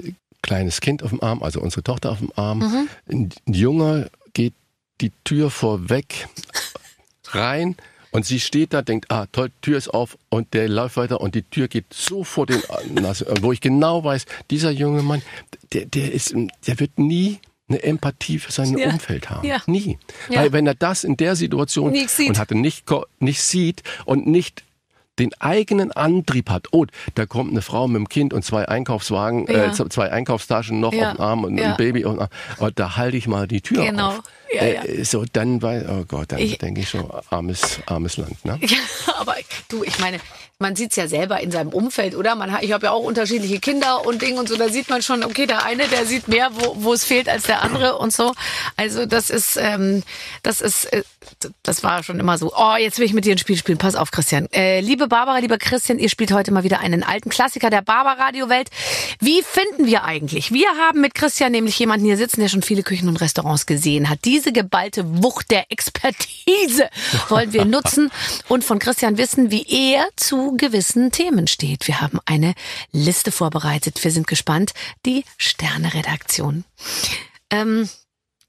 kleines 0.43 0.81
Kind 0.81 1.03
auf 1.03 1.11
dem 1.11 1.23
Arm, 1.23 1.43
also 1.43 1.61
unsere 1.61 1.83
Tochter 1.83 2.11
auf 2.11 2.19
dem 2.19 2.33
Arm. 2.35 2.59
Mhm. 2.59 2.89
Ein 3.09 3.31
Junge 3.47 4.11
geht 4.35 4.55
die 5.01 5.13
Tür 5.25 5.51
vorweg 5.51 6.29
rein 7.29 7.77
und 8.11 8.27
sie 8.27 8.41
steht 8.41 8.75
da, 8.75 8.83
denkt, 8.83 9.11
ah 9.11 9.27
toll, 9.33 9.51
Tür 9.63 9.79
ist 9.79 9.89
auf 9.89 10.19
und 10.29 10.53
der 10.53 10.69
läuft 10.69 10.97
weiter 10.97 11.21
und 11.21 11.35
die 11.35 11.43
Tür 11.43 11.69
geht 11.69 11.87
so 11.93 12.25
vor 12.25 12.47
den 12.47 12.63
wo 13.41 13.53
ich 13.53 13.61
genau 13.61 14.05
weiß, 14.05 14.27
dieser 14.51 14.71
junge 14.71 15.03
Mann, 15.03 15.23
der, 15.73 15.87
der 15.87 16.13
ist, 16.13 16.35
der 16.67 16.79
wird 16.79 16.99
nie 16.99 17.39
eine 17.69 17.83
Empathie 17.83 18.39
für 18.39 18.53
sein 18.53 18.77
Ja. 18.77 18.91
Umfeld 18.91 19.31
haben. 19.31 19.47
Ja. 19.47 19.63
Nie. 19.67 19.99
Ja. 20.29 20.41
Weil 20.41 20.53
wenn 20.53 20.67
er 20.67 20.75
das 20.75 21.05
in 21.05 21.17
der 21.17 21.37
Situation 21.37 21.95
und 21.95 22.39
hatte 22.39 22.55
nicht, 22.55 22.85
nicht 23.19 23.43
sieht 23.43 23.83
und 24.05 24.27
nicht 24.27 24.63
den 25.23 25.33
eigenen 25.41 25.93
Antrieb 25.93 26.51
hat. 26.51 26.69
Oh, 26.73 26.85
da 27.15 27.27
kommt 27.27 27.51
eine 27.53 27.63
Frau 27.63 27.87
mit 27.89 27.97
dem 27.97 28.09
Kind 28.09 28.33
und 28.35 28.45
zwei 28.45 28.67
Einkaufswagen, 28.69 29.47
Ja. 29.49 29.67
äh, 29.67 29.73
zwei 29.73 30.11
Einkaufstaschen 30.11 30.81
noch 30.81 30.93
Ja. 30.93 31.11
auf 31.13 31.17
dem 31.17 31.21
Arm 31.21 31.45
und 31.45 31.57
Ja. 31.59 31.71
ein 31.71 31.77
Baby 31.77 32.05
und, 32.05 32.19
und 32.59 32.79
da 32.79 32.97
halte 32.97 33.17
ich 33.17 33.27
mal 33.29 33.47
die 33.47 33.61
Tür 33.61 33.85
Genau. 33.87 34.09
auf. 34.09 34.21
Ja, 34.53 34.63
äh, 34.63 35.05
So, 35.05 35.25
dann 35.33 35.63
war, 35.63 35.77
oh 35.89 36.05
Gott, 36.07 36.33
dann 36.33 36.41
Ich- 36.41 36.59
denke 36.59 36.81
ich 36.83 36.89
schon, 36.91 37.09
armes, 37.31 37.81
armes 37.87 38.17
Land, 38.19 38.45
ne? 38.45 38.59
Ja, 38.67 38.79
aber 39.19 39.37
du, 39.69 39.83
ich 39.85 39.99
meine, 39.99 40.19
man 40.59 40.77
sieht's 40.77 40.97
ja 40.97 41.09
selber 41.09 41.41
in 41.41 41.51
seinem 41.51 41.71
Umfeld, 41.71 42.15
oder? 42.15 42.35
Man, 42.35 42.57
ich 42.63 42.73
habe 42.73 42.87
ja 42.87 42.93
auch 42.93 43.03
unterschiedliche 43.03 43.59
Kinder 43.59 44.07
und 44.07 44.23
Ding 44.23 44.39
und 44.39 44.49
so, 44.49 44.57
da 44.57 44.69
sieht 44.69 44.89
man 44.89 45.03
schon, 45.03 45.25
okay, 45.25 45.47
der 45.47 45.65
eine, 45.65 45.89
der 45.89 46.07
sieht 46.07 46.29
mehr, 46.29 46.51
wo, 46.53 46.77
wo 46.79 46.93
es 46.95 47.05
fehlt 47.05 47.29
als 47.29 47.45
der 47.45 47.63
andere 47.63 47.99
und 47.99 48.13
so. 48.13 48.33
Also 48.77 49.05
das 49.05 49.29
ist, 49.29 49.57
ähm, 49.57 50.03
das 50.43 50.61
ist, 50.61 50.85
äh, 50.93 51.03
das 51.63 51.83
war 51.83 52.03
schon 52.03 52.21
immer 52.21 52.39
so. 52.39 52.53
Oh, 52.57 52.77
jetzt 52.79 52.99
will 52.99 53.07
ich 53.07 53.13
mit 53.13 53.25
dir 53.25 53.35
ein 53.35 53.39
Spiel 53.39 53.57
spielen. 53.57 53.79
Pass 53.79 53.97
auf, 53.97 54.11
Christian. 54.11 54.47
Äh, 54.53 54.81
liebe 54.81 55.09
Barbara, 55.09 55.39
lieber 55.39 55.59
Christian, 55.59 55.99
ihr 55.99 56.09
spielt 56.09 56.33
heute 56.33 56.53
mal 56.53 56.65
wieder 56.65 56.81
einen 56.81 57.03
alten 57.03 57.29
Klassiker 57.29 57.71
der 57.71 57.83
Barbara-Radio-Welt. 57.83 58.69
Wie 59.21 59.43
finden 59.43 59.87
wir 59.87 60.05
eigentlich? 60.05 60.53
Wir 60.53 60.69
haben 60.79 61.01
mit 61.01 61.15
Christian 61.15 61.53
nämlich 61.53 61.79
jemanden 61.79 62.07
hier 62.07 62.17
sitzen, 62.17 62.41
der 62.41 62.49
schon 62.49 62.63
viele 62.63 62.83
Küchen 62.83 63.09
und 63.09 63.21
Restaurants 63.21 63.67
gesehen 63.67 64.09
hat. 64.09 64.21
Diese 64.25 64.53
geballte 64.53 65.23
Wucht 65.23 65.51
der 65.51 65.71
Expertise 65.71 66.89
wollen 67.29 67.53
wir 67.53 67.65
nutzen 67.65 68.11
und 68.49 68.65
von 68.65 68.79
Christian 68.79 69.19
wissen, 69.19 69.51
wie 69.51 69.67
er 69.69 70.07
zu 70.17 70.42
gewissen 70.51 71.11
Themen 71.13 71.47
steht. 71.47 71.87
Wir 71.87 72.01
haben 72.01 72.19
eine 72.27 72.55
Liste 72.91 73.33
vorbereitet. 73.33 74.03
Wir 74.03 74.11
sind 74.11 74.27
gespannt. 74.27 74.73
Die 75.07 75.25
Sterne-Redaktion. 75.39 76.65
Ähm, 77.51 77.89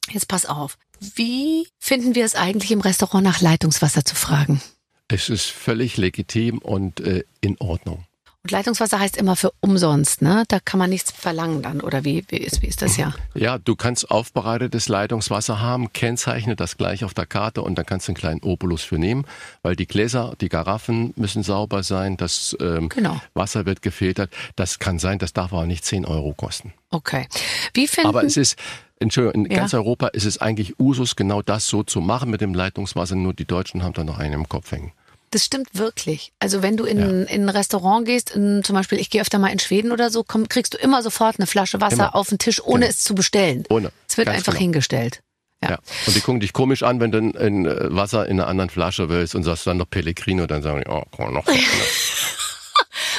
jetzt 0.10 0.27
pass 0.27 0.45
auf. 0.45 0.77
Wie 0.99 1.67
finden 1.79 2.15
wir 2.15 2.25
es 2.25 2.36
eigentlich 2.36 2.71
im 2.71 2.82
Restaurant 2.82 3.23
nach 3.23 3.41
Leitungswasser 3.41 4.06
zu 4.06 4.15
fragen? 4.15 4.62
Es 5.08 5.29
ist 5.29 5.45
völlig 5.45 5.97
legitim 5.97 6.60
und 6.60 6.99
äh, 7.01 7.23
in 7.41 7.58
Ordnung. 7.60 8.06
Und 8.45 8.51
Leitungswasser 8.51 8.99
heißt 8.99 9.15
immer 9.15 9.38
für 9.38 9.53
umsonst, 9.62 10.21
ne? 10.21 10.43
Da 10.49 10.60
kann 10.60 10.77
man 10.77 10.89
nichts 10.89 11.12
verlangen 11.12 11.62
dann, 11.62 11.79
oder 11.79 12.03
wie, 12.03 12.25
wie, 12.27 12.36
ist, 12.36 12.62
wie 12.62 12.67
ist 12.67 12.82
das 12.82 12.97
ja? 12.97 13.13
Ja, 13.36 13.58
du 13.58 13.77
kannst 13.77 14.12
aufbereitetes 14.12 14.89
Leitungswasser 14.89 15.62
haben, 15.62 15.93
kennzeichne 15.93 16.58
das 16.58 16.75
gleich 16.75 17.06
auf 17.06 17.13
der 17.13 17.25
Karte 17.25 17.62
und 17.62 17.75
dann 17.75 17.86
kannst 17.86 18.10
du 18.10 18.12
einen 18.12 18.17
kleinen 18.17 18.41
Obolus 18.41 18.84
für 18.84 18.97
nehmen, 18.99 19.25
weil 19.62 19.77
die 19.77 19.88
Gläser, 19.88 20.34
die 20.41 20.49
Garaffen 20.49 21.13
müssen 21.15 21.41
sauber 21.41 21.84
sein, 21.84 22.17
das 22.17 22.53
ähm, 22.60 22.89
Genau. 22.89 23.21
Wasser 23.34 23.65
wird 23.65 23.82
gefiltert. 23.82 24.29
Das 24.58 24.77
kann 24.77 24.99
sein, 24.99 25.19
das 25.19 25.32
darf 25.32 25.53
aber 25.53 25.65
nicht 25.65 25.86
10 25.86 26.03
Euro 26.06 26.34
kosten. 26.34 26.73
Okay. 26.91 27.29
Wie 27.73 27.88
finden 27.88 28.10
Aber 28.10 28.25
es 28.25 28.36
ist, 28.36 28.58
Entschuldigung, 28.99 29.45
in 29.45 29.51
Ja. 29.53 29.60
ganz 29.60 29.73
Europa 29.73 30.08
ist 30.08 30.25
es 30.25 30.38
eigentlich 30.39 30.77
Usus, 30.82 31.15
genau 31.15 31.41
das 31.41 31.69
so 31.69 31.84
zu 31.84 32.01
machen 32.01 32.29
mit 32.29 32.41
dem 32.41 32.53
Leitungswasser, 32.53 33.15
nur 33.15 33.34
die 33.34 33.45
Deutschen 33.45 33.84
haben 33.84 33.93
da 33.93 34.03
noch 34.03 34.19
einen 34.19 34.34
im 34.34 34.49
Kopf 34.49 34.73
hängen. 34.73 34.91
Das 35.33 35.43
stimmt 35.45 35.69
wirklich. 35.73 36.31
Also 36.37 36.61
wenn 36.61 36.77
du 36.77 36.83
in, 36.83 37.25
in 37.25 37.45
ein 37.45 37.49
Restaurant 37.49 38.05
gehst, 38.05 38.35
in, 38.35 38.63
zum 38.63 38.75
Beispiel, 38.75 38.99
ich 38.99 39.09
gehe 39.09 39.19
öfter 39.19 39.39
mal 39.39 39.47
in 39.47 39.57
Schweden 39.57 39.91
oder 39.91 40.11
so, 40.11 40.23
komm, 40.23 40.47
kriegst 40.47 40.75
du 40.75 40.77
immer 40.77 41.01
sofort 41.01 41.39
eine 41.39 41.47
Flasche 41.47 41.81
Wasser 41.81 41.95
Immer. 41.95 42.15
auf 42.15 42.29
den 42.29 42.37
Tisch, 42.37 42.63
ohne 42.63 42.81
Genau. 42.81 42.89
es 42.91 42.99
zu 42.99 43.15
bestellen. 43.15 43.63
Ohne. 43.71 43.91
Es 44.07 44.15
wird 44.15 44.27
Ganz 44.27 44.37
einfach 44.37 44.53
genau. 44.53 44.61
hingestellt. 44.61 45.21
Ja. 45.63 45.71
Ja. 45.71 45.79
Und 46.05 46.15
die 46.15 46.21
gucken 46.21 46.39
dich 46.39 46.53
komisch 46.53 46.83
an, 46.83 46.99
wenn 46.99 47.11
du 47.11 47.17
ein, 47.17 47.65
äh, 47.65 47.95
Wasser 47.95 48.27
in 48.27 48.39
einer 48.39 48.47
anderen 48.47 48.69
Flasche 48.69 49.09
willst 49.09 49.33
und 49.33 49.41
sagst 49.43 49.65
dann 49.65 49.77
noch 49.77 49.89
Pellegrino, 49.89 50.45
dann 50.45 50.61
sagen 50.61 50.83
die, 50.85 50.91
oh, 50.91 51.01
komm, 51.09 51.33
noch. 51.33 51.45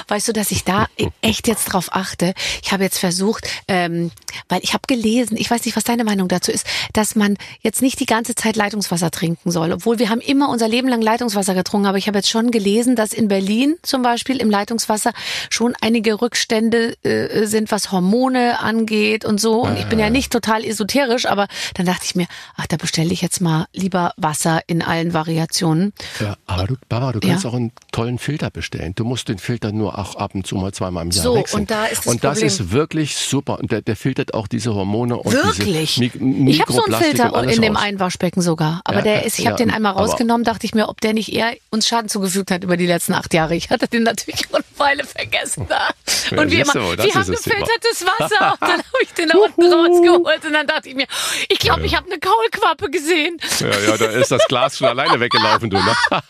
Weißt 0.09 0.29
du, 0.29 0.33
dass 0.33 0.51
ich 0.51 0.65
da 0.65 0.87
echt 1.21 1.49
jetzt 1.49 1.65
drauf 1.67 1.89
achte? 1.93 2.35
Ich 2.63 2.73
habe 2.73 2.83
jetzt 2.85 2.99
versucht, 2.99 3.47
ähm, 3.69 4.11
weil 4.49 4.61
ich 4.63 4.73
habe 4.75 4.83
gelesen, 4.87 5.37
ich 5.37 5.51
weiß 5.51 5.65
nicht, 5.65 5.77
was 5.77 5.85
deine 5.85 6.05
Meinung 6.05 6.29
dazu 6.29 6.51
ist, 6.53 6.67
dass 6.93 7.15
man 7.17 7.37
jetzt 7.61 7.83
nicht 7.83 8.01
die 8.01 8.07
ganze 8.07 8.35
Zeit 8.35 8.57
Leitungswasser 8.57 9.11
trinken 9.11 9.51
soll. 9.51 9.73
Obwohl 9.73 9.99
wir 9.99 10.11
haben 10.11 10.21
immer 10.21 10.49
unser 10.49 10.69
Leben 10.69 10.89
lang 10.89 11.03
Leitungswasser 11.03 11.55
getrunken, 11.55 11.87
aber 11.87 11.99
ich 11.99 12.07
habe 12.09 12.19
jetzt 12.19 12.31
schon 12.31 12.51
gelesen, 12.51 12.97
dass 12.97 13.13
in 13.13 13.29
Berlin 13.29 13.77
zum 13.83 14.03
Beispiel 14.03 14.37
im 14.39 14.51
Leitungswasser 14.51 15.13
schon 15.51 15.75
einige 15.81 16.21
Rückstände 16.21 16.97
äh, 17.05 17.47
sind, 17.47 17.71
was 17.71 17.93
Hormone 17.93 18.61
angeht 18.61 19.25
und 19.25 19.41
so. 19.41 19.63
Und 19.63 19.79
ich 19.79 19.87
bin 19.87 19.99
ja 19.99 20.11
nicht 20.11 20.33
total 20.33 20.65
esoterisch, 20.65 21.27
aber 21.27 21.49
dann 21.75 21.87
dachte 21.87 22.03
ich 22.05 22.15
mir, 22.15 22.27
ach, 22.57 22.67
da 22.67 22.77
bestelle 22.77 23.13
ich 23.13 23.23
jetzt 23.23 23.41
mal 23.41 23.67
lieber 23.73 24.13
Wasser 24.17 24.61
in 24.67 24.83
allen 24.83 25.15
Variationen. 25.15 25.93
Ja, 26.21 26.37
aber 26.47 26.67
du, 26.67 26.77
Baba, 26.89 27.13
du 27.13 27.21
Ja. 27.23 27.31
kannst 27.35 27.47
auch 27.47 27.55
einen 27.55 27.73
tollen 27.93 28.19
Filter 28.19 28.51
bestellen. 28.51 28.95
Du 28.95 29.05
musst 29.05 29.29
den 29.29 29.39
Filter 29.39 29.73
nur 29.73 29.94
auch 29.95 30.17
ab 30.17 30.35
und 30.35 30.47
zu 30.47 30.57
mal 30.57 30.73
zweimal 30.73 31.05
im 31.05 31.11
Jahr 31.11 31.23
So, 31.23 31.37
wechseln. 31.37 31.61
und 31.61 31.71
da 31.71 31.87
ist 31.87 31.99
das 31.99 32.07
Und 32.07 32.25
das 32.25 32.33
Problem. 32.39 32.47
ist 32.47 32.71
wirklich 32.73 33.17
super. 33.17 33.59
Und 33.59 33.71
der, 33.73 33.83
der 33.83 33.97
filtert 33.97 34.35
auch 34.35 34.47
diese 34.49 34.75
Hormone 34.75 35.17
und 35.17 35.33
Wirklich? 35.33 35.95
diese 35.97 36.19
Mik 36.23 36.55
ich 36.55 36.61
habe 36.61 36.73
so 36.73 36.85
einen 36.85 36.95
Filter 36.95 37.45
in 37.45 37.63
dem 37.63 37.77
raus. 37.77 37.85
Einwaschbecken 37.85 38.43
sogar. 38.43 38.81
Aber 38.85 38.99
Ja, 38.99 39.03
der 39.03 39.15
ja, 39.15 39.21
ist, 39.21 39.39
ich 39.39 39.47
habe 39.47 39.59
ja, 39.61 39.65
den 39.67 39.71
einmal 39.75 39.93
rausgenommen, 39.93 40.45
dachte 40.45 40.67
ich 40.67 40.75
mir, 40.75 40.89
ob 40.89 41.01
der 41.01 41.13
nicht 41.15 41.33
eher 41.33 41.55
uns 41.71 41.87
Schaden 41.89 42.09
zugefügt 42.09 42.51
hat 42.51 42.65
über 42.65 42.77
die 42.77 42.87
letzten 42.87 43.13
acht 43.15 43.33
Jahre. 43.35 43.55
Ich 43.55 43.71
hatte 43.71 43.89
den 43.89 44.03
natürlich 44.03 44.41
schon 44.51 44.57
eine 44.57 44.65
Weile 44.77 45.05
vergessen 45.05 45.67
da. 45.69 45.89
Ja, 46.31 46.41
Und 46.43 46.51
wie 46.51 46.61
immer, 46.61 46.75
wir 46.75 46.83
haben 47.15 47.31
gefiltertes 47.31 48.05
Wasser. 48.05 48.53
Und 48.53 48.63
dann 48.69 48.79
habe 48.79 49.03
ich 49.03 49.13
den 49.15 49.29
da 49.29 49.39
unten 49.39 49.63
rausgeholt 49.73 50.45
und 50.45 50.53
dann 50.53 50.67
dachte 50.67 50.89
ich 50.89 50.95
mir, 50.95 51.07
ich 51.49 51.59
glaube, 51.59 51.85
ich 51.87 51.95
habe 51.97 52.07
eine 52.11 52.19
Kaulquappe 52.19 52.91
gesehen. 52.91 53.39
Ja, 53.61 53.69
ja, 53.91 53.97
da 53.97 54.07
ist 54.07 54.31
das 54.31 54.45
Glas 54.49 54.79
schon 54.79 54.89
alleine 54.89 55.19
weggelaufen, 55.21 55.71
du. 55.71 55.77
Ne? 55.77 55.95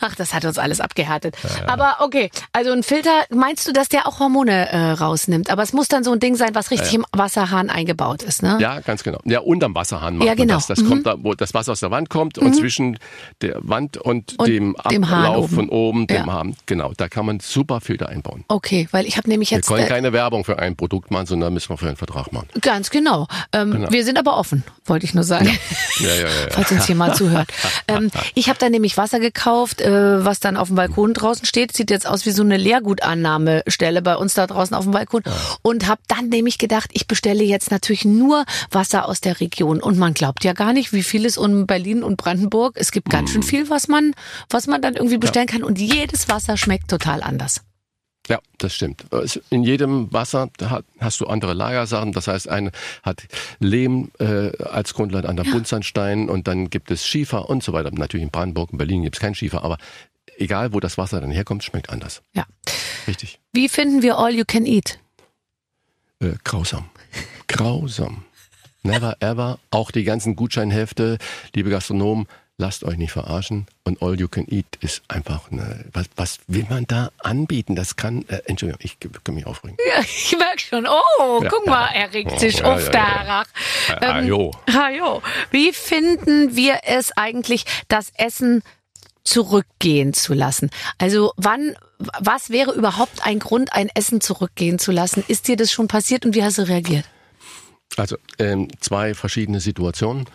Ach, 0.00 0.14
das 0.14 0.34
hat 0.34 0.44
uns 0.44 0.58
alles 0.58 0.80
abgehärtet. 0.80 1.36
Aber 1.66 1.96
okay, 2.00 2.30
also 2.52 2.70
ein 2.72 2.82
Filter, 2.82 3.24
meinst 3.30 3.66
du, 3.66 3.72
dass 3.72 3.88
der 3.88 4.06
auch 4.06 4.20
Hormone 4.20 4.68
äh, 4.70 4.90
rausnimmt? 4.92 5.50
Aber 5.50 5.62
es 5.62 5.72
muss 5.72 5.88
dann 5.88 6.04
so 6.04 6.12
ein 6.12 6.20
Ding 6.20 6.36
sein, 6.36 6.54
was 6.54 6.70
richtig 6.70 6.94
im 6.94 7.04
Wasserhahn 7.12 7.70
eingebaut 7.70 8.22
ist, 8.22 8.42
ne? 8.42 8.58
Ja, 8.60 8.80
ganz 8.80 9.02
genau. 9.02 9.18
Ja, 9.24 9.40
unterm 9.40 9.74
Wasserhahn 9.74 10.16
macht 10.16 10.26
Ja, 10.28 10.34
genau. 10.34 10.54
das. 10.54 10.66
Das 10.68 10.80
Mhm. 10.80 10.88
kommt 10.88 11.06
da, 11.06 11.16
wo 11.18 11.34
das 11.34 11.54
Wasser 11.54 11.72
aus 11.72 11.80
der 11.80 11.90
Wand 11.90 12.08
kommt 12.10 12.38
und 12.38 12.54
zwischen 12.54 12.98
der 13.42 13.56
Wand 13.60 13.96
und, 13.96 14.38
Und 14.38 14.46
dem 14.48 14.76
dem 14.90 15.04
Ablauf 15.04 15.44
oben. 15.46 15.54
von 15.54 15.68
oben, 15.68 16.06
dem 16.06 16.26
Ja. 16.26 16.32
Hahn. 16.32 16.56
Genau, 16.66 16.92
da 16.96 17.08
kann 17.08 17.26
man 17.26 17.40
super 17.40 17.80
Filter 17.80 18.08
einbauen. 18.08 18.44
Okay, 18.48 18.88
weil 18.92 19.06
ich 19.06 19.16
habe 19.16 19.28
nämlich 19.28 19.50
Wir 19.50 19.58
jetzt 19.58 19.68
können 19.68 19.84
äh, 19.84 19.88
keine 19.88 20.12
Werbung 20.12 20.44
für 20.44 20.58
ein 20.58 20.76
Produkt 20.76 21.10
machen, 21.10 21.26
sondern 21.26 21.52
müssen 21.52 21.70
wir 21.70 21.76
für 21.78 21.86
einen 21.88 21.96
Vertrag 21.96 22.32
machen. 22.32 22.48
ganz 22.60 22.90
genau. 22.90 23.26
Ähm, 23.52 23.86
Wir 23.90 24.04
sind 24.04 24.18
aber 24.18 24.36
offen, 24.36 24.64
wollte 24.84 25.04
ich 25.06 25.14
nur 25.14 25.24
sagen. 25.24 25.46
Ja, 26.00 26.08
ja, 26.08 26.14
ja. 26.14 26.20
ja. 26.22 26.28
falls 26.50 26.70
uns 26.72 26.86
jemand 26.88 27.16
zuhört. 27.16 27.48
Ähm, 27.90 28.10
ich 28.34 28.48
habe 28.50 28.58
dann 28.58 28.70
nämlich 28.72 28.96
Wasser 28.98 29.18
gekauft, 29.18 29.47
äh, 29.80 30.24
was 30.24 30.40
dann 30.40 30.56
auf 30.56 30.68
dem 30.68 30.76
Balkon 30.76 31.14
draußen 31.14 31.44
steht. 31.46 31.76
Sieht 31.76 31.90
jetzt 31.90 32.06
aus 32.06 32.26
wie 32.26 32.30
so 32.30 32.42
eine 32.42 32.56
Leergutannahmestelle 32.56 34.02
bei 34.02 34.16
uns 34.16 34.34
da 34.34 34.46
draußen 34.46 34.74
auf 34.76 34.84
dem 34.84 34.92
Balkon. 34.92 35.22
Und 35.62 35.86
habe 35.86 36.00
dann 36.08 36.28
nämlich 36.28 36.58
gedacht, 36.58 36.90
ich 36.92 37.06
bestelle 37.06 37.44
jetzt 37.44 37.70
natürlich 37.70 38.04
nur 38.04 38.44
Wasser 38.70 39.08
aus 39.08 39.20
der 39.20 39.40
Region. 39.40 39.80
Und 39.80 39.98
man 39.98 40.14
glaubt 40.14 40.44
ja 40.44 40.52
gar 40.52 40.72
nicht, 40.72 40.92
wie 40.92 41.02
viel 41.02 41.26
es 41.26 41.36
in 41.36 41.66
Berlin 41.66 42.02
und 42.02 42.16
Brandenburg. 42.16 42.76
Es 42.76 42.92
gibt 42.92 43.10
ganz 43.10 43.30
schön 43.30 43.42
viel, 43.42 43.70
was 43.70 43.88
man, 43.88 44.12
was 44.50 44.66
man 44.66 44.82
dann 44.82 44.94
irgendwie 44.94 45.18
bestellen 45.18 45.46
kann. 45.46 45.62
Und 45.62 45.78
jedes 45.78 46.28
Wasser 46.28 46.56
schmeckt 46.56 46.88
total 46.88 47.22
anders. 47.22 47.62
Ja, 48.28 48.38
das 48.58 48.74
stimmt. 48.74 49.04
In 49.50 49.64
jedem 49.64 50.12
Wasser 50.12 50.50
hast 51.00 51.20
du 51.20 51.26
andere 51.26 51.54
Lagersachen. 51.54 52.12
Das 52.12 52.28
heißt, 52.28 52.48
eine 52.48 52.72
hat 53.02 53.22
Lehm 53.58 54.10
äh, 54.18 54.56
als 54.62 54.94
Grundlage, 54.94 55.28
andere 55.28 55.50
Buntsandstein 55.50 56.28
und 56.28 56.46
dann 56.46 56.68
gibt 56.70 56.90
es 56.90 57.06
Schiefer 57.06 57.48
und 57.48 57.62
so 57.62 57.72
weiter. 57.72 57.90
Natürlich 57.90 58.24
in 58.24 58.30
Brandenburg 58.30 58.72
und 58.72 58.78
Berlin 58.78 59.02
gibt 59.02 59.16
es 59.16 59.20
keinen 59.20 59.34
Schiefer, 59.34 59.64
aber 59.64 59.78
egal, 60.36 60.72
wo 60.72 60.80
das 60.80 60.98
Wasser 60.98 61.20
dann 61.20 61.30
herkommt, 61.30 61.64
schmeckt 61.64 61.90
anders. 61.90 62.22
Ja. 62.34 62.46
Richtig. 63.06 63.40
Wie 63.52 63.68
finden 63.68 64.02
wir 64.02 64.18
All 64.18 64.34
You 64.34 64.44
Can 64.46 64.66
Eat? 64.66 64.98
Äh, 66.20 66.34
grausam. 66.44 66.90
Grausam. 67.46 68.24
Never 68.82 69.16
ever. 69.20 69.58
Auch 69.70 69.90
die 69.90 70.04
ganzen 70.04 70.36
Gutscheinhefte, 70.36 71.18
liebe 71.54 71.70
Gastronomen, 71.70 72.26
lasst 72.58 72.82
euch 72.84 72.96
nicht 72.96 73.12
verarschen. 73.12 73.66
Und 73.84 74.02
All 74.02 74.18
You 74.18 74.26
Can 74.28 74.44
Eat 74.48 74.66
ist 74.80 75.02
einfach 75.08 75.50
eine, 75.50 75.84
was, 75.92 76.06
was 76.16 76.40
will 76.48 76.66
man 76.68 76.86
da 76.88 77.10
anbieten? 77.18 77.76
Das 77.76 77.94
kann, 77.96 78.24
äh, 78.28 78.40
Entschuldigung, 78.46 78.80
ich 78.82 78.98
kann 79.24 79.34
mich 79.36 79.46
aufregen. 79.46 79.76
Ja, 79.88 80.00
ich 80.02 80.36
merke 80.36 80.58
schon. 80.60 80.86
Oh, 80.86 81.40
Ja. 81.42 81.48
guck 81.48 81.66
mal, 81.66 81.86
er 81.94 82.12
regt 82.12 82.38
sich 82.40 82.58
Ja, 82.58 82.74
auf, 82.74 82.84
ja, 82.86 82.92
ja, 82.92 83.44
ja. 83.88 83.96
Ah, 84.00 84.20
jo. 84.20 84.50
Jo. 84.96 85.22
Wie 85.52 85.72
finden 85.72 86.56
wir 86.56 86.80
es 86.84 87.16
eigentlich, 87.16 87.64
das 87.86 88.10
Essen 88.16 88.62
zurückgehen 89.22 90.12
zu 90.12 90.34
lassen? 90.34 90.70
Also 90.98 91.32
wann, 91.36 91.76
was 91.98 92.50
wäre 92.50 92.72
überhaupt 92.72 93.24
ein 93.24 93.38
Grund, 93.38 93.72
ein 93.72 93.88
Essen 93.94 94.20
zurückgehen 94.20 94.78
zu 94.80 94.90
lassen? 94.90 95.22
Ist 95.28 95.46
dir 95.48 95.56
das 95.56 95.70
schon 95.70 95.86
passiert 95.86 96.26
und 96.26 96.34
wie 96.34 96.42
hast 96.42 96.58
du 96.58 96.62
reagiert? 96.66 97.04
Also 97.96 98.16
ähm, 98.38 98.68
zwei 98.80 99.14
verschiedene 99.14 99.60
Situationen. 99.60 100.26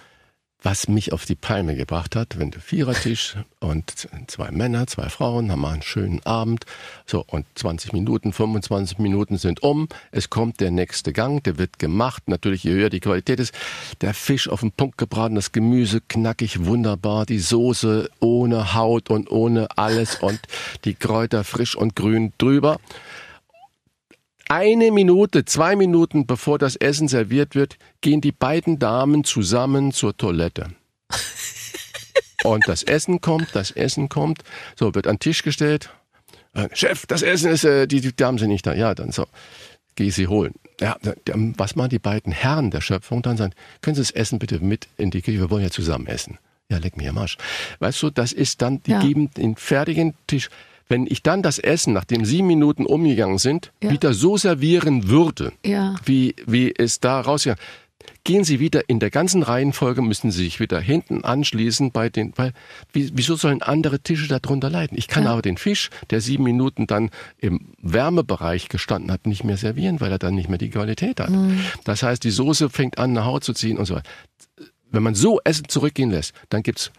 Was 0.65 0.87
mich 0.87 1.11
auf 1.11 1.25
die 1.25 1.35
Palme 1.35 1.75
gebracht 1.75 2.15
hat, 2.15 2.39
wenn 2.39 2.49
der 2.49 2.61
Vierertisch 2.61 3.35
und 3.59 4.07
zwei 4.27 4.49
Männer, 4.49 4.87
zwei 4.87 5.09
Frauen 5.09 5.51
haben 5.51 5.65
einen 5.65 5.81
schönen 5.81 6.25
Abend. 6.25 6.65
So, 7.05 7.25
und 7.27 7.45
20 7.55 7.91
Minuten, 7.91 8.31
25 8.31 8.97
Minuten 8.97 9.37
sind 9.37 9.61
um. 9.61 9.89
Es 10.11 10.29
kommt 10.29 10.61
der 10.61 10.71
nächste 10.71 11.11
Gang, 11.11 11.43
der 11.43 11.57
wird 11.57 11.79
gemacht. 11.79 12.23
Natürlich, 12.27 12.63
je 12.63 12.71
höher 12.71 12.89
die 12.89 13.01
Qualität 13.01 13.41
ist, 13.41 13.53
der 13.99 14.13
Fisch 14.13 14.47
auf 14.47 14.61
den 14.61 14.71
Punkt 14.71 14.97
gebraten, 14.97 15.35
das 15.35 15.51
Gemüse 15.51 15.99
knackig, 15.99 16.63
wunderbar, 16.65 17.25
die 17.25 17.39
Soße 17.39 18.09
ohne 18.21 18.73
Haut 18.73 19.09
und 19.09 19.29
ohne 19.29 19.67
alles 19.75 20.15
und 20.15 20.39
die 20.85 20.93
Kräuter 20.93 21.43
frisch 21.43 21.75
und 21.75 21.97
grün 21.97 22.31
drüber. 22.37 22.79
Eine 24.55 24.91
Minute, 24.91 25.45
zwei 25.45 25.75
Minuten 25.75 26.27
bevor 26.27 26.59
das 26.59 26.75
Essen 26.75 27.07
serviert 27.07 27.55
wird, 27.55 27.77
gehen 28.01 28.21
die 28.21 28.31
beiden 28.31 28.77
Damen 28.77 29.23
zusammen 29.23 29.93
zur 29.93 30.15
Toilette. 30.15 30.67
Und 32.43 32.67
das 32.67 32.83
Essen 32.83 33.19
kommt, 33.19 33.47
das 33.55 33.71
Essen 33.71 34.09
kommt, 34.09 34.43
so 34.75 34.93
wird 34.93 35.07
an 35.07 35.15
den 35.15 35.21
Tisch 35.21 35.41
gestellt. 35.41 35.89
Äh, 36.53 36.69
Chef, 36.73 37.07
das 37.07 37.23
Essen 37.23 37.49
ist, 37.49 37.63
äh, 37.63 37.87
die, 37.87 37.99
die 37.99 38.15
Damen 38.15 38.37
sind 38.37 38.49
nicht 38.49 38.67
da. 38.67 38.75
Ja, 38.75 38.93
dann 38.93 39.11
so, 39.11 39.25
geh 39.95 40.11
sie 40.11 40.27
holen. 40.27 40.53
Ja, 40.79 40.97
dann, 41.25 41.55
was 41.57 41.75
machen 41.75 41.89
die 41.89 41.97
beiden 41.97 42.31
Herren 42.31 42.69
der 42.69 42.81
Schöpfung 42.81 43.23
dann 43.23 43.37
sagen? 43.37 43.55
Können 43.81 43.95
Sie 43.95 44.03
das 44.03 44.11
Essen 44.11 44.37
bitte 44.37 44.59
mit 44.59 44.87
in 44.97 45.09
die 45.09 45.23
Küche? 45.23 45.39
Wir 45.39 45.49
wollen 45.49 45.63
ja 45.63 45.71
zusammen 45.71 46.05
essen. 46.05 46.37
Ja, 46.69 46.77
leck 46.77 46.95
mir 46.95 47.09
am 47.09 47.17
Arsch. 47.17 47.37
Weißt 47.79 48.03
du, 48.03 48.11
das 48.11 48.31
ist 48.31 48.61
dann, 48.61 48.83
die 48.83 48.91
Ja. 48.91 48.99
geben 48.99 49.31
den 49.31 49.55
fertigen 49.55 50.13
Tisch. 50.27 50.51
Wenn 50.89 51.07
ich 51.07 51.23
dann 51.23 51.41
das 51.41 51.59
Essen, 51.59 51.93
nachdem 51.93 52.25
sieben 52.25 52.47
Minuten 52.47 52.85
umgegangen 52.85 53.37
sind, 53.37 53.71
Ja. 53.83 53.91
wieder 53.91 54.13
so 54.13 54.37
servieren 54.37 55.07
würde, 55.09 55.53
Ja. 55.65 55.95
wie, 56.05 56.35
wie 56.45 56.73
es 56.77 56.99
da 56.99 57.19
rausgegangen 57.21 57.61
Gehen 58.25 58.43
Sie 58.43 58.59
wieder 58.59 58.89
in 58.89 58.99
der 58.99 59.09
ganzen 59.09 59.43
Reihenfolge, 59.43 60.01
müssen 60.01 60.29
Sie 60.29 60.43
sich 60.43 60.59
wieder 60.59 60.79
hinten 60.81 61.23
anschließen 61.23 61.91
bei 61.91 62.09
den, 62.09 62.33
weil, 62.35 62.51
wie, 62.91 63.09
wieso 63.13 63.35
sollen 63.37 63.61
andere 63.61 63.99
Tische 64.01 64.27
darunter 64.27 64.69
leiden? 64.69 64.97
Ich 64.97 65.07
kann 65.07 65.23
Ja. 65.23 65.31
aber 65.31 65.41
den 65.41 65.55
Fisch, 65.57 65.89
der 66.09 66.19
sieben 66.19 66.43
Minuten 66.43 66.85
dann 66.85 67.11
im 67.37 67.73
Wärmebereich 67.81 68.67
gestanden 68.67 69.09
hat, 69.11 69.25
nicht 69.25 69.45
mehr 69.45 69.55
servieren, 69.55 70.01
weil 70.01 70.11
er 70.11 70.19
dann 70.19 70.35
nicht 70.35 70.49
mehr 70.49 70.57
die 70.57 70.69
Qualität 70.69 71.21
hat. 71.21 71.29
Mhm. 71.29 71.59
Das 71.85 72.03
heißt, 72.03 72.23
die 72.25 72.31
Soße 72.31 72.69
fängt 72.69 72.97
an, 72.97 73.11
eine 73.11 73.23
Haut 73.25 73.45
zu 73.45 73.53
ziehen 73.53 73.77
und 73.77 73.85
so 73.85 73.95
weiter. 73.95 74.09
Wenn 74.91 75.03
man 75.03 75.15
so 75.15 75.39
Essen 75.43 75.67
zurückgehen 75.69 76.11
lässt, 76.11 76.33
dann 76.49 76.61
gibt's 76.61 76.91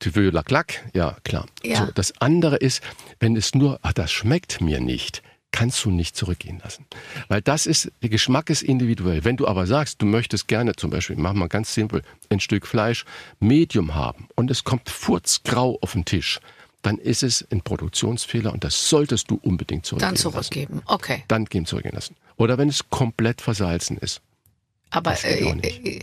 Tu 0.00 0.14
veux 0.14 0.30
la 0.30 0.42
claque? 0.42 0.80
Ja, 0.94 1.16
klar. 1.24 1.46
Ja. 1.64 1.86
So, 1.86 1.92
das 1.92 2.12
andere 2.20 2.56
ist, 2.56 2.82
wenn 3.20 3.36
es 3.36 3.54
nur, 3.54 3.78
ach, 3.82 3.92
das 3.92 4.12
schmeckt 4.12 4.60
mir 4.60 4.80
nicht, 4.80 5.22
kannst 5.50 5.84
du 5.84 5.90
nicht 5.90 6.14
zurückgehen 6.16 6.60
lassen. 6.62 6.86
Weil 7.28 7.42
das 7.42 7.66
ist, 7.66 7.90
der 8.02 8.08
Geschmack 8.08 8.48
ist 8.50 8.62
individuell. 8.62 9.24
Wenn 9.24 9.36
du 9.36 9.48
aber 9.48 9.66
sagst, 9.66 10.00
du 10.00 10.06
möchtest 10.06 10.46
gerne 10.46 10.76
zum 10.76 10.90
Beispiel, 10.90 11.16
machen 11.16 11.38
wir 11.38 11.48
ganz 11.48 11.74
simpel, 11.74 12.02
ein 12.30 12.38
Stück 12.38 12.66
Fleisch 12.66 13.04
Medium 13.40 13.94
haben 13.94 14.28
und 14.36 14.50
es 14.50 14.62
kommt 14.62 14.88
furzgrau 14.88 15.78
auf 15.80 15.92
den 15.92 16.04
Tisch, 16.04 16.38
dann 16.82 16.98
ist 16.98 17.24
es 17.24 17.44
ein 17.50 17.62
Produktionsfehler 17.62 18.52
und 18.52 18.62
das 18.62 18.88
solltest 18.88 19.30
du 19.32 19.40
unbedingt 19.42 19.84
zurückgehen 19.84 20.06
Dann 20.06 20.14
lassen. 20.14 20.30
zurückgeben. 20.30 20.82
Okay. 20.86 21.24
Dann 21.26 21.44
gehen 21.46 21.66
zurückgehen 21.66 21.94
lassen. 21.94 22.14
Oder 22.36 22.56
wenn 22.56 22.68
es 22.68 22.88
komplett 22.88 23.40
versalzen 23.40 23.98
ist. 23.98 24.20
Aber 24.90 25.12
äh, 25.24 25.54
nicht. 25.54 25.86
äh, 25.86 25.98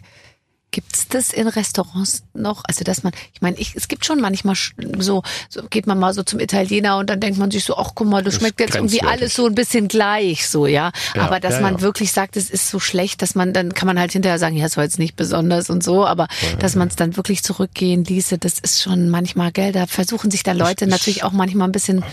gibt's 0.75 1.07
das 1.07 1.31
in 1.31 1.47
Restaurants 1.47 2.23
noch? 2.33 2.63
Also 2.67 2.83
dass 2.83 3.01
man, 3.01 3.13
ich 3.33 3.41
meine, 3.41 3.57
ich, 3.57 3.77
es 3.77 3.87
gibt 3.87 4.05
schon 4.05 4.19
manchmal 4.19 4.55
so, 4.99 5.23
so 5.47 5.63
geht 5.69 5.87
man 5.87 5.97
mal 5.97 6.13
so 6.13 6.21
zum 6.21 6.41
Italiener 6.41 6.97
und 6.97 7.09
dann 7.09 7.21
denkt 7.21 7.39
man 7.39 7.49
sich 7.49 7.63
so, 7.63 7.77
ach 7.77 7.91
guck 7.95 8.07
mal, 8.09 8.21
das 8.21 8.33
Das 8.33 8.41
schmeckt 8.41 8.59
jetzt 8.59 8.75
irgendwie 8.75 9.01
alles 9.01 9.35
so 9.35 9.45
ein 9.45 9.55
bisschen 9.55 9.87
gleich, 9.87 10.49
so 10.49 10.67
ja. 10.67 10.91
Ja, 11.15 11.21
aber 11.21 11.39
dass 11.39 11.55
ja, 11.55 11.61
man 11.61 11.75
ja. 11.75 11.81
wirklich 11.81 12.11
sagt, 12.11 12.35
es 12.35 12.49
ist 12.49 12.69
so 12.69 12.81
schlecht, 12.81 13.21
dass 13.21 13.35
man 13.35 13.53
dann 13.53 13.73
kann 13.73 13.87
man 13.87 13.97
halt 13.97 14.11
hinterher 14.11 14.37
sagen, 14.37 14.57
ja, 14.57 14.65
es 14.65 14.75
war 14.75 14.83
jetzt 14.83 14.99
nicht 14.99 15.15
besonders 15.15 15.69
und 15.69 15.81
so, 15.81 16.05
aber 16.05 16.27
dass 16.59 16.75
man 16.75 16.89
es 16.89 16.97
dann 16.97 17.15
wirklich 17.15 17.41
zurückgehen 17.41 18.03
ließe, 18.03 18.37
das 18.37 18.59
ist 18.59 18.81
schon 18.81 19.07
manchmal, 19.09 19.53
gell, 19.53 19.71
da 19.71 19.87
versuchen 19.87 20.29
sich 20.29 20.43
da 20.43 20.51
Leute 20.51 20.87
natürlich 20.87 21.23
auch 21.23 21.31
manchmal 21.31 21.69
ein 21.69 21.71
bisschen 21.71 22.03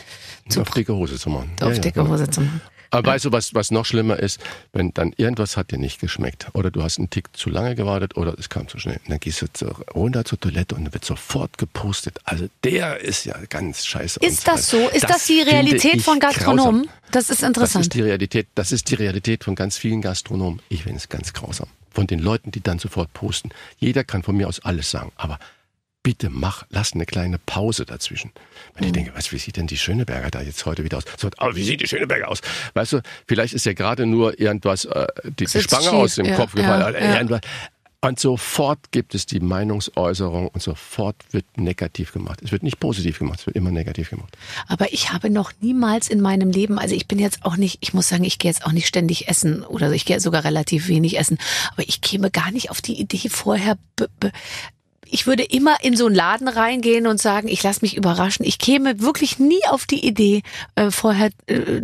zu 0.48 0.60
auf 0.60 0.70
dicke 0.70 0.94
Hose 0.94 1.18
zu 1.18 1.30
machen. 1.30 1.50
auf 1.60 1.80
dicke 1.80 2.00
genau. 2.00 2.10
Hose 2.10 2.30
zu 2.30 2.42
machen. 2.42 2.60
Aber 2.92 3.10
weißt 3.10 3.24
du, 3.24 3.32
was, 3.32 3.54
was 3.54 3.70
noch 3.70 3.84
schlimmer 3.86 4.18
ist? 4.18 4.40
Wenn 4.72 4.92
dann 4.94 5.12
irgendwas 5.16 5.56
hat 5.56 5.70
dir 5.72 5.78
nicht 5.78 6.00
geschmeckt 6.00 6.46
oder 6.52 6.70
du 6.70 6.82
hast 6.82 6.98
einen 6.98 7.10
Tick 7.10 7.34
zu 7.36 7.50
lange 7.50 7.74
gewartet 7.74 8.16
oder 8.16 8.34
es 8.38 8.48
kam 8.48 8.68
zu 8.68 8.78
schnell. 8.78 8.98
Und 9.04 9.10
dann 9.10 9.18
gehst 9.20 9.42
du 9.42 9.66
runter 9.94 10.24
zur 10.24 10.38
Toilette 10.38 10.74
und 10.74 10.84
dann 10.84 10.92
wird 10.92 11.04
sofort 11.04 11.58
gepostet. 11.58 12.18
Also 12.24 12.48
der 12.64 13.00
ist 13.00 13.24
ja 13.24 13.34
ganz 13.48 13.86
scheiße. 13.86 14.20
Ist 14.20 14.46
das 14.46 14.68
so? 14.68 14.88
Ist 14.90 15.08
das, 15.08 15.26
die 15.26 15.40
finde 15.40 15.52
Realität 15.56 16.02
von 16.02 16.20
Gastronomen? 16.20 16.82
grausam. 16.82 16.98
Das 17.10 17.30
ist 17.30 17.42
Das 17.42 17.48
interessant. 17.48 17.84
ist 17.86 17.94
die 17.94 18.02
Realität. 18.02 18.46
Das 18.54 18.72
ist 18.72 18.90
die 18.90 18.94
Realität 18.94 19.44
von 19.44 19.54
ganz 19.54 19.76
vielen 19.78 20.00
Gastronomen. 20.02 20.60
Ich 20.68 20.84
finde 20.84 20.98
es 20.98 21.08
ganz 21.08 21.32
grausam. 21.32 21.68
Von 21.90 22.06
den 22.06 22.20
Leuten, 22.20 22.50
die 22.52 22.60
dann 22.62 22.78
sofort 22.78 23.12
posten. 23.12 23.50
Jeder 23.78 24.04
kann 24.04 24.22
von 24.22 24.36
mir 24.36 24.48
aus 24.48 24.60
alles 24.60 24.90
sagen. 24.90 25.12
Aber 25.16 25.38
bitte 26.02 26.30
mach, 26.30 26.64
lass 26.70 26.94
eine 26.94 27.06
kleine 27.06 27.38
Pause 27.38 27.84
dazwischen. 27.86 28.32
Wenn 28.74 28.82
Mhm. 28.82 28.86
ich 28.86 28.92
denke, 28.92 29.12
was, 29.14 29.32
wie 29.32 29.38
sieht 29.38 29.56
denn 29.56 29.66
die 29.66 29.76
Schöneberger 29.76 30.30
da 30.30 30.42
jetzt 30.42 30.66
heute 30.66 30.82
wieder 30.84 30.98
aus? 30.98 31.04
So, 31.16 31.28
oh, 31.38 31.50
wie 31.54 31.62
sieht 31.64 31.80
die 31.80 31.86
Schöneberger 31.88 32.28
aus? 32.28 32.40
Weißt 32.74 32.94
du, 32.94 33.00
vielleicht 33.26 33.54
ist 33.54 33.66
ja 33.66 33.72
gerade 33.72 34.06
nur 34.06 34.38
irgendwas, 34.40 34.84
äh, 34.84 35.06
die, 35.24 35.46
die 35.46 35.60
Spange 35.62 35.84
schief, 35.84 35.92
aus 35.92 36.14
dem 36.16 36.26
ja, 36.26 36.36
Kopf 36.36 36.52
gefallen. 36.54 36.80
ja, 36.80 36.88
oder 36.88 37.30
ja. 37.30 37.40
Und 38.04 38.18
sofort 38.18 38.90
gibt 38.90 39.14
es 39.14 39.26
die 39.26 39.38
Meinungsäußerung 39.38 40.48
und 40.48 40.60
sofort 40.60 41.14
wird 41.30 41.44
negativ 41.56 42.12
gemacht. 42.12 42.40
Es 42.42 42.50
wird 42.50 42.64
nicht 42.64 42.80
positiv 42.80 43.20
gemacht, 43.20 43.38
es 43.38 43.46
wird 43.46 43.54
immer 43.54 43.70
negativ 43.70 44.10
gemacht. 44.10 44.36
Aber 44.66 44.92
ich 44.92 45.12
habe 45.12 45.30
noch 45.30 45.52
niemals 45.60 46.08
in 46.08 46.20
meinem 46.20 46.50
Leben, 46.50 46.80
also 46.80 46.96
ich 46.96 47.06
bin 47.06 47.20
jetzt 47.20 47.44
auch 47.44 47.56
nicht, 47.56 47.78
ich 47.80 47.94
muss 47.94 48.08
sagen, 48.08 48.24
ich 48.24 48.40
gehe 48.40 48.50
jetzt 48.50 48.66
auch 48.66 48.72
nicht 48.72 48.88
ständig 48.88 49.28
essen 49.28 49.62
oder 49.62 49.92
ich 49.92 50.04
gehe 50.04 50.18
sogar 50.18 50.42
relativ 50.42 50.88
wenig 50.88 51.16
essen, 51.16 51.38
aber 51.70 51.84
ich 51.86 52.00
käme 52.00 52.32
gar 52.32 52.50
nicht 52.50 52.70
auf 52.70 52.82
die 52.82 52.98
Idee 53.00 53.28
vorher, 53.28 53.78
ich 55.12 55.26
würde 55.26 55.42
immer 55.42 55.76
in 55.82 55.96
so 55.96 56.06
einen 56.06 56.14
Laden 56.14 56.48
reingehen 56.48 57.06
und 57.06 57.20
sagen, 57.20 57.48
ich 57.48 57.62
lasse 57.62 57.80
mich 57.82 57.96
überraschen. 57.96 58.46
Ich 58.46 58.58
käme 58.58 59.00
wirklich 59.00 59.38
nie 59.38 59.60
auf 59.68 59.84
die 59.84 60.06
Idee, 60.06 60.42
äh, 60.74 60.90
vorher 60.90 61.30
äh, 61.46 61.82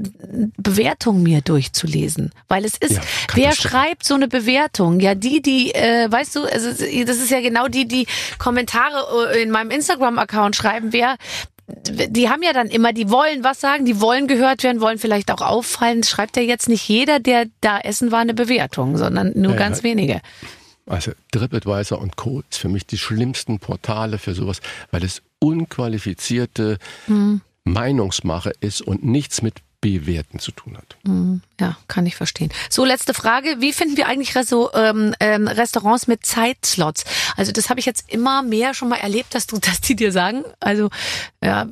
Bewertungen 0.57 1.23
mir 1.23 1.43
durchzulesen. 1.43 2.33
Weil 2.49 2.65
es 2.65 2.77
ist, 2.79 2.95
Ja, 2.95 3.03
wer 3.35 3.53
schreibt 3.53 4.05
so 4.05 4.15
eine 4.15 4.29
Bewertung? 4.29 5.01
Ja, 5.01 5.15
die, 5.15 5.43
die, 5.43 5.75
äh, 5.75 6.11
weißt 6.11 6.37
du, 6.37 6.45
also 6.45 6.71
das 6.71 7.17
ist 7.19 7.31
ja 7.31 7.41
genau 7.41 7.69
die, 7.69 7.87
die 7.87 8.07
Kommentare 8.39 9.33
äh, 9.35 9.43
in 9.43 9.51
meinem 9.51 9.71
Instagram-Account 9.71 10.57
schreiben, 10.57 10.93
wer 10.93 11.17
die 11.91 12.31
haben 12.31 12.43
ja 12.43 12.55
dann 12.55 12.69
immer, 12.69 12.95
die 12.95 13.11
wollen 13.11 13.45
was 13.45 13.61
sagen, 13.61 13.85
die 13.85 14.01
wollen 14.01 14.27
gehört 14.27 14.63
werden, 14.63 14.81
wollen 14.81 14.97
vielleicht 14.97 15.31
auch 15.31 15.43
auffallen. 15.43 16.01
Das 16.01 16.09
schreibt 16.09 16.39
ja 16.39 16.43
jetzt 16.43 16.67
nicht 16.67 16.89
jeder, 16.89 17.21
der 17.21 17.45
da 17.61 17.79
essen 17.79 18.11
war, 18.11 18.21
eine 18.21 18.33
Bewertung, 18.33 18.97
sondern 18.97 19.33
nur 19.35 19.53
Ja, 19.53 19.59
ganz 19.59 19.79
ja. 19.79 19.85
wenige. 19.85 20.23
Also 20.89 21.13
TripAdvisor 21.33 22.01
und 22.01 22.17
Co. 22.17 22.43
ist 22.51 22.59
für 22.59 22.69
mich 22.69 22.87
die 22.87 22.99
schlimmsten 22.99 23.59
Portale 23.59 24.19
für 24.19 24.35
sowas, 24.35 24.61
weil 24.91 25.05
es 25.05 25.23
unqualifizierte 25.39 26.79
Meinungsmache 27.65 28.53
ist 28.61 28.81
und 28.83 29.05
nichts 29.05 29.43
mit 29.43 29.63
Bewerten 29.81 30.41
zu 30.41 30.51
tun 30.51 30.77
hat. 30.77 30.97
Ja, 31.61 31.77
kann 31.87 32.05
ich 32.05 32.17
verstehen. 32.17 32.51
So, 32.69 32.85
letzte 32.85 33.15
Frage. 33.15 33.57
Wie 33.61 33.73
finden 33.73 33.97
wir 33.97 34.09
eigentlich 34.09 34.35
Reso, 34.35 34.71
ähm, 34.75 35.15
ähm, 35.21 35.47
Restaurants 35.47 36.09
mit 36.09 36.27
Zeitslots? 36.27 37.05
Also 37.37 37.53
das 37.53 37.71
habe 37.71 37.79
ich 37.79 37.87
jetzt 37.87 38.13
immer 38.13 38.43
mehr 38.43 38.75
schon 38.75 38.89
mal 38.89 38.97
erlebt, 38.97 39.35
dass 39.37 39.47
du, 39.47 39.59
dass 39.61 39.81
die 39.81 39.95
dir 39.95 40.11
sagen. 40.11 40.43
Also 40.59 40.91
ja, 41.43 41.69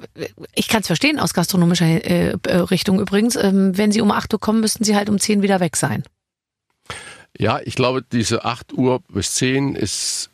ich 0.54 0.68
kann 0.68 0.82
es 0.82 0.86
verstehen 0.86 1.18
aus 1.18 1.34
gastronomischer 1.34 1.86
äh, 1.86 2.36
äh, 2.46 2.56
Richtung 2.56 3.00
übrigens. 3.00 3.34
Ähm, 3.34 3.76
wenn 3.76 3.90
sie 3.90 4.00
um 4.00 4.12
8 4.12 4.32
Uhr 4.34 4.40
kommen, 4.40 4.60
müssten 4.60 4.84
sie 4.84 4.94
halt 4.94 5.08
um 5.08 5.18
10 5.18 5.42
wieder 5.42 5.58
weg 5.58 5.76
sein. 5.76 6.04
Ja, 7.38 7.60
ich 7.64 7.74
glaube, 7.74 8.02
diese 8.02 8.44
8 8.44 8.72
Uhr 8.74 9.00
bis 9.08 9.34
10 9.34 9.74
ist, 9.74 10.30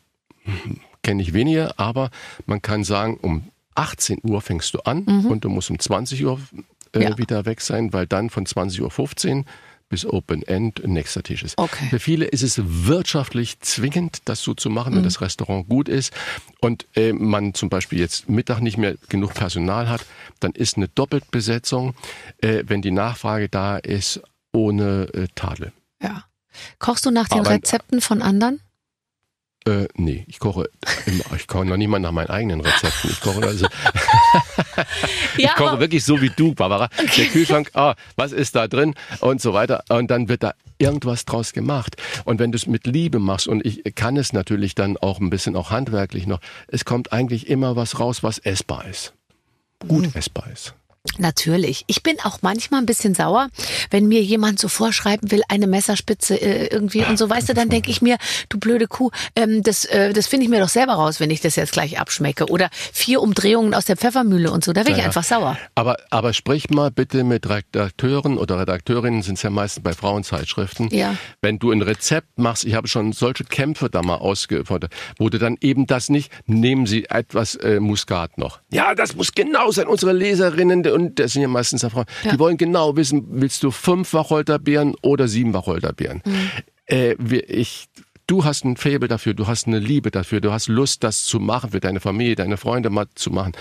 kenne 1.01 1.21
ich 1.21 1.33
weniger, 1.33 1.79
aber 1.79 2.09
man 2.45 2.61
kann 2.61 2.83
sagen, 2.83 3.17
um 3.21 3.49
18 3.75 4.19
Uhr 4.23 4.41
fängst 4.41 4.73
du 4.73 4.79
an 4.81 5.03
und 5.27 5.43
du 5.43 5.49
musst 5.49 5.69
um 5.69 5.79
20 5.79 6.23
Uhr 6.25 6.39
äh, 6.95 7.03
Ja. 7.03 7.17
wieder 7.17 7.45
weg 7.45 7.59
sein, 7.61 7.91
weil 7.93 8.05
dann 8.07 8.29
von 8.29 8.45
20.15 8.45 9.37
Uhr 9.39 9.45
bis 9.89 10.05
Open 10.05 10.41
End 10.43 10.81
nächster 10.87 11.21
Tisch 11.21 11.43
ist. 11.43 11.57
Okay. 11.57 11.87
Für 11.89 11.99
viele 11.99 12.25
ist 12.25 12.41
es 12.41 12.59
wirtschaftlich 12.63 13.59
zwingend, 13.59 14.19
das 14.25 14.41
so 14.41 14.53
zu 14.55 14.69
machen, 14.71 14.95
wenn 14.95 15.03
das 15.03 15.21
Restaurant 15.21 15.67
gut 15.69 15.87
ist 15.89 16.13
und 16.61 16.87
äh, 16.95 17.13
man 17.13 17.53
zum 17.53 17.69
Beispiel 17.69 17.99
jetzt 17.99 18.27
Mittag 18.29 18.59
nicht 18.61 18.77
mehr 18.77 18.95
genug 19.09 19.33
Personal 19.35 19.89
hat, 19.89 20.03
dann 20.39 20.53
ist 20.53 20.77
eine 20.77 20.87
Doppeltbesetzung, 20.87 21.93
äh, 22.41 22.63
wenn 22.65 22.81
die 22.81 22.91
Nachfrage 22.91 23.49
da 23.49 23.77
ist, 23.77 24.21
ohne 24.51 25.09
äh, 25.13 25.27
Tadel. 25.35 25.73
Ja. 26.01 26.23
Kochst 26.79 27.05
du 27.05 27.11
nach 27.11 27.27
den 27.27 27.39
Aber- 27.41 27.49
Rezepten 27.51 28.01
von 28.01 28.21
anderen? 28.21 28.59
Äh, 29.65 29.87
nee, 29.95 30.25
ich 30.27 30.39
koche 30.39 30.69
immer, 31.05 31.23
ich 31.37 31.47
koche 31.47 31.63
noch 31.63 31.77
nicht 31.77 31.87
mal 31.87 31.97
nach 31.99 32.11
meinen 32.11 32.29
eigenen 32.29 32.59
Rezepten. 32.59 33.09
Ich 33.09 33.21
koche 33.21 33.41
also, 33.47 33.65
Ja, 35.37 35.51
ich 35.51 35.55
koche 35.55 35.79
wirklich 35.79 36.03
so 36.03 36.21
wie 36.21 36.29
du, 36.29 36.53
Barbara. 36.53 36.89
Der 37.17 37.25
Kühlschrank, 37.27 37.71
ah, 37.73 37.95
was 38.17 38.33
ist 38.33 38.55
da 38.55 38.67
drin 38.67 38.93
und 39.21 39.41
so 39.41 39.53
weiter. 39.53 39.83
Und 39.89 40.11
dann 40.11 40.27
wird 40.29 40.43
da 40.43 40.53
irgendwas 40.79 41.23
draus 41.25 41.53
gemacht. 41.53 41.95
Und 42.25 42.39
wenn 42.39 42.51
du 42.51 42.57
es 42.57 42.67
mit 42.67 42.85
Liebe 42.87 43.19
machst, 43.19 43.47
und 43.47 43.65
ich 43.65 43.83
kann 43.95 44.17
es 44.17 44.33
natürlich 44.33 44.75
dann 44.75 44.97
auch 44.97 45.19
ein 45.21 45.29
bisschen 45.29 45.55
auch 45.55 45.71
handwerklich 45.71 46.27
noch, 46.27 46.39
es 46.67 46.83
kommt 46.83 47.13
eigentlich 47.13 47.47
immer 47.47 47.75
was 47.77 47.99
raus, 48.01 48.21
was 48.21 48.39
essbar 48.39 48.85
ist. 48.85 49.13
Gut 49.87 50.03
Mhm. 50.07 50.11
essbar 50.13 50.47
ist. 50.51 50.73
Natürlich. 51.17 51.83
Ich 51.87 52.01
bin 52.01 52.15
auch 52.23 52.39
manchmal 52.41 52.79
ein 52.79 52.85
bisschen 52.85 53.13
sauer, 53.13 53.49
wenn 53.91 54.07
mir 54.07 54.21
jemand 54.23 54.57
so 54.57 54.67
vorschreiben 54.69 55.31
will, 55.31 55.41
eine 55.49 55.67
Messerspitze 55.67 56.35
äh, 56.41 56.67
irgendwie 56.67 57.03
und 57.03 57.17
so, 57.19 57.29
weißt 57.29 57.49
du, 57.49 57.53
dann 57.53 57.67
denke 57.69 57.91
ich 57.91 58.01
mir, 58.01 58.17
du 58.49 58.57
blöde 58.57 58.87
Kuh, 58.87 59.11
ähm, 59.35 59.63
das, 59.63 59.83
äh, 59.85 60.13
das 60.13 60.27
finde 60.27 60.45
ich 60.45 60.49
mir 60.49 60.61
doch 60.61 60.69
selber 60.69 60.93
raus, 60.93 61.19
wenn 61.19 61.29
ich 61.29 61.41
das 61.41 61.57
jetzt 61.57 61.73
gleich 61.73 61.99
abschmecke. 61.99 62.45
Oder 62.49 62.69
vier 62.71 63.21
Umdrehungen 63.21 63.73
aus 63.73 63.85
der 63.85 63.97
Pfeffermühle 63.97 64.49
und 64.49 64.63
so, 64.63 64.71
da 64.71 64.83
bin 64.83 64.93
ich 64.93 64.99
Ja. 64.99 65.05
einfach 65.05 65.23
sauer. 65.25 65.57
Aber, 65.75 65.97
aber 66.09 66.31
sprich 66.33 66.69
mal 66.69 66.89
bitte 66.89 67.23
mit 67.25 67.49
Redakteuren 67.49 68.37
oder 68.37 68.59
Redakteurinnen, 68.59 69.23
sind 69.23 69.35
es 69.35 69.43
ja 69.43 69.49
meistens 69.49 69.83
bei 69.83 69.91
Frauenzeitschriften. 69.93 70.87
Ja. 70.91 71.15
Wenn 71.41 71.59
du 71.59 71.71
ein 71.71 71.81
Rezept 71.81 72.39
machst, 72.39 72.63
ich 72.63 72.75
habe 72.75 72.87
schon 72.87 73.11
solche 73.11 73.43
Kämpfe 73.43 73.89
da 73.89 74.01
mal 74.01 74.15
ausgefordert, 74.15 74.91
wo 75.19 75.29
du 75.29 75.37
dann 75.37 75.57
eben 75.59 75.85
das 75.85 76.07
nicht, 76.09 76.31
nehmen 76.45 76.85
Sie 76.87 77.05
etwas 77.09 77.55
äh, 77.55 77.81
Muskat 77.81 78.37
noch. 78.37 78.61
Ja, 78.71 78.95
das 78.95 79.15
muss 79.15 79.33
genau 79.33 79.69
sein. 79.71 79.87
Unsere 79.87 80.13
Leserinnen, 80.13 80.81
und 80.93 81.19
das 81.19 81.33
sind 81.33 81.41
ja 81.41 81.47
meistens 81.47 81.81
ja 81.81 81.89
Frauen, 81.89 82.05
Ja. 82.23 82.31
die 82.33 82.39
wollen 82.39 82.57
genau 82.57 82.95
wissen, 82.95 83.25
willst 83.29 83.63
du 83.63 83.71
fünf 83.71 84.13
Wacholderbeeren 84.13 84.95
oder 85.01 85.27
sieben 85.27 85.53
Wacholderbeeren? 85.53 86.21
Mhm. 86.25 86.49
Äh, 86.85 87.13
ich, 87.13 87.87
du 88.27 88.45
hast 88.45 88.63
ein 88.65 88.77
Faible 88.77 89.07
dafür, 89.07 89.33
du 89.33 89.47
hast 89.47 89.67
eine 89.67 89.79
Liebe 89.79 90.11
dafür, 90.11 90.39
du 90.41 90.51
hast 90.51 90.67
Lust, 90.67 91.03
das 91.03 91.23
zu 91.25 91.39
machen, 91.39 91.71
für 91.71 91.79
deine 91.79 91.99
Familie, 91.99 92.35
deine 92.35 92.57
Freunde 92.57 92.89
mal 92.89 93.07
zu 93.15 93.31
machen. 93.31 93.53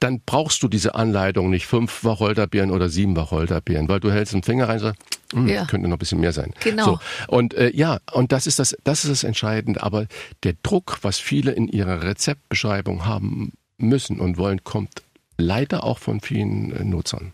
Dann 0.00 0.20
brauchst 0.24 0.62
du 0.62 0.68
diese 0.68 0.94
Anleitung 0.94 1.50
nicht 1.50 1.66
fünf 1.66 2.04
Wacholderbeeren 2.04 2.70
oder 2.70 2.88
sieben 2.88 3.16
Wacholderbeeren, 3.16 3.88
weil 3.88 3.98
du 3.98 4.12
hältst 4.12 4.32
den 4.32 4.44
Finger 4.44 4.68
rein 4.68 4.76
und 4.76 4.82
sagst, 4.82 5.02
hm, 5.32 5.48
Ja. 5.48 5.64
könnte 5.66 5.88
noch 5.88 5.96
ein 5.96 5.98
bisschen 5.98 6.20
mehr 6.20 6.32
sein. 6.32 6.52
Genau. 6.62 6.84
So. 6.84 7.00
Und 7.26 7.54
äh, 7.54 7.72
ja, 7.74 7.98
und 8.12 8.30
das 8.30 8.46
ist 8.46 8.60
das, 8.60 8.76
das 8.84 9.04
ist 9.04 9.10
das 9.10 9.24
Entscheidende. 9.24 9.82
Aber 9.82 10.06
der 10.44 10.54
Druck, 10.62 10.98
was 11.02 11.18
viele 11.18 11.50
in 11.50 11.66
ihrer 11.66 12.02
Rezeptbeschreibung 12.04 13.06
haben 13.06 13.52
müssen 13.76 14.20
und 14.20 14.38
wollen, 14.38 14.62
kommt 14.62 15.02
leider 15.38 15.84
auch 15.84 15.98
von 15.98 16.20
vielen 16.20 16.72
äh, 16.76 16.84
Nutzern. 16.84 17.32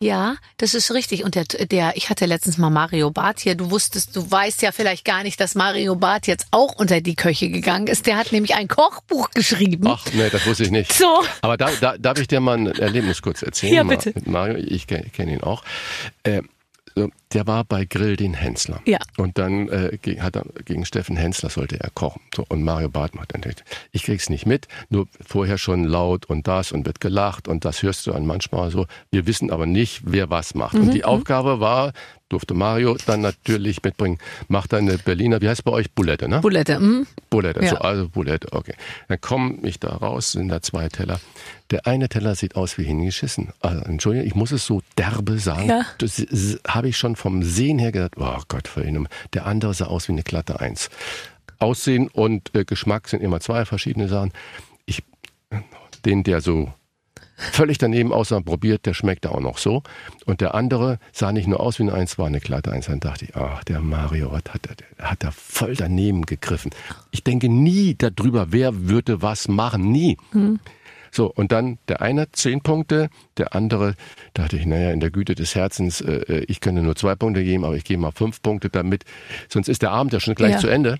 Ja, 0.00 0.36
das 0.58 0.74
ist 0.74 0.92
richtig. 0.92 1.24
Und 1.24 1.34
der, 1.34 1.44
der, 1.44 1.96
ich 1.96 2.08
hatte 2.08 2.26
letztens 2.26 2.56
mal 2.56 2.70
Mario 2.70 3.10
Barth 3.10 3.40
hier. 3.40 3.56
Du 3.56 3.70
wusstest, 3.70 4.14
du 4.14 4.30
weißt 4.30 4.62
ja 4.62 4.70
vielleicht 4.70 5.04
gar 5.04 5.24
nicht, 5.24 5.40
dass 5.40 5.54
Mario 5.56 5.96
Barth 5.96 6.26
jetzt 6.28 6.46
auch 6.52 6.76
unter 6.76 7.00
die 7.00 7.16
Köche 7.16 7.48
gegangen 7.48 7.88
ist. 7.88 8.06
Der 8.06 8.16
hat 8.16 8.30
nämlich 8.30 8.54
ein 8.54 8.68
Kochbuch 8.68 9.30
geschrieben. 9.30 9.88
Ach, 9.88 10.04
nee, 10.12 10.30
das 10.30 10.46
wusste 10.46 10.64
ich 10.64 10.70
nicht. 10.70 10.92
So. 10.92 11.24
Aber 11.40 11.56
da, 11.56 11.70
da 11.80 11.98
darf 11.98 12.20
ich 12.20 12.28
dir 12.28 12.40
mal 12.40 12.58
ein 12.58 12.66
Erlebnis 12.66 13.22
kurz 13.22 13.42
erzählen? 13.42 13.74
Ja, 13.74 13.82
bitte. 13.82 14.12
Mit 14.14 14.28
Mario, 14.28 14.56
ich 14.58 14.86
kenne 14.86 15.06
kenn 15.12 15.28
ihn 15.28 15.42
auch. 15.42 15.64
Äh, 16.22 16.42
so, 16.94 17.10
der 17.34 17.46
war 17.46 17.64
bei 17.64 17.84
Grill 17.84 18.16
den 18.16 18.34
Hensler. 18.34 18.80
Ja. 18.86 18.98
Und 19.16 19.38
dann 19.38 19.68
äh, 19.68 19.98
hat 20.20 20.36
er 20.36 20.44
gegen 20.64 20.84
Steffen 20.84 21.16
Hensler 21.16 21.50
sollte 21.50 21.78
er 21.80 21.90
kochen. 21.90 22.20
So, 22.34 22.44
und 22.48 22.62
Mario 22.62 22.88
Barth 22.88 23.14
macht 23.14 23.34
dann, 23.34 23.42
ich 23.92 24.02
krieg's 24.02 24.28
nicht 24.30 24.46
mit, 24.46 24.68
nur 24.88 25.06
vorher 25.26 25.58
schon 25.58 25.84
laut 25.84 26.26
und 26.26 26.46
das 26.48 26.72
und 26.72 26.86
wird 26.86 27.00
gelacht 27.00 27.48
und 27.48 27.64
das 27.64 27.82
hörst 27.82 28.06
du 28.06 28.12
an 28.12 28.26
manchmal 28.26 28.70
so. 28.70 28.86
Wir 29.10 29.26
wissen 29.26 29.50
aber 29.50 29.66
nicht, 29.66 30.02
wer 30.04 30.30
was 30.30 30.54
macht. 30.54 30.74
Und 30.74 30.92
die 30.92 31.04
Aufgabe 31.04 31.60
war, 31.60 31.92
durfte 32.28 32.54
Mario 32.54 32.96
dann 33.06 33.20
natürlich 33.22 33.82
mitbringen, 33.82 34.18
macht 34.48 34.74
eine 34.74 34.98
Berliner, 34.98 35.40
wie 35.40 35.48
heißt 35.48 35.64
bei 35.64 35.72
euch, 35.72 35.90
Bulette, 35.92 36.28
ne? 36.28 36.40
Bulette. 36.40 36.76
Hm? 36.76 37.06
Bulette, 37.30 37.62
Ja. 37.64 37.70
so, 37.70 37.76
also 37.76 38.08
Bulette, 38.08 38.48
okay. 38.52 38.74
Dann 39.08 39.20
komme 39.20 39.58
ich 39.62 39.80
da 39.80 39.88
raus, 39.88 40.32
sind 40.32 40.48
da 40.48 40.60
zwei 40.60 40.88
Teller. 40.88 41.20
Der 41.70 41.86
eine 41.86 42.08
Teller 42.08 42.34
sieht 42.34 42.56
aus 42.56 42.78
wie 42.78 42.84
hingeschissen. 42.84 43.48
Also, 43.60 43.82
Entschuldigung, 43.84 44.26
ich 44.26 44.34
muss 44.34 44.52
es 44.52 44.64
so 44.64 44.82
derbe 44.96 45.38
sagen. 45.38 45.68
Ja. 45.68 45.82
Das 45.98 46.24
habe 46.66 46.88
ich 46.88 46.96
schon 46.96 47.16
vom 47.18 47.42
Sehen 47.42 47.78
her 47.78 47.92
gedacht, 47.92 48.14
oh 48.16 48.40
Gott. 48.48 48.70
Der 49.34 49.46
andere 49.46 49.74
sah 49.74 49.86
aus 49.86 50.08
wie 50.08 50.12
eine 50.12 50.22
glatte 50.22 50.60
Eins. 50.60 50.88
Aussehen 51.58 52.08
und 52.08 52.54
äh, 52.54 52.64
Geschmack 52.64 53.08
sind 53.08 53.22
immer 53.22 53.40
zwei 53.40 53.64
verschiedene 53.64 54.08
Sachen. 54.08 54.32
Ich, 54.86 55.02
den, 56.04 56.22
der 56.22 56.40
so 56.40 56.72
völlig 57.36 57.78
daneben 57.78 58.12
aussah, 58.12 58.40
probiert, 58.40 58.86
der 58.86 58.94
schmeckte 58.94 59.30
auch 59.32 59.40
noch 59.40 59.58
so. 59.58 59.82
Und 60.26 60.40
der 60.40 60.54
andere 60.54 60.98
sah 61.12 61.32
nicht 61.32 61.48
nur 61.48 61.60
aus 61.60 61.78
wie 61.78 61.84
eine 61.84 61.94
Eins, 61.94 62.18
war 62.18 62.26
eine 62.26 62.40
glatte 62.40 62.72
Eins. 62.72 62.86
Dann 62.86 63.00
dachte 63.00 63.26
ich, 63.26 63.36
ach, 63.36 63.64
der 63.64 63.80
Mario, 63.80 64.30
was 64.32 64.42
hat 64.52 64.68
er, 64.68 65.04
hat 65.04 65.24
er 65.24 65.32
voll 65.32 65.74
daneben 65.74 66.26
gegriffen. 66.26 66.70
Ich 67.10 67.24
denke 67.24 67.48
nie 67.48 67.96
darüber, 67.96 68.52
wer 68.52 68.88
würde 68.88 69.22
was 69.22 69.48
machen, 69.48 69.90
nie. 69.90 70.16
So, 71.10 71.32
und 71.32 71.52
dann 71.52 71.78
der 71.88 72.00
eine 72.02 72.30
zehn 72.32 72.60
Punkte, 72.60 73.08
der 73.36 73.54
andere 73.54 73.94
dachte 74.34 74.56
ich, 74.56 74.66
naja, 74.66 74.90
in 74.90 75.00
der 75.00 75.10
Güte 75.10 75.34
des 75.34 75.54
Herzens, 75.54 76.00
äh, 76.00 76.12
äh, 76.28 76.44
ich 76.48 76.60
könnte 76.60 76.82
nur 76.82 76.96
zwei 76.96 77.14
Punkte 77.14 77.42
geben, 77.44 77.64
aber 77.64 77.76
ich 77.76 77.84
gebe 77.84 78.00
mal 78.02 78.12
fünf 78.12 78.42
Punkte 78.42 78.68
damit, 78.70 79.04
sonst 79.48 79.68
ist 79.68 79.82
der 79.82 79.90
Abend 79.90 80.12
ja 80.12 80.20
schon 80.20 80.34
gleich 80.34 80.52
Ja. 80.52 80.58
zu 80.58 80.68
Ende. 80.68 80.98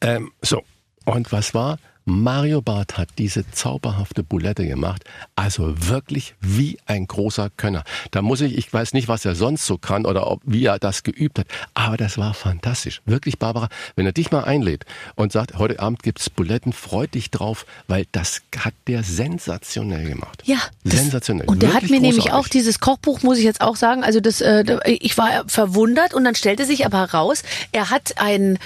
Ähm, 0.00 0.32
so, 0.42 0.62
und 1.04 1.32
was 1.32 1.54
war? 1.54 1.78
Mario 2.06 2.60
Barth 2.60 2.98
hat 2.98 3.08
diese 3.16 3.50
zauberhafte 3.50 4.22
Boulette 4.22 4.66
gemacht, 4.66 5.04
also 5.36 5.74
wirklich 5.88 6.34
wie 6.40 6.78
ein 6.86 7.06
großer 7.06 7.50
Könner. 7.56 7.82
Da 8.10 8.20
muss 8.20 8.42
ich, 8.42 8.58
ich 8.58 8.70
weiß 8.70 8.92
nicht, 8.92 9.08
was 9.08 9.24
er 9.24 9.34
sonst 9.34 9.64
so 9.66 9.78
kann 9.78 10.04
oder 10.04 10.30
ob, 10.30 10.42
wie 10.44 10.66
er 10.66 10.78
das 10.78 11.02
geübt 11.02 11.38
hat, 11.38 11.46
aber 11.72 11.96
das 11.96 12.18
war 12.18 12.34
fantastisch. 12.34 13.00
Wirklich, 13.06 13.38
Barbara, 13.38 13.68
wenn 13.96 14.04
er 14.04 14.12
dich 14.12 14.30
mal 14.30 14.44
einlädt 14.44 14.84
und 15.14 15.32
sagt, 15.32 15.56
heute 15.56 15.80
Abend 15.80 16.02
gibt's 16.02 16.28
Buletten, 16.28 16.74
freut 16.74 17.14
dich 17.14 17.30
drauf, 17.30 17.64
weil 17.88 18.06
das 18.12 18.42
hat 18.58 18.74
der 18.86 19.02
sensationell 19.02 20.06
gemacht. 20.06 20.42
Ja. 20.44 20.58
sensationell. 20.84 21.46
Und 21.46 21.62
der 21.62 21.72
hat 21.72 21.84
mir 21.84 22.00
nämlich 22.00 22.26
großartig. 22.26 22.32
auch 22.32 22.48
dieses 22.48 22.80
Kochbuch, 22.80 23.22
muss 23.22 23.38
ich 23.38 23.44
jetzt 23.44 23.62
auch 23.62 23.76
sagen, 23.76 24.04
also 24.04 24.20
das, 24.20 24.42
äh, 24.42 24.64
ich 24.84 25.16
war 25.16 25.44
verwundert 25.46 26.12
und 26.12 26.24
dann 26.24 26.34
stellte 26.34 26.66
sich 26.66 26.84
aber 26.84 26.98
heraus, 26.98 27.42
er 27.72 27.88
hat 27.88 28.14
ein 28.16 28.58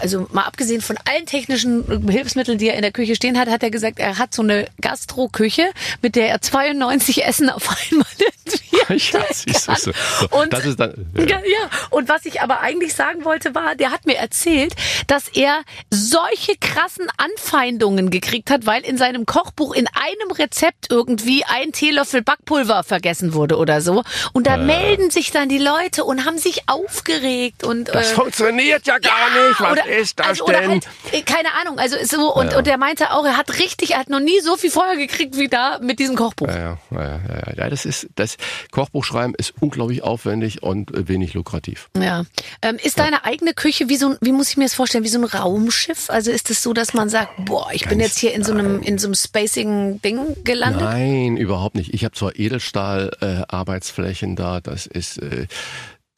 also 0.00 0.26
mal 0.32 0.42
abgesehen 0.42 0.80
von 0.80 0.96
allen 1.08 1.26
technischen 1.26 2.08
äh, 2.08 2.12
Hilfsmitteln, 2.12 2.58
die 2.58 2.68
er 2.68 2.74
in 2.74 2.82
der 2.82 2.92
Küche 2.92 3.14
stehen 3.14 3.38
hat, 3.38 3.48
hat 3.48 3.62
er 3.62 3.70
gesagt, 3.70 3.98
er 3.98 4.18
hat 4.18 4.34
so 4.34 4.42
eine 4.42 4.66
Gastro-Küche, 4.80 5.70
mit 6.02 6.16
der 6.16 6.28
er 6.28 6.40
92 6.40 7.24
Essen 7.24 7.50
auf 7.50 7.68
einmal 7.68 8.06
ja, 8.88 9.20
siehst 9.32 9.68
du, 9.68 9.74
so. 9.76 9.92
So, 10.20 10.28
Und- 10.36 10.52
das 10.52 10.66
ist 10.66 10.78
dann, 10.78 11.06
Ja. 11.16 11.24
ja, 11.38 11.70
und 11.90 12.08
was 12.08 12.26
ich 12.26 12.42
aber 12.42 12.60
eigentlich 12.60 12.94
sagen 12.94 13.24
wollte 13.24 13.54
war, 13.54 13.74
der 13.74 13.90
hat 13.90 14.04
mir 14.06 14.16
erzählt, 14.16 14.74
dass 15.06 15.28
er 15.28 15.62
solche 15.90 16.54
krassen 16.60 17.06
Anfeindungen 17.16 18.10
gekriegt 18.10 18.50
hat, 18.50 18.66
weil 18.66 18.82
in 18.84 18.98
seinem 18.98 19.24
Kochbuch 19.26 19.74
in 19.74 19.86
einem 19.86 20.30
Rezept 20.32 20.90
irgendwie 20.90 21.44
ein 21.44 21.72
Teelöffel 21.72 22.22
Backpulver 22.22 22.84
vergessen 22.84 23.32
wurde 23.34 23.56
oder 23.56 23.80
so. 23.80 24.02
Und 24.32 24.46
da 24.46 24.56
melden 24.56 25.10
sich 25.10 25.30
dann 25.30 25.48
die 25.48 25.58
Leute 25.58 26.04
und 26.04 26.24
haben 26.26 26.38
sich 26.38 26.68
aufgeregt 26.68 27.64
und 27.64 27.88
das 27.88 28.12
äh, 28.12 28.14
funktioniert 28.14 28.86
ja 28.86 28.98
gar 28.98 29.30
nicht. 29.48 29.60
Was 29.60 29.72
oder, 29.72 29.83
ist 29.86 30.18
das 30.18 30.26
also, 30.26 30.46
denn? 30.46 30.70
Halt, 30.70 30.88
äh, 31.12 31.22
keine 31.22 31.54
Ahnung, 31.54 31.78
also 31.78 31.96
so 32.04 32.34
und, 32.34 32.54
und 32.54 32.66
der 32.66 32.78
meinte 32.78 33.12
auch, 33.12 33.24
er 33.24 33.36
hat 33.36 33.58
richtig, 33.58 33.92
er 33.92 33.98
hat 34.00 34.08
noch 34.08 34.20
nie 34.20 34.40
so 34.40 34.56
viel 34.56 34.70
Feuer 34.70 34.96
gekriegt 34.96 35.36
wie 35.36 35.48
da 35.48 35.78
mit 35.80 35.98
diesem 35.98 36.16
Kochbuch. 36.16 36.48
Ja, 36.48 36.56
ja, 36.56 36.78
ja, 36.90 37.00
ja, 37.00 37.20
ja. 37.46 37.52
ja, 37.56 37.70
das 37.70 37.84
ist 37.84 38.08
das 38.16 38.36
Kochbuchschreiben 38.70 39.34
ist 39.34 39.54
unglaublich 39.60 40.02
aufwendig 40.02 40.62
und 40.62 40.94
äh, 40.94 41.08
wenig 41.08 41.34
lukrativ. 41.34 41.88
Ja. 41.96 42.24
Ähm, 42.62 42.76
ist 42.82 42.98
deine 42.98 43.24
eigene 43.24 43.54
Küche 43.54 43.88
wie 43.88 43.96
so 43.96 44.10
ein, 44.10 44.18
wie 44.20 44.32
muss 44.32 44.50
ich 44.50 44.56
mir 44.56 44.64
das 44.64 44.74
vorstellen, 44.74 45.04
wie 45.04 45.08
so 45.08 45.18
ein 45.18 45.24
Raumschiff? 45.24 46.10
Also 46.10 46.30
ist 46.30 46.50
es 46.50 46.62
so, 46.62 46.72
dass 46.72 46.94
man 46.94 47.08
sagt, 47.08 47.44
boah, 47.44 47.68
ich 47.72 47.88
bin 47.88 48.00
jetzt 48.00 48.18
hier 48.18 48.34
in 48.34 48.44
so 48.44 48.52
einem, 48.52 48.82
in 48.82 48.98
so 48.98 49.06
einem 49.08 49.14
spacigen 49.14 50.00
Ding 50.02 50.42
gelandet? 50.44 50.82
Nein, 50.82 51.36
überhaupt 51.36 51.74
nicht. 51.74 51.94
Ich 51.94 52.04
habe 52.04 52.14
zwar 52.14 52.38
Edelstahl-Arbeitsflächen 52.38 54.36
da, 54.36 54.60
das 54.60 54.86
ist 54.86 55.18
äh, 55.18 55.46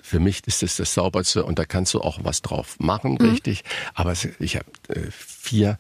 für 0.07 0.20
mich 0.20 0.46
ist 0.46 0.62
das 0.62 0.76
das 0.76 0.94
sauberste 0.94 1.44
und 1.44 1.59
da 1.59 1.64
kannst 1.64 1.92
du 1.94 2.00
auch 2.00 2.20
was 2.22 2.40
drauf 2.40 2.76
machen, 2.78 3.16
richtig. 3.18 3.64
Aber 3.94 4.12
es, 4.12 4.28
ich 4.38 4.54
habe 4.57 4.66
äh, 4.88 5.11
vier, 5.11 5.78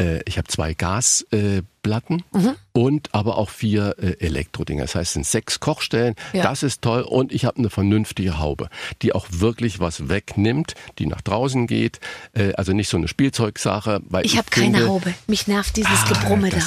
äh, 0.00 0.20
ich 0.26 0.36
habe 0.36 0.48
zwei 0.48 0.74
Gasplatten 0.74 1.58
äh, 1.58 1.62
Platten 1.80 2.24
und 2.72 3.14
aber 3.14 3.38
auch 3.38 3.50
vier 3.50 3.94
äh, 3.98 4.16
Elektrodinger. 4.18 4.82
Das 4.82 4.94
heißt, 4.96 5.10
es 5.10 5.12
sind 5.14 5.26
sechs 5.26 5.60
Kochstellen. 5.60 6.16
Ja. 6.32 6.42
Das 6.42 6.62
ist 6.64 6.82
toll 6.82 7.02
und 7.02 7.32
ich 7.32 7.44
habe 7.44 7.58
eine 7.58 7.70
vernünftige 7.70 8.38
Haube, 8.40 8.68
die 9.00 9.12
auch 9.14 9.26
wirklich 9.30 9.78
was 9.78 10.08
wegnimmt, 10.08 10.74
die 10.98 11.06
nach 11.06 11.20
draußen 11.20 11.66
geht. 11.68 12.00
Äh, 12.34 12.52
also 12.54 12.72
nicht 12.72 12.88
so 12.88 12.96
eine 12.96 13.06
Spielzeugsache. 13.08 14.00
Weil 14.08 14.26
Ich 14.26 14.36
habe 14.36 14.50
keine 14.50 14.86
Haube. 14.88 15.14
Mich 15.28 15.46
nervt 15.46 15.76
dieses 15.76 16.02
Ah, 16.04 16.08
Gebrumme 16.08 16.50
da. 16.50 16.58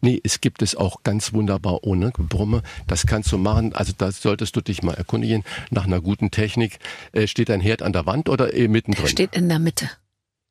Nee, 0.00 0.20
es 0.22 0.40
gibt 0.40 0.62
es 0.62 0.74
auch 0.74 1.02
ganz 1.02 1.32
wunderbar 1.32 1.84
ohne 1.84 2.10
Gebrumme. 2.12 2.62
Das 2.86 3.06
kannst 3.06 3.30
du 3.32 3.38
machen. 3.38 3.74
Also 3.74 3.92
da 3.96 4.10
solltest 4.12 4.56
du 4.56 4.60
dich 4.60 4.82
mal 4.82 4.94
erkundigen. 4.94 5.44
Nach 5.70 5.84
einer 5.84 6.00
guten 6.00 6.30
Technik 6.30 6.78
äh, 7.12 7.26
steht 7.26 7.50
ein 7.50 7.60
Herd 7.60 7.82
an 7.82 7.92
der 7.92 8.06
Wand 8.06 8.28
oder 8.28 8.54
eh 8.54 8.68
mittendrin? 8.68 9.08
Steht 9.08 9.34
in 9.34 9.48
der 9.48 9.58
Mitte. 9.58 9.90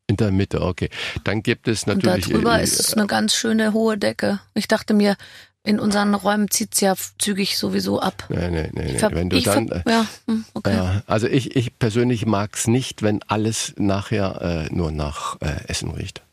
In 0.08 0.18
der 0.18 0.32
Mitte, 0.32 0.62
okay. 0.62 0.90
Dann 1.24 1.42
gibt 1.42 1.68
es 1.68 1.84
Und 1.84 2.04
natürlich. 2.04 2.28
drüber 2.28 2.60
äh, 2.60 2.64
ist 2.64 2.80
es 2.80 2.94
eine 2.96 3.08
ganz 3.08 3.34
schöne 3.34 3.74
hohe 3.74 3.98
Decke. 3.98 4.40
Ich 4.54 4.68
dachte 4.68 4.94
mir, 4.94 5.16
in 5.64 5.80
unseren 5.80 6.16
Räumen 6.16 6.50
zieht's 6.50 6.82
ja 6.82 6.96
zügig 7.20 7.58
sowieso 7.58 8.00
ab. 8.02 8.26
Nee, 8.30 8.50
nee, 8.50 8.70
nee, 8.74 8.96
Ich 8.96 9.02
nee. 9.02 9.08
Wenn 9.12 9.30
du 9.30 9.40
dann. 9.42 9.70
äh, 9.70 9.84
ja, 9.88 10.06
hm, 10.28 10.44
okay. 10.56 10.74
ja, 10.76 11.04
also 11.06 11.28
ich, 11.28 11.56
ich 11.56 11.78
persönlich 11.78 12.26
mag's 12.26 12.68
nicht, 12.68 13.04
wenn 13.04 13.22
alles 13.28 13.74
nachher 13.78 14.42
äh, 14.70 14.74
nur 14.74 14.92
nach 14.92 15.40
äh, 15.42 15.68
Essen 15.68 15.92
riecht. 15.92 16.24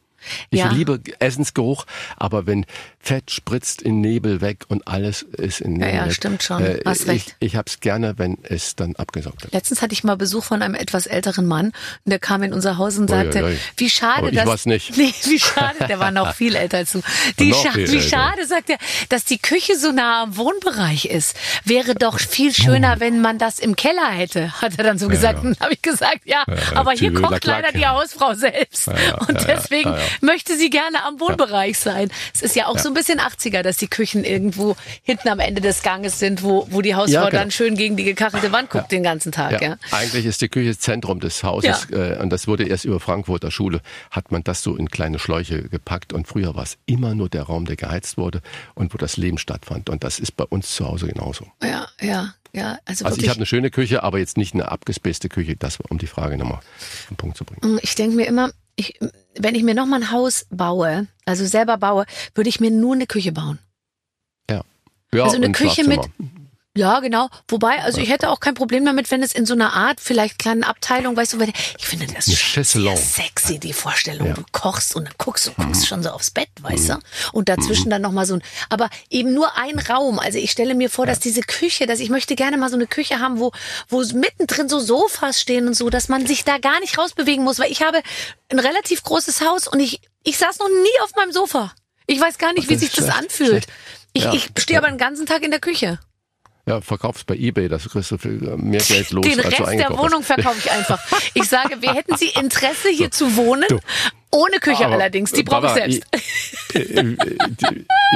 Ich 0.51 0.59
Ja. 0.61 0.71
liebe 0.71 1.01
Essensgeruch, 1.19 1.87
aber 2.17 2.47
wenn 2.47 2.65
Fett 3.01 3.31
spritzt 3.31 3.81
in 3.83 4.01
Nebel 4.01 4.41
weg 4.41 4.65
und 4.69 4.87
alles 4.87 5.23
ist 5.23 5.61
in 5.61 5.73
Ja, 5.81 5.87
Nebel 5.87 5.95
ja, 6.01 6.07
weg, 6.07 6.15
stimmt 6.15 6.43
schon. 6.43 6.63
Äh, 6.65 6.81
Hast 6.85 7.03
ich, 7.03 7.09
recht. 7.09 7.37
Ich 7.41 7.57
hab's 7.57 7.81
gerne, 7.81 8.15
wenn 8.19 8.39
es 8.43 8.77
dann 8.77 8.97
abgesaugt 8.97 9.45
wird. 9.45 9.53
Letztens 9.55 9.81
hatte 9.83 9.93
ich 9.93 10.05
mal 10.05 10.17
Besuch 10.17 10.45
von 10.45 10.63
einem 10.63 10.75
etwas 10.75 11.07
älteren 11.07 11.47
Mann 11.47 11.67
und 11.67 11.75
der 12.11 12.19
kam 12.19 12.43
in 12.43 12.53
unser 12.53 12.77
Haus 12.77 12.99
und 12.99 13.09
sagte, 13.09 13.45
ui, 13.45 13.51
ui. 13.53 13.59
wie 13.77 13.91
schade, 13.91 14.31
dass 14.33 14.67
nicht. 14.67 14.89
Nee, 14.99 15.15
wie 15.25 15.39
schade, 15.39 15.87
der 15.89 15.99
war 16.01 16.11
noch 16.11 16.35
viel 16.35 16.55
älter 16.57 16.79
als 16.79 16.93
du. 16.93 17.01
Die 17.39 17.53
scha 17.53 17.75
wie 17.75 17.83
älter. 17.83 18.01
schade, 18.01 18.47
sagt 18.47 18.71
er, 18.71 18.79
dass 19.09 19.25
die 19.25 19.39
Küche 19.39 19.77
so 19.79 19.93
nah 19.93 20.25
am 20.25 20.37
Wohnbereich 20.37 21.05
ist. 21.07 21.37
Wäre 21.65 21.95
doch 21.95 22.19
viel 22.19 22.53
schöner, 22.55 23.01
wenn 23.01 23.21
man 23.21 23.39
das 23.39 23.59
im 23.59 23.77
Keller 23.77 24.11
hätte, 24.11 24.61
hat 24.61 24.77
er 24.79 24.85
dann 24.85 24.99
so 24.99 25.09
gesagt. 25.09 25.43
ja. 25.43 25.49
Und 25.49 25.61
habe 25.61 25.73
ich 25.75 25.83
gesagt, 25.83 26.21
ja, 26.25 26.45
aber 26.75 26.93
hier 26.93 27.13
kocht 27.15 27.45
leider 27.45 27.73
die 27.73 27.87
Hausfrau 27.87 28.35
selbst. 28.35 28.89
ja, 28.89 29.15
und 29.19 29.41
ja, 29.41 29.49
ja, 29.49 29.55
deswegen 29.55 29.91
ja, 29.91 29.97
ja. 29.99 30.05
Möchte 30.23 30.57
sie 30.57 30.71
gerne 30.71 31.05
am 31.05 31.21
Wohnbereich 31.21 31.79
sein. 31.79 32.11
Es 32.35 32.43
ist 32.43 32.57
ja 32.57 32.67
auch 32.67 32.79
so 32.79 32.89
ein 32.89 32.95
bisschen 32.95 33.21
80er, 33.21 33.63
dass 33.63 33.77
die 33.77 33.89
Küchen 33.89 34.25
irgendwo 34.25 34.77
hinten 35.03 35.29
am 35.29 35.41
Ende 35.41 35.61
des 35.61 35.83
Ganges 35.83 36.19
sind, 36.19 36.43
wo, 36.43 36.67
wo 36.71 36.83
die 36.83 36.95
Hausfrau 36.95 37.13
Ja, 37.25 37.29
genau. 37.31 37.43
dann 37.43 37.51
schön 37.51 37.75
gegen 37.77 37.97
die 37.97 38.05
gekachelte 38.05 38.53
Wand 38.53 38.71
guckt 38.71 38.93
den 38.93 39.03
ganzen 39.03 39.33
Tag. 39.33 39.61
Ja. 39.61 39.77
Eigentlich 39.91 40.27
ist 40.27 40.41
die 40.41 40.49
Küche 40.49 40.77
Zentrum 40.79 41.21
des 41.21 41.43
Hauses 41.43 41.89
äh, 41.91 42.19
und 42.21 42.31
das 42.31 42.47
wurde 42.47 42.65
erst 42.65 42.85
über 42.85 43.01
Frankfurter 43.01 43.51
Schule, 43.51 43.81
hat 44.11 44.31
man 44.31 44.45
das 44.45 44.63
so 44.63 44.77
in 44.77 44.89
kleine 44.89 45.19
Schläuche 45.19 45.63
gepackt 45.69 46.13
und 46.13 46.27
früher 46.29 46.55
war 46.55 46.63
es 46.63 46.79
immer 46.87 47.15
nur 47.15 47.29
der 47.29 47.45
Raum, 47.45 47.65
der 47.65 47.77
geheizt 47.77 48.17
wurde 48.19 48.41
und 48.75 48.93
wo 48.95 48.99
das 48.99 49.17
Leben 49.17 49.39
stattfand 49.39 49.91
und 49.91 50.05
das 50.05 50.19
ist 50.19 50.37
bei 50.37 50.45
uns 50.45 50.75
zu 50.75 50.87
Hause 50.87 51.07
genauso. 51.09 51.47
Ja, 51.63 51.89
ja, 52.01 52.35
ja. 52.53 52.79
Also, 52.85 53.05
Also 53.05 53.21
ich 53.21 53.29
habe 53.29 53.39
eine 53.39 53.47
schöne 53.47 53.71
Küche, 53.71 54.03
aber 54.03 54.19
jetzt 54.19 54.37
nicht 54.37 54.55
eine 54.55 54.71
abgespacete 54.71 55.29
Küche, 55.29 55.57
das 55.57 55.79
um 55.89 55.99
die 55.99 56.07
Frage 56.07 56.37
nochmal 56.37 56.59
auf 56.59 57.07
den 57.09 57.17
Punkt 57.17 57.37
zu 57.37 57.45
bringen. 57.45 57.79
ich 57.83 57.95
denke 57.95 58.17
mir 58.17 58.27
immer, 58.27 58.51
ich, 58.77 58.99
wenn 59.41 59.55
ich 59.55 59.63
mir 59.63 59.75
noch 59.75 59.87
mal 59.87 60.03
ein 60.03 60.11
Haus 60.11 60.47
baue, 60.51 61.07
also 61.25 61.45
selber 61.47 61.77
baue, 61.79 62.05
würde 62.35 62.49
ich 62.49 62.61
mir 62.61 62.71
nur 62.71 62.95
eine 62.95 63.07
Küche 63.07 63.33
bauen. 63.33 63.59
Ja. 64.51 64.63
Ja, 65.13 65.25
Also 65.25 65.37
eine 65.37 65.53
Küche 65.53 65.85
Schlafzimmer. 65.85 66.07
Ja, 66.77 67.01
genau. 67.01 67.29
Wobei, 67.49 67.83
also 67.83 68.01
ich 68.01 68.09
hätte 68.09 68.31
auch 68.31 68.39
kein 68.39 68.55
Problem 68.55 68.85
damit, 68.85 69.11
wenn 69.11 69.21
es 69.23 69.33
in 69.33 69.47
so 69.47 69.55
einer 69.55 69.73
Art, 69.73 70.01
vielleicht 70.01 70.39
kleinen 70.39 70.63
Abteilung, 70.63 71.17
weißt 71.17 71.33
du, 71.33 71.41
weil 71.41 71.53
ich 71.77 71.87
finde 71.87 72.07
das 72.07 72.33
schon 72.33 72.63
sehr 72.63 72.97
sexy, 72.97 73.59
die 73.59 73.73
Vorstellung. 73.73 74.29
Ja. 74.29 74.35
Du 74.35 74.45
kochst 74.53 74.95
und 74.95 75.07
dann 75.07 75.15
guckst 75.19 75.47
du, 75.49 75.53
guckst 75.55 75.81
Mhm. 75.83 75.87
schon 75.87 76.03
so 76.05 76.11
aufs 76.11 76.31
Bett, 76.31 76.51
weißt 76.61 76.91
du? 76.91 76.99
Und 77.33 77.49
dazwischen 77.49 77.91
dann 77.91 78.03
nochmal 78.03 78.27
so 78.27 78.35
ein, 78.35 78.43
aber 78.69 78.91
eben 79.11 79.35
nur 79.35 79.57
ein 79.57 79.79
Raum. 79.81 80.21
Also 80.21 80.39
ich 80.39 80.53
stelle 80.53 80.77
mir 80.77 80.89
vor, 80.89 81.05
dass 81.05 81.19
diese 81.19 81.41
Küche, 81.41 81.87
dass 81.87 81.99
ich 81.99 82.11
möchte 82.11 82.37
gerne 82.37 82.57
mal 82.57 82.69
so 82.69 82.77
eine 82.77 82.87
Küche 82.87 83.19
haben, 83.19 83.41
wo, 83.41 83.51
wo 83.89 84.01
mittendrin 84.15 84.69
so 84.69 84.79
Sofas 84.79 85.41
stehen 85.41 85.67
und 85.67 85.75
so, 85.75 85.91
dass 85.91 86.09
man 86.09 86.27
sich 86.29 86.45
da 86.45 86.59
gar 86.59 86.79
nicht 86.79 86.97
rausbewegen 86.97 87.43
muss, 87.43 87.59
weil 87.59 87.73
ich 87.73 87.83
habe 87.83 88.03
ein 88.51 88.59
relativ 88.61 89.03
großes 89.03 89.41
Haus 89.41 89.67
und 89.67 89.81
ich, 89.81 90.01
ich 90.23 90.39
saß 90.39 90.61
noch 90.61 90.69
nie 90.69 91.01
auf 91.03 91.11
meinem 91.17 91.33
Sofa. 91.33 91.73
Ich 92.07 92.21
weiß 92.21 92.39
gar 92.39 92.53
nicht, 92.53 92.69
wie 92.69 92.77
sich 92.77 92.91
ist 92.91 92.99
das 92.99 93.05
schlecht, 93.07 93.19
anfühlt. 93.19 93.51
schlecht. 93.65 93.69
Ich, 94.13 94.25
Ja. 94.25 94.33
ich 94.33 94.49
stehe 94.59 94.79
aber 94.79 94.89
den 94.89 94.99
ganzen 94.99 95.27
Tag 95.27 95.43
in 95.43 95.51
der 95.51 95.61
Küche. 95.61 95.99
Ja, 96.69 96.81
verkaufst 96.81 97.27
bei 97.27 97.35
Ebay, 97.37 97.69
das 97.69 97.89
kriegst 97.89 98.11
du 98.11 98.19
viel 98.19 98.39
mehr 98.57 98.81
Geld 98.81 99.11
los, 99.11 99.25
Den 99.25 99.41
als 99.41 99.57
du 99.57 99.63
Rest 99.65 99.79
der 99.81 99.97
Wohnung 99.99 100.23
verkaufe 100.23 100.59
ich 100.59 100.71
einfach. 100.71 101.01
Ich 101.35 101.49
sage, 101.49 101.81
wir 101.81 101.95
hätten 101.95 102.17
Sie 102.17 102.29
Interesse 102.29 102.89
hier 102.91 103.11
zu 103.11 103.37
wohnen? 103.37 103.65
Ohne 104.31 104.59
Küche 104.59 104.85
Aber, 104.85 104.95
allerdings, 104.97 105.33
die 105.33 105.43
brauche 105.43 105.69
ich 105.69 105.73
selbst. 105.73 106.03
Ich, 106.75 106.97
äh, 106.97 107.17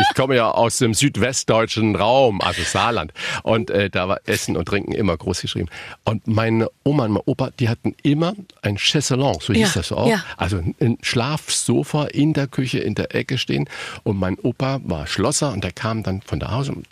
ich 0.00 0.14
komme 0.14 0.36
ja 0.36 0.50
aus 0.50 0.76
dem 0.76 0.92
südwestdeutschen 0.92 1.96
Raum, 1.96 2.42
also 2.42 2.60
Saarland. 2.62 3.14
Und 3.42 3.70
äh, 3.70 3.88
da 3.88 4.08
war 4.08 4.20
Essen 4.26 4.58
und 4.58 4.66
Trinken 4.66 4.92
immer 4.92 5.16
groß 5.16 5.40
geschrieben. 5.40 5.70
Und 6.04 6.26
meine 6.26 6.68
Oma 6.84 7.06
und 7.06 7.12
mein 7.12 7.22
Opa, 7.24 7.48
die 7.58 7.70
hatten 7.70 7.94
immer 8.02 8.34
ein 8.60 8.76
Chaiselong, 8.76 9.40
so 9.40 9.54
hieß 9.54 9.74
Ja, 9.74 9.80
das 9.80 9.90
auch. 9.92 10.06
ja. 10.06 10.22
Also 10.36 10.58
ein 10.80 10.98
Schlafsofa 11.00 12.04
in 12.04 12.34
der 12.34 12.46
Küche, 12.46 12.78
in 12.80 12.94
der 12.94 13.14
Ecke 13.14 13.38
stehen. 13.38 13.66
Und 14.02 14.18
mein 14.18 14.38
Opa 14.38 14.80
war 14.84 15.06
Schlosser 15.06 15.50
und 15.52 15.64
der 15.64 15.72
kam 15.72 16.02
dann 16.02 16.20
von 16.20 16.38
da 16.38 16.50
Hause. 16.50 16.72
Und 16.72 16.86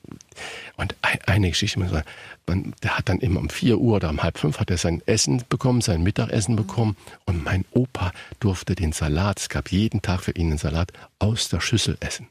ein- 0.77 0.89
eine 1.27 1.49
Geschichte 1.51 1.81
sagen, 1.89 2.05
man, 2.47 2.75
der 2.83 2.97
hat 2.99 3.09
dann 3.09 3.19
immer 3.19 3.41
um 3.41 3.49
4 3.51 3.79
Uhr 3.79 3.97
oder 3.97 4.11
um 4.11 4.23
halb 4.23 4.39
fünf 4.39 4.59
hat 4.59 4.71
er 4.71 4.79
sein 4.79 5.03
Essen 5.07 5.43
bekommen, 5.49 5.81
sein 5.81 6.03
Mittagessen 6.03 6.57
bekommen. 6.57 6.97
Und 7.27 7.45
mein 7.45 7.65
Opa 7.73 8.13
durfte 8.41 8.75
den 8.75 8.93
Salat, 8.93 9.41
es 9.41 9.49
gab 9.49 9.71
jeden 9.71 10.03
Tag 10.03 10.23
für 10.23 10.33
ihn 10.33 10.49
einen 10.49 10.59
Salat, 10.59 10.93
aus 11.19 11.49
der 11.49 11.61
Schüssel 11.61 11.97
essen. 12.01 12.29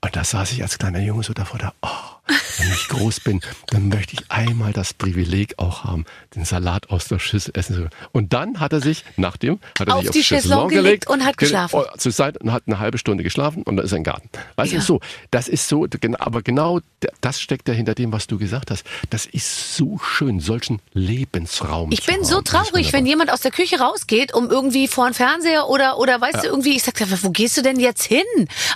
Und 0.00 0.16
da 0.16 0.24
saß 0.24 0.52
ich 0.52 0.62
als 0.62 0.78
kleiner 0.78 1.00
Junge 1.00 1.22
so 1.22 1.32
davor, 1.32 1.58
da, 1.58 1.72
oh, 1.82 2.13
wenn 2.58 2.72
ich 2.72 2.88
groß 2.88 3.20
bin, 3.20 3.40
dann 3.68 3.88
möchte 3.88 4.14
ich 4.14 4.30
einmal 4.30 4.72
das 4.72 4.94
Privileg 4.94 5.54
auch 5.58 5.84
haben, 5.84 6.04
den 6.34 6.44
Salat 6.44 6.90
aus 6.90 7.06
der 7.08 7.18
Schüssel 7.18 7.52
essen 7.56 7.74
zu 7.74 7.80
können. 7.80 7.90
Und 8.12 8.32
dann 8.32 8.60
hat 8.60 8.72
er 8.72 8.80
sich, 8.80 9.04
nachdem, 9.16 9.58
hat 9.78 9.88
er 9.88 9.96
Auf 9.96 10.02
sich 10.04 10.10
die 10.12 10.22
Chaiselong 10.22 10.68
gelegt 10.68 11.08
und 11.08 11.24
hat 11.24 11.36
ge- 11.36 11.48
geschlafen. 11.48 11.76
oh, 11.80 11.96
zur 11.98 12.12
Seite 12.12 12.38
und 12.38 12.52
hat 12.52 12.62
eine 12.66 12.78
halbe 12.78 12.98
Stunde 12.98 13.22
geschlafen 13.24 13.62
und 13.64 13.76
dann 13.76 13.84
ist 13.84 13.92
im 13.92 14.04
Garten. 14.04 14.28
Weißt 14.56 14.72
Ja. 14.72 14.78
du, 14.78 14.84
so, 14.84 15.00
das 15.30 15.48
ist 15.48 15.68
so, 15.68 15.86
aber 16.18 16.42
genau 16.42 16.80
das 17.20 17.40
steckt 17.40 17.68
ja 17.68 17.74
hinter 17.74 17.94
dem, 17.94 18.12
was 18.12 18.26
du 18.26 18.38
gesagt 18.38 18.70
hast. 18.70 18.84
Das 19.10 19.26
ist 19.26 19.76
so 19.76 19.98
schön, 19.98 20.40
solchen 20.40 20.80
Lebensraum. 20.92 21.92
Ich 21.92 22.04
bin 22.06 22.24
so 22.24 22.36
haben. 22.36 22.44
Ist 22.44 22.50
traurig, 22.50 22.92
wenn 22.92 23.06
jemand 23.06 23.30
aus 23.30 23.40
der 23.40 23.50
Küche 23.50 23.78
rausgeht, 23.78 24.32
um 24.34 24.50
irgendwie 24.50 24.88
vor 24.88 25.06
den 25.08 25.14
Fernseher 25.14 25.68
oder, 25.68 25.98
oder 25.98 26.20
weißt 26.20 26.44
du, 26.44 26.48
irgendwie, 26.48 26.76
ich 26.76 26.82
sag, 26.82 26.94
wo 27.22 27.30
gehst 27.30 27.56
du 27.56 27.62
denn 27.62 27.78
jetzt 27.78 28.04
hin? 28.04 28.22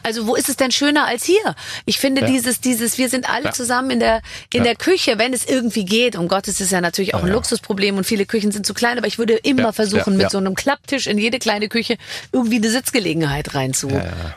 Also 0.03 0.27
wo 0.27 0.35
ist 0.35 0.49
es 0.49 0.57
denn 0.57 0.71
schöner 0.71 1.07
als 1.07 1.25
hier? 1.25 1.55
Ich 1.87 1.99
finde 1.99 2.27
dieses, 2.27 2.61
dieses, 2.61 2.99
wir 2.99 3.09
sind 3.09 3.29
alle 3.29 3.38
zusammen 3.53 3.91
in 3.91 4.01
der, 4.01 4.23
in 4.53 4.65
der 4.65 4.77
Küche, 4.77 5.19
wenn 5.19 5.33
es 5.33 5.45
irgendwie 5.47 5.85
geht. 5.85 6.17
Um 6.17 6.29
Gottes 6.29 6.61
ist 6.61 6.73
ja 6.73 6.81
natürlich 6.81 7.15
auch 7.15 7.23
ein 7.23 7.33
Luxusproblem 7.33 7.97
und 7.97 8.05
viele 8.05 8.27
Küchen 8.27 8.53
sind 8.53 8.67
zu 8.67 8.75
klein, 8.75 8.99
aber 8.99 9.07
ich 9.07 9.19
würde 9.19 9.35
immer 9.35 9.63
Ja, 9.63 9.73
versuchen, 9.73 10.13
ja, 10.13 10.17
mit 10.17 10.23
ja. 10.23 10.31
so 10.31 10.39
einem 10.39 10.55
Klapptisch 10.55 11.07
in 11.07 11.19
jede 11.19 11.39
kleine 11.39 11.69
Küche 11.69 11.97
irgendwie 12.33 12.57
eine 12.57 12.71
Sitzgelegenheit 12.71 13.55
reinzu, 13.55 13.91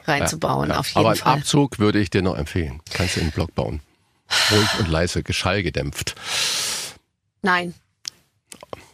reinzubauen, 0.06 0.70
Ja, 0.70 0.80
auf 0.80 0.88
jeden 0.88 1.00
aber 1.00 1.16
Fall. 1.16 1.34
Abzug 1.40 1.80
würde 1.80 2.00
ich 2.00 2.10
dir 2.10 2.22
noch 2.22 2.38
empfehlen. 2.38 2.82
Kannst 2.94 3.16
du 3.18 3.22
einen 3.22 3.32
Block 3.32 3.54
bauen. 3.56 3.82
Ruhig 4.52 4.70
und 4.80 4.90
leise, 4.90 5.24
geschallgedämpft. 5.24 6.16
Nein. 7.42 7.74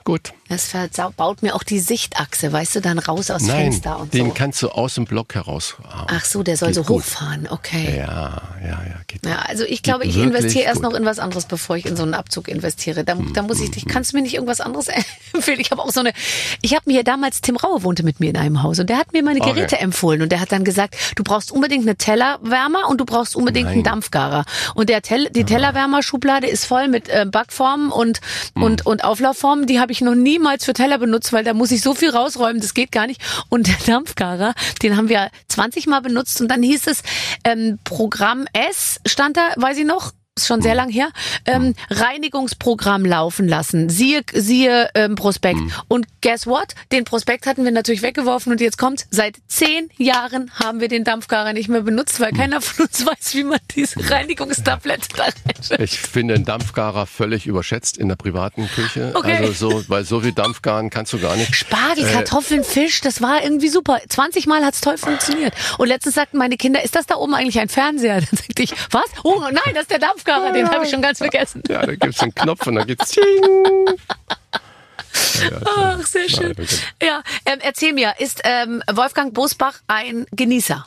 Gut. 0.03 0.34
Das 0.50 0.68
verbaut 0.68 1.41
mir 1.43 1.56
auch 1.56 1.64
die 1.64 1.80
Sichtachse, 1.80 2.52
weißt 2.52 2.76
du, 2.76 2.82
dann 2.82 3.00
raus 3.00 3.30
aus 3.32 3.41
Nein, 3.43 3.72
Fenster 3.74 4.00
und 4.00 4.14
den 4.14 4.28
so. 4.28 4.34
kannst 4.34 4.62
du 4.62 4.70
aus 4.70 4.95
dem 4.95 5.06
Block 5.06 5.36
heraus. 5.36 5.76
Ach 6.08 6.24
so, 6.26 6.43
der 6.43 6.58
soll 6.58 6.70
Geht 6.70 6.76
so 6.76 6.84
gut. 6.84 7.04
hochfahren, 7.04 7.48
okay. 7.50 7.98
Ja, 7.98 8.41
ja, 8.64 8.70
ja. 8.70 8.95
Geht 9.08 9.26
Ja, 9.26 9.39
also 9.48 9.64
ich 9.64 9.84
glaube, 9.84 10.06
ich 10.06 10.18
investiere 10.18 10.66
erst 10.66 10.82
gut. 10.82 10.91
noch 10.91 10.98
in 11.00 11.06
was 11.06 11.20
anderes, 11.20 11.45
bevor 11.45 11.76
ich 11.78 11.86
in 11.86 11.95
so 11.95 12.04
einen 12.04 12.14
Abzug 12.14 12.48
investiere. 12.48 13.04
Da, 13.04 13.16
da 13.34 13.41
muss 13.41 13.60
ich 13.60 13.72
dich, 13.72 13.86
kannst 13.86 14.12
du 14.14 14.18
mir 14.18 14.24
nicht 14.24 14.34
irgendwas 14.36 14.62
anderes 14.62 14.88
empfehlen? 15.34 15.60
Ich 15.60 15.72
habe 15.72 15.82
auch 15.82 15.91
so 15.91 16.00
eine, 16.00 16.14
ich 16.62 16.74
habe 16.76 16.84
mir 16.86 17.04
damals, 17.04 17.41
Tim 17.41 17.58
Raue 17.58 17.84
wohnte 17.84 18.04
mit 18.04 18.20
mir 18.20 18.30
in 18.30 18.38
einem 18.38 18.64
Haus 18.64 18.80
und 18.80 18.89
der 18.89 18.98
hat 18.98 19.14
mir 19.14 19.24
meine 19.24 19.41
Okay. 19.41 19.54
Geräte 19.54 19.80
empfohlen 19.80 20.22
und 20.22 20.32
der 20.32 20.39
hat 20.39 20.52
dann 20.52 20.64
gesagt, 20.64 20.95
du 21.16 21.24
brauchst 21.24 21.52
unbedingt 21.52 21.84
eine 21.84 21.95
Tellerwärmer 21.95 22.88
und 22.89 23.00
du 23.00 23.06
brauchst 23.06 23.36
unbedingt 23.36 23.68
einen 23.68 23.78
Nein. 23.84 23.84
Dampfgarer. 23.91 24.45
Und 24.76 24.89
der 24.89 25.02
Tell, 25.02 25.30
die 25.30 25.43
Tellerwärmerschublade 25.43 26.48
ist 26.48 26.66
voll 26.66 26.88
mit 26.88 27.10
äh, 27.10 27.26
Backformen 27.30 27.91
und, 27.91 28.20
Hm. 28.56 28.64
und, 28.64 28.86
und 28.86 29.04
Auflaufformen. 29.04 29.68
Die 29.68 29.80
habe 29.80 29.91
ich 29.91 30.02
noch 30.02 30.16
niemals 30.38 30.65
für 30.65 30.73
Teller 30.73 30.99
benutzt, 30.99 31.33
weil 31.33 31.43
da 31.43 31.53
muss 31.53 31.71
ich 31.71 31.81
so 31.81 31.95
viel 31.95 32.11
rausräumen, 32.11 32.61
das 32.61 32.75
geht 32.75 32.91
gar 32.91 33.07
nicht. 33.07 33.21
Und 33.49 33.67
der 33.67 33.75
Dampfgarer, 33.85 34.53
den 34.83 34.95
haben 34.95 35.09
wir 35.09 35.29
20 35.47 35.88
Mal 35.88 36.01
benutzt 36.01 36.39
und 36.41 36.47
dann 36.47 36.61
hieß 36.61 36.85
es, 36.88 37.01
ähm, 37.43 37.79
Programm 37.83 38.45
S 38.53 38.99
stand 39.05 39.35
da, 39.35 39.49
weiß 39.55 39.79
ich 39.79 39.85
noch, 39.85 40.11
ist 40.38 40.47
schon 40.47 40.61
sehr 40.61 40.75
lang 40.75 40.89
her, 40.89 41.09
ähm, 41.45 41.73
Reinigungsprogramm 41.89 43.05
laufen 43.05 43.47
lassen. 43.47 43.89
Siehe, 43.89 44.21
siehe 44.33 44.89
ähm, 44.95 45.15
Prospekt. 45.15 45.59
Und 45.88 46.07
guess 46.21 46.47
what? 46.47 46.73
Den 46.91 47.03
Prospekt 47.05 47.45
hatten 47.45 47.63
wir 47.63 47.71
natürlich 47.71 48.01
weggeworfen 48.01 48.51
und 48.51 48.61
jetzt 48.61 48.77
kommt, 48.77 49.05
seit 49.11 49.35
zehn 49.47 49.89
Jahren 49.97 50.51
haben 50.53 50.79
wir 50.79 50.88
den 50.88 51.03
Dampfgarer 51.03 51.53
nicht 51.53 51.69
mehr 51.69 51.81
benutzt, 51.81 52.19
weil 52.19 52.31
keiner 52.31 52.61
von 52.61 52.85
uns 52.85 53.05
weiß, 53.05 53.35
wie 53.35 53.43
man 53.43 53.59
diese 53.75 54.09
Reinigungstablette 54.09 55.07
da 55.15 55.23
reinstellt. 55.47 55.81
Ich 55.81 55.99
finde 55.99 56.33
den 56.35 56.45
Dampfgarer 56.45 57.05
völlig 57.05 57.45
überschätzt 57.45 57.97
in 57.97 58.07
der 58.09 58.15
privaten 58.15 58.67
Küche. 58.69 59.11
Okay. 59.15 59.38
Also 59.38 59.69
so, 59.69 59.83
weil 59.89 60.03
so 60.05 60.21
viel 60.21 60.31
Dampfgaren 60.33 60.89
kannst 60.89 61.13
du 61.13 61.19
gar 61.19 61.35
nicht. 61.35 61.55
Spargel, 61.55 62.05
Äh, 62.05 62.11
Kartoffeln, 62.11 62.63
Fisch, 62.63 63.01
das 63.01 63.21
war 63.21 63.43
irgendwie 63.43 63.69
super. 63.69 63.99
20 64.07 64.47
Mal 64.47 64.63
hat's 64.65 64.81
toll 64.81 64.97
funktioniert. 64.97 65.53
Und 65.77 65.88
letztens 65.88 66.15
sagten 66.15 66.38
meine 66.38 66.57
Kinder, 66.57 66.83
ist 66.83 66.95
das 66.95 67.05
da 67.05 67.15
oben 67.15 67.33
eigentlich 67.33 67.59
ein 67.59 67.69
Fernseher? 67.69 68.15
Dann 68.21 68.38
sagte 68.38 68.63
ich, 68.63 68.73
was? 68.91 69.05
Oh 69.23 69.41
nein, 69.41 69.73
das 69.73 69.83
ist 69.83 69.91
der 69.91 69.99
Dampfgarer, 69.99 70.26
den 70.53 70.69
habe 70.69 70.86
ich 70.86 70.91
schon 70.91 71.01
ganz 71.01 71.17
vergessen. 71.17 71.63
Ja, 71.67 71.86
da 71.86 71.95
gibt's 71.95 72.21
einen 72.21 72.36
Knopf 72.36 72.67
und 72.67 72.75
da 72.75 72.84
geht's. 72.84 73.15
Ja, 73.15 73.23
Ach, 75.65 76.05
sehr 76.05 76.30
schön. 76.30 76.55
Ja, 77.01 77.23
ähm, 77.45 77.59
erzähl 77.61 77.93
mir, 77.93 78.13
ist 78.19 78.41
ähm, 78.43 78.84
Wolfgang 78.91 79.34
Bosbach 79.34 79.82
ein 79.88 80.25
Genießer? 80.32 80.86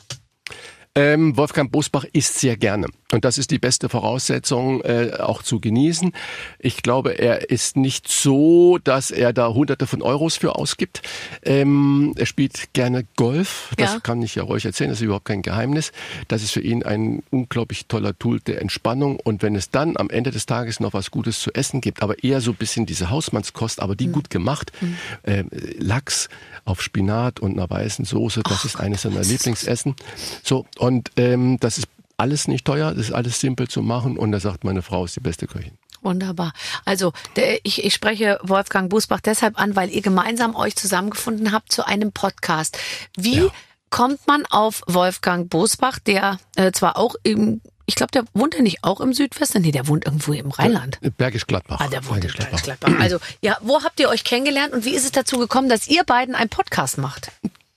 Ähm, 0.95 1.35
Wolfgang 1.37 1.71
Bosbach 1.71 2.05
isst 2.13 2.39
sehr 2.39 2.57
gerne. 2.57 2.87
Und 3.11 3.25
das 3.25 3.37
ist 3.37 3.51
die 3.51 3.59
beste 3.59 3.89
Voraussetzung, 3.89 4.81
äh, 4.81 5.11
auch 5.19 5.43
zu 5.43 5.59
genießen. 5.59 6.13
Ich 6.59 6.81
glaube, 6.81 7.17
er 7.19 7.49
ist 7.49 7.75
nicht 7.77 8.07
so, 8.07 8.77
dass 8.83 9.11
er 9.11 9.33
da 9.33 9.49
hunderte 9.53 9.85
von 9.87 10.01
Euros 10.01 10.37
für 10.37 10.55
ausgibt. 10.55 11.01
Ähm, 11.43 12.13
er 12.17 12.25
spielt 12.25 12.73
gerne 12.73 13.05
Golf. 13.17 13.71
Das 13.77 13.93
Ja. 13.93 13.99
kann 13.99 14.21
ich 14.21 14.35
ja 14.35 14.43
ruhig 14.43 14.65
erzählen. 14.65 14.89
Das 14.89 14.99
ist 14.99 15.03
überhaupt 15.05 15.25
kein 15.25 15.41
Geheimnis. 15.41 15.91
Das 16.27 16.41
ist 16.43 16.51
für 16.51 16.61
ihn 16.61 16.83
ein 16.83 17.23
unglaublich 17.31 17.85
toller 17.87 18.17
Tool 18.17 18.39
der 18.39 18.61
Entspannung. 18.61 19.19
Und 19.19 19.41
wenn 19.43 19.55
es 19.55 19.69
dann 19.69 19.97
am 19.97 20.09
Ende 20.09 20.31
des 20.31 20.45
Tages 20.45 20.79
noch 20.79 20.93
was 20.93 21.11
Gutes 21.11 21.39
zu 21.39 21.51
essen 21.53 21.81
gibt, 21.81 22.01
aber 22.01 22.23
eher 22.23 22.41
so 22.41 22.51
ein 22.51 22.57
bisschen 22.57 22.85
diese 22.85 23.09
Hausmannskost, 23.09 23.81
aber 23.81 23.95
die 23.95 24.07
gut 24.07 24.29
gemacht, 24.29 24.71
ähm, 25.25 25.49
Lachs 25.77 26.29
auf 26.65 26.81
Spinat 26.81 27.39
und 27.39 27.53
einer 27.53 27.69
weißen 27.69 28.05
Soße, 28.05 28.41
das 28.43 28.65
ist 28.65 28.79
eines 28.79 29.01
seiner 29.01 29.21
Lieblingsessen. 29.23 29.95
So, 30.43 30.65
und 30.77 31.11
ähm, 31.17 31.57
das 31.59 31.77
ist 31.77 31.87
alles 32.21 32.47
nicht 32.47 32.63
teuer, 32.65 32.91
das 32.93 33.07
ist 33.07 33.11
alles 33.13 33.39
simpel 33.39 33.67
zu 33.67 33.81
machen 33.81 34.17
und 34.17 34.31
er 34.31 34.39
sagt, 34.39 34.63
meine 34.63 34.81
Frau 34.81 35.03
ist 35.05 35.15
die 35.15 35.19
beste 35.19 35.47
Köchin. 35.47 35.73
Wunderbar. 36.01 36.53
Also 36.85 37.13
der, 37.35 37.59
ich, 37.65 37.83
ich 37.83 37.93
spreche 37.93 38.39
Wolfgang 38.41 38.89
Bosbach 38.89 39.19
deshalb 39.19 39.59
an, 39.59 39.75
weil 39.75 39.89
ihr 39.91 40.01
gemeinsam 40.01 40.55
euch 40.55 40.75
zusammengefunden 40.75 41.51
habt 41.51 41.71
zu 41.71 41.85
einem 41.85 42.11
Podcast. 42.11 42.77
Wie 43.17 43.35
Ja. 43.39 43.47
kommt 43.91 44.25
man 44.25 44.45
auf 44.47 44.81
Wolfgang 44.87 45.49
Bosbach, 45.49 45.99
der 45.99 46.39
äh, 46.55 46.71
zwar 46.71 46.97
auch 46.97 47.13
im, 47.21 47.61
ich 47.85 47.93
glaube, 47.93 48.11
der 48.13 48.23
wohnt 48.33 48.55
ja 48.55 48.61
nicht 48.63 48.83
auch 48.83 48.99
im 48.99 49.13
Südwesten, 49.13 49.61
nee, 49.61 49.71
der 49.71 49.87
wohnt 49.87 50.05
irgendwo 50.05 50.33
im 50.33 50.49
Rheinland. 50.49 50.97
Bergisch 51.17 51.45
Gladbach. 51.45 51.79
Ah, 51.81 51.87
der 51.87 52.03
wohnt 52.07 52.23
in 52.25 52.31
Bergisch 52.31 52.63
Gladbach. 52.63 52.93
Also, 52.99 53.17
ja, 53.41 53.57
wo 53.61 53.83
habt 53.83 53.99
ihr 53.99 54.09
euch 54.09 54.23
kennengelernt 54.23 54.73
und 54.73 54.85
wie 54.85 54.95
ist 54.95 55.03
es 55.05 55.11
dazu 55.11 55.37
gekommen, 55.37 55.69
dass 55.69 55.87
ihr 55.87 56.03
beiden 56.03 56.33
einen 56.33 56.49
Podcast 56.49 56.97
macht? 56.97 57.31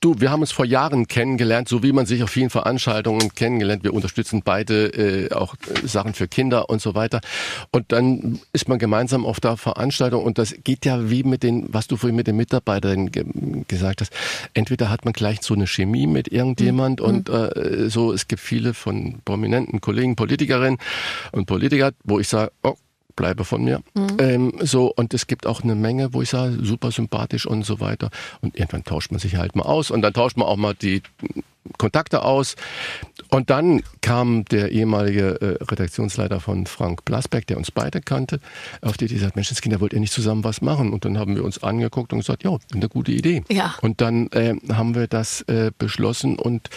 Du, 0.05 0.13
wir 0.19 0.29
haben 0.29 0.41
uns 0.41 0.51
vor 0.51 0.65
Jahren 0.65 1.07
kennengelernt, 1.07 1.67
so 1.67 1.81
wie 1.81 1.91
man 1.91 2.05
sich 2.05 2.21
auf 2.21 2.29
vielen 2.29 2.51
Veranstaltungen 2.51 3.33
kennengelernt. 3.33 3.83
Wir 3.83 3.91
unterstützen 3.91 4.43
beide 4.45 4.85
äh, 4.89 5.31
auch 5.33 5.55
äh, 5.55 5.87
Sachen 5.87 6.13
für 6.13 6.27
Kinder 6.27 6.69
und 6.69 6.79
so 6.79 6.93
weiter. 6.93 7.21
Und 7.71 7.91
dann 7.91 8.39
ist 8.53 8.69
man 8.69 8.77
gemeinsam 8.77 9.25
auf 9.25 9.39
der 9.39 9.57
Veranstaltung 9.57 10.23
und 10.23 10.37
das 10.37 10.53
geht 10.63 10.85
ja 10.85 11.09
wie 11.09 11.23
mit 11.23 11.41
den, 11.41 11.65
was 11.73 11.87
du 11.87 11.97
vorhin 11.97 12.15
mit 12.15 12.27
den 12.27 12.35
Mitarbeitern 12.35 13.09
ge 13.09 13.25
gesagt 13.67 14.01
hast. 14.01 14.13
Entweder 14.53 14.91
hat 14.91 15.05
man 15.05 15.13
gleich 15.13 15.41
so 15.41 15.55
eine 15.55 15.65
Chemie 15.65 16.05
mit 16.05 16.27
irgendjemand 16.27 17.01
und 17.01 17.29
äh, 17.29 17.89
so, 17.89 18.13
es 18.13 18.27
gibt 18.27 18.41
viele 18.43 18.75
von 18.75 19.23
prominenten 19.25 19.81
Kollegen, 19.81 20.15
Politikerinnen 20.15 20.77
und 21.31 21.47
Politiker, 21.47 21.93
wo 22.03 22.19
ich 22.19 22.27
sage, 22.27 22.51
oh, 22.61 22.75
bleibe 23.15 23.45
von 23.45 23.63
mir. 23.63 23.81
Ähm, 24.19 24.53
so, 24.61 24.91
und 24.93 25.13
es 25.13 25.27
gibt 25.27 25.47
auch 25.47 25.63
eine 25.63 25.75
Menge, 25.75 26.13
wo 26.13 26.21
ich 26.21 26.29
sage, 26.29 26.57
super 26.61 26.91
sympathisch 26.91 27.45
und 27.45 27.63
so 27.63 27.79
weiter. 27.79 28.09
Und 28.41 28.55
irgendwann 28.57 28.83
tauscht 28.83 29.11
man 29.11 29.19
sich 29.19 29.35
halt 29.35 29.55
mal 29.55 29.63
aus 29.63 29.91
und 29.91 30.01
dann 30.01 30.13
tauscht 30.13 30.37
man 30.37 30.47
auch 30.47 30.57
mal 30.57 30.73
die 30.73 31.01
Kontakte 31.77 32.23
aus. 32.23 32.55
Und 33.29 33.49
dann 33.49 33.81
kam 34.01 34.45
der 34.45 34.71
ehemalige 34.71 35.41
äh, 35.41 35.63
Redaktionsleiter 35.63 36.39
von 36.39 36.67
Frank 36.67 37.05
Blasberg, 37.05 37.47
der 37.47 37.57
uns 37.57 37.71
beide 37.71 38.01
kannte, 38.01 38.39
auf 38.81 38.97
die 38.97 39.05
Idee 39.05 39.15
gesagt, 39.15 39.35
Menschenskinder, 39.35 39.81
wollt 39.81 39.93
ihr 39.93 39.99
nicht 39.99 40.13
zusammen 40.13 40.43
was 40.43 40.61
machen? 40.61 40.93
Und 40.93 41.05
dann 41.05 41.17
haben 41.17 41.35
wir 41.35 41.43
uns 41.43 41.63
angeguckt 41.63 42.13
und 42.13 42.19
gesagt, 42.19 42.43
ja, 42.43 42.57
eine 42.73 42.87
gute 42.89 43.11
Idee. 43.11 43.43
Ja. 43.49 43.75
Und 43.81 44.01
dann 44.01 44.27
äh, 44.31 44.55
haben 44.71 44.95
wir 44.95 45.07
das 45.07 45.41
äh, 45.43 45.71
beschlossen 45.77 46.37
und 46.37 46.69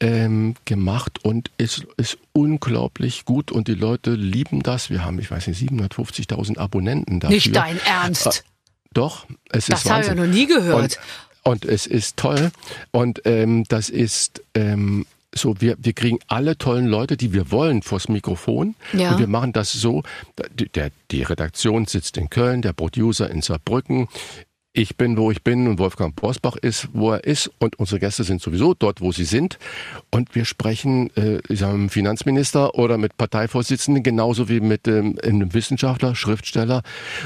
ähm, 0.00 0.54
gemacht 0.64 1.24
und 1.24 1.50
es 1.58 1.82
ist 1.96 2.18
unglaublich 2.32 3.24
gut 3.24 3.52
und 3.52 3.68
die 3.68 3.74
Leute 3.74 4.10
lieben 4.14 4.62
das. 4.62 4.90
Wir 4.90 5.04
haben, 5.04 5.18
ich 5.18 5.30
weiß 5.30 5.46
nicht, 5.46 5.60
750.000 5.70 6.58
Abonnenten 6.58 7.20
dafür. 7.20 7.34
Nicht 7.36 7.54
dein 7.54 7.78
Ernst. 7.86 8.44
Doch, 8.92 9.26
es 9.50 9.66
Das 9.66 9.80
ist 9.84 9.90
habe 9.90 10.02
ich 10.02 10.08
ja 10.08 10.12
Wahnsinn. 10.16 10.30
noch 10.30 10.34
nie 10.34 10.46
gehört. 10.46 10.82
Und, 10.82 10.98
und 11.44 11.64
es 11.64 11.86
ist 11.86 12.16
toll. 12.16 12.50
Und 12.90 13.22
ähm, 13.24 13.64
das 13.68 13.90
ist 13.90 14.42
ähm, 14.54 15.06
so, 15.34 15.60
wir, 15.60 15.76
wir 15.78 15.92
kriegen 15.92 16.18
alle 16.28 16.56
tollen 16.56 16.86
Leute, 16.86 17.16
die 17.16 17.32
wir 17.32 17.50
wollen, 17.50 17.82
vors 17.82 18.08
Mikrofon. 18.08 18.74
Ja. 18.92 19.12
Und 19.12 19.18
wir 19.18 19.26
machen 19.26 19.52
das 19.52 19.72
so, 19.72 20.02
der, 20.74 20.90
die 21.10 21.22
Redaktion 21.22 21.86
sitzt 21.86 22.16
in 22.16 22.30
Köln, 22.30 22.62
der 22.62 22.72
Producer 22.72 23.30
in 23.30 23.42
Saarbrücken. 23.42 24.08
Ich 24.76 24.96
bin, 24.96 25.16
wo 25.16 25.30
ich 25.30 25.44
bin 25.44 25.68
und 25.68 25.78
Wolfgang 25.78 26.16
Borsbach 26.16 26.56
ist, 26.56 26.88
wo 26.92 27.12
er 27.12 27.22
ist 27.22 27.48
und 27.60 27.78
unsere 27.78 28.00
Gäste 28.00 28.24
sind 28.24 28.42
sowieso 28.42 28.74
dort, 28.74 29.00
wo 29.00 29.12
sie 29.12 29.22
sind. 29.24 29.56
Und 30.10 30.34
wir 30.34 30.44
sprechen 30.44 31.16
äh, 31.16 31.38
ich 31.48 31.60
sag, 31.60 31.68
mal, 31.68 31.74
mit 31.74 31.90
dem 31.90 31.90
Finanzminister 31.90 32.74
oder 32.74 32.98
mit 32.98 33.16
Parteivorsitzenden 33.16 34.02
genauso 34.02 34.48
wie 34.48 34.58
mit 34.58 34.88
ähm, 34.88 35.16
einem 35.22 35.54
Wissenschaftler, 35.54 36.16
Schriftsteller 36.16 36.82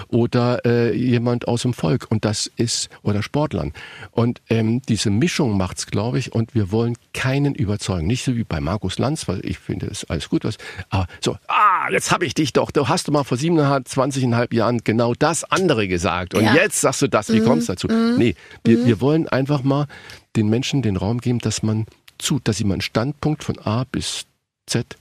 oder 0.08 0.62
äh, 0.66 0.94
jemand 0.94 1.48
aus 1.48 1.62
dem 1.62 1.72
Volk. 1.72 2.08
Und 2.10 2.26
das 2.26 2.50
ist, 2.56 2.90
oder 3.02 3.22
Sportlern. 3.22 3.72
Und 4.10 4.42
ähm, 4.50 4.82
diese 4.86 5.08
Mischung 5.08 5.56
macht's, 5.56 5.86
glaube 5.86 6.18
ich, 6.18 6.34
und 6.34 6.54
wir 6.54 6.70
wollen 6.70 6.96
keinen 7.14 7.54
überzeugen. 7.54 8.06
Nicht 8.06 8.24
so 8.26 8.36
wie 8.36 8.44
bei 8.44 8.60
Markus 8.60 8.98
Lanz, 8.98 9.26
weil 9.26 9.40
ich 9.42 9.58
finde, 9.58 9.86
es 9.86 10.02
ist 10.02 10.10
alles 10.10 10.28
gut, 10.28 10.44
was. 10.44 10.58
Aber 10.90 11.06
so, 11.20 11.38
ah, 11.48 11.88
jetzt 11.90 12.12
habe 12.12 12.26
ich 12.26 12.34
dich 12.34 12.52
doch. 12.52 12.70
Du 12.70 12.88
hast 12.88 13.08
du 13.08 13.12
mal 13.12 13.24
vor 13.24 13.38
27,5 13.38 14.54
Jahren 14.54 14.80
genau 14.84 15.14
das 15.14 15.44
andere 15.44 15.88
gesagt. 15.88 16.34
Und 16.34 16.44
Ja. 16.44 16.54
jetzt 16.54 16.82
sagst 16.82 17.00
du 17.00 17.08
das. 17.08 17.37
Wie 17.40 17.44
kommst 17.44 17.68
du 17.68 17.72
dazu? 17.72 17.88
Nee, 17.88 18.34
wir, 18.64 18.86
wir 18.86 19.00
wollen 19.00 19.28
einfach 19.28 19.62
mal 19.62 19.86
den 20.36 20.48
Menschen 20.48 20.82
den 20.82 20.96
Raum 20.96 21.20
geben, 21.20 21.38
dass 21.38 21.62
man 21.62 21.86
zu, 22.18 22.40
dass 22.42 22.58
sie 22.58 22.64
mal 22.64 22.74
einen 22.74 22.80
Standpunkt 22.80 23.44
von 23.44 23.58
A 23.58 23.84
bis 23.84 24.26
Z 24.66 24.96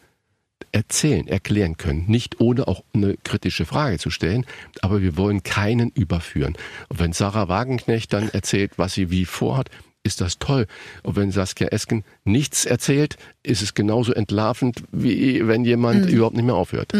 erzählen, 0.72 1.28
erklären 1.28 1.78
können. 1.78 2.06
Nicht 2.08 2.40
ohne 2.40 2.68
auch 2.68 2.84
eine 2.94 3.16
kritische 3.24 3.66
Frage 3.66 4.00
zu 4.00 4.10
stellen, 4.10 4.46
aber 4.82 5.02
wir 5.02 5.18
wollen 5.18 5.44
keinen 5.44 5.90
überführen. 5.92 6.56
Und 6.90 7.00
wenn 7.00 7.14
Sarah 7.14 7.48
Wagenknecht 7.48 8.14
dann 8.14 8.30
erzählt, 8.30 8.74
was 8.78 8.94
sie 8.94 9.10
wie 9.10 9.26
vorhat, 9.26 9.70
ist 10.04 10.22
das 10.22 10.40
toll. 10.40 10.68
Und 11.04 11.16
wenn 11.16 11.32
Saskia 11.32 11.68
Esken 11.68 12.04
nichts 12.24 12.66
erzählt, 12.66 13.18
ist 13.48 13.62
es 13.62 13.74
genauso 13.74 14.14
entlarvend, 14.14 14.84
wie 14.92 15.48
wenn 15.48 15.64
jemand 15.66 16.10
überhaupt 16.10 16.36
nicht 16.36 16.46
mehr 16.46 16.56
aufhört. 16.56 16.92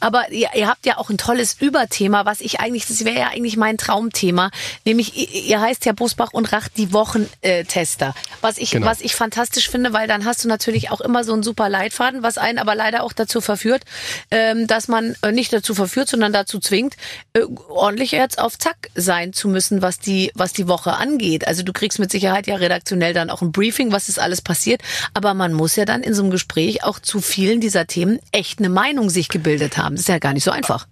Aber 0.00 0.30
ihr, 0.30 0.48
ihr 0.54 0.68
habt 0.68 0.86
ja 0.86 0.98
auch 0.98 1.10
ein 1.10 1.18
tolles 1.18 1.56
Überthema, 1.60 2.24
was 2.26 2.40
ich 2.40 2.60
eigentlich, 2.60 2.86
das 2.86 3.04
wäre 3.04 3.18
ja 3.18 3.28
eigentlich 3.28 3.56
mein 3.56 3.78
Traumthema, 3.78 4.50
nämlich 4.84 5.48
ihr, 5.48 5.60
heißt 5.60 5.86
ja 5.86 5.92
Busbach 5.92 6.32
und 6.32 6.52
Rach 6.52 6.68
die 6.68 6.92
Wochentester. 6.92 8.14
Was 8.40 8.58
ich, 8.58 8.70
Genau. 8.70 8.86
was 8.86 9.00
ich 9.00 9.14
fantastisch 9.14 9.70
finde, 9.70 9.92
weil 9.92 10.06
dann 10.06 10.24
hast 10.24 10.44
du 10.44 10.48
natürlich 10.48 10.90
auch 10.90 11.00
immer 11.00 11.24
so 11.24 11.32
einen 11.32 11.42
super 11.42 11.68
Leitfaden, 11.68 12.22
was 12.22 12.38
einen 12.38 12.58
aber 12.58 12.74
leider 12.74 13.02
auch 13.02 13.12
dazu 13.12 13.40
verführt, 13.40 13.82
ähm, 14.30 14.66
dass 14.66 14.88
man 14.88 15.16
äh, 15.22 15.32
nicht 15.32 15.52
dazu 15.52 15.74
verführt, 15.74 16.08
sondern 16.08 16.32
dazu 16.32 16.58
zwingt, 16.60 16.94
äh, 17.32 17.40
ordentlich 17.68 18.12
jetzt 18.12 18.38
auf 18.38 18.58
Zack 18.58 18.90
sein 18.94 19.32
zu 19.32 19.48
müssen, 19.48 19.80
was 19.82 19.98
die, 19.98 20.30
was 20.34 20.52
die 20.52 20.68
Woche 20.68 20.92
angeht. 20.92 21.46
Also 21.46 21.62
du 21.62 21.72
kriegst 21.72 21.98
mit 21.98 22.10
Sicherheit 22.10 22.46
ja 22.46 22.56
redaktionell 22.56 23.14
dann 23.14 23.30
auch 23.30 23.40
ein 23.42 23.52
Briefing, 23.52 23.90
was 23.90 24.08
ist 24.08 24.18
alles 24.18 24.42
passiert, 24.42 24.82
aber 25.14 25.32
man 25.34 25.52
muss 25.54 25.76
ja 25.78 25.84
dann 25.84 26.02
in 26.02 26.12
so 26.14 26.22
einem 26.22 26.30
Gespräch 26.30 26.84
auch 26.84 26.98
zu 26.98 27.20
vielen 27.20 27.60
dieser 27.60 27.86
Themen 27.86 28.18
echt 28.32 28.58
eine 28.58 28.68
Meinung 28.68 29.08
sich 29.08 29.28
gebildet 29.28 29.78
haben. 29.78 29.94
Das 29.94 30.02
ist 30.02 30.08
ja 30.08 30.18
gar 30.18 30.34
nicht 30.34 30.44
so 30.44 30.50
einfach. 30.50 30.86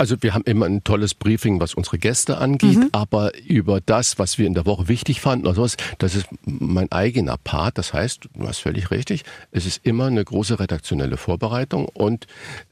Also 0.00 0.16
wir 0.20 0.32
haben 0.32 0.44
immer 0.44 0.66
ein 0.66 0.84
tolles 0.84 1.12
Briefing, 1.12 1.58
was 1.60 1.74
unsere 1.74 1.98
Gäste 1.98 2.38
angeht, 2.38 2.76
Mhm. 2.78 2.88
aber 2.92 3.32
über 3.44 3.80
das, 3.80 4.16
was 4.20 4.38
wir 4.38 4.46
in 4.46 4.54
der 4.54 4.64
Woche 4.64 4.86
wichtig 4.86 5.20
fanden 5.20 5.44
oder 5.46 5.56
sowas, 5.56 5.76
das 5.98 6.14
ist 6.14 6.26
mein 6.44 6.90
eigener 6.92 7.36
Part. 7.36 7.78
Das 7.78 7.92
heißt, 7.92 8.28
du 8.32 8.46
hast 8.46 8.58
völlig 8.60 8.92
richtig, 8.92 9.24
es 9.50 9.66
ist 9.66 9.80
immer 9.84 10.06
eine 10.06 10.24
große 10.24 10.60
redaktionelle 10.60 11.16
Vorbereitung 11.16 11.86
und 11.86 12.28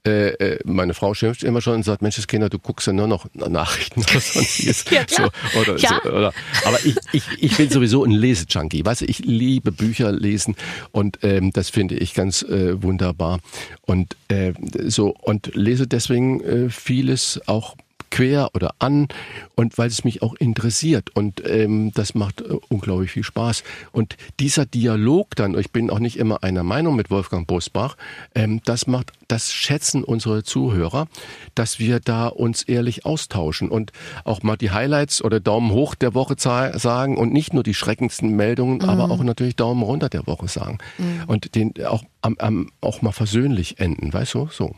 äh, 0.06 0.28
äh, 0.34 0.60
meine 0.64 0.94
Frau 0.94 1.14
schimpft 1.14 1.42
immer 1.42 1.60
schon 1.60 1.74
und 1.74 1.82
sagt, 1.84 2.00
Mensch, 2.00 2.24
Kinder, 2.28 2.48
du 2.48 2.60
guckst 2.60 2.86
ja 2.86 2.92
nur 2.92 3.08
noch 3.08 3.26
Nachrichten 3.34 4.02
oder 4.02 4.20
sonstiges. 4.20 4.84
Ja, 4.90 5.04
klar. 5.04 5.32
so, 5.52 5.58
oder, 5.60 5.76
Ja. 5.78 6.00
so, 6.04 6.10
oder. 6.10 6.32
Aber 6.64 6.78
ich, 6.86 6.94
ich, 7.12 7.24
ich 7.40 7.56
bin 7.56 7.70
sowieso 7.70 8.04
ein 8.04 8.12
Lesejunkie. 8.12 8.84
Weißt 8.84 9.00
du, 9.00 9.04
ich 9.06 9.18
liebe 9.18 9.72
Bücher 9.72 10.12
lesen 10.12 10.54
und 10.92 11.18
ähm, 11.22 11.52
das 11.52 11.70
finde 11.70 11.96
ich 11.96 12.14
ganz 12.14 12.42
äh, 12.42 12.80
wunderbar. 12.82 13.40
Und 13.82 14.16
äh, 14.28 14.52
so 14.86 15.08
und 15.22 15.54
lese 15.56 15.88
deswegen 15.88 16.40
äh, 16.42 16.70
vieles 17.16 17.40
auch 17.46 17.76
quer 18.08 18.50
oder 18.54 18.74
an 18.78 19.08
und 19.56 19.78
weil 19.78 19.88
es 19.88 20.04
mich 20.04 20.22
auch 20.22 20.34
interessiert. 20.34 21.10
Und 21.14 21.42
ähm, 21.44 21.90
das 21.92 22.14
macht 22.14 22.40
äh, 22.40 22.56
unglaublich 22.68 23.10
viel 23.10 23.24
Spaß. 23.24 23.64
Und 23.90 24.16
dieser 24.38 24.64
Dialog 24.64 25.34
dann 25.34 25.58
ich 25.58 25.72
bin 25.72 25.90
auch 25.90 25.98
nicht 25.98 26.16
immer 26.16 26.42
einer 26.44 26.62
Meinung 26.62 26.94
mit 26.94 27.10
Wolfgang 27.10 27.46
Bosbach 27.46 27.96
ähm, 28.34 28.60
das 28.64 28.86
macht 28.86 29.12
das 29.28 29.52
schätzen 29.52 30.04
unsere 30.04 30.44
Zuhörer 30.44 31.08
dass 31.54 31.78
wir 31.78 31.98
da 32.00 32.28
uns 32.28 32.62
ehrlich 32.62 33.04
austauschen 33.04 33.70
und 33.70 33.92
auch 34.24 34.42
mal 34.42 34.56
die 34.56 34.70
Highlights 34.70 35.22
oder 35.22 35.40
Daumen 35.40 35.72
hoch 35.72 35.94
der 35.94 36.14
Woche 36.14 36.36
sagen 36.38 37.18
und 37.18 37.32
nicht 37.32 37.52
nur 37.54 37.64
die 37.64 37.74
schreckendsten 37.74 38.30
Meldungen 38.30 38.82
aber 38.82 39.10
auch 39.10 39.22
natürlich 39.24 39.56
Daumen 39.56 39.82
runter 39.82 40.08
der 40.08 40.26
Woche 40.26 40.48
sagen 40.48 40.78
und 41.26 41.54
den 41.54 41.74
auch 41.86 42.04
am, 42.22 42.36
am, 42.38 42.70
auch 42.80 43.02
mal 43.02 43.12
versöhnlich 43.12 43.80
enden 43.80 44.12
weißt 44.12 44.34
du 44.34 44.48
so 44.50 44.76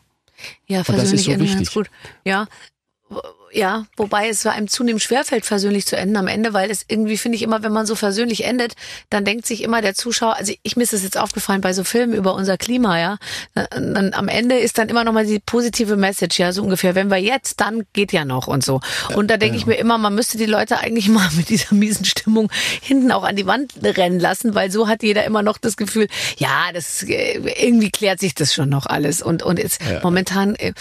Ja, 0.66 0.84
versöhnlich 0.84 1.24
so 1.24 1.32
enden 1.32 1.46
ganz 1.46 1.72
gut. 1.72 1.90
Ja. 2.24 2.46
Ja, 3.52 3.86
wobei 3.96 4.28
es 4.28 4.44
einem 4.46 4.68
zunehmend 4.68 5.02
schwerfällt, 5.02 5.44
versöhnlich 5.44 5.86
zu 5.86 5.96
enden 5.96 6.16
am 6.16 6.26
Ende, 6.26 6.52
weil 6.52 6.70
es 6.70 6.84
irgendwie, 6.88 7.16
finde 7.16 7.36
ich 7.36 7.42
immer, 7.42 7.62
wenn 7.62 7.72
man 7.72 7.86
so 7.86 7.94
versöhnlich 7.94 8.44
endet, 8.44 8.74
dann 9.10 9.24
denkt 9.24 9.46
sich 9.46 9.62
immer 9.62 9.80
der 9.80 9.94
Zuschauer, 9.94 10.36
also 10.36 10.52
ich, 10.62 10.76
mir 10.76 10.82
ist 10.82 10.92
es 10.92 11.02
jetzt 11.02 11.18
aufgefallen 11.18 11.60
bei 11.60 11.72
so 11.72 11.84
Filmen 11.84 12.14
über 12.14 12.34
unser 12.34 12.56
Klima, 12.58 12.98
ja, 12.98 13.18
dann, 13.54 13.94
dann 13.94 14.14
am 14.14 14.28
Ende 14.28 14.58
ist 14.58 14.78
dann 14.78 14.88
immer 14.88 15.04
nochmal 15.04 15.26
die 15.26 15.38
positive 15.38 15.96
Message, 15.96 16.38
ja, 16.38 16.52
so 16.52 16.62
ungefähr, 16.62 16.94
wenn 16.94 17.10
wir 17.10 17.18
jetzt, 17.18 17.60
dann 17.60 17.84
geht 17.92 18.12
ja 18.12 18.24
noch 18.24 18.46
und 18.46 18.64
so. 18.64 18.80
Und 19.14 19.30
da 19.30 19.36
denke 19.36 19.56
ich 19.56 19.66
mir 19.66 19.76
immer, 19.76 19.98
man 19.98 20.14
müsste 20.14 20.38
die 20.38 20.46
Leute 20.46 20.78
eigentlich 20.78 21.08
mal 21.08 21.28
mit 21.36 21.48
dieser 21.48 21.74
miesen 21.74 22.04
Stimmung 22.04 22.50
hinten 22.80 23.10
auch 23.12 23.24
an 23.24 23.36
die 23.36 23.46
Wand 23.46 23.72
rennen 23.82 24.20
lassen, 24.20 24.54
weil 24.54 24.70
so 24.70 24.88
hat 24.88 25.02
jeder 25.02 25.24
immer 25.24 25.42
noch 25.42 25.58
das 25.58 25.76
Gefühl, 25.76 26.08
ja, 26.36 26.70
das 26.72 27.02
äh, 27.02 27.38
irgendwie 27.64 27.90
klärt 27.90 28.20
sich 28.20 28.34
das 28.34 28.54
schon 28.54 28.68
noch 28.68 28.86
alles. 28.86 29.22
Und, 29.22 29.42
und 29.42 29.58
jetzt 29.58 29.80
momentan 30.02 30.54
äh, 30.56 30.72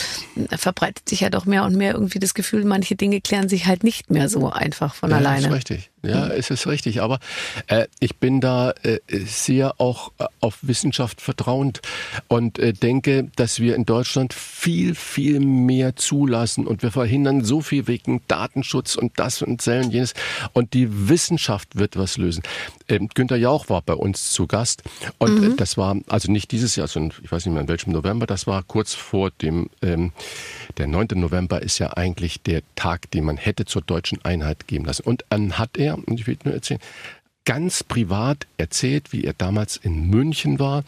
verbreitet 0.57 1.07
sich 1.07 1.22
ja 1.22 1.30
doch 1.30 1.45
mehr 1.45 1.63
und 1.63 1.76
mehr 1.76 1.93
irgendwie 1.93 2.20
das 2.20 2.34
Gefühl, 2.34 2.57
manche 2.66 2.95
Dinge 2.95 3.22
klären 3.22 3.49
sich 3.49 3.66
halt 3.66 3.84
nicht 3.84 4.10
mehr 4.10 4.30
so 4.30 4.49
einfach 4.49 4.95
von 4.95 5.10
Ja, 5.12 5.18
alleine. 5.18 5.47
ist 5.47 5.53
richtig. 5.53 5.91
Ja, 6.10 6.28
es 6.28 6.49
ist 6.49 6.68
richtig. 6.68 7.01
Aber 7.01 7.20
äh, 7.68 7.88
ich 7.99 8.18
bin 8.18 8.41
da 8.41 8.72
äh, 8.84 8.99
sehr 9.10 9.80
auch 9.80 10.12
äh, 10.18 10.26
auf 10.39 10.60
Wissenschaft 10.62 11.22
vertrauend 11.22 11.82
und 12.28 12.60
äh, 12.60 12.74
denke, 12.74 13.30
dass 13.36 13.60
wir 13.60 13.76
in 13.76 13.86
Deutschland 13.86 14.34
viel, 14.34 14.95
viel 14.95 15.39
mehr 15.39 15.95
zulassen 15.95 16.68
und 16.68 16.84
wir 16.84 16.91
verhindern 16.91 17.43
so 17.43 17.62
viel 17.62 17.88
wegen 17.88 18.22
Datenschutz 18.28 18.95
und 18.95 19.14
das 19.18 19.41
und 19.41 19.62
Zellen 19.62 19.86
und 19.86 19.91
jenes. 19.91 20.14
Und 20.53 20.74
die 20.74 21.10
Wissenschaft 21.10 21.76
wird 21.76 21.97
was 21.97 22.18
lösen. 22.18 22.43
Ähm, 22.89 23.10
Günter 23.14 23.36
Jauch 23.36 23.70
war 23.70 23.82
bei 23.82 23.93
uns 23.93 24.32
zu 24.32 24.47
Gast 24.47 24.84
und 25.18 25.43
äh, 25.43 25.55
das 25.55 25.78
war 25.78 25.97
also 26.08 26.32
nicht 26.32 26.51
dieses 26.51 26.76
Jahr, 26.76 26.88
sondern 26.88 27.18
ich 27.24 27.32
weiß 27.32 27.45
nicht 27.45 27.53
mehr 27.53 27.62
in 27.62 27.68
welchem 27.68 27.91
November, 27.91 28.26
das 28.26 28.47
war 28.47 28.64
kurz 28.64 28.93
vor 28.93 29.32
dem, 29.41 29.70
ähm, 29.82 30.12
der 30.78 30.88
9. 30.88 31.08
November 31.16 31.62
ist 31.62 31.80
ja 31.80 31.93
eigentlich 31.93 32.41
der 32.41 32.62
Tag, 32.76 33.12
den 33.12 33.26
man 33.26 33.38
hätte 33.38 33.66
zur 33.66 33.82
deutschen 33.82 34.24
Einheit 34.24 34.68
geben 34.68 34.86
lassen. 34.86 35.03
Und 35.03 35.26
dann 35.30 35.58
hat 35.58 35.78
er, 35.78 35.97
und 36.04 36.20
ich 36.20 36.28
will 36.28 36.38
nur 36.43 36.54
erzählen, 36.54 36.82
ganz 37.45 37.84
privat 37.84 38.45
erzählt, 38.58 39.14
wie 39.14 39.24
er 39.24 39.34
damals 39.34 39.78
in 39.78 40.10
München 40.10 40.60
war 40.60 40.84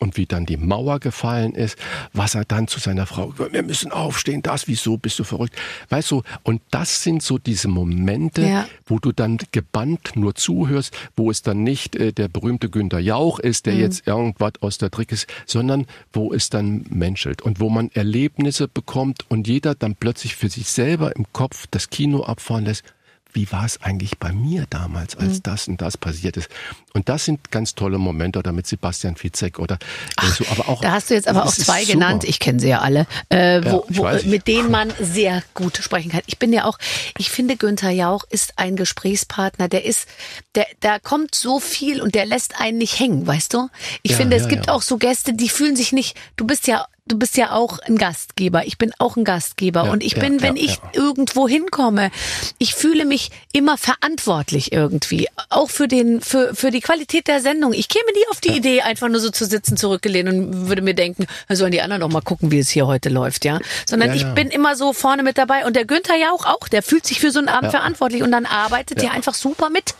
und 0.00 0.16
wie 0.16 0.24
dann 0.24 0.46
die 0.46 0.56
Mauer 0.56 0.98
gefallen 0.98 1.54
ist, 1.54 1.76
was 2.14 2.34
er 2.34 2.44
dann 2.46 2.68
zu 2.68 2.80
seiner 2.80 3.04
Frau, 3.06 3.34
wir 3.52 3.62
müssen 3.62 3.92
aufstehen, 3.92 4.40
das, 4.40 4.66
wieso, 4.66 4.96
bist 4.96 5.18
du 5.18 5.24
verrückt? 5.24 5.54
Weißt 5.90 6.10
du, 6.10 6.22
und 6.42 6.62
das 6.70 7.02
sind 7.02 7.22
so 7.22 7.36
diese 7.38 7.68
Momente, 7.68 8.40
Ja. 8.42 8.66
wo 8.86 8.98
du 8.98 9.12
dann 9.12 9.36
gebannt 9.52 10.12
nur 10.16 10.34
zuhörst, 10.34 10.96
wo 11.16 11.30
es 11.30 11.42
dann 11.42 11.62
nicht 11.64 11.96
äh, 11.96 12.12
der 12.12 12.28
berühmte 12.28 12.70
Günter 12.70 12.98
Jauch 12.98 13.38
ist, 13.40 13.66
Mhm. 13.66 13.70
der 13.72 13.78
jetzt 13.80 14.06
irgendwas 14.06 14.52
aus 14.62 14.78
der 14.78 14.90
Trick 14.90 15.12
ist, 15.12 15.26
sondern 15.44 15.86
wo 16.14 16.32
es 16.32 16.48
dann 16.48 16.86
menschelt 16.88 17.42
und 17.42 17.60
wo 17.60 17.68
man 17.68 17.90
Erlebnisse 17.92 18.68
bekommt 18.68 19.26
und 19.28 19.46
jeder 19.48 19.74
dann 19.74 19.96
plötzlich 19.96 20.34
für 20.34 20.48
sich 20.48 20.68
selber 20.70 21.14
im 21.14 21.26
Kopf 21.34 21.66
das 21.70 21.90
Kino 21.90 22.22
abfahren 22.24 22.64
lässt. 22.64 22.84
Wie 23.32 23.50
war 23.52 23.64
es 23.64 23.80
eigentlich 23.82 24.18
bei 24.18 24.32
mir 24.32 24.66
damals, 24.70 25.16
als 25.16 25.38
Mhm. 25.38 25.42
das 25.44 25.68
und 25.68 25.80
das 25.82 25.96
passiert 25.96 26.36
ist? 26.36 26.48
Und 26.92 27.08
das 27.08 27.24
sind 27.24 27.50
ganz 27.52 27.74
tolle 27.74 27.98
Momente 27.98 28.38
oder 28.38 28.52
mit 28.52 28.66
Sebastian 28.66 29.16
Fitzek 29.16 29.58
oder 29.58 29.78
äh, 30.20 30.26
so, 30.26 30.44
aber 30.50 30.68
auch. 30.68 30.80
Da 30.80 30.92
hast 30.92 31.10
du 31.10 31.14
jetzt 31.14 31.28
aber 31.28 31.44
auch 31.44 31.52
zwei 31.54 31.84
genannt, 31.84 32.24
ich 32.24 32.40
kenne 32.40 32.58
sie 32.58 32.68
ja 32.68 32.80
alle, 32.80 33.06
äh, 33.28 33.62
wo, 33.64 33.84
ich 33.88 33.98
wo, 33.98 34.02
weiß. 34.02 34.24
mit 34.24 34.46
denen 34.48 34.70
man 34.70 34.92
sehr 35.00 35.42
gut 35.54 35.76
sprechen 35.78 36.10
kann. 36.10 36.22
Ich 36.26 36.38
bin 36.38 36.52
ja 36.52 36.64
auch, 36.64 36.78
ich 37.18 37.30
finde 37.30 37.56
Günther 37.56 37.90
Jauch 37.90 38.24
ist 38.30 38.54
ein 38.58 38.74
Gesprächspartner, 38.76 39.68
der 39.68 39.84
ist, 39.84 40.08
der, 40.56 40.66
da 40.80 40.98
kommt 40.98 41.34
so 41.34 41.60
viel 41.60 42.02
und 42.02 42.14
der 42.14 42.26
lässt 42.26 42.60
einen 42.60 42.78
nicht 42.78 42.98
hängen, 42.98 43.26
weißt 43.26 43.54
du? 43.54 43.68
Ich 44.02 44.12
Ja, 44.12 44.16
finde, 44.16 44.36
es 44.36 44.42
ja, 44.42 44.48
gibt 44.48 44.66
ja. 44.66 44.72
auch 44.74 44.82
so 44.82 44.98
Gäste, 44.98 45.32
die 45.32 45.48
fühlen 45.48 45.76
sich 45.76 45.92
nicht, 45.92 46.16
du 46.36 46.46
bist 46.46 46.66
ja 46.66 46.86
Du 47.10 47.18
bist 47.18 47.36
ja 47.36 47.50
auch 47.50 47.80
ein 47.80 47.98
Gastgeber. 47.98 48.66
Ich 48.66 48.78
bin 48.78 48.92
auch 48.98 49.16
ein 49.16 49.24
Gastgeber. 49.24 49.86
Ja, 49.86 49.90
und 49.90 50.04
ich 50.04 50.12
ja, 50.12 50.20
bin, 50.20 50.42
wenn 50.42 50.54
ja, 50.54 50.62
ich 50.62 50.76
ja. 50.76 50.90
irgendwo 50.92 51.48
hinkomme, 51.48 52.12
ich 52.58 52.76
fühle 52.76 53.04
mich 53.04 53.32
immer 53.52 53.76
verantwortlich 53.76 54.70
irgendwie. 54.70 55.26
Auch 55.48 55.70
für 55.70 55.88
den, 55.88 56.20
für, 56.20 56.54
für 56.54 56.70
die 56.70 56.80
Qualität 56.80 57.26
der 57.26 57.40
Sendung. 57.40 57.72
Ich 57.72 57.88
käme 57.88 58.12
nie 58.12 58.24
auf 58.30 58.40
die 58.40 58.56
Idee, 58.56 58.82
einfach 58.82 59.08
nur 59.08 59.18
so 59.18 59.30
zu 59.30 59.44
sitzen, 59.44 59.76
zurückgelehnt 59.76 60.28
und 60.28 60.68
würde 60.68 60.82
mir 60.82 60.94
denken, 60.94 61.26
da 61.48 61.56
sollen 61.56 61.72
die 61.72 61.82
anderen 61.82 62.04
auch 62.04 62.10
mal 62.10 62.20
gucken, 62.20 62.52
wie 62.52 62.60
es 62.60 62.70
hier 62.70 62.86
heute 62.86 63.08
läuft, 63.08 63.44
ja. 63.44 63.58
Sondern 63.88 64.10
Ja, 64.10 64.14
ich 64.14 64.22
ja. 64.22 64.32
bin 64.32 64.48
immer 64.48 64.76
so 64.76 64.92
vorne 64.92 65.24
mit 65.24 65.36
dabei. 65.36 65.66
Und 65.66 65.74
der 65.74 65.86
Günther 65.86 66.14
ja 66.14 66.30
auch, 66.30 66.46
auch. 66.46 66.68
Der 66.68 66.84
fühlt 66.84 67.04
sich 67.04 67.18
für 67.18 67.32
so 67.32 67.40
einen 67.40 67.48
Abend 67.48 67.72
verantwortlich 67.72 68.22
und 68.22 68.30
dann 68.30 68.46
arbeitet 68.46 69.02
er 69.02 69.10
einfach 69.10 69.34
super 69.34 69.68
mit. 69.68 69.96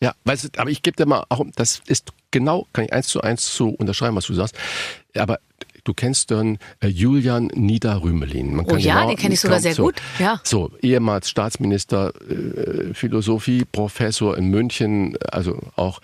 Ja, 0.00 0.14
weißt 0.24 0.44
du, 0.44 0.48
aber 0.56 0.70
ich 0.70 0.82
gebe 0.82 0.96
dir 0.96 1.06
mal, 1.06 1.24
auch, 1.28 1.44
das 1.56 1.82
ist 1.86 2.12
genau, 2.30 2.66
kann 2.72 2.84
ich 2.84 2.92
eins 2.92 3.08
zu 3.08 3.20
eins 3.20 3.54
so 3.54 3.68
unterschreiben, 3.68 4.16
was 4.16 4.26
du 4.26 4.34
sagst. 4.34 4.54
Aber 5.14 5.40
du 5.88 5.94
kennst 5.94 6.30
dann 6.30 6.58
äh, 6.80 6.88
Julian 6.88 7.46
Niederrümelin. 7.54 8.54
Man 8.54 8.66
Oh 8.66 8.68
kann 8.68 8.78
ja, 8.80 8.96
genau- 8.96 9.08
den 9.08 9.16
kenn 9.16 9.32
ich 9.32 9.40
sogar 9.40 9.60
sehr 9.60 9.74
so, 9.74 9.84
gut, 9.84 9.96
ja. 10.18 10.40
So, 10.44 10.70
ehemals 10.82 11.30
Staatsminister, 11.30 12.12
äh, 12.30 12.92
Philosophie, 12.94 13.64
Professor 13.64 14.36
in 14.36 14.48
München, 14.50 15.16
also 15.32 15.58
auch 15.76 16.00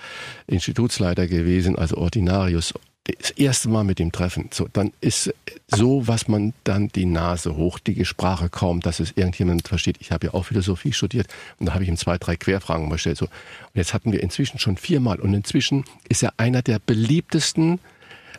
Institutsleiter 0.47 1.26
gewesen, 1.26 1.76
also 1.76 1.99
Ordinarius. 1.99 2.72
Das 3.20 3.32
erste 3.32 3.68
Mal 3.68 3.85
mit 3.85 3.99
dem 3.99 4.12
Treffen, 4.12 4.49
so, 4.51 4.66
dann 4.72 4.91
ist 5.03 5.30
so, 5.68 6.09
was 6.09 6.26
man 6.26 6.55
dann 6.64 6.89
die 6.89 7.05
Nase 7.05 7.55
hoch, 7.55 7.78
die 7.78 8.03
Sprache 8.07 8.49
kaum, 8.49 8.80
dass 8.80 8.99
es 8.99 9.12
irgendjemand 9.14 9.68
versteht. 9.68 9.97
Ich 10.01 10.11
habe 10.11 10.28
ja 10.28 10.32
auch 10.32 10.47
Philosophie 10.47 10.95
studiert 10.95 11.26
und 11.59 11.66
da 11.66 11.74
habe 11.74 11.82
ich 11.85 11.91
ihm 11.91 11.99
zwei, 11.99 12.16
drei 12.16 12.37
Querfragen 12.37 12.89
gestellt. 12.89 13.18
So. 13.18 13.26
Und 13.26 13.74
jetzt 13.74 13.93
hatten 13.93 14.11
wir 14.11 14.22
inzwischen 14.22 14.59
schon 14.59 14.78
viermal 14.78 15.20
und 15.20 15.35
inzwischen 15.35 15.85
ist 16.09 16.22
er 16.22 16.32
einer 16.39 16.62
der 16.62 16.78
beliebtesten 16.78 17.78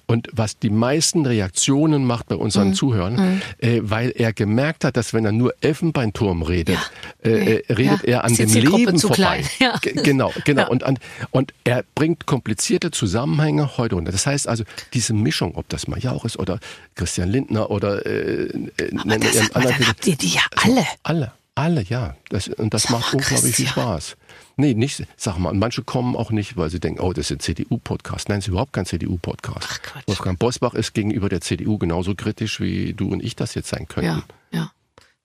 und 0.08 0.30
was 0.34 0.60
die 0.60 0.70
meisten 0.70 1.26
Reaktionen 1.26 2.06
macht 2.06 2.28
bei 2.28 2.36
unseren 2.36 2.70
Mhm. 2.70 2.74
Zuhörern, 2.76 3.42
äh, 3.60 3.80
weil 3.84 4.12
er 4.12 4.34
gemerkt 4.34 4.84
hat, 4.84 4.98
dass 4.98 5.14
wenn 5.14 5.26
er 5.26 5.32
nur 5.32 5.54
Elfenbeinturm 5.62 6.42
redet, 6.44 6.78
Ja. 7.24 7.30
äh, 7.32 7.56
äh, 7.58 7.74
redet 7.74 8.04
Ja. 8.04 8.10
er 8.20 8.24
an 8.26 8.36
dem 8.36 8.54
Leben 8.54 9.00
vorbei. 9.00 9.44
Ja. 9.60 9.78
Ge- 9.82 9.94
Genau, 10.04 10.32
genau. 10.44 10.70
Und, 10.70 10.84
an, 10.84 10.98
und 11.32 11.54
er 11.64 11.84
bringt 11.96 12.26
komplizierte 12.26 12.92
Zusammenhänge 12.92 13.78
heute 13.78 13.96
runter. 13.96 14.12
Das 14.12 14.26
heißt 14.28 14.48
also, 14.48 14.64
diese 14.94 15.14
Mischung, 15.14 15.56
ob 15.56 15.68
das 15.70 15.88
mal 15.88 16.00
Jauch 16.00 16.26
ist 16.26 16.38
oder 16.38 16.60
Christian 16.96 17.30
Lindner 17.30 17.72
oder 17.72 18.06
äh, 18.06 18.46
äh, 18.46 18.50
Aber 18.98 19.18
das, 19.18 19.34
dann 19.50 19.64
anderen- 19.64 19.88
habt 19.88 20.06
ihr 20.08 20.16
die 20.16 20.30
ja 20.30 20.42
alle. 20.64 20.86
alle, 21.04 21.32
alle, 21.56 21.84
ja. 21.84 22.16
Das, 22.30 22.48
und 22.50 22.74
das 22.74 22.84
Sag 22.84 22.92
macht 22.92 23.14
mal, 23.14 23.20
unglaublich 23.20 23.56
viel 23.56 23.66
Christian. 23.66 23.86
Spaß. 23.86 24.18
Nee, 24.58 24.74
nicht, 24.74 25.04
sag 25.18 25.38
mal, 25.38 25.50
und 25.50 25.60
manche 25.60 25.84
kommen 25.84 26.16
auch 26.16 26.32
nicht, 26.32 26.56
weil 26.56 26.70
sie 26.70 26.80
denken, 26.80 27.02
oh, 27.02 27.14
das 27.14 27.32
ist 27.32 27.38
ein 27.38 27.40
CDU-Podcast. 27.40 28.30
Nein, 28.30 28.40
es 28.40 28.46
ist 28.46 28.50
überhaupt 28.50 28.74
kein 28.74 28.86
CDU-Podcast. 28.86 29.82
Wolfgang 30.06 30.40
Bosbach 30.40 30.74
ist 30.74 30.94
gegenüber 30.94 31.30
der 31.30 31.42
CDU 31.42 31.78
genauso 31.78 32.16
kritisch, 32.16 32.60
wie 32.60 32.94
du 32.94 33.10
und 33.10 33.24
ich 33.24 33.36
das 33.36 33.56
jetzt 33.56 33.70
sein 33.70 33.88
könnten. 33.88 34.24
Ja, 34.52 34.60
ja, 34.60 34.72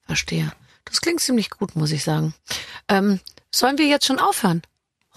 verstehe. 0.06 0.52
Das 0.84 1.00
klingt 1.00 1.20
ziemlich 1.20 1.50
gut, 1.50 1.76
muss 1.76 1.92
ich 1.92 2.02
sagen. 2.02 2.34
Ähm, 2.88 3.20
sollen 3.52 3.78
wir 3.78 3.86
jetzt 3.86 4.06
schon 4.06 4.18
aufhören? 4.18 4.62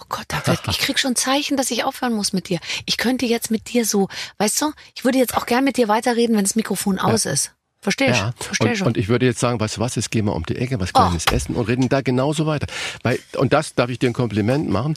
Oh 0.00 0.04
Gott, 0.08 0.26
ich 0.68 0.78
krieg 0.78 0.98
schon 0.98 1.14
Zeichen, 1.14 1.56
dass 1.56 1.70
ich 1.70 1.84
aufhören 1.84 2.14
muss 2.14 2.32
mit 2.32 2.48
dir. 2.48 2.58
Ich 2.84 2.96
könnte 2.96 3.26
jetzt 3.26 3.50
mit 3.50 3.72
dir 3.72 3.84
so, 3.86 4.08
weißt 4.38 4.60
du, 4.60 4.72
ich 4.94 5.04
würde 5.04 5.18
jetzt 5.18 5.36
auch 5.36 5.46
gern 5.46 5.64
mit 5.64 5.76
dir 5.76 5.86
weiterreden, 5.88 6.36
wenn 6.36 6.44
das 6.44 6.56
Mikrofon 6.56 6.98
aus 6.98 7.26
ist. 7.26 7.53
Verstehe 7.84 8.10
ich, 8.12 8.16
Ja, 8.16 8.32
verstehe 8.38 8.70
und, 8.70 8.76
schon. 8.78 8.86
und 8.88 8.96
ich 8.96 9.08
würde 9.08 9.26
jetzt 9.26 9.38
sagen, 9.40 9.60
weißt 9.60 9.76
du 9.76 9.80
was, 9.82 9.94
jetzt 9.94 10.10
gehen 10.10 10.24
wir 10.24 10.34
um 10.34 10.44
die 10.46 10.56
Ecke, 10.56 10.80
was 10.80 10.92
Kleines 10.94 11.26
essen 11.26 11.54
und 11.54 11.68
reden 11.68 11.88
da 11.90 12.00
genauso 12.00 12.46
weiter. 12.46 12.66
Weil, 13.02 13.18
und 13.36 13.52
das 13.52 13.74
darf 13.74 13.90
ich 13.90 13.98
dir 13.98 14.08
ein 14.08 14.14
Kompliment 14.14 14.70
machen. 14.70 14.94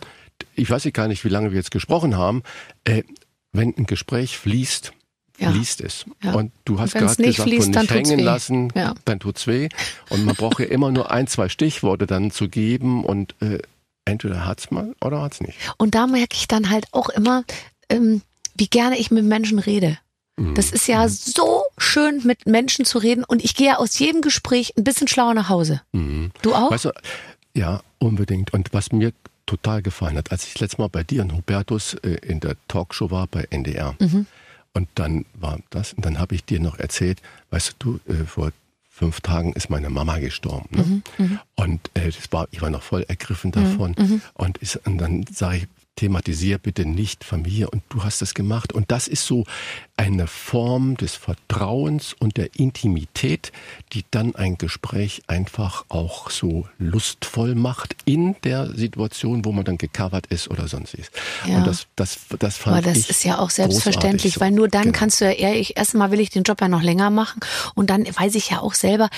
Ich 0.56 0.70
weiß 0.70 0.88
gar 0.94 1.10
nicht, 1.10 1.26
wie 1.26 1.30
lange 1.30 1.52
wir 1.52 1.58
jetzt 1.58 1.72
gesprochen 1.72 2.16
haben. 2.18 2.44
Äh, 2.86 3.04
wenn 3.52 3.76
ein 3.78 3.86
Gespräch 3.88 4.38
fließt, 4.38 4.94
Ja. 5.38 5.50
liest 5.50 5.82
es. 5.82 6.06
Ja. 6.24 6.32
Und 6.34 6.52
du 6.64 6.80
hast 6.80 6.96
Und 6.96 7.02
gerade 7.02 7.22
nicht 7.22 7.36
gesagt, 7.36 7.50
fließt, 7.50 7.74
von 7.74 7.82
nicht 7.82 7.92
hängen 7.92 8.20
weh. 8.20 8.24
lassen, 8.24 8.70
Ja. 8.74 8.96
dann 9.06 9.20
tut's 9.20 9.48
weh. 9.48 9.68
Und 10.10 10.24
man 10.26 10.36
braucht 10.36 10.60
ja 10.60 10.66
immer 10.78 10.90
nur 10.92 11.12
ein, 11.12 11.28
zwei 11.28 11.50
Stichworte 11.50 12.08
dann 12.08 12.32
zu 12.32 12.48
geben 12.48 13.04
und 13.04 13.36
äh, 13.42 13.60
entweder 14.06 14.46
hat's 14.46 14.72
mal 14.72 14.96
oder 15.04 15.22
hat's 15.22 15.42
nicht. 15.42 15.58
Und 15.78 15.94
da 15.94 16.08
merke 16.08 16.36
ich 16.36 16.48
dann 16.48 16.70
halt 16.70 16.86
auch 16.94 17.10
immer, 17.10 17.44
ähm, 17.90 18.22
wie 18.56 18.68
gerne 18.68 18.98
ich 18.98 19.12
mit 19.12 19.26
Menschen 19.26 19.60
rede. 19.60 19.98
Mhm. 20.38 20.56
Das 20.56 20.72
ist 20.72 20.88
ja 20.88 21.08
so 21.10 21.64
schön, 21.78 22.22
mit 22.24 22.46
Menschen 22.46 22.86
zu 22.86 22.98
reden. 23.00 23.24
Und 23.24 23.44
ich 23.44 23.56
gehe 23.56 23.78
aus 23.80 23.98
jedem 24.00 24.22
Gespräch 24.22 24.74
ein 24.78 24.84
bisschen 24.84 25.08
schlauer 25.08 25.34
nach 25.34 25.50
Hause. 25.50 25.82
Mhm. 25.92 26.32
Du 26.42 26.54
auch? 26.54 26.72
Weißt 26.72 26.86
du, 26.86 26.92
ja, 27.54 27.82
unbedingt. 28.00 28.54
Und 28.54 28.74
was 28.74 28.92
mir 28.92 29.12
total 29.46 29.82
gefallen 29.82 30.18
hat, 30.18 30.32
als 30.32 30.46
ich 30.46 30.54
das 30.54 30.62
letzte 30.62 30.82
Mal 30.82 30.90
bei 30.90 31.04
dir 31.04 31.22
und 31.24 31.34
Hubertus 31.34 31.96
äh, 31.96 32.18
in 32.26 32.40
der 32.40 32.56
Talkshow 32.68 33.12
war 33.12 33.28
bei 33.28 33.48
NDR. 33.50 33.96
Mhm. 34.00 34.28
Und 34.74 34.90
dann 34.96 35.26
war 35.34 35.58
das, 35.72 35.94
und 35.94 36.06
dann 36.06 36.20
habe 36.20 36.36
ich 36.36 36.44
dir 36.44 36.60
noch 36.60 36.78
erzählt, 36.78 37.22
weißt 37.50 37.76
du, 37.80 38.00
du, 38.06 38.14
äh, 38.14 38.26
vor 38.26 38.52
fünf 38.90 39.22
Tagen 39.22 39.54
ist 39.54 39.70
meine 39.70 39.90
Mama 39.90 40.18
gestorben. 40.20 40.70
Ne? 40.72 41.02
Mhm, 41.18 41.40
Und 41.56 41.90
äh, 41.94 42.12
das 42.12 42.32
war, 42.32 42.48
ich 42.52 42.62
war 42.62 42.70
noch 42.70 42.82
voll 42.82 43.06
ergriffen 43.08 43.52
davon. 43.52 43.96
Und, 44.34 44.58
ist, 44.58 44.80
und 44.86 44.98
dann 44.98 45.24
sage 45.32 45.58
ich, 45.58 45.68
thematisier 45.98 46.58
bitte 46.58 46.86
nicht 46.86 47.26
Familie 47.26 47.70
und 47.70 47.84
du 47.90 48.04
hast 48.06 48.22
das 48.22 48.34
gemacht. 48.34 48.72
Und 48.72 48.90
das 48.92 49.10
ist 49.10 49.26
so 49.26 49.44
eine 49.98 50.28
Form 50.28 50.96
des 50.96 51.16
Vertrauens 51.16 52.14
und 52.14 52.38
der 52.38 52.56
Intimität, 52.56 53.52
die 53.94 54.06
dann 54.12 54.36
ein 54.36 54.58
Gespräch 54.58 55.24
einfach 55.28 55.86
auch 55.90 56.30
so 56.30 56.68
lustvoll 56.78 57.56
macht 57.56 57.96
in 58.06 58.36
der 58.44 58.68
Situation, 58.74 59.44
wo 59.44 59.52
man 59.52 59.66
dann 59.66 59.78
gecovert 59.78 60.28
ist 60.28 60.50
oder 60.50 60.68
sonst 60.70 60.94
ist. 60.94 61.12
Ja. 61.46 61.58
Und 61.58 61.68
das, 61.68 61.88
das, 61.96 62.20
das 62.40 62.58
fand 62.58 62.78
Aber 62.78 62.88
das 62.88 63.00
ich 63.00 63.10
ist 63.10 63.24
ja 63.26 63.40
auch 63.40 63.50
selbstverständlich, 63.50 64.36
so. 64.36 64.40
weil 64.42 64.52
nur 64.52 64.70
dann 64.70 64.84
Genau. 64.84 64.98
kannst 65.00 65.20
du 65.20 65.26
ja 65.26 65.32
eher, 65.32 65.60
ich, 65.60 65.76
erstmal 65.76 66.12
will 66.12 66.20
ich 66.22 66.30
den 66.30 66.44
Job 66.44 66.62
ja 66.62 66.68
noch 66.70 66.84
länger 66.84 67.10
machen 67.10 67.40
und 67.76 67.90
dann 67.90 68.06
weiß 68.06 68.36
ich 68.36 68.52
ja 68.52 68.62
auch 68.62 68.76
selber, 68.76 69.10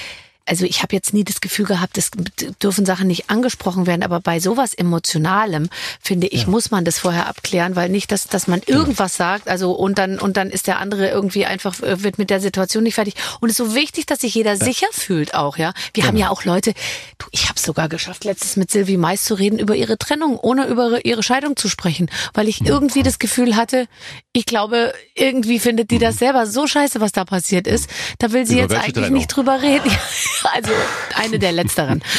also 0.50 0.66
ich 0.66 0.82
habe 0.84 0.95
jetzt 0.95 1.14
nie 1.14 1.24
das 1.24 1.41
Gefühl 1.41 1.66
gehabt, 1.66 1.97
es 1.97 2.12
dürfen 2.62 2.86
Sachen 2.86 3.08
nicht 3.08 3.30
angesprochen 3.30 3.86
werden, 3.88 4.04
aber 4.04 4.20
bei 4.20 4.39
sowas 4.39 4.74
Emotionalem, 4.74 5.70
finde 6.02 6.28
ich, 6.28 6.47
muss 6.47 6.72
man 6.72 6.86
das 6.86 7.00
vorher 7.00 7.28
abklären, 7.28 7.76
weil 7.76 7.89
nicht, 7.89 8.12
dass, 8.12 8.28
dass 8.28 8.47
man 8.47 8.62
Genau. 8.62 8.80
irgendwas 8.80 9.16
sagt, 9.16 9.47
also 9.47 9.72
und 9.72 9.97
dann, 9.97 10.20
und 10.20 10.38
dann 10.38 10.50
ist 10.50 10.68
der 10.68 10.80
andere 10.80 11.10
irgendwie 11.10 11.45
einfach, 11.45 11.80
äh, 11.82 12.04
wird 12.04 12.18
mit 12.18 12.30
der 12.30 12.39
Situation 12.41 12.84
nicht 12.84 12.95
fertig. 12.95 13.14
Und 13.39 13.50
es 13.50 13.60
ist 13.60 13.66
so 13.68 13.76
wichtig, 13.76 14.06
dass 14.08 14.20
sich 14.20 14.34
jeder 14.36 14.58
sicher 14.58 14.88
fühlt 14.91 15.34
auch, 15.34 15.58
ja. 15.58 15.74
Wir 15.93 16.04
haben 16.06 16.16
Genau. 16.16 16.28
ja 16.28 16.32
auch 16.32 16.43
Leute, 16.43 16.74
du, 17.18 17.28
ich 17.32 17.47
habe 17.50 17.60
sogar 17.60 17.88
geschafft, 17.89 18.24
letztes 18.26 18.56
mit 18.58 18.72
Sylvie 18.72 18.97
Mais 18.97 19.24
zu 19.24 19.36
reden 19.36 19.60
über 19.60 19.76
ihre 19.76 19.97
Trennung, 19.97 20.38
ohne 20.39 20.66
über 20.66 21.06
ihre 21.06 21.24
Scheidung 21.24 21.56
zu 21.56 21.70
sprechen, 21.70 22.10
weil 22.34 22.47
ich 22.47 22.62
irgendwie 22.66 23.04
das 23.04 23.20
Gefühl 23.20 23.56
hatte, 23.56 23.88
ich 24.34 24.45
glaube, 24.45 24.93
irgendwie 25.16 25.60
findet 25.60 25.91
die 25.91 26.00
das 26.00 26.18
selber 26.18 26.45
so 26.47 26.66
scheiße, 26.68 27.00
was 27.02 27.12
da 27.12 27.24
passiert 27.26 27.68
ist. 27.68 27.89
Da 28.20 28.32
will 28.32 28.45
sie 28.45 28.54
Über 28.60 28.62
jetzt 28.64 28.76
eigentlich 28.76 28.93
Trennung? 28.93 29.14
nicht 29.14 29.28
drüber 29.28 29.62
reden. 29.62 29.91
Also 30.45 30.71
eine 31.15 31.39
der 31.39 31.51
letzteren. 31.51 32.03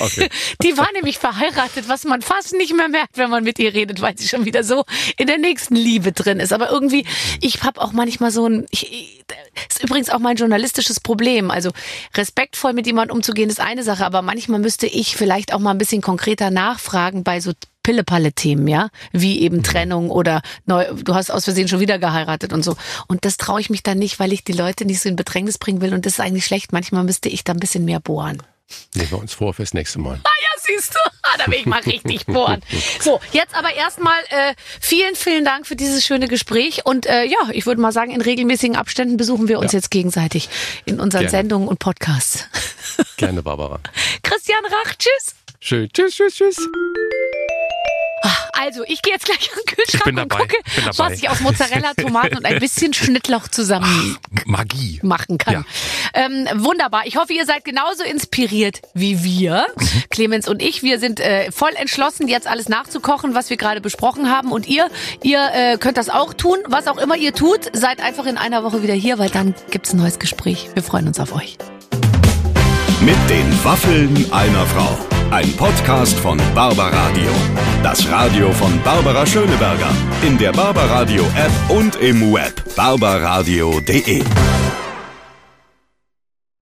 Okay. 0.00 0.28
Die 0.62 0.76
war 0.76 0.88
nämlich 0.92 1.18
verheiratet, 1.18 1.88
was 1.88 2.04
man 2.04 2.20
fast 2.20 2.52
nicht 2.52 2.74
mehr 2.74 2.88
merkt, 2.88 3.16
wenn 3.16 3.30
man 3.30 3.44
mit 3.44 3.58
ihr 3.58 3.72
redet, 3.72 4.00
weil 4.00 4.18
sie 4.18 4.28
schon 4.28 4.44
wieder 4.44 4.64
so 4.64 4.84
in 5.16 5.28
der 5.28 5.38
nächsten 5.38 5.76
Liebe 5.76 6.12
drin 6.12 6.40
ist. 6.40 6.52
Aber 6.52 6.70
irgendwie, 6.70 7.06
ich 7.40 7.62
habe 7.62 7.80
auch 7.80 7.92
manchmal 7.92 8.30
so 8.30 8.46
ein, 8.46 8.66
ich, 8.70 9.24
ist 9.68 9.82
übrigens 9.82 10.10
auch 10.10 10.18
mein 10.18 10.36
journalistisches 10.36 11.00
Problem. 11.00 11.50
Also 11.50 11.70
respektvoll 12.16 12.72
mit 12.72 12.86
jemandem 12.86 13.16
umzugehen 13.16 13.48
ist 13.48 13.60
eine 13.60 13.84
Sache, 13.84 14.04
aber 14.04 14.20
manchmal 14.22 14.60
müsste 14.60 14.86
ich 14.86 15.16
vielleicht 15.16 15.54
auch 15.54 15.60
mal 15.60 15.70
ein 15.70 15.78
bisschen 15.78 16.02
konkreter 16.02 16.50
nachfragen 16.50 17.24
bei 17.24 17.40
so 17.40 17.52
Pille-Palle-Themen, 17.84 18.66
ja, 18.66 18.88
wie 19.12 19.40
eben 19.42 19.62
Trennung 19.62 20.10
oder 20.10 20.42
neu, 20.66 20.86
du 20.92 21.14
hast 21.14 21.30
aus 21.30 21.44
Versehen 21.44 21.68
schon 21.68 21.78
wieder 21.78 22.00
geheiratet 22.00 22.52
und 22.52 22.64
so. 22.64 22.76
Und 23.06 23.24
das 23.24 23.36
traue 23.36 23.60
ich 23.60 23.70
mich 23.70 23.84
dann 23.84 23.98
nicht, 23.98 24.18
weil 24.18 24.32
ich 24.32 24.42
die 24.42 24.52
Leute 24.52 24.84
nicht 24.84 25.00
so 25.00 25.08
in 25.08 25.14
Bedrängnis 25.14 25.58
bringen 25.58 25.80
will. 25.80 25.94
Und 25.94 26.04
das 26.06 26.14
ist 26.14 26.20
eigentlich 26.20 26.46
schlecht. 26.46 26.72
Manchmal 26.72 27.04
müsste 27.04 27.28
ich 27.28 27.44
da 27.44 27.52
ein 27.52 27.60
bisschen 27.60 27.84
mehr 27.84 28.00
bohren. 28.00 28.42
Nehmen 28.94 29.10
wir 29.10 29.18
uns 29.18 29.34
vor 29.34 29.52
fürs 29.54 29.74
nächste 29.74 30.00
Mal. 30.00 30.18
Ah 30.24 30.30
ja, 30.40 30.48
siehst 30.62 30.94
du, 30.94 30.98
ah, 31.22 31.36
da 31.38 31.46
will 31.48 31.58
ich 31.58 31.66
mal 31.66 31.80
richtig 31.82 32.24
bohren. 32.24 32.62
So, 33.00 33.20
jetzt 33.32 33.54
aber 33.54 33.74
erstmal 33.74 34.18
äh, 34.30 34.54
vielen, 34.80 35.14
vielen 35.14 35.44
Dank 35.44 35.66
für 35.66 35.76
dieses 35.76 36.04
schöne 36.06 36.28
Gespräch. 36.28 36.86
Und 36.86 37.04
äh, 37.04 37.24
ja, 37.26 37.36
ich 37.52 37.66
würde 37.66 37.80
mal 37.82 37.92
sagen, 37.92 38.10
in 38.10 38.22
regelmäßigen 38.22 38.74
Abständen 38.74 39.18
besuchen 39.18 39.48
wir 39.48 39.58
uns 39.58 39.72
Ja. 39.72 39.78
jetzt 39.78 39.90
gegenseitig 39.90 40.48
in 40.86 40.98
unseren 40.98 41.20
Gerne. 41.24 41.30
Sendungen 41.30 41.68
und 41.68 41.78
Podcasts. 41.78 42.46
Gerne, 43.18 43.42
Barbara. 43.42 43.80
Christian 44.22 44.64
Rach, 44.64 44.94
tschüss. 44.96 45.34
Schön. 45.60 45.88
Tschüss, 45.92 46.14
tschüss, 46.14 46.34
tschüss. 46.34 46.56
Also, 48.52 48.84
ich 48.86 49.02
gehe 49.02 49.12
jetzt 49.12 49.26
gleich 49.26 49.50
an 49.52 49.58
den 49.58 49.76
Kühlschrank 49.76 50.06
und 50.06 50.16
dabei, 50.16 50.36
gucke, 50.36 50.56
dabei. 50.76 50.98
was 50.98 51.12
ich 51.18 51.28
aus 51.28 51.40
Mozzarella, 51.40 51.92
Tomaten 51.96 52.36
und 52.38 52.46
ein 52.46 52.58
bisschen 52.58 52.94
Schnittlauch 52.94 53.48
zusammen 53.48 54.16
Magie. 54.46 55.00
machen 55.02 55.38
kann. 55.38 55.66
Ähm, 56.14 56.48
wunderbar. 56.54 57.02
Ich 57.06 57.16
hoffe, 57.16 57.32
ihr 57.32 57.44
seid 57.46 57.64
genauso 57.64 58.04
inspiriert 58.04 58.80
wie 58.94 59.22
wir, 59.22 59.66
Clemens 60.10 60.48
und 60.48 60.62
ich. 60.62 60.82
Wir 60.82 60.98
sind 60.98 61.20
äh, 61.20 61.50
voll 61.52 61.72
entschlossen, 61.76 62.28
jetzt 62.28 62.46
alles 62.46 62.68
nachzukochen, 62.68 63.34
was 63.34 63.50
wir 63.50 63.56
gerade 63.56 63.80
besprochen 63.80 64.30
haben. 64.30 64.52
Und 64.52 64.66
ihr, 64.66 64.88
ihr 65.22 65.50
äh, 65.52 65.76
könnt 65.78 65.96
das 65.96 66.08
auch 66.08 66.32
tun. 66.34 66.58
Was 66.66 66.86
auch 66.86 66.98
immer 66.98 67.16
ihr 67.16 67.34
tut, 67.34 67.70
seid 67.72 68.00
einfach 68.00 68.26
in 68.26 68.38
einer 68.38 68.64
Woche 68.64 68.82
wieder 68.82 68.94
hier, 68.94 69.18
weil 69.18 69.30
dann 69.30 69.54
gibt's 69.70 69.92
ein 69.92 69.98
neues 69.98 70.18
Gespräch. 70.18 70.68
Wir 70.74 70.82
freuen 70.82 71.06
uns 71.08 71.20
auf 71.20 71.34
euch. 71.34 71.58
Mit 73.00 73.16
den 73.28 73.64
Waffeln 73.64 74.32
einer 74.32 74.66
Frau. 74.66 74.98
Ein 75.34 75.50
Podcast 75.56 76.16
von 76.20 76.40
Barbaradio. 76.54 77.28
Das 77.82 78.08
Radio 78.08 78.52
von 78.52 78.80
Barbara 78.84 79.26
Schöneberger. 79.26 79.90
In 80.22 80.38
der 80.38 80.52
Barbaradio 80.52 81.24
App 81.34 81.70
und 81.70 81.96
im 81.96 82.32
Web. 82.32 82.62
barbaradio.de. 82.76 84.22